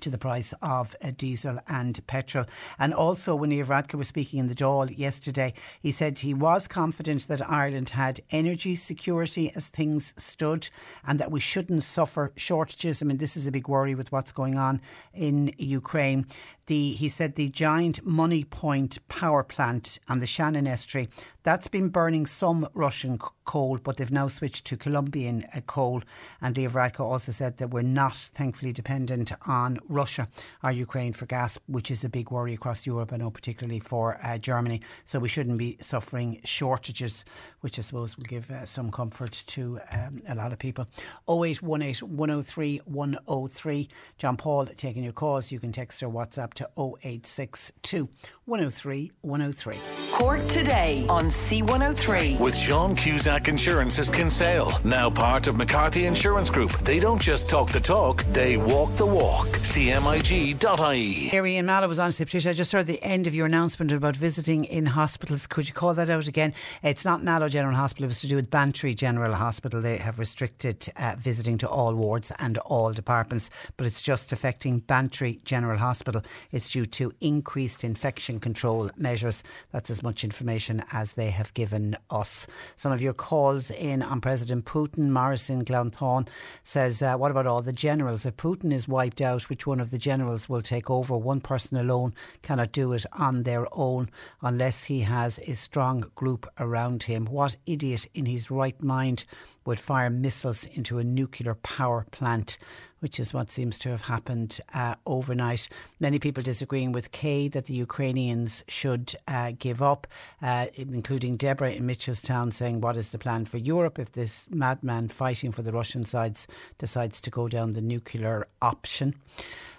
to 0.01 0.09
the 0.09 0.17
price 0.17 0.53
of 0.61 0.95
uh, 1.03 1.11
diesel 1.15 1.59
and 1.67 2.05
petrol. 2.07 2.45
And 2.79 2.93
also, 2.95 3.35
when 3.35 3.51
Varadkar 3.51 3.93
was 3.93 4.07
speaking 4.07 4.39
in 4.39 4.47
the 4.47 4.55
Dáil 4.55 4.97
yesterday, 4.97 5.53
he 5.79 5.91
said 5.91 6.19
he 6.19 6.33
was 6.33 6.67
confident 6.67 7.27
that 7.27 7.47
Ireland 7.47 7.91
had 7.91 8.19
energy 8.31 8.75
security 8.75 9.51
as 9.55 9.67
things 9.67 10.13
stood 10.17 10.69
and 11.05 11.19
that 11.19 11.31
we 11.31 11.39
shouldn't 11.39 11.83
suffer 11.83 12.31
shortages. 12.35 13.01
I 13.01 13.05
mean, 13.05 13.17
this 13.17 13.37
is 13.37 13.45
a 13.45 13.51
big 13.51 13.67
worry 13.67 13.93
with 13.93 14.11
what's 14.11 14.31
going 14.31 14.57
on 14.57 14.81
in 15.13 15.53
Ukraine 15.59 16.25
the 16.67 16.93
he 16.93 17.09
said 17.09 17.35
the 17.35 17.49
giant 17.49 18.05
Moneypoint 18.05 18.99
power 19.07 19.43
plant 19.43 19.99
on 20.07 20.19
the 20.19 20.25
Shannon 20.25 20.67
estuary 20.67 21.09
that's 21.43 21.67
been 21.67 21.89
burning 21.89 22.25
some 22.25 22.67
Russian 22.73 23.19
coal, 23.43 23.77
but 23.77 23.97
they've 23.97 24.11
now 24.11 24.29
switched 24.29 24.65
to 24.65 24.77
Colombian 24.77 25.45
uh, 25.53 25.59
coal. 25.61 26.01
And 26.41 26.55
Varadkar 26.55 27.01
also 27.01 27.33
said 27.33 27.57
that 27.57 27.69
we're 27.69 27.81
not, 27.81 28.15
thankfully, 28.15 28.71
dependent 28.71 29.33
on 29.45 29.77
Russia 29.89 30.29
or 30.63 30.71
Ukraine 30.71 31.11
for 31.11 31.25
gas, 31.25 31.59
which 31.67 31.91
is 31.91 32.05
a 32.05 32.09
big 32.09 32.31
worry 32.31 32.53
across 32.53 32.87
Europe, 32.87 33.11
I 33.11 33.17
know, 33.17 33.29
particularly 33.29 33.81
for 33.81 34.17
uh, 34.23 34.37
Germany. 34.37 34.81
So 35.03 35.19
we 35.19 35.27
shouldn't 35.27 35.57
be 35.57 35.77
suffering 35.81 36.39
shortages, 36.45 37.25
which 37.59 37.77
I 37.77 37.81
suppose 37.81 38.17
will 38.17 38.23
give 38.23 38.49
uh, 38.49 38.65
some 38.65 38.89
comfort 38.89 39.43
to 39.47 39.79
um, 39.91 40.21
a 40.29 40.35
lot 40.35 40.53
of 40.53 40.59
people. 40.59 40.87
0818 41.27 42.07
103 42.07 42.81
103. 42.85 43.89
John 44.17 44.37
Paul 44.37 44.65
taking 44.67 45.03
your 45.03 45.11
calls. 45.11 45.51
You 45.51 45.59
can 45.59 45.73
text 45.73 46.01
or 46.01 46.09
WhatsApp 46.09 46.52
to 46.55 46.69
0862 46.77 48.09
103 48.45 49.11
103. 49.21 49.77
Cork 50.11 50.45
today 50.47 51.05
on 51.09 51.25
C103. 51.25 52.39
With 52.39 52.55
Sean 52.55 52.95
Cusack 52.95 53.47
Insurance's 53.47 54.09
Kinsale, 54.09 54.71
now 54.83 55.09
part 55.09 55.47
of 55.47 55.55
McCarthy 55.55 56.05
Insurance 56.05 56.49
Group. 56.49 56.71
They 56.79 56.99
don't 56.99 57.21
just 57.21 57.49
talk 57.49 57.71
the 57.71 57.79
talk, 57.79 58.23
they 58.25 58.57
walk 58.57 58.93
the 58.95 59.05
walk. 59.05 59.47
CMIG.ie. 59.47 61.29
Gary 61.29 61.55
and 61.55 61.65
Mallow 61.65 61.87
was 61.87 61.99
on 61.99 62.11
to 62.11 62.25
Patricia. 62.25 62.49
I 62.49 62.53
just 62.53 62.71
heard 62.71 62.85
the 62.85 63.01
end 63.01 63.27
of 63.27 63.33
your 63.33 63.45
announcement 63.45 63.91
about 63.91 64.15
visiting 64.15 64.65
in 64.65 64.85
hospitals. 64.85 65.47
Could 65.47 65.67
you 65.67 65.73
call 65.73 65.93
that 65.93 66.09
out 66.09 66.27
again? 66.27 66.53
It's 66.83 67.05
not 67.05 67.23
Mallow 67.23 67.47
General 67.47 67.75
Hospital, 67.75 68.05
it 68.05 68.07
was 68.09 68.19
to 68.21 68.27
do 68.27 68.35
with 68.35 68.51
Bantry 68.51 68.93
General 68.93 69.33
Hospital. 69.33 69.81
They 69.81 69.97
have 69.97 70.19
restricted 70.19 70.87
uh, 70.97 71.15
visiting 71.17 71.57
to 71.59 71.69
all 71.69 71.95
wards 71.95 72.31
and 72.39 72.57
all 72.59 72.91
departments, 72.91 73.49
but 73.77 73.87
it's 73.87 74.01
just 74.01 74.31
affecting 74.31 74.79
Bantry 74.79 75.39
General 75.43 75.77
Hospital. 75.77 76.21
It's 76.51 76.69
due 76.69 76.85
to 76.85 77.11
increased 77.21 77.83
infection 77.83 78.39
control 78.39 78.89
measures. 78.97 79.43
That's 79.71 79.89
as 79.89 80.03
much 80.03 80.23
information 80.23 80.83
as 80.91 81.13
they 81.13 81.29
have 81.29 81.53
given 81.53 81.95
us. 82.09 82.47
Some 82.75 82.91
of 82.91 83.01
your 83.01 83.13
calls 83.13 83.71
in 83.71 84.01
on 84.01 84.21
President 84.21 84.65
Putin. 84.65 85.09
Morrison 85.09 85.63
Glanworth 85.63 86.27
says, 86.63 87.01
uh, 87.01 87.15
What 87.15 87.31
about 87.31 87.47
all 87.47 87.61
the 87.61 87.71
generals? 87.71 88.25
If 88.25 88.37
Putin 88.37 88.73
is 88.73 88.87
wiped 88.87 89.21
out, 89.21 89.49
which 89.49 89.67
one 89.67 89.79
of 89.79 89.91
the 89.91 89.97
generals 89.97 90.49
will 90.49 90.61
take 90.61 90.89
over? 90.89 91.17
One 91.17 91.41
person 91.41 91.77
alone 91.77 92.13
cannot 92.41 92.71
do 92.71 92.93
it 92.93 93.05
on 93.13 93.43
their 93.43 93.67
own 93.71 94.09
unless 94.41 94.85
he 94.85 95.01
has 95.01 95.39
a 95.39 95.53
strong 95.53 96.05
group 96.15 96.47
around 96.59 97.03
him. 97.03 97.25
What 97.25 97.57
idiot 97.65 98.07
in 98.13 98.25
his 98.25 98.51
right 98.51 98.81
mind 98.81 99.25
would 99.65 99.79
fire 99.79 100.09
missiles 100.09 100.65
into 100.65 100.99
a 100.99 101.03
nuclear 101.03 101.55
power 101.55 102.05
plant? 102.11 102.57
which 103.03 103.19
is 103.19 103.33
what 103.33 103.51
seems 103.51 103.77
to 103.77 103.89
have 103.89 104.03
happened 104.03 104.61
uh, 104.73 104.95
overnight. 105.05 105.67
Many 105.99 106.19
people 106.19 106.41
disagreeing 106.41 106.93
with 106.93 107.11
Kay 107.11 107.49
that 107.49 107.65
the 107.65 107.73
Ukrainians 107.73 108.63
should 108.69 109.13
uh, 109.27 109.51
give 109.59 109.81
up, 109.81 110.07
uh, 110.41 110.67
including 110.75 111.35
Deborah 111.35 111.73
in 111.73 111.85
Mitchelstown 111.85 112.53
saying, 112.53 112.79
What 112.79 112.95
is 112.95 113.09
the 113.09 113.17
plan 113.17 113.43
for 113.43 113.57
Europe 113.57 113.99
if 113.99 114.13
this 114.13 114.47
madman 114.49 115.09
fighting 115.09 115.51
for 115.51 115.63
the 115.63 115.73
Russian 115.73 116.05
sides 116.05 116.47
decides 116.77 117.19
to 117.19 117.29
go 117.29 117.49
down 117.49 117.73
the 117.73 117.81
nuclear 117.81 118.47
option? 118.61 119.15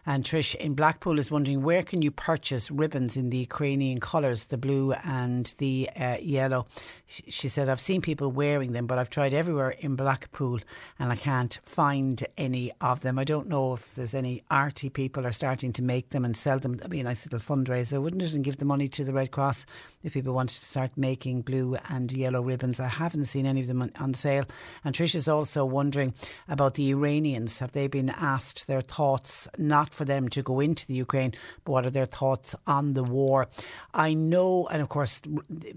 And 0.06 0.22
Trish 0.22 0.54
in 0.56 0.74
Blackpool 0.74 1.18
is 1.18 1.30
wondering 1.30 1.62
where 1.62 1.82
can 1.82 2.02
you 2.02 2.10
purchase 2.10 2.70
ribbons 2.70 3.16
in 3.16 3.30
the 3.30 3.38
Ukrainian 3.38 4.00
colours, 4.00 4.46
the 4.46 4.58
blue 4.58 4.92
and 4.92 5.54
the 5.56 5.88
uh, 5.96 6.16
yellow. 6.20 6.66
She 7.06 7.48
said, 7.48 7.68
I've 7.68 7.80
seen 7.80 8.00
people 8.00 8.32
wearing 8.32 8.72
them, 8.72 8.86
but 8.86 8.98
I've 8.98 9.10
tried 9.10 9.34
everywhere 9.34 9.70
in 9.70 9.94
Blackpool 9.94 10.58
and 10.98 11.12
I 11.12 11.16
can't 11.16 11.58
find 11.66 12.24
any 12.38 12.72
of 12.80 13.02
them. 13.02 13.18
I 13.18 13.24
don't 13.24 13.46
know 13.46 13.74
if 13.74 13.94
there's 13.94 14.14
any 14.14 14.42
arty 14.50 14.88
people 14.88 15.26
are 15.26 15.32
starting 15.32 15.72
to 15.74 15.82
make 15.82 16.10
them 16.10 16.24
and 16.24 16.34
sell 16.34 16.58
them. 16.58 16.74
That'd 16.74 16.90
be 16.90 17.00
a 17.00 17.04
nice 17.04 17.26
little 17.26 17.40
fundraiser, 17.40 18.00
wouldn't 18.02 18.22
it? 18.22 18.32
And 18.32 18.42
give 18.42 18.56
the 18.56 18.64
money 18.64 18.88
to 18.88 19.04
the 19.04 19.12
Red 19.12 19.32
Cross 19.32 19.66
if 20.02 20.14
people 20.14 20.32
wanted 20.32 20.56
to 20.58 20.64
start 20.64 20.92
making 20.96 21.42
blue 21.42 21.76
and 21.88 22.10
yellow 22.10 22.42
ribbons. 22.42 22.80
I 22.80 22.88
haven't 22.88 23.26
seen 23.26 23.46
any 23.46 23.60
of 23.60 23.66
them 23.66 23.90
on, 23.98 24.14
sale. 24.14 24.44
And 24.82 24.94
Trish 24.94 25.14
is 25.14 25.28
also 25.28 25.64
wondering 25.64 26.14
about 26.48 26.74
the 26.74 26.90
Iranians. 26.90 27.58
Have 27.58 27.72
they 27.72 27.86
been 27.86 28.10
asked 28.10 28.66
their 28.66 28.80
thoughts 28.80 29.46
not 29.58 29.92
for 29.92 30.06
them 30.06 30.28
to 30.30 30.42
go 30.42 30.58
into 30.58 30.86
the 30.86 30.94
Ukraine, 30.94 31.34
but 31.64 31.72
what 31.72 31.86
are 31.86 31.90
their 31.90 32.06
thoughts 32.06 32.54
on 32.66 32.94
the 32.94 33.04
war? 33.04 33.48
I 33.92 34.14
know, 34.14 34.66
and 34.68 34.80
of 34.80 34.88
course, 34.88 35.20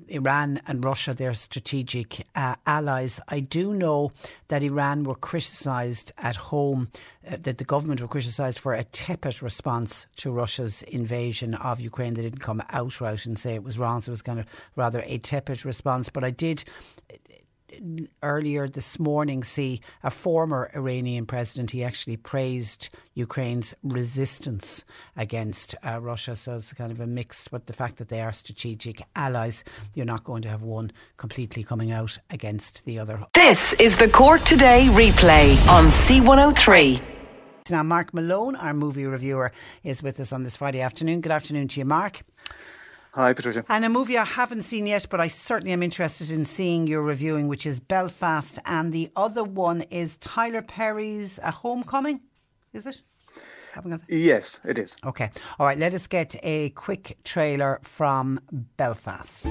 Iran 0.08 0.62
and 0.68 0.84
Russia, 0.84 1.14
they're 1.14 1.27
strategic 1.34 2.26
uh, 2.36 2.56
allies. 2.66 3.20
I 3.28 3.40
do 3.40 3.74
know 3.74 4.12
that 4.48 4.64
Iran 4.64 5.04
were 5.04 5.16
criticised 5.16 6.12
at 6.18 6.36
home, 6.36 6.90
uh, 7.30 7.38
that 7.42 7.58
the 7.58 7.64
government 7.64 8.02
were 8.02 8.08
criticised 8.08 8.60
for 8.60 8.74
a 8.74 8.84
tepid 8.84 9.42
response 9.42 10.08
to 10.18 10.32
Russia's 10.32 10.84
invasion 10.84 11.56
of 11.56 11.80
Ukraine. 11.80 12.14
They 12.14 12.22
didn't 12.22 12.40
come 12.40 12.64
outright 12.70 13.26
and 13.26 13.38
say 13.38 13.56
it 13.56 13.64
was 13.64 13.80
wrong, 13.80 14.02
so 14.02 14.10
it 14.10 14.12
was 14.12 14.22
kind 14.22 14.40
of 14.40 14.46
rather 14.76 15.04
a 15.06 15.18
tepid 15.18 15.66
response. 15.66 16.10
But 16.10 16.24
I 16.24 16.32
did 16.32 16.64
earlier 18.22 18.68
this 18.68 19.00
morning 19.00 19.44
see 19.44 19.82
a 20.04 20.12
former 20.12 20.72
Iranian 20.76 21.26
president. 21.26 21.72
He 21.72 21.84
actually 21.84 22.18
praised 22.18 22.90
Ukraine's 23.14 23.74
resistance 23.84 24.86
against 25.16 25.76
uh, 25.86 26.00
Russia. 26.02 26.36
So 26.36 26.56
it's 26.56 26.74
kind 26.74 26.92
of 26.92 27.00
a 27.00 27.08
mix, 27.08 27.48
but 27.48 27.68
the 27.68 27.74
fact 27.74 27.98
that 27.98 28.10
they 28.10 28.22
are 28.22 28.34
strategic 28.34 29.02
allies, 29.16 29.64
you're 29.94 30.06
not 30.06 30.24
going 30.24 30.42
to 30.44 30.50
have 30.50 30.64
one 30.64 30.92
completely 31.18 31.64
coming 31.64 31.92
out 31.92 32.18
against 32.30 32.86
the 32.86 33.00
other. 33.00 33.24
This 33.34 33.74
is 33.74 33.98
the 33.98 34.10
Cork 34.10 34.42
Today 34.44 34.88
replay 34.92 35.56
on 35.70 35.86
C103. 35.86 37.02
Now, 37.70 37.84
Mark 37.84 38.14
Malone, 38.14 38.56
our 38.56 38.74
movie 38.74 39.06
reviewer, 39.06 39.52
is 39.84 40.02
with 40.02 40.20
us 40.20 40.32
on 40.32 40.44
this 40.44 40.56
Friday 40.56 40.80
afternoon. 40.80 41.20
Good 41.20 41.34
afternoon 41.34 41.68
to 41.70 41.80
you, 41.82 41.86
Mark. 41.86 42.24
Hi, 43.18 43.34
Patricia. 43.34 43.64
And 43.68 43.84
a 43.84 43.90
movie 43.90 44.16
I 44.16 44.26
haven't 44.26 44.62
seen 44.62 44.86
yet, 44.86 45.08
but 45.10 45.20
I 45.20 45.28
certainly 45.28 45.74
am 45.74 45.82
interested 45.82 46.30
in 46.30 46.46
seeing 46.46 46.86
your 46.86 47.02
reviewing, 47.02 47.48
which 47.48 47.66
is 47.66 47.80
Belfast. 47.80 48.60
And 48.64 48.94
the 48.94 49.10
other 49.16 49.44
one 49.44 49.82
is 49.90 50.18
Tyler 50.18 50.62
Perry's 50.62 51.40
A 51.42 51.50
Homecoming, 51.50 52.22
is 52.74 52.86
it? 52.86 53.02
Yes, 54.08 54.62
it 54.66 54.78
is. 54.78 54.98
Okay. 55.04 55.32
All 55.58 55.66
right, 55.66 55.80
let 55.80 55.96
us 55.96 56.06
get 56.06 56.36
a 56.44 56.70
quick 56.70 57.18
trailer 57.24 57.80
from 57.82 58.40
Belfast. 58.52 59.48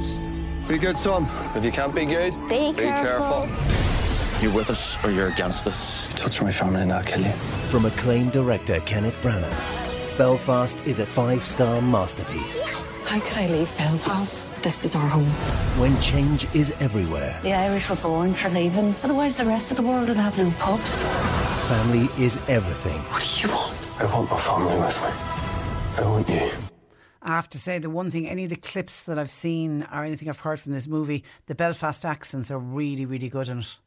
Be 0.68 0.78
good, 0.78 0.96
son. 0.96 1.26
If 1.56 1.64
you 1.64 1.72
can't 1.72 1.92
be 1.92 2.06
good, 2.06 2.34
be, 2.48 2.70
be 2.70 2.82
careful. 2.82 3.48
careful. 3.48 4.42
You're 4.44 4.54
with 4.54 4.70
us 4.70 4.96
or 5.04 5.10
you're 5.10 5.28
against 5.28 5.66
us. 5.66 6.08
Touch 6.10 6.40
my 6.40 6.52
family 6.52 6.82
and 6.82 6.92
I'll 6.92 7.02
kill 7.02 7.22
you. 7.22 7.32
From 7.72 7.84
acclaimed 7.84 8.30
director 8.30 8.78
Kenneth 8.86 9.20
Branagh, 9.22 10.18
Belfast 10.18 10.78
is 10.86 11.00
a 11.00 11.06
five 11.06 11.44
star 11.44 11.82
masterpiece. 11.82 12.60
Yes. 12.60 12.85
How 13.06 13.20
could 13.20 13.38
I 13.38 13.46
leave 13.46 13.74
Belfast? 13.78 14.42
This 14.62 14.84
is 14.84 14.96
our 14.96 15.06
home. 15.06 15.30
When 15.80 15.98
change 16.00 16.52
is 16.56 16.72
everywhere. 16.80 17.38
The 17.44 17.52
Irish 17.52 17.88
were 17.88 17.94
born 17.94 18.34
for 18.34 18.48
leaving. 18.48 18.96
Otherwise, 19.04 19.36
the 19.36 19.44
rest 19.44 19.70
of 19.70 19.76
the 19.76 19.84
world 19.84 20.08
would 20.08 20.16
have 20.16 20.36
no 20.36 20.50
pubs. 20.58 21.00
Family 21.68 22.08
is 22.20 22.40
everything. 22.48 22.98
What 23.12 23.22
do 23.22 23.46
you 23.46 23.54
want? 23.54 23.76
I 24.00 24.06
want 24.06 24.28
my 24.28 24.40
family 24.40 24.76
with 24.80 25.00
me. 25.00 25.08
I 25.98 26.10
want 26.10 26.28
you. 26.28 26.50
I 27.22 27.28
have 27.28 27.48
to 27.50 27.60
say, 27.60 27.78
the 27.78 27.90
one 27.90 28.10
thing, 28.10 28.26
any 28.28 28.42
of 28.42 28.50
the 28.50 28.56
clips 28.56 29.04
that 29.04 29.20
I've 29.20 29.30
seen 29.30 29.86
or 29.92 30.02
anything 30.02 30.28
I've 30.28 30.40
heard 30.40 30.58
from 30.58 30.72
this 30.72 30.88
movie, 30.88 31.22
the 31.46 31.54
Belfast 31.54 32.04
accents 32.04 32.50
are 32.50 32.58
really, 32.58 33.06
really 33.06 33.28
good 33.28 33.48
in 33.48 33.60
it. 33.60 33.78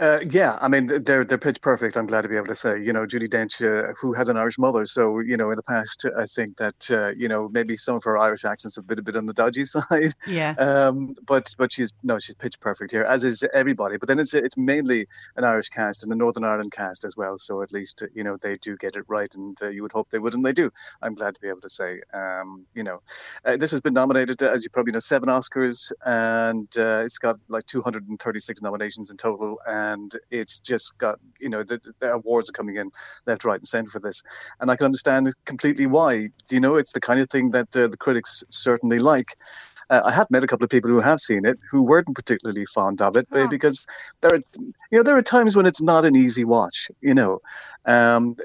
Uh, 0.00 0.18
yeah, 0.30 0.58
I 0.60 0.68
mean 0.68 0.86
they're 0.86 1.24
they're 1.24 1.38
pitch 1.38 1.60
perfect. 1.60 1.96
I'm 1.96 2.06
glad 2.06 2.22
to 2.22 2.28
be 2.28 2.36
able 2.36 2.46
to 2.46 2.54
say, 2.54 2.80
you 2.80 2.92
know, 2.92 3.06
Judi 3.06 3.28
Dench, 3.28 3.62
uh, 3.62 3.92
who 4.00 4.12
has 4.12 4.28
an 4.28 4.36
Irish 4.36 4.58
mother, 4.58 4.86
so 4.86 5.20
you 5.20 5.36
know, 5.36 5.50
in 5.50 5.56
the 5.56 5.62
past, 5.62 6.06
I 6.16 6.26
think 6.26 6.56
that 6.56 6.90
uh, 6.90 7.12
you 7.16 7.28
know 7.28 7.48
maybe 7.52 7.76
some 7.76 7.96
of 7.96 8.04
her 8.04 8.18
Irish 8.18 8.44
accents 8.44 8.76
have 8.76 8.86
been 8.86 8.98
a 8.98 9.02
bit 9.02 9.16
on 9.16 9.26
the 9.26 9.32
dodgy 9.32 9.64
side. 9.76 10.12
Yeah. 10.26 10.52
Um, 10.58 11.14
but 11.26 11.52
but 11.58 11.72
she's 11.72 11.92
no, 12.02 12.18
she's 12.18 12.34
pitch 12.34 12.58
perfect 12.60 12.90
here, 12.92 13.04
as 13.04 13.24
is 13.24 13.44
everybody. 13.52 13.96
But 13.96 14.08
then 14.08 14.18
it's 14.18 14.34
it's 14.34 14.56
mainly 14.56 15.06
an 15.36 15.44
Irish 15.44 15.68
cast 15.68 16.02
and 16.02 16.12
a 16.12 16.16
Northern 16.16 16.44
Ireland 16.44 16.72
cast 16.72 17.04
as 17.04 17.16
well. 17.16 17.38
So 17.38 17.62
at 17.62 17.72
least 17.72 18.02
you 18.14 18.24
know 18.24 18.36
they 18.36 18.56
do 18.56 18.76
get 18.76 18.96
it 18.96 19.04
right, 19.08 19.32
and 19.34 19.56
uh, 19.62 19.68
you 19.68 19.82
would 19.82 19.92
hope 19.92 20.10
they 20.10 20.18
would, 20.18 20.34
and 20.34 20.44
they 20.44 20.52
do. 20.52 20.70
I'm 21.02 21.14
glad 21.14 21.34
to 21.34 21.40
be 21.40 21.48
able 21.48 21.60
to 21.60 21.70
say, 21.70 22.00
um, 22.14 22.66
you 22.74 22.82
know, 22.82 23.02
uh, 23.44 23.56
this 23.56 23.70
has 23.70 23.80
been 23.80 23.94
nominated, 23.94 24.42
as 24.42 24.64
you 24.64 24.70
probably 24.70 24.92
know, 24.92 25.00
seven 25.00 25.28
Oscars, 25.28 25.92
and 26.04 26.68
uh, 26.78 27.02
it's 27.04 27.18
got 27.18 27.36
like 27.48 27.66
236 27.66 28.62
nominations 28.62 29.10
in 29.10 29.16
total 29.16 29.58
and 29.90 30.12
it's 30.30 30.60
just 30.60 30.96
got 30.98 31.18
you 31.40 31.48
know 31.48 31.62
the, 31.62 31.80
the, 32.00 32.12
awards 32.12 32.48
are 32.48 32.52
coming 32.60 32.76
in 32.76 32.90
left, 33.26 33.44
right, 33.44 33.60
and 33.60 33.68
centre 33.68 33.90
for 33.90 34.00
this, 34.00 34.22
and 34.60 34.70
I 34.70 34.76
can 34.76 34.86
understand 34.86 35.32
completely 35.44 35.86
why. 35.86 36.28
You 36.50 36.60
know, 36.60 36.76
it's 36.76 36.92
the 36.92 37.00
kind 37.00 37.20
of 37.20 37.28
thing 37.30 37.50
that 37.50 37.76
uh, 37.76 37.88
the 37.88 37.96
critics 37.96 38.44
certainly 38.50 38.98
like. 38.98 39.30
Uh, 39.90 40.00
I 40.06 40.12
have 40.12 40.30
met 40.30 40.44
a 40.44 40.46
couple 40.46 40.64
of 40.64 40.70
people 40.70 40.90
who 40.90 41.00
have 41.00 41.20
seen 41.20 41.44
it 41.44 41.58
who 41.70 41.82
weren't 41.82 42.14
particularly 42.14 42.64
fond 42.64 43.02
of 43.02 43.16
it 43.16 43.26
oh. 43.32 43.48
because 43.48 43.86
there 44.22 44.30
are, 44.32 44.42
you 44.90 44.98
know, 44.98 45.02
there 45.02 45.16
are 45.16 45.22
times 45.36 45.54
when 45.54 45.66
it's 45.66 45.82
not 45.82 46.06
an 46.06 46.16
easy 46.16 46.44
watch, 46.44 46.88
you 47.02 47.14
know, 47.14 47.40
Um, 47.84 48.36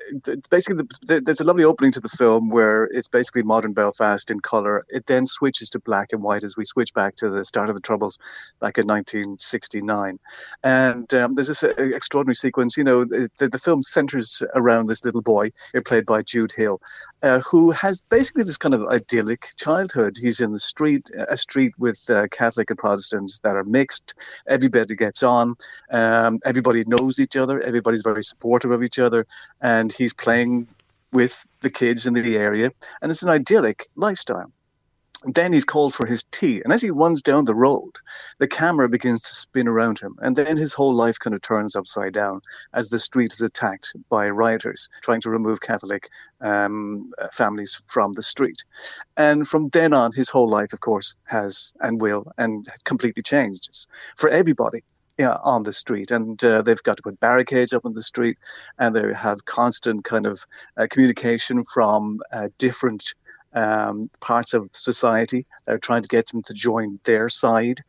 basically, 0.50 0.84
the, 0.84 0.88
the, 1.02 1.22
there's 1.22 1.40
a 1.40 1.44
lovely 1.44 1.64
opening 1.64 1.92
to 1.92 2.02
the 2.02 2.10
film 2.10 2.50
where 2.50 2.86
it's 2.86 3.08
basically 3.08 3.44
modern 3.44 3.74
Belfast 3.74 4.32
in 4.32 4.40
colour. 4.40 4.84
It 4.90 5.06
then 5.06 5.26
switches 5.26 5.70
to 5.72 5.80
black 5.80 6.12
and 6.12 6.24
white 6.24 6.44
as 6.44 6.58
we 6.58 6.66
switch 6.66 6.94
back 6.94 7.16
to 7.18 7.30
the 7.30 7.46
start 7.46 7.70
of 7.70 7.76
the 7.76 7.82
Troubles 7.82 8.18
back 8.60 8.78
in 8.78 8.88
1969. 8.88 10.20
And 10.64 11.14
um, 11.14 11.36
there's 11.36 11.48
this 11.48 11.64
uh, 11.64 11.70
extraordinary 11.78 12.36
sequence. 12.36 12.78
You 12.78 12.84
know, 12.84 13.06
the, 13.06 13.30
the, 13.38 13.58
film 13.58 13.84
centres 13.84 14.42
around 14.56 14.86
this 14.86 15.04
little 15.04 15.22
boy, 15.22 15.52
played 15.86 16.06
by 16.06 16.22
Jude 16.22 16.54
Hill, 16.54 16.80
uh, 17.22 17.40
who 17.40 17.72
has 17.72 18.02
basically 18.04 18.44
this 18.44 18.58
kind 18.58 18.74
of 18.74 18.88
idyllic 18.88 19.48
childhood. 19.58 20.16
He's 20.20 20.40
in 20.40 20.52
the 20.52 20.60
street, 20.60 21.10
a 21.28 21.36
street 21.36 21.74
with 21.78 22.10
uh, 22.10 22.28
Catholic 22.30 22.70
and 22.70 22.80
Protestants 22.80 23.40
that 23.40 23.56
are 23.56 23.64
mixed. 23.64 24.16
Everybody 24.48 24.96
gets 24.96 25.22
on. 25.24 25.56
Um, 25.92 26.40
everybody 26.46 26.84
knows 26.88 27.20
each 27.20 27.36
other. 27.36 27.62
Everybody's 27.62 28.04
very 28.04 28.24
supportive 28.24 28.72
of 28.72 28.84
each 28.84 29.00
other 29.00 29.27
and 29.62 29.92
he's 29.92 30.14
playing 30.14 30.68
with 31.14 31.46
the 31.62 31.70
kids 31.70 32.06
in 32.06 32.14
the 32.14 32.38
area, 32.38 32.72
and 33.02 33.12
it's 33.12 33.24
an 33.24 33.30
idyllic 33.30 33.88
lifestyle. 33.96 34.52
then 35.34 35.52
he's 35.52 35.66
called 35.66 35.94
for 35.96 36.06
his 36.06 36.24
tea, 36.32 36.62
and 36.64 36.72
as 36.72 36.82
he 36.82 36.92
runs 36.92 37.24
down 37.24 37.46
the 37.46 37.56
road, 37.56 37.94
the 38.38 38.48
camera 38.48 38.88
begins 38.88 39.22
to 39.24 39.34
spin 39.34 39.68
around 39.68 40.00
him, 40.00 40.16
and 40.20 40.36
then 40.36 40.58
his 40.58 40.76
whole 40.76 40.94
life 40.94 41.18
kind 41.18 41.34
of 41.34 41.42
turns 41.42 41.76
upside 41.76 42.14
down 42.14 42.40
as 42.74 42.90
the 42.90 43.00
street 43.00 43.34
is 43.34 43.42
attacked 43.42 43.96
by 44.10 44.30
rioters 44.30 44.88
trying 45.02 45.20
to 45.22 45.32
remove 45.32 45.60
Catholic 45.62 46.10
um, 46.42 47.12
families 47.34 47.82
from 47.88 48.14
the 48.14 48.22
street. 48.22 48.64
And 49.18 49.48
from 49.48 49.70
then 49.70 49.92
on, 49.92 50.12
his 50.12 50.30
whole 50.30 50.50
life, 50.50 50.72
of 50.72 50.82
course, 50.82 51.16
has 51.24 51.74
and 51.80 52.00
will 52.00 52.32
and 52.38 52.68
completely 52.84 53.24
changes 53.24 53.88
for 54.18 54.30
everybody 54.30 54.84
yeah, 55.18 55.38
on 55.44 55.64
the 55.64 55.74
street, 55.74 56.12
and 56.12 56.44
uh, 56.44 56.62
they've 56.62 56.84
got 56.84 56.98
to 56.98 57.04
put 57.04 57.20
barricades 57.20 57.74
up 57.74 57.86
on 57.86 57.94
the 57.94 58.04
street, 58.04 58.38
and 58.78 58.96
they 58.96 59.14
have 59.14 59.46
constant 59.46 60.04
kind 60.04 60.26
of 60.26 60.46
uh, 60.78 60.88
communication 60.90 61.64
from 61.64 62.20
uh, 62.32 62.50
different 62.58 63.16
um, 63.54 64.04
parts 64.20 64.54
of 64.54 64.70
society. 64.74 65.46
They're 65.66 65.80
trying 65.80 66.04
to 66.04 66.08
get 66.08 66.28
them 66.28 66.44
to 66.44 66.54
join 66.54 67.00
their 67.04 67.30
side. 67.30 67.82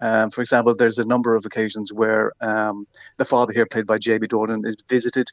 Um, 0.00 0.30
for 0.30 0.40
example, 0.40 0.74
there's 0.74 0.98
a 0.98 1.04
number 1.04 1.34
of 1.34 1.46
occasions 1.46 1.92
where 1.92 2.32
um, 2.40 2.86
the 3.16 3.24
father 3.24 3.52
here, 3.52 3.66
played 3.66 3.86
by 3.86 3.98
Jamie 3.98 4.28
Dornan, 4.28 4.66
is 4.66 4.76
visited 4.88 5.28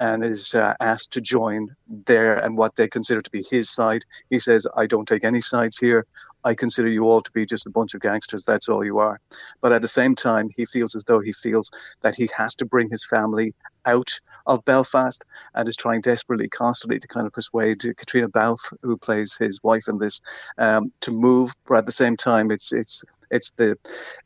and 0.00 0.24
is 0.24 0.54
uh, 0.54 0.74
asked 0.80 1.12
to 1.12 1.20
join 1.20 1.68
there 2.06 2.36
and 2.36 2.56
what 2.56 2.76
they 2.76 2.88
consider 2.88 3.20
to 3.20 3.30
be 3.30 3.44
his 3.50 3.70
side. 3.70 4.02
He 4.30 4.38
says, 4.38 4.66
I 4.76 4.86
don't 4.86 5.08
take 5.08 5.24
any 5.24 5.40
sides 5.40 5.78
here. 5.78 6.06
I 6.44 6.54
consider 6.54 6.88
you 6.88 7.04
all 7.08 7.20
to 7.20 7.30
be 7.32 7.46
just 7.46 7.66
a 7.66 7.70
bunch 7.70 7.94
of 7.94 8.00
gangsters. 8.00 8.44
That's 8.44 8.68
all 8.68 8.84
you 8.84 8.98
are. 8.98 9.20
But 9.60 9.72
at 9.72 9.82
the 9.82 9.88
same 9.88 10.14
time, 10.14 10.50
he 10.56 10.66
feels 10.66 10.96
as 10.96 11.04
though 11.04 11.20
he 11.20 11.32
feels 11.32 11.70
that 12.00 12.16
he 12.16 12.28
has 12.36 12.54
to 12.56 12.64
bring 12.64 12.90
his 12.90 13.06
family 13.06 13.54
out 13.86 14.18
of 14.46 14.64
Belfast 14.64 15.24
and 15.54 15.68
is 15.68 15.76
trying 15.76 16.00
desperately, 16.00 16.48
constantly 16.48 16.98
to 16.98 17.08
kind 17.08 17.26
of 17.26 17.32
persuade 17.32 17.78
Caitríona 17.80 18.30
Balfe, 18.30 18.72
who 18.82 18.96
plays 18.96 19.36
his 19.38 19.62
wife 19.62 19.88
in 19.88 19.98
this, 19.98 20.20
um, 20.58 20.92
to 21.00 21.12
move. 21.12 21.52
But 21.66 21.78
at 21.78 21.86
the 21.86 21.92
same 21.92 22.16
time, 22.16 22.50
it's 22.50 22.72
it's 22.72 23.04
it's 23.32 23.50
the 23.56 23.76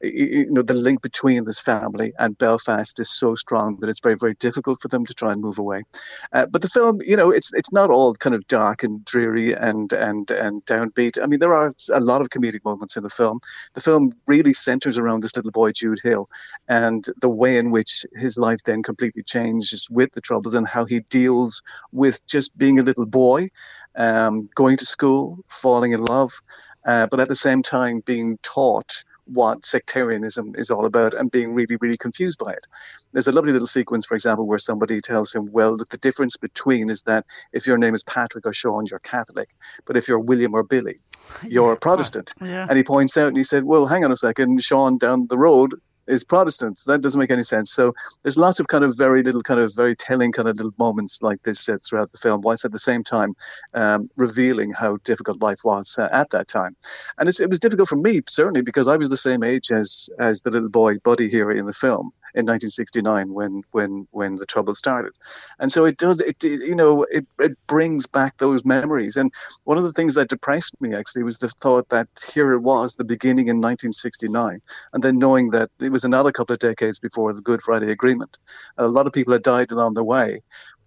you 0.03 0.51
know 0.51 0.63
the 0.63 0.75
link 0.75 1.01
between 1.01 1.45
this 1.45 1.61
family 1.61 2.13
and 2.19 2.37
Belfast 2.39 3.01
is 3.01 3.11
so 3.11 3.35
strong 3.35 3.79
that 3.81 3.89
it's 3.89 4.01
very 4.01 4.17
very 4.21 4.35
difficult 4.35 4.81
for 4.81 4.89
them 4.89 5.07
to 5.07 5.15
try 5.15 5.33
and 5.33 5.41
move 5.41 5.59
away. 5.59 5.83
Uh, 6.33 6.47
but 6.47 6.63
the 6.63 6.69
film, 6.69 7.01
you 7.03 7.17
know, 7.17 7.31
it's 7.31 7.51
it's 7.55 7.73
not 7.73 7.91
all 7.91 8.15
kind 8.15 8.35
of 8.35 8.47
dark 8.49 8.83
and 8.83 9.05
dreary 9.05 9.55
and 9.55 9.93
and 9.93 10.31
and 10.31 10.65
downbeat. 10.67 11.23
I 11.23 11.27
mean, 11.27 11.41
there 11.41 11.55
are 11.55 11.73
a 11.93 12.01
lot 12.01 12.21
of 12.21 12.29
comedic 12.29 12.65
moments 12.65 12.97
in 12.97 13.03
the 13.03 13.11
film. 13.11 13.41
The 13.75 13.81
film 13.81 14.13
really 14.27 14.53
centers 14.53 14.99
around 14.99 15.23
this 15.23 15.37
little 15.37 15.53
boy 15.53 15.73
Jude 15.73 16.01
Hill 16.03 16.29
and 16.69 17.07
the 17.21 17.29
way 17.29 17.57
in 17.57 17.71
which 17.71 18.05
his 18.15 18.37
life 18.37 18.63
then 18.65 18.83
completely 18.83 19.23
changes 19.23 19.89
with 19.91 20.13
the 20.13 20.21
troubles 20.21 20.55
and 20.55 20.67
how 20.67 20.85
he 20.85 21.01
deals 21.09 21.63
with 21.93 22.27
just 22.27 22.57
being 22.59 22.79
a 22.79 22.83
little 22.83 23.07
boy, 23.07 23.49
um, 23.97 24.49
going 24.55 24.77
to 24.77 24.87
school, 24.87 25.39
falling 25.49 25.93
in 25.93 26.05
love, 26.05 26.33
uh, 26.87 27.07
but 27.07 27.21
at 27.21 27.29
the 27.29 27.35
same 27.35 27.63
time 27.63 28.01
being 28.01 28.39
taught 28.43 29.05
what 29.27 29.65
sectarianism 29.65 30.55
is 30.57 30.71
all 30.71 30.87
about 30.87 31.13
and 31.13 31.31
being 31.31 31.53
really, 31.53 31.77
really 31.81 31.97
confused 31.97 32.39
by 32.39 32.53
it. 32.53 32.67
There's 33.13 33.27
a 33.27 33.33
lovely 33.33 33.53
little 33.53 33.67
sequence, 33.67 34.07
for 34.07 34.15
example, 34.15 34.47
where 34.47 34.59
somebody 34.59 35.01
tells 35.01 35.35
him, 35.35 35.51
well, 35.51 35.77
the 35.77 35.97
difference 35.99 36.37
between 36.37 36.91
is 36.91 37.03
that 37.03 37.27
if 37.53 37.67
your 37.67 37.77
name 37.77 37.95
is 37.95 38.05
Patrick 38.05 38.47
or 38.47 38.53
Sean, 38.53 38.87
you're 38.89 39.01
Catholic, 39.01 39.51
but 39.85 39.97
if 39.97 40.07
you're 40.07 40.21
William 40.21 40.55
or 40.55 40.63
Billy, 40.63 41.01
you're 41.43 41.73
yeah. 41.73 41.79
Protestant. 41.81 42.35
Yeah. 42.41 42.67
And 42.69 42.77
he 42.77 42.85
points 42.85 43.17
out 43.17 43.29
and 43.29 43.37
he 43.37 43.45
said, 43.45 43.65
well, 43.65 43.87
hang 43.87 44.05
on 44.05 44.13
a 44.13 44.17
second, 44.17 44.63
Sean 44.63 44.97
down 44.97 45.27
the 45.27 45.39
road 45.39 45.75
is 46.07 46.25
Protestants. 46.25 46.85
That 46.85 47.03
doesn't 47.03 47.19
make 47.19 47.31
any 47.31 47.43
sense. 47.43 47.73
So 47.73 47.95
there's 48.23 48.39
lots 48.39 48.61
of 48.61 48.69
kind 48.69 48.85
of 48.85 48.97
very 48.97 49.23
little, 49.23 49.43
kind 49.43 49.61
of 49.61 49.75
very 49.75 49.97
telling 49.97 50.33
kind 50.33 50.49
of 50.49 50.57
little 50.57 50.75
moments 50.79 51.21
like 51.23 51.43
this 51.43 51.69
uh, 51.69 51.79
throughout 51.85 52.13
the 52.13 52.19
film, 52.19 52.41
whilst 52.43 52.65
at 52.65 52.73
the 52.73 52.79
same 52.79 53.03
time 53.03 53.35
um, 53.75 54.11
revealing 54.17 54.73
how 54.73 54.99
difficult 55.05 55.41
life 55.43 55.61
was 55.65 55.97
uh, 55.99 56.09
at 56.13 56.31
that 56.31 56.49
time. 56.49 56.77
And 57.19 57.29
it 57.29 57.49
was 57.49 57.59
difficult 57.59 57.89
for 57.89 57.97
me 57.97 58.21
certainly 58.29 58.63
because 58.63 58.89
I 58.89 58.97
was 58.97 59.11
the 59.11 59.17
same 59.17 59.43
age 59.43 59.71
as 59.73 60.11
as 60.19 60.41
the 60.41 60.51
little 60.51 60.69
boy 60.69 60.99
Buddy 60.99 61.29
here 61.29 61.51
in 61.51 61.67
the 61.67 61.73
film 61.73 62.13
in 62.37 62.45
1969 62.45 63.33
when 63.33 63.63
when 63.73 64.07
when 64.11 64.35
the 64.37 64.47
trouble 64.47 64.75
started. 64.75 65.13
And 65.59 65.73
so 65.73 65.85
it 65.85 65.97
does 65.97 66.21
it, 66.21 66.43
it, 66.45 66.61
you 66.69 66.75
know 66.75 67.07
it, 67.11 67.27
it 67.39 67.57
brings 67.67 68.07
back 68.07 68.37
those 68.39 68.65
memories. 68.65 69.17
And 69.17 69.33
one 69.65 69.79
of 69.79 69.85
the 69.85 69.93
things 69.93 70.15
that 70.15 70.29
depressed 70.29 70.75
me 70.81 70.95
actually 70.95 71.23
was 71.23 71.39
the 71.39 71.49
thought 71.49 71.89
that 71.89 72.09
here 72.35 72.53
it 72.53 72.61
was 72.61 72.97
the 72.97 73.05
beginning 73.05 73.49
in 73.49 73.57
1969 73.57 74.61
and 74.93 75.03
then 75.03 75.19
knowing 75.19 75.51
that 75.51 75.71
it 75.81 75.91
was 75.91 76.05
another 76.05 76.31
couple 76.31 76.53
of 76.53 76.59
decades 76.61 77.01
before 77.01 77.33
the 77.33 77.41
good 77.41 77.63
friday 77.63 77.91
agreement. 77.91 78.39
A 78.77 78.87
lot 78.89 79.07
of 79.07 79.13
people 79.13 79.33
had 79.33 79.43
died 79.43 79.71
along 79.71 79.95
the 79.95 80.05
way 80.05 80.43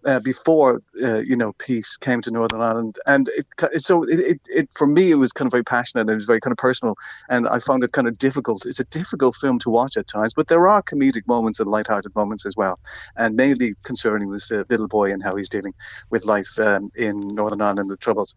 uh, 0.06 0.20
before 0.20 0.82
uh, 1.04 1.20
you 1.20 1.36
know 1.36 1.54
peace 1.54 1.98
came 1.98 2.22
to 2.22 2.32
Northern 2.32 2.62
Ireland, 2.62 2.98
and 3.06 3.30
it, 3.30 3.82
so 3.82 4.04
it, 4.04 4.20
it, 4.20 4.42
it, 4.48 4.70
for 4.74 4.88
me 4.88 5.12
it 5.12 5.16
was 5.16 5.32
kind 5.32 5.48
of 5.48 5.52
very 5.52 5.64
passionate 5.64 6.02
and 6.02 6.10
it 6.12 6.16
was 6.16 6.26
very 6.26 6.40
kind 6.40 6.52
of 6.52 6.58
personal, 6.58 6.96
and 7.30 7.48
I 7.48 7.60
found 7.60 7.84
it 7.84 7.92
kind 7.92 8.08
of 8.08 8.18
difficult. 8.18 8.66
It's 8.66 8.80
a 8.80 8.86
difficult 8.86 9.36
film 9.36 9.60
to 9.60 9.70
watch 9.70 9.98
at 9.98 10.08
times, 10.08 10.34
but 10.34 10.48
there 10.48 10.68
are 10.68 10.82
comedic 10.82 11.28
moments 11.28 11.60
and 11.60 11.70
light-hearted 11.70 12.16
moments 12.16 12.46
as 12.46 12.56
well, 12.56 12.80
and 13.18 13.36
mainly 13.36 13.74
concerning 13.84 14.32
this 14.32 14.52
uh, 14.52 14.64
little 14.70 14.88
boy 14.88 15.12
and 15.12 15.24
how 15.24 15.36
he's 15.36 15.50
dealing 15.50 15.74
with 16.10 16.26
life 16.26 16.60
um, 16.60 16.90
in 16.96 17.20
Northern 17.36 17.62
Ireland 17.62 17.80
and 17.80 17.90
the 17.90 17.98
troubles. 17.98 18.36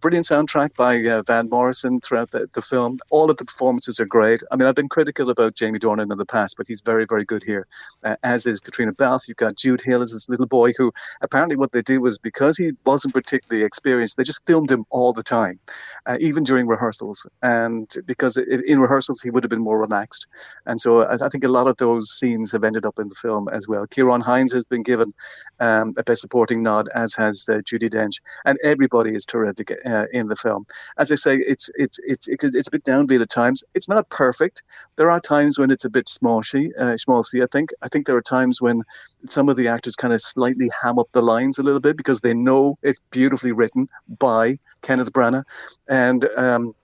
brilliant 0.00 0.26
soundtrack 0.26 0.74
by 0.76 1.04
uh, 1.04 1.22
Van 1.26 1.48
Morrison 1.48 2.00
throughout 2.00 2.30
the, 2.30 2.48
the 2.52 2.62
film. 2.62 2.98
All 3.10 3.30
of 3.30 3.36
the 3.36 3.44
performances 3.44 4.00
are 4.00 4.06
great. 4.06 4.42
I 4.50 4.56
mean, 4.56 4.68
I've 4.68 4.74
been 4.74 4.88
critical 4.88 5.30
about 5.30 5.54
Jamie 5.54 5.78
Dornan 5.78 6.12
in 6.12 6.18
the 6.18 6.26
past, 6.26 6.56
but 6.56 6.66
he's 6.66 6.80
very 6.80 7.06
very 7.08 7.24
good 7.24 7.42
here, 7.42 7.66
uh, 8.04 8.16
as 8.22 8.46
is 8.46 8.60
Caitríona 8.60 8.96
Balfe. 8.96 9.28
You've 9.28 9.36
got 9.36 9.56
Jude 9.56 9.80
Hill 9.80 10.02
as 10.02 10.12
this 10.12 10.28
little 10.28 10.46
boy 10.46 10.72
who 10.76 10.92
apparently 11.20 11.56
what 11.56 11.72
they 11.72 11.82
did 11.82 11.98
was 11.98 12.18
because 12.18 12.56
he 12.56 12.72
wasn't 12.84 13.14
particularly 13.14 13.64
experienced, 13.64 14.16
they 14.16 14.24
just 14.24 14.44
filmed 14.46 14.70
him 14.70 14.84
all 14.90 15.12
the 15.12 15.22
time, 15.22 15.58
uh, 16.06 16.16
even 16.20 16.44
during 16.44 16.66
rehearsals. 16.66 17.26
And 17.42 17.92
because 18.06 18.36
in 18.36 18.80
rehearsals 18.80 19.22
he 19.22 19.30
would 19.30 19.44
have 19.44 19.50
been 19.50 19.62
more 19.62 19.78
relaxed, 19.78 20.26
and 20.66 20.80
so 20.80 21.02
I, 21.02 21.14
I, 21.14 21.28
think 21.28 21.44
a 21.44 21.48
lot 21.48 21.68
of 21.68 21.76
those 21.76 22.10
scenes 22.10 22.52
have 22.52 22.64
ended 22.64 22.84
up 22.86 22.98
in 22.98 23.08
the 23.08 23.14
film 23.14 23.48
as 23.48 23.68
well. 23.68 23.86
Ciarán 23.86 24.22
Hinds 24.22 24.52
has 24.52 24.64
been 24.64 24.82
given 24.82 25.12
um, 25.60 25.94
a 25.96 26.02
best 26.02 26.20
supporting 26.20 26.62
nod, 26.62 26.88
as 26.94 27.14
has 27.14 27.46
uh, 27.48 27.54
Judi 27.54 27.88
Dench, 27.88 28.20
and 28.44 28.58
everybody 28.64 29.14
is 29.14 29.24
terrific 29.24 29.72
uh, 29.84 30.06
in 30.12 30.28
the 30.28 30.36
film. 30.36 30.66
As 30.98 31.12
I 31.12 31.16
say, 31.16 31.36
it's 31.36 31.70
it's 31.74 31.98
it's 32.04 32.28
it's 32.28 32.68
a 32.68 32.70
bit 32.70 32.84
downbeat 32.84 33.20
at 33.20 33.30
times. 33.30 33.64
It's 33.74 33.88
not 33.88 34.08
perfect. 34.10 34.62
There 34.96 35.10
are 35.10 35.20
times 35.20 35.58
when 35.58 35.70
it's 35.70 35.84
a 35.84 35.90
bit 35.90 36.06
smalshy, 36.06 36.70
uh. 36.78 36.96
I 37.42 37.46
think 37.50 37.70
I 37.82 37.88
think 37.88 38.06
there 38.06 38.16
are 38.16 38.22
times 38.22 38.60
when 38.60 38.82
some 39.26 39.48
of 39.48 39.56
the 39.56 39.68
actors 39.68 39.96
kind 39.96 40.12
of 40.12 40.20
slightly 40.20 40.70
ham 40.88 40.98
up 40.98 41.10
the 41.12 41.22
lines 41.22 41.58
a 41.58 41.62
little 41.62 41.80
bit 41.80 41.96
because 41.96 42.20
they 42.20 42.34
know 42.34 42.78
it's 42.82 43.00
beautifully 43.10 43.52
written 43.52 43.88
by 44.18 44.56
Kenneth 44.82 45.12
Branagh, 45.12 45.44
and 45.88 46.26
um, 46.36 46.74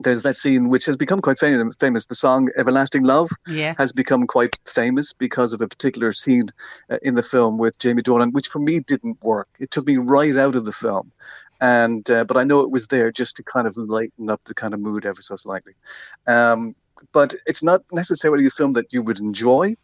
there's 0.00 0.22
that 0.22 0.36
scene 0.36 0.68
which 0.68 0.86
has 0.86 0.96
become 0.96 1.20
quite 1.20 1.38
famous. 1.38 1.76
The 1.76 2.14
song 2.14 2.48
"Everlasting 2.56 3.04
Love" 3.04 3.28
yeah. 3.46 3.74
has 3.78 3.92
become 3.92 4.26
quite 4.26 4.56
famous 4.66 5.12
because 5.12 5.52
of 5.52 5.60
a 5.60 5.68
particular 5.68 6.12
scene 6.12 6.46
uh, 6.90 6.98
in 7.02 7.14
the 7.14 7.22
film 7.22 7.58
with 7.58 7.78
Jamie 7.78 8.02
Dornan, 8.02 8.32
which 8.32 8.48
for 8.48 8.60
me 8.60 8.80
didn't 8.80 9.22
work. 9.22 9.48
It 9.58 9.70
took 9.70 9.86
me 9.86 9.96
right 9.96 10.36
out 10.36 10.54
of 10.54 10.64
the 10.64 10.72
film, 10.72 11.12
and 11.60 12.08
uh, 12.10 12.24
but 12.24 12.36
I 12.36 12.44
know 12.44 12.60
it 12.60 12.70
was 12.70 12.86
there 12.86 13.10
just 13.10 13.36
to 13.36 13.42
kind 13.42 13.66
of 13.66 13.76
lighten 13.76 14.30
up 14.30 14.42
the 14.44 14.54
kind 14.54 14.74
of 14.74 14.80
mood 14.80 15.04
ever 15.04 15.22
so 15.22 15.36
slightly. 15.36 15.74
Um, 16.26 16.74
but 17.12 17.34
it's 17.46 17.62
not 17.62 17.82
necessarily 17.92 18.46
a 18.46 18.50
film 18.50 18.72
that 18.72 18.92
you 18.92 19.02
would 19.02 19.20
enjoy. 19.20 19.74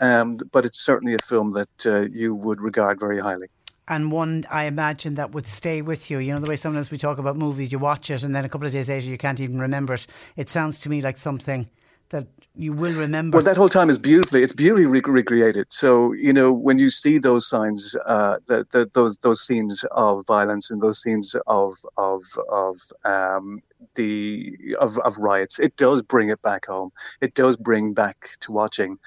Um, 0.00 0.36
but 0.52 0.64
it's 0.64 0.80
certainly 0.80 1.14
a 1.14 1.24
film 1.24 1.52
that 1.52 1.86
uh, 1.86 2.00
you 2.12 2.34
would 2.34 2.60
regard 2.60 3.00
very 3.00 3.18
highly. 3.18 3.48
And 3.88 4.12
one, 4.12 4.44
I 4.50 4.64
imagine, 4.64 5.14
that 5.14 5.32
would 5.32 5.46
stay 5.46 5.80
with 5.80 6.10
you. 6.10 6.18
You 6.18 6.34
know, 6.34 6.40
the 6.40 6.48
way 6.48 6.56
sometimes 6.56 6.90
we 6.90 6.98
talk 6.98 7.18
about 7.18 7.36
movies, 7.36 7.72
you 7.72 7.78
watch 7.78 8.10
it 8.10 8.22
and 8.22 8.34
then 8.34 8.44
a 8.44 8.48
couple 8.48 8.66
of 8.66 8.72
days 8.72 8.88
later 8.88 9.06
you 9.06 9.18
can't 9.18 9.40
even 9.40 9.58
remember 9.58 9.94
it. 9.94 10.06
It 10.36 10.48
sounds 10.50 10.78
to 10.80 10.90
me 10.90 11.00
like 11.00 11.16
something 11.16 11.68
that 12.10 12.26
you 12.54 12.72
will 12.72 12.92
remember. 12.98 13.36
Well, 13.36 13.44
that 13.44 13.56
whole 13.56 13.68
time 13.68 13.90
is 13.90 13.98
beautifully, 13.98 14.42
it's 14.42 14.52
beautifully 14.52 15.00
recreated. 15.00 15.66
So, 15.70 16.12
you 16.12 16.32
know, 16.32 16.52
when 16.52 16.78
you 16.78 16.90
see 16.90 17.18
those 17.18 17.48
signs, 17.48 17.96
uh, 18.06 18.38
the, 18.46 18.66
the, 18.70 18.90
those 18.92 19.18
those 19.18 19.42
scenes 19.42 19.84
of 19.92 20.26
violence 20.26 20.70
and 20.70 20.80
those 20.80 21.00
scenes 21.00 21.34
of, 21.46 21.74
of, 21.96 22.22
of 22.48 22.78
um, 23.04 23.60
the 23.94 24.56
of, 24.80 24.98
of 24.98 25.18
riots. 25.18 25.58
It 25.58 25.76
does 25.76 26.02
bring 26.02 26.28
it 26.28 26.40
back 26.42 26.66
home. 26.66 26.90
It 27.20 27.34
does 27.34 27.56
bring 27.56 27.94
back 27.94 28.30
to 28.40 28.52
watching, 28.52 28.98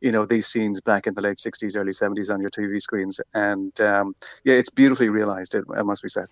you 0.00 0.12
know, 0.12 0.26
these 0.26 0.46
scenes 0.46 0.80
back 0.80 1.06
in 1.06 1.14
the 1.14 1.20
late 1.20 1.36
'60s, 1.36 1.76
early 1.76 1.92
'70s 1.92 2.32
on 2.32 2.40
your 2.40 2.50
TV 2.50 2.80
screens, 2.80 3.20
and 3.34 3.78
um, 3.80 4.14
yeah, 4.44 4.54
it's 4.54 4.70
beautifully 4.70 5.08
realised. 5.08 5.54
It, 5.54 5.64
it 5.76 5.84
must 5.84 6.02
be 6.02 6.08
said. 6.08 6.26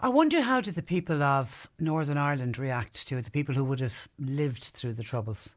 I 0.00 0.08
wonder 0.08 0.42
how 0.42 0.60
did 0.60 0.74
the 0.74 0.82
people 0.82 1.22
of 1.22 1.68
Northern 1.78 2.18
Ireland 2.18 2.58
react 2.58 3.06
to 3.08 3.18
it? 3.18 3.24
The 3.24 3.30
people 3.30 3.54
who 3.54 3.64
would 3.64 3.80
have 3.80 4.08
lived 4.18 4.64
through 4.64 4.94
the 4.94 5.02
troubles. 5.02 5.54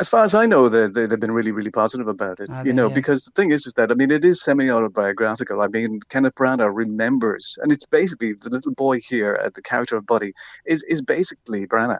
As 0.00 0.08
far 0.08 0.22
as 0.22 0.34
I 0.34 0.46
know, 0.46 0.68
they, 0.68 0.86
they, 0.86 1.02
have 1.02 1.20
been 1.20 1.32
really, 1.32 1.50
really 1.50 1.70
positive 1.70 2.06
about 2.08 2.38
it. 2.40 2.50
Are 2.50 2.58
you 2.58 2.64
they? 2.66 2.72
know, 2.72 2.88
Yeah. 2.88 2.94
because 2.94 3.24
the 3.24 3.32
thing 3.32 3.50
is, 3.50 3.66
is 3.66 3.72
that 3.74 3.90
I 3.90 3.94
mean, 3.94 4.10
it 4.10 4.24
is 4.24 4.40
semi-autobiographical. 4.42 5.60
I 5.60 5.66
mean, 5.66 6.00
Kenneth 6.08 6.34
Branagh 6.36 6.70
remembers, 6.72 7.58
and 7.62 7.72
it's 7.72 7.86
basically 7.86 8.34
the 8.34 8.50
little 8.50 8.72
boy 8.72 9.00
here, 9.00 9.40
uh, 9.42 9.50
the 9.52 9.62
character 9.62 9.96
of 9.96 10.06
Buddy, 10.06 10.32
is 10.66 10.82
is 10.84 11.02
basically 11.02 11.66
Branagh. 11.66 11.98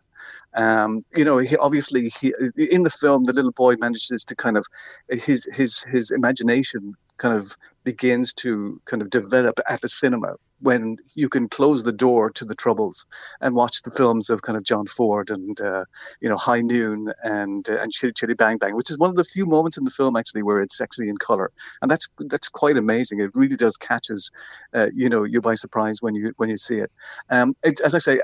Um, 0.54 1.04
you 1.14 1.24
know, 1.24 1.38
he 1.38 1.56
obviously 1.56 2.10
he 2.20 2.32
in 2.56 2.82
the 2.82 2.90
film, 2.90 3.24
the 3.24 3.32
little 3.32 3.52
boy 3.52 3.76
manages 3.76 4.24
to 4.24 4.34
kind 4.34 4.56
of 4.56 4.66
his 5.08 5.46
his 5.52 5.80
his 5.90 6.10
imagination 6.10 6.94
kind 7.18 7.36
of 7.36 7.56
begins 7.84 8.32
to 8.32 8.80
kind 8.84 9.02
of 9.02 9.10
develop 9.10 9.58
at 9.68 9.80
the 9.80 9.88
cinema 9.88 10.34
when 10.60 10.96
you 11.14 11.28
can 11.28 11.48
close 11.48 11.84
the 11.84 11.92
door 11.92 12.30
to 12.30 12.44
the 12.44 12.54
troubles 12.54 13.06
and 13.40 13.54
watch 13.54 13.82
the 13.82 13.90
films 13.90 14.28
of 14.28 14.42
kind 14.42 14.58
of 14.58 14.64
John 14.64 14.86
Ford 14.86 15.30
and 15.30 15.60
uh, 15.60 15.84
you 16.20 16.28
know 16.28 16.36
High 16.36 16.60
Noon 16.60 17.12
and 17.22 17.68
uh, 17.70 17.78
and 17.78 17.92
Chitty 17.92 18.12
Chitty 18.12 18.34
Bang 18.34 18.58
Bang, 18.58 18.74
which 18.74 18.90
is 18.90 18.98
one 18.98 19.10
of 19.10 19.16
the 19.16 19.24
few 19.24 19.46
moments 19.46 19.76
in 19.76 19.84
the 19.84 19.90
film 19.90 20.16
actually 20.16 20.42
where 20.42 20.60
it's 20.60 20.80
actually 20.80 21.08
in 21.08 21.16
color, 21.16 21.50
and 21.80 21.90
that's 21.90 22.08
that's 22.26 22.48
quite 22.48 22.76
amazing. 22.76 23.20
It 23.20 23.30
really 23.34 23.56
does 23.56 23.76
catches 23.76 24.30
uh, 24.74 24.88
you 24.92 25.08
know 25.08 25.24
you 25.24 25.40
by 25.40 25.54
surprise 25.54 26.02
when 26.02 26.14
you 26.14 26.32
when 26.36 26.48
you 26.48 26.56
see 26.56 26.78
it. 26.78 26.90
Um, 27.30 27.54
it 27.62 27.80
as 27.80 27.94
I 27.94 27.98
say, 27.98 28.18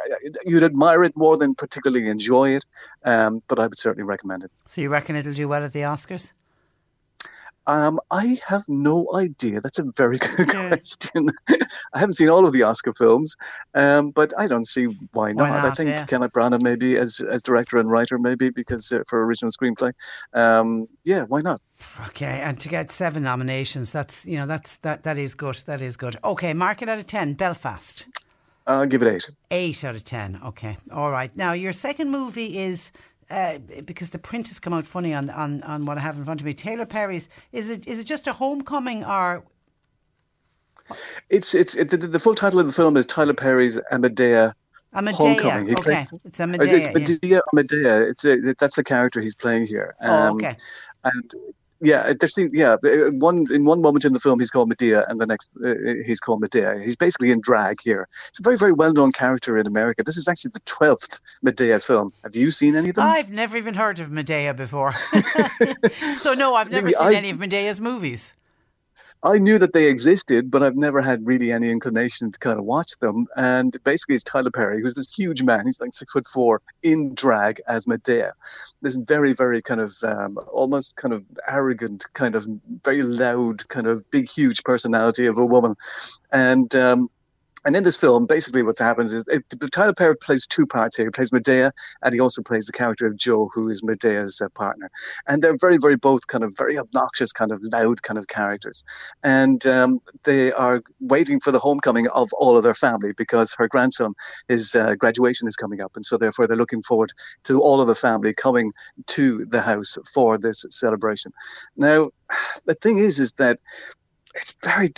you'd 0.44 0.64
admire 0.64 1.04
it 1.04 1.16
more 1.16 1.36
than 1.36 1.54
particularly 1.54 1.83
enjoy 1.86 2.50
it, 2.50 2.64
um, 3.04 3.42
but 3.48 3.58
I 3.58 3.66
would 3.66 3.78
certainly 3.78 4.04
recommend 4.04 4.44
it. 4.44 4.50
So 4.66 4.80
you 4.80 4.88
reckon 4.88 5.16
it'll 5.16 5.32
do 5.32 5.48
well 5.48 5.64
at 5.64 5.72
the 5.72 5.80
Oscars? 5.80 6.32
Um, 7.66 7.98
I 8.10 8.38
have 8.46 8.68
no 8.68 9.08
idea. 9.14 9.60
That's 9.60 9.78
a 9.78 9.84
very 9.96 10.18
good 10.36 10.48
question. 10.48 11.30
I 11.94 11.98
haven't 11.98 12.14
seen 12.14 12.28
all 12.28 12.44
of 12.44 12.52
the 12.52 12.62
Oscar 12.62 12.92
films, 12.92 13.36
um, 13.74 14.10
but 14.10 14.32
I 14.38 14.46
don't 14.46 14.66
see 14.66 14.84
why 15.12 15.32
not. 15.32 15.50
Why 15.50 15.70
I 15.70 15.74
think 15.74 15.90
yeah. 15.90 16.04
Kenneth 16.04 16.32
Branagh 16.32 16.62
maybe 16.62 16.96
as 16.96 17.22
as 17.30 17.40
director 17.40 17.78
and 17.78 17.90
writer 17.90 18.18
maybe 18.18 18.50
because 18.50 18.92
uh, 18.92 19.02
for 19.08 19.24
original 19.24 19.50
screenplay. 19.50 19.92
Um, 20.34 20.88
yeah, 21.04 21.24
why 21.24 21.40
not? 21.40 21.60
Okay, 22.08 22.40
and 22.42 22.60
to 22.60 22.68
get 22.68 22.92
seven 22.92 23.22
nominations, 23.22 23.92
that's 23.92 24.26
you 24.26 24.36
know 24.36 24.46
that's 24.46 24.76
that 24.78 25.04
that 25.04 25.16
is 25.16 25.34
good. 25.34 25.56
That 25.66 25.80
is 25.80 25.96
good. 25.96 26.16
Okay, 26.22 26.52
mark 26.52 26.82
it 26.82 26.88
out 26.88 26.98
of 26.98 27.06
ten. 27.06 27.32
Belfast. 27.32 28.06
I'll 28.66 28.86
give 28.86 29.02
it 29.02 29.08
eight. 29.14 29.30
Eight 29.50 29.84
out 29.84 29.94
of 29.94 30.04
ten. 30.04 30.40
Okay, 30.44 30.76
all 30.90 31.10
right. 31.10 31.34
Now 31.36 31.52
your 31.52 31.72
second 31.72 32.10
movie 32.10 32.58
is. 32.58 32.90
Uh, 33.30 33.56
because 33.86 34.10
the 34.10 34.18
print 34.18 34.48
has 34.48 34.60
come 34.60 34.74
out 34.74 34.86
funny 34.86 35.14
on, 35.14 35.30
on, 35.30 35.62
on 35.62 35.86
what 35.86 35.96
I 35.96 36.02
have 36.02 36.18
in 36.18 36.24
front 36.26 36.42
of 36.42 36.44
me. 36.44 36.52
Taylor 36.52 36.84
Perry's 36.84 37.30
is 37.52 37.70
it 37.70 37.86
is 37.88 37.98
it 37.98 38.04
just 38.04 38.26
a 38.26 38.34
homecoming 38.34 39.02
or 39.02 39.42
It's 41.30 41.54
it's 41.54 41.74
it, 41.74 41.88
the, 41.88 41.96
the 41.96 42.18
full 42.18 42.34
title 42.34 42.60
of 42.60 42.66
the 42.66 42.72
film 42.72 42.98
is 42.98 43.06
Tyler 43.06 43.32
Perry's 43.32 43.78
A 43.78 43.96
Madea. 43.96 44.52
a 44.92 45.02
Madea? 45.02 45.14
Homecoming. 45.14 45.66
He 45.68 45.72
Okay, 45.72 45.82
plays- 45.82 46.12
it's 46.24 46.38
A 46.38 46.44
Madea. 46.44 46.72
It's, 46.72 46.86
it's 46.86 46.88
Madea. 46.88 47.18
yeah. 47.30 47.38
Madea. 47.54 48.10
It's 48.10 48.24
a, 48.26 48.54
that's 48.58 48.76
the 48.76 48.84
character 48.84 49.22
he's 49.22 49.34
playing 49.34 49.66
here. 49.66 49.94
Oh, 50.02 50.14
Um, 50.28 50.36
okay. 50.36 50.56
And 51.04 51.32
yeah, 51.84 52.12
there's 52.18 52.36
yeah 52.52 52.76
uh, 52.84 53.10
one 53.12 53.46
in 53.52 53.64
one 53.64 53.80
moment 53.82 54.04
in 54.04 54.12
the 54.12 54.20
film 54.20 54.40
he's 54.40 54.50
called 54.50 54.68
Medea, 54.68 55.04
and 55.08 55.20
the 55.20 55.26
next 55.26 55.48
uh, 55.64 55.74
he's 56.06 56.20
called 56.20 56.40
Medea. 56.40 56.80
He's 56.82 56.96
basically 56.96 57.30
in 57.30 57.40
drag 57.40 57.76
here. 57.82 58.08
It's 58.28 58.40
a 58.40 58.42
very 58.42 58.56
very 58.56 58.72
well 58.72 58.92
known 58.92 59.12
character 59.12 59.56
in 59.56 59.66
America. 59.66 60.02
This 60.02 60.16
is 60.16 60.26
actually 60.28 60.52
the 60.54 60.60
twelfth 60.60 61.20
Madea 61.44 61.82
film. 61.84 62.12
Have 62.22 62.34
you 62.34 62.50
seen 62.50 62.74
any 62.76 62.88
of 62.90 62.96
them? 62.96 63.06
I've 63.06 63.30
never 63.30 63.56
even 63.56 63.74
heard 63.74 64.00
of 64.00 64.08
Madea 64.08 64.56
before. 64.56 64.94
so 66.16 66.34
no, 66.34 66.54
I've 66.54 66.70
never 66.70 66.86
Maybe 66.86 66.94
seen 66.94 67.06
I- 67.08 67.14
any 67.14 67.30
of 67.30 67.38
Madea's 67.38 67.80
movies. 67.80 68.34
I 69.24 69.38
knew 69.38 69.58
that 69.58 69.72
they 69.72 69.88
existed, 69.88 70.50
but 70.50 70.62
I've 70.62 70.76
never 70.76 71.00
had 71.00 71.26
really 71.26 71.50
any 71.50 71.70
inclination 71.70 72.30
to 72.30 72.38
kind 72.38 72.58
of 72.58 72.66
watch 72.66 72.92
them. 72.98 73.26
And 73.36 73.74
basically, 73.82 74.16
it's 74.16 74.24
Tyler 74.24 74.50
Perry, 74.50 74.82
who's 74.82 74.94
this 74.94 75.08
huge 75.08 75.42
man. 75.42 75.64
He's 75.64 75.80
like 75.80 75.94
six 75.94 76.12
foot 76.12 76.26
four 76.26 76.60
in 76.82 77.14
drag 77.14 77.58
as 77.66 77.86
Madea. 77.86 78.32
This 78.82 78.96
very, 78.96 79.32
very 79.32 79.62
kind 79.62 79.80
of 79.80 79.96
um, 80.02 80.38
almost 80.52 80.96
kind 80.96 81.14
of 81.14 81.24
arrogant, 81.48 82.04
kind 82.12 82.34
of 82.34 82.46
very 82.84 83.02
loud, 83.02 83.66
kind 83.68 83.86
of 83.86 84.08
big, 84.10 84.28
huge 84.28 84.62
personality 84.62 85.24
of 85.24 85.38
a 85.38 85.46
woman. 85.46 85.74
And 86.30 86.74
um, 86.74 87.08
and 87.64 87.74
in 87.76 87.82
this 87.82 87.96
film, 87.96 88.26
basically 88.26 88.62
what's 88.62 88.80
happened 88.80 89.10
is 89.12 89.24
it, 89.28 89.42
Tyler 89.72 89.94
Perry 89.94 90.16
plays 90.16 90.46
two 90.46 90.66
parts 90.66 90.96
here. 90.96 91.06
He 91.06 91.10
plays 91.10 91.30
Madea, 91.30 91.70
and 92.02 92.12
he 92.12 92.20
also 92.20 92.42
plays 92.42 92.66
the 92.66 92.72
character 92.72 93.06
of 93.06 93.16
Joe, 93.16 93.50
who 93.54 93.68
is 93.68 93.82
Madea's 93.82 94.40
uh, 94.40 94.48
partner. 94.50 94.90
And 95.26 95.42
they're 95.42 95.56
very, 95.56 95.78
very 95.78 95.96
both 95.96 96.26
kind 96.26 96.44
of 96.44 96.54
very 96.56 96.78
obnoxious, 96.78 97.32
kind 97.32 97.52
of 97.52 97.60
loud 97.62 98.02
kind 98.02 98.18
of 98.18 98.28
characters. 98.28 98.84
And 99.22 99.66
um, 99.66 100.00
they 100.24 100.52
are 100.52 100.82
waiting 101.00 101.40
for 101.40 101.52
the 101.52 101.58
homecoming 101.58 102.08
of 102.08 102.30
all 102.34 102.56
of 102.56 102.64
their 102.64 102.74
family 102.74 103.12
because 103.16 103.54
her 103.58 103.68
grandson, 103.68 104.14
his 104.48 104.74
uh, 104.74 104.94
graduation 104.96 105.48
is 105.48 105.56
coming 105.56 105.80
up. 105.80 105.92
And 105.94 106.04
so 106.04 106.18
therefore 106.18 106.46
they're 106.46 106.56
looking 106.56 106.82
forward 106.82 107.12
to 107.44 107.62
all 107.62 107.80
of 107.80 107.86
the 107.86 107.94
family 107.94 108.34
coming 108.34 108.72
to 109.08 109.46
the 109.46 109.62
house 109.62 109.96
for 110.12 110.36
this 110.36 110.66
celebration. 110.70 111.32
Now, 111.76 112.10
the 112.66 112.74
thing 112.74 112.98
is, 112.98 113.18
is 113.18 113.32
that 113.38 113.58
it's 114.34 114.54
very 114.64 114.88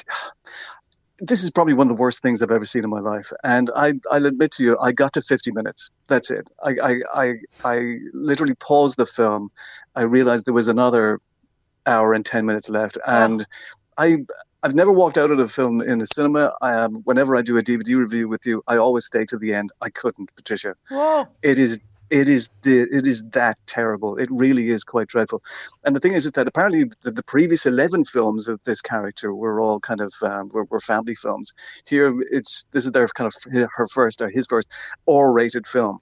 this 1.19 1.43
is 1.43 1.51
probably 1.51 1.75
one 1.75 1.87
of 1.87 1.97
the 1.97 2.01
worst 2.01 2.23
things 2.23 2.43
I've 2.43 2.51
ever 2.51 2.65
seen 2.65 2.85
in 2.85 2.91
my 2.91 3.01
life. 3.01 3.33
And 3.43 3.71
I, 3.75 3.95
I'll 4.11 4.27
admit 4.27 4.51
to 4.53 4.65
you, 4.65 4.79
I 4.81 4.93
got 4.93 5.13
to 5.15 5.23
50 5.23 5.53
minutes. 5.53 5.91
That's 6.09 6.31
it. 6.31 6.47
I, 6.63 6.75
I, 6.83 6.97
I, 7.15 7.35
I 7.65 7.99
literally 8.13 8.55
paused 8.55 8.99
the 8.99 9.07
film. 9.07 9.51
I 9.95 10.03
realized 10.03 10.45
there 10.45 10.55
was 10.55 10.69
another 10.69 11.21
hour 11.87 12.13
and 12.13 12.25
10 12.25 12.45
minutes 12.45 12.69
left. 12.69 12.99
And 13.07 13.47
I, 13.97 14.19
I've 14.63 14.75
never 14.75 14.93
walked 14.93 15.17
out 15.17 15.31
of 15.31 15.39
a 15.39 15.49
film 15.49 15.81
in 15.81 16.01
a 16.01 16.07
cinema. 16.07 16.53
Um, 16.61 16.97
whenever 17.05 17.37
I 17.37 17.43
do 17.43 17.57
a 17.57 17.63
DVD 17.63 17.97
review 17.97 18.29
with 18.29 18.45
you, 18.45 18.63
I 18.67 18.77
always 18.77 19.07
stay 19.07 19.25
to 19.27 19.39
the 19.39 19.55
end. 19.55 19.71
I 19.81 19.89
couldn't, 19.91 20.35
Patricia. 20.37 20.75
Whoa. 20.91 21.29
It 21.43 21.59
is 21.59 21.79
it 22.11 22.29
is 22.29 22.49
the 22.63 22.83
it 22.83 23.07
is 23.07 23.23
that 23.33 23.59
terrible. 23.67 24.17
It 24.17 24.29
really 24.31 24.71
is 24.71 24.85
quite 24.85 25.09
dreadful. 25.09 25.43
And 25.85 25.95
the 25.95 26.01
thing 26.01 26.13
is 26.13 26.31
that 26.31 26.47
apparently 26.47 26.85
the, 27.03 27.11
the 27.11 27.23
previous 27.23 27.67
eleven 27.67 28.05
films 28.05 28.49
of 28.49 28.63
this 28.65 28.81
character 28.81 29.35
were 29.35 29.61
all 29.61 29.81
kind 29.81 30.01
of 30.01 30.13
um, 30.23 30.51
were, 30.53 30.65
were 30.65 30.81
family 30.81 31.15
films. 31.15 31.53
Here 31.87 32.13
it's 32.31 32.65
this 32.71 32.87
is 32.87 32.93
their 32.93 33.09
kind 33.09 33.27
of 33.27 33.69
her 33.75 33.89
first 33.89 34.23
or 34.23 34.29
his 34.29 34.47
first 34.47 34.69
R-rated 35.09 35.67
film. 35.67 36.01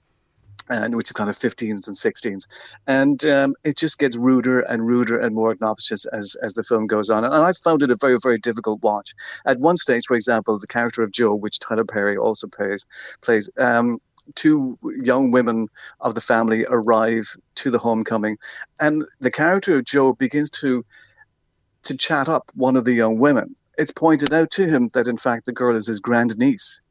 And 0.67 0.95
which 0.95 1.09
is 1.09 1.11
kind 1.11 1.29
of 1.29 1.37
15s 1.37 1.85
and 1.85 1.95
16s, 1.95 2.47
and 2.87 3.23
um, 3.25 3.53
it 3.63 3.77
just 3.77 3.99
gets 3.99 4.17
ruder 4.17 4.61
and 4.61 4.83
ruder 4.83 5.19
and 5.19 5.35
more 5.35 5.51
obnoxious 5.51 6.07
as 6.07 6.35
as 6.41 6.55
the 6.55 6.63
film 6.63 6.87
goes 6.87 7.11
on. 7.11 7.23
And 7.23 7.35
I 7.35 7.51
found 7.51 7.83
it 7.83 7.91
a 7.91 7.97
very 8.01 8.17
very 8.17 8.39
difficult 8.39 8.81
watch. 8.81 9.13
At 9.45 9.59
one 9.59 9.77
stage, 9.77 10.05
for 10.07 10.15
example, 10.15 10.57
the 10.57 10.65
character 10.65 11.03
of 11.03 11.11
Joe, 11.11 11.35
which 11.35 11.59
Tyler 11.59 11.85
Perry 11.85 12.17
also 12.17 12.47
plays, 12.47 12.83
plays. 13.21 13.47
Um, 13.59 13.99
two 14.33 14.77
young 15.03 15.31
women 15.31 15.67
of 16.01 16.15
the 16.15 16.21
family 16.21 16.65
arrive 16.69 17.35
to 17.55 17.69
the 17.69 17.77
homecoming, 17.77 18.37
and 18.79 19.03
the 19.19 19.31
character 19.31 19.77
of 19.77 19.85
Joe 19.85 20.13
begins 20.13 20.49
to 20.51 20.83
to 21.83 21.95
chat 21.95 22.27
up 22.27 22.51
one 22.55 22.75
of 22.75 22.85
the 22.85 22.93
young 22.93 23.19
women. 23.19 23.55
It's 23.77 23.91
pointed 23.91 24.33
out 24.33 24.49
to 24.51 24.67
him 24.67 24.89
that 24.93 25.07
in 25.07 25.17
fact 25.17 25.45
the 25.45 25.51
girl 25.51 25.75
is 25.75 25.87
his 25.87 25.99
grandniece, 25.99 26.81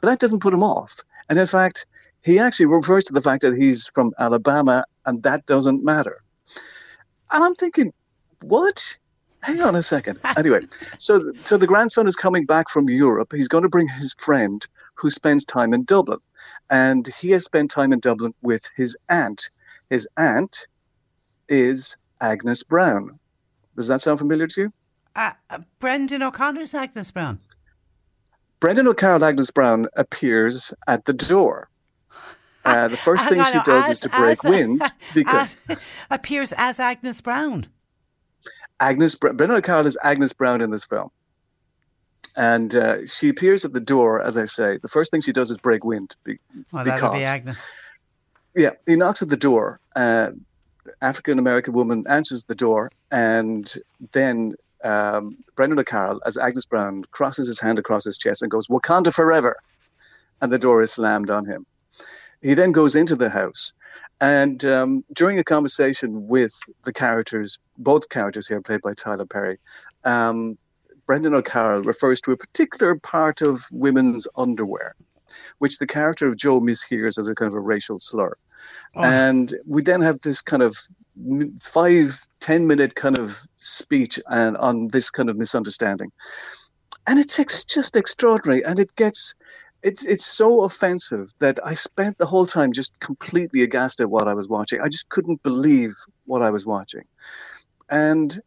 but 0.00 0.08
that 0.08 0.20
doesn't 0.20 0.40
put 0.40 0.54
him 0.54 0.62
off. 0.62 1.00
And 1.28 1.38
in 1.38 1.46
fact, 1.46 1.86
he 2.22 2.38
actually 2.38 2.66
refers 2.66 3.04
to 3.04 3.12
the 3.12 3.20
fact 3.20 3.42
that 3.42 3.56
he's 3.56 3.88
from 3.94 4.12
Alabama, 4.18 4.84
and 5.06 5.22
that 5.22 5.46
doesn't 5.46 5.82
matter. 5.82 6.18
And 7.32 7.42
I'm 7.44 7.54
thinking, 7.54 7.92
what? 8.42 8.96
Hang 9.42 9.60
on 9.62 9.74
a 9.74 9.82
second. 9.82 10.18
Anyway, 10.36 10.60
so 10.98 11.32
so 11.38 11.56
the 11.56 11.66
grandson 11.66 12.06
is 12.06 12.16
coming 12.16 12.44
back 12.44 12.68
from 12.68 12.88
Europe. 12.90 13.32
He's 13.34 13.48
going 13.48 13.62
to 13.62 13.70
bring 13.70 13.88
his 13.88 14.14
friend 14.20 14.66
who 15.00 15.10
spends 15.10 15.44
time 15.44 15.72
in 15.72 15.84
Dublin, 15.84 16.18
and 16.68 17.06
he 17.20 17.30
has 17.30 17.44
spent 17.44 17.70
time 17.70 17.92
in 17.92 18.00
Dublin 18.00 18.34
with 18.42 18.68
his 18.76 18.96
aunt. 19.08 19.50
His 19.88 20.06
aunt 20.16 20.66
is 21.48 21.96
Agnes 22.20 22.62
Brown. 22.62 23.18
Does 23.76 23.88
that 23.88 24.02
sound 24.02 24.18
familiar 24.18 24.46
to 24.48 24.60
you? 24.62 24.72
Uh, 25.16 25.32
uh, 25.48 25.58
Brendan 25.78 26.22
O'Connor's 26.22 26.74
Agnes 26.74 27.10
Brown. 27.10 27.40
Brendan 28.60 28.86
O'Carroll 28.88 29.24
Agnes 29.24 29.50
Brown 29.50 29.86
appears 29.96 30.72
at 30.86 31.06
the 31.06 31.14
door. 31.14 31.70
Uh, 32.66 32.88
the 32.88 32.96
first 33.08 33.26
thing 33.28 33.42
she 33.44 33.58
does 33.64 33.84
as- 33.84 33.90
is 33.92 34.00
to 34.00 34.08
break 34.10 34.44
as- 34.44 34.50
wind 34.50 34.82
because 35.14 35.56
as- 35.68 35.78
appears 36.10 36.52
as 36.58 36.78
Agnes 36.78 37.20
Brown. 37.22 37.66
Agnes 38.80 39.14
Brendan 39.14 39.50
O'Carroll 39.50 39.86
is 39.86 39.96
Agnes 40.04 40.32
Brown 40.34 40.60
in 40.60 40.70
this 40.70 40.84
film. 40.84 41.10
And 42.40 42.74
uh, 42.74 43.06
she 43.06 43.28
appears 43.28 43.66
at 43.66 43.74
the 43.74 43.80
door, 43.80 44.22
as 44.22 44.38
I 44.38 44.46
say. 44.46 44.78
The 44.78 44.88
first 44.88 45.10
thing 45.10 45.20
she 45.20 45.32
does 45.32 45.50
is 45.50 45.58
break 45.58 45.84
wind. 45.84 46.16
Be- 46.24 46.38
Well, 46.72 46.84
because, 46.84 47.00
that'll 47.02 47.16
be 47.16 47.24
Agnes. 47.24 47.62
yeah, 48.56 48.70
he 48.86 48.96
knocks 48.96 49.20
at 49.20 49.28
the 49.28 49.36
door. 49.36 49.78
Uh, 49.94 50.30
African 51.02 51.38
American 51.38 51.74
woman 51.74 52.06
answers 52.08 52.44
the 52.44 52.54
door, 52.54 52.90
and 53.10 53.74
then 54.12 54.54
um, 54.82 55.36
Brendan 55.54 55.78
O'Carroll, 55.78 56.22
as 56.24 56.38
Agnes 56.38 56.64
Brown, 56.64 57.04
crosses 57.10 57.46
his 57.46 57.60
hand 57.60 57.78
across 57.78 58.04
his 58.04 58.16
chest 58.16 58.40
and 58.40 58.50
goes, 58.50 58.68
Wakanda 58.68 59.12
forever. 59.12 59.56
And 60.40 60.50
the 60.50 60.58
door 60.58 60.80
is 60.80 60.92
slammed 60.92 61.30
on 61.30 61.44
him. 61.44 61.66
He 62.40 62.54
then 62.54 62.72
goes 62.72 62.96
into 62.96 63.16
the 63.16 63.28
house, 63.28 63.74
and 64.22 64.64
um, 64.64 65.04
during 65.12 65.38
a 65.38 65.44
conversation 65.44 66.26
with 66.26 66.54
the 66.84 66.92
characters, 66.94 67.58
both 67.76 68.08
characters 68.08 68.48
here 68.48 68.62
played 68.62 68.80
by 68.80 68.94
Tyler 68.94 69.26
Perry, 69.26 69.58
um, 70.04 70.56
Brendan 71.10 71.34
O'Carroll 71.34 71.82
refers 71.82 72.20
to 72.20 72.30
a 72.30 72.36
particular 72.36 72.94
part 72.94 73.42
of 73.42 73.66
women's 73.72 74.28
underwear, 74.36 74.94
which 75.58 75.78
the 75.78 75.86
character 75.88 76.28
of 76.28 76.36
Joe 76.36 76.60
mishears 76.60 77.18
as 77.18 77.28
a 77.28 77.34
kind 77.34 77.48
of 77.48 77.56
a 77.56 77.60
racial 77.60 77.98
slur. 77.98 78.36
Oh. 78.94 79.02
And 79.02 79.52
we 79.66 79.82
then 79.82 80.02
have 80.02 80.20
this 80.20 80.40
kind 80.40 80.62
of 80.62 80.76
five, 81.60 82.28
ten 82.38 82.68
minute 82.68 82.94
kind 82.94 83.18
of 83.18 83.40
speech 83.56 84.20
and 84.28 84.56
on 84.58 84.86
this 84.92 85.10
kind 85.10 85.28
of 85.28 85.36
misunderstanding. 85.36 86.12
And 87.08 87.18
it's 87.18 87.40
ex- 87.40 87.64
just 87.64 87.96
extraordinary. 87.96 88.64
And 88.64 88.78
it 88.78 88.94
gets, 88.94 89.34
it's, 89.82 90.06
it's 90.06 90.24
so 90.24 90.62
offensive 90.62 91.32
that 91.40 91.58
I 91.64 91.74
spent 91.74 92.18
the 92.18 92.26
whole 92.26 92.46
time 92.46 92.72
just 92.72 92.96
completely 93.00 93.62
aghast 93.62 94.00
at 94.00 94.10
what 94.10 94.28
I 94.28 94.34
was 94.34 94.46
watching. 94.46 94.80
I 94.80 94.86
just 94.86 95.08
couldn't 95.08 95.42
believe 95.42 95.92
what 96.26 96.40
I 96.40 96.50
was 96.50 96.66
watching. 96.66 97.02
And 97.90 98.40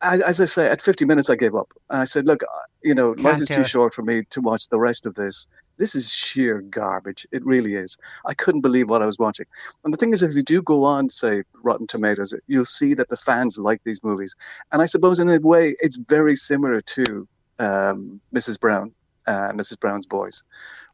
I, 0.00 0.18
as 0.18 0.40
I 0.40 0.44
say, 0.44 0.66
at 0.66 0.80
50 0.80 1.04
minutes, 1.04 1.28
I 1.28 1.34
gave 1.34 1.54
up. 1.54 1.72
I 1.90 2.04
said, 2.04 2.26
look, 2.26 2.42
uh, 2.42 2.46
you 2.82 2.94
know, 2.94 3.10
life 3.10 3.38
Can't 3.38 3.42
is 3.42 3.48
too 3.48 3.60
it. 3.62 3.68
short 3.68 3.94
for 3.94 4.02
me 4.02 4.22
to 4.30 4.40
watch 4.40 4.68
the 4.68 4.78
rest 4.78 5.06
of 5.06 5.14
this. 5.14 5.46
This 5.76 5.94
is 5.94 6.12
sheer 6.12 6.60
garbage. 6.60 7.26
It 7.32 7.44
really 7.44 7.74
is. 7.74 7.98
I 8.26 8.34
couldn't 8.34 8.60
believe 8.60 8.90
what 8.90 9.02
I 9.02 9.06
was 9.06 9.18
watching. 9.18 9.46
And 9.84 9.92
the 9.92 9.98
thing 9.98 10.12
is, 10.12 10.22
if 10.22 10.34
you 10.34 10.42
do 10.42 10.62
go 10.62 10.84
on, 10.84 11.08
say, 11.08 11.42
Rotten 11.62 11.86
Tomatoes, 11.86 12.34
you'll 12.46 12.64
see 12.64 12.94
that 12.94 13.08
the 13.08 13.16
fans 13.16 13.58
like 13.58 13.82
these 13.84 14.02
movies. 14.04 14.34
And 14.70 14.82
I 14.82 14.86
suppose, 14.86 15.18
in 15.18 15.28
a 15.28 15.38
way, 15.38 15.74
it's 15.80 15.96
very 15.96 16.36
similar 16.36 16.80
to 16.80 17.28
um, 17.58 18.20
Mrs. 18.34 18.58
Brown, 18.60 18.92
uh, 19.26 19.52
Mrs. 19.52 19.80
Brown's 19.80 20.06
Boys, 20.06 20.44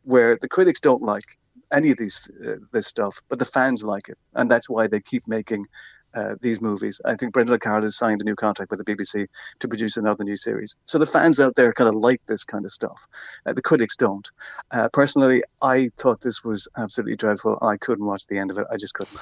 where 0.02 0.38
the 0.40 0.48
critics 0.48 0.80
don't 0.80 1.02
like 1.02 1.38
any 1.72 1.90
of 1.90 1.98
these 1.98 2.30
uh, 2.46 2.56
this 2.72 2.86
stuff, 2.86 3.20
but 3.28 3.38
the 3.38 3.44
fans 3.44 3.84
like 3.84 4.08
it, 4.08 4.18
and 4.34 4.50
that's 4.50 4.68
why 4.68 4.86
they 4.86 5.00
keep 5.00 5.26
making 5.26 5.66
uh, 6.14 6.34
these 6.40 6.60
movies. 6.60 7.00
I 7.04 7.14
think 7.16 7.32
Brendan 7.32 7.54
O'Carroll 7.54 7.82
has 7.82 7.96
signed 7.96 8.20
a 8.20 8.24
new 8.24 8.36
contract 8.36 8.70
with 8.70 8.84
the 8.84 8.96
BBC 8.96 9.26
to 9.58 9.68
produce 9.68 9.96
another 9.96 10.24
new 10.24 10.36
series. 10.36 10.76
So 10.84 10.98
the 10.98 11.06
fans 11.06 11.40
out 11.40 11.56
there 11.56 11.72
kind 11.72 11.88
of 11.88 11.94
like 11.94 12.24
this 12.26 12.44
kind 12.44 12.64
of 12.64 12.70
stuff. 12.70 13.06
Uh, 13.46 13.52
the 13.52 13.62
critics 13.62 13.96
don't. 13.96 14.30
Uh, 14.70 14.88
personally, 14.92 15.42
I 15.62 15.90
thought 15.98 16.20
this 16.20 16.44
was 16.44 16.68
absolutely 16.76 17.16
dreadful. 17.16 17.58
I 17.62 17.76
couldn't 17.76 18.06
watch 18.06 18.26
the 18.26 18.38
end 18.38 18.50
of 18.50 18.58
it. 18.58 18.66
I 18.70 18.76
just 18.76 18.94
couldn't. 18.94 19.20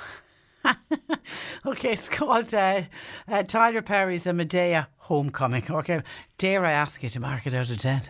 Okay, 1.64 1.92
it's 1.92 2.08
called 2.08 2.52
uh, 2.52 2.82
uh, 3.28 3.42
Tyler 3.44 3.82
Perry's 3.82 4.26
A 4.26 4.30
Madea 4.30 4.88
Homecoming. 4.98 5.64
Okay, 5.70 6.02
dare 6.36 6.66
I 6.66 6.72
ask 6.72 7.02
you 7.04 7.08
to 7.10 7.20
mark 7.20 7.46
it 7.46 7.54
out 7.54 7.70
of 7.70 7.78
10? 7.78 8.02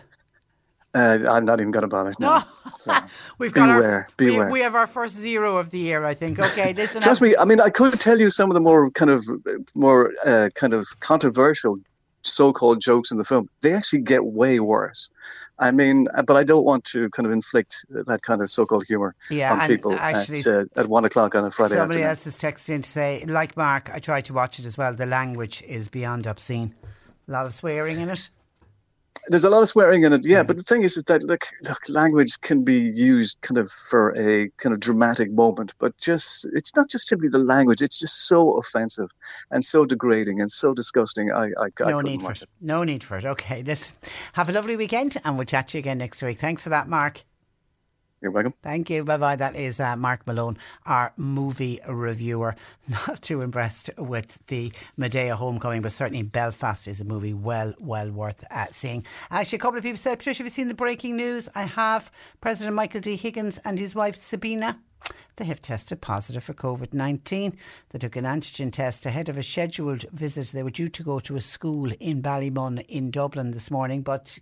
Uh, 0.95 1.19
I'm 1.29 1.45
not 1.45 1.59
even 1.59 1.71
going 1.71 1.81
to 1.81 1.87
bother. 1.87 2.13
No. 2.19 2.43
So, 2.75 2.93
We've 3.37 3.53
got 3.53 3.67
beware, 3.67 3.93
our 3.93 4.07
beware. 4.17 4.51
We, 4.51 4.61
have 4.61 4.75
our 4.75 4.87
first 4.87 5.15
zero 5.15 5.57
of 5.57 5.69
the 5.69 5.79
year, 5.79 6.05
I 6.05 6.13
think. 6.13 6.39
Okay, 6.39 6.73
listen. 6.73 7.01
Trust 7.03 7.21
me. 7.21 7.33
I 7.39 7.45
mean, 7.45 7.61
I 7.61 7.69
could 7.69 7.97
tell 7.99 8.19
you 8.19 8.29
some 8.29 8.49
of 8.49 8.55
the 8.55 8.59
more 8.59 8.89
kind 8.91 9.09
of 9.09 9.25
more 9.73 10.11
uh, 10.25 10.49
kind 10.55 10.73
of 10.73 10.85
controversial 10.99 11.77
so-called 12.23 12.81
jokes 12.81 13.11
in 13.11 13.17
the 13.17 13.23
film. 13.23 13.47
They 13.61 13.73
actually 13.73 14.01
get 14.01 14.25
way 14.25 14.59
worse. 14.59 15.09
I 15.59 15.71
mean, 15.71 16.07
uh, 16.15 16.23
but 16.23 16.35
I 16.35 16.43
don't 16.43 16.65
want 16.65 16.83
to 16.85 17.09
kind 17.11 17.25
of 17.25 17.31
inflict 17.31 17.85
that 17.89 18.21
kind 18.23 18.41
of 18.41 18.49
so-called 18.49 18.85
humor 18.85 19.15
Yeah, 19.29 19.53
on 19.53 19.67
people 19.67 19.93
actually, 19.93 20.39
at, 20.39 20.47
uh, 20.47 20.65
at 20.75 20.87
one 20.87 21.05
o'clock 21.05 21.35
on 21.35 21.45
a 21.45 21.51
Friday 21.51 21.75
Somebody 21.75 22.01
afternoon. 22.01 22.09
else 22.09 22.23
has 22.25 22.37
texted 22.37 22.69
in 22.69 22.81
to 22.81 22.89
say, 22.89 23.23
like 23.27 23.55
Mark, 23.55 23.89
I 23.93 23.99
tried 23.99 24.25
to 24.25 24.33
watch 24.33 24.59
it 24.59 24.65
as 24.65 24.77
well. 24.77 24.93
The 24.93 25.05
language 25.05 25.61
is 25.67 25.89
beyond 25.89 26.25
obscene. 26.25 26.73
A 27.27 27.31
lot 27.31 27.45
of 27.45 27.53
swearing 27.53 27.99
in 27.99 28.09
it. 28.09 28.29
There's 29.27 29.45
a 29.45 29.49
lot 29.49 29.61
of 29.61 29.69
swearing 29.69 30.03
in 30.03 30.11
it, 30.13 30.25
yeah. 30.25 30.39
Mm-hmm. 30.39 30.47
But 30.47 30.57
the 30.57 30.63
thing 30.63 30.83
is, 30.83 30.97
is 30.97 31.03
that 31.05 31.23
look, 31.23 31.45
look, 31.63 31.79
language 31.89 32.39
can 32.41 32.63
be 32.63 32.79
used 32.79 33.41
kind 33.41 33.57
of 33.57 33.69
for 33.69 34.11
a 34.17 34.49
kind 34.57 34.73
of 34.73 34.79
dramatic 34.79 35.31
moment, 35.31 35.73
but 35.79 35.97
just 35.97 36.45
it's 36.53 36.75
not 36.75 36.89
just 36.89 37.07
simply 37.07 37.29
the 37.29 37.39
language. 37.39 37.81
It's 37.81 37.99
just 37.99 38.27
so 38.27 38.57
offensive 38.57 39.09
and 39.51 39.63
so 39.63 39.85
degrading 39.85 40.41
and 40.41 40.51
so 40.51 40.73
disgusting. 40.73 41.31
I, 41.31 41.45
I, 41.45 41.47
I 41.47 41.91
no 41.91 41.97
couldn't 41.97 42.03
need 42.03 42.21
for 42.21 42.27
watch 42.27 42.41
it. 42.41 42.49
No 42.61 42.83
need 42.83 43.03
for 43.03 43.17
it. 43.17 43.25
Okay, 43.25 43.63
listen. 43.65 43.95
Have 44.33 44.49
a 44.49 44.51
lovely 44.51 44.75
weekend 44.75 45.17
and 45.23 45.37
we'll 45.37 45.45
chat 45.45 45.69
to 45.69 45.77
you 45.77 45.79
again 45.79 45.97
next 45.97 46.21
week. 46.21 46.39
Thanks 46.39 46.63
for 46.63 46.69
that, 46.69 46.87
Mark. 46.87 47.23
You're 48.23 48.31
welcome. 48.31 48.53
Thank 48.63 48.89
you. 48.89 49.03
Bye 49.03 49.17
bye. 49.17 49.35
That 49.35 49.53
is 49.53 49.81
uh, 49.81 49.97
Mark 49.97 50.25
Malone, 50.25 50.57
our 50.85 51.11
movie 51.17 51.81
reviewer. 51.85 52.55
Not 52.87 53.21
too 53.21 53.41
impressed 53.41 53.89
with 53.97 54.37
the 54.47 54.71
Madea 54.97 55.35
Homecoming, 55.35 55.81
but 55.81 55.91
certainly 55.91 56.23
Belfast 56.23 56.87
is 56.87 57.01
a 57.01 57.03
movie 57.03 57.33
well, 57.33 57.73
well 57.81 58.09
worth 58.09 58.45
uh, 58.49 58.67
seeing. 58.71 59.05
Actually, 59.29 59.57
a 59.57 59.59
couple 59.59 59.77
of 59.77 59.83
people 59.83 59.97
said, 59.97 60.19
Patricia, 60.19 60.37
have 60.37 60.45
you 60.45 60.51
seen 60.51 60.69
the 60.69 60.73
breaking 60.73 61.17
news? 61.17 61.49
I 61.53 61.63
have. 61.63 62.13
President 62.39 62.77
Michael 62.77 63.01
D. 63.01 63.17
Higgins 63.17 63.59
and 63.65 63.77
his 63.77 63.93
wife 63.93 64.15
Sabina. 64.15 64.79
They 65.35 65.45
have 65.45 65.61
tested 65.61 65.99
positive 65.99 66.45
for 66.45 66.53
COVID 66.53 66.93
19. 66.93 67.57
They 67.89 67.99
took 67.99 68.15
an 68.15 68.23
antigen 68.23 68.71
test 68.71 69.05
ahead 69.05 69.27
of 69.27 69.37
a 69.37 69.43
scheduled 69.43 70.05
visit. 70.13 70.47
They 70.47 70.63
were 70.63 70.69
due 70.69 70.87
to 70.87 71.03
go 71.03 71.19
to 71.19 71.35
a 71.35 71.41
school 71.41 71.91
in 71.99 72.21
Ballymun 72.21 72.85
in 72.87 73.11
Dublin 73.11 73.51
this 73.51 73.69
morning, 73.69 74.01
but 74.01 74.39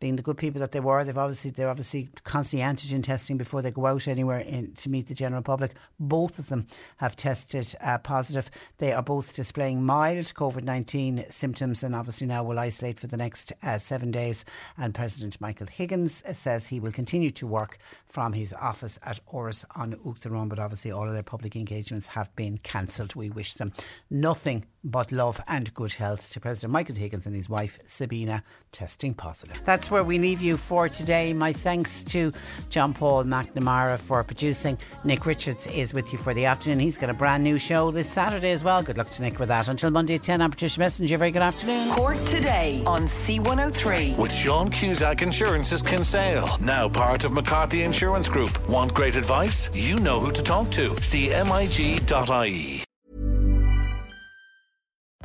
being 0.00 0.16
the 0.16 0.22
good 0.22 0.38
people 0.38 0.60
that 0.60 0.72
they 0.72 0.80
were, 0.80 1.04
they've 1.04 1.16
obviously 1.16 1.50
they're 1.50 1.68
obviously 1.68 2.08
constantly 2.24 2.66
antigen 2.66 3.02
testing 3.02 3.36
before 3.36 3.62
they 3.62 3.70
go 3.70 3.86
out 3.86 4.08
anywhere 4.08 4.40
in, 4.40 4.72
to 4.74 4.88
meet 4.88 5.06
the 5.06 5.14
general 5.14 5.42
public. 5.42 5.74
Both 5.98 6.38
of 6.38 6.48
them 6.48 6.66
have 6.96 7.14
tested 7.14 7.74
uh, 7.80 7.98
positive. 7.98 8.50
They 8.78 8.92
are 8.92 9.02
both 9.02 9.36
displaying 9.36 9.84
mild 9.84 10.34
COVID 10.34 10.64
nineteen 10.64 11.24
symptoms, 11.28 11.84
and 11.84 11.94
obviously 11.94 12.26
now 12.26 12.42
will 12.42 12.58
isolate 12.58 12.98
for 12.98 13.06
the 13.06 13.16
next 13.16 13.52
uh, 13.62 13.78
seven 13.78 14.10
days. 14.10 14.44
And 14.76 14.94
President 14.94 15.40
Michael 15.40 15.68
Higgins 15.68 16.22
uh, 16.26 16.32
says 16.32 16.66
he 16.66 16.80
will 16.80 16.92
continue 16.92 17.30
to 17.30 17.46
work 17.46 17.78
from 18.06 18.32
his 18.32 18.52
office 18.54 18.98
at 19.02 19.20
Áras 19.26 19.64
an 19.76 19.94
Uachtaráin, 19.96 20.48
but 20.48 20.58
obviously 20.58 20.90
all 20.90 21.06
of 21.06 21.12
their 21.12 21.22
public 21.22 21.54
engagements 21.54 22.06
have 22.08 22.34
been 22.36 22.58
cancelled. 22.58 23.14
We 23.14 23.28
wish 23.28 23.54
them 23.54 23.72
nothing 24.08 24.64
but 24.82 25.12
love 25.12 25.42
and 25.46 25.74
good 25.74 25.92
health 25.92 26.30
to 26.30 26.40
President 26.40 26.72
Michael 26.72 26.96
Higgins 26.96 27.26
and 27.26 27.36
his 27.36 27.50
wife 27.50 27.78
Sabina 27.84 28.42
testing 28.72 29.12
positive. 29.12 29.60
That's 29.66 29.89
where 29.90 30.04
we 30.04 30.18
leave 30.18 30.40
you 30.40 30.56
for 30.56 30.88
today. 30.88 31.32
My 31.32 31.52
thanks 31.52 32.02
to 32.04 32.32
John 32.68 32.94
Paul 32.94 33.24
McNamara 33.24 33.98
for 33.98 34.22
producing. 34.24 34.78
Nick 35.04 35.26
Richards 35.26 35.66
is 35.68 35.92
with 35.92 36.12
you 36.12 36.18
for 36.18 36.34
the 36.34 36.46
afternoon. 36.46 36.80
He's 36.80 36.98
got 36.98 37.10
a 37.10 37.14
brand 37.14 37.42
new 37.44 37.58
show 37.58 37.90
this 37.90 38.10
Saturday 38.10 38.50
as 38.50 38.62
well. 38.62 38.82
Good 38.82 38.98
luck 38.98 39.10
to 39.10 39.22
Nick 39.22 39.38
with 39.38 39.48
that. 39.48 39.68
Until 39.68 39.90
Monday 39.90 40.14
at 40.16 40.22
10, 40.22 40.40
I'm 40.40 40.50
Patricia 40.50 40.80
Messenger. 40.80 41.18
Very 41.18 41.30
good 41.30 41.42
afternoon. 41.42 41.90
Cork 41.92 42.18
Today 42.24 42.82
on 42.86 43.02
C103. 43.02 44.16
With 44.16 44.32
Sean 44.32 44.70
Cusack 44.70 45.22
Insurance's 45.22 45.82
Kinsale, 45.82 46.58
now 46.60 46.88
part 46.88 47.24
of 47.24 47.32
McCarthy 47.32 47.82
Insurance 47.82 48.28
Group. 48.28 48.68
Want 48.68 48.94
great 48.94 49.16
advice? 49.16 49.70
You 49.72 49.98
know 50.00 50.20
who 50.20 50.32
to 50.32 50.42
talk 50.42 50.70
to. 50.72 50.90
CMIG.ie. 50.90 52.84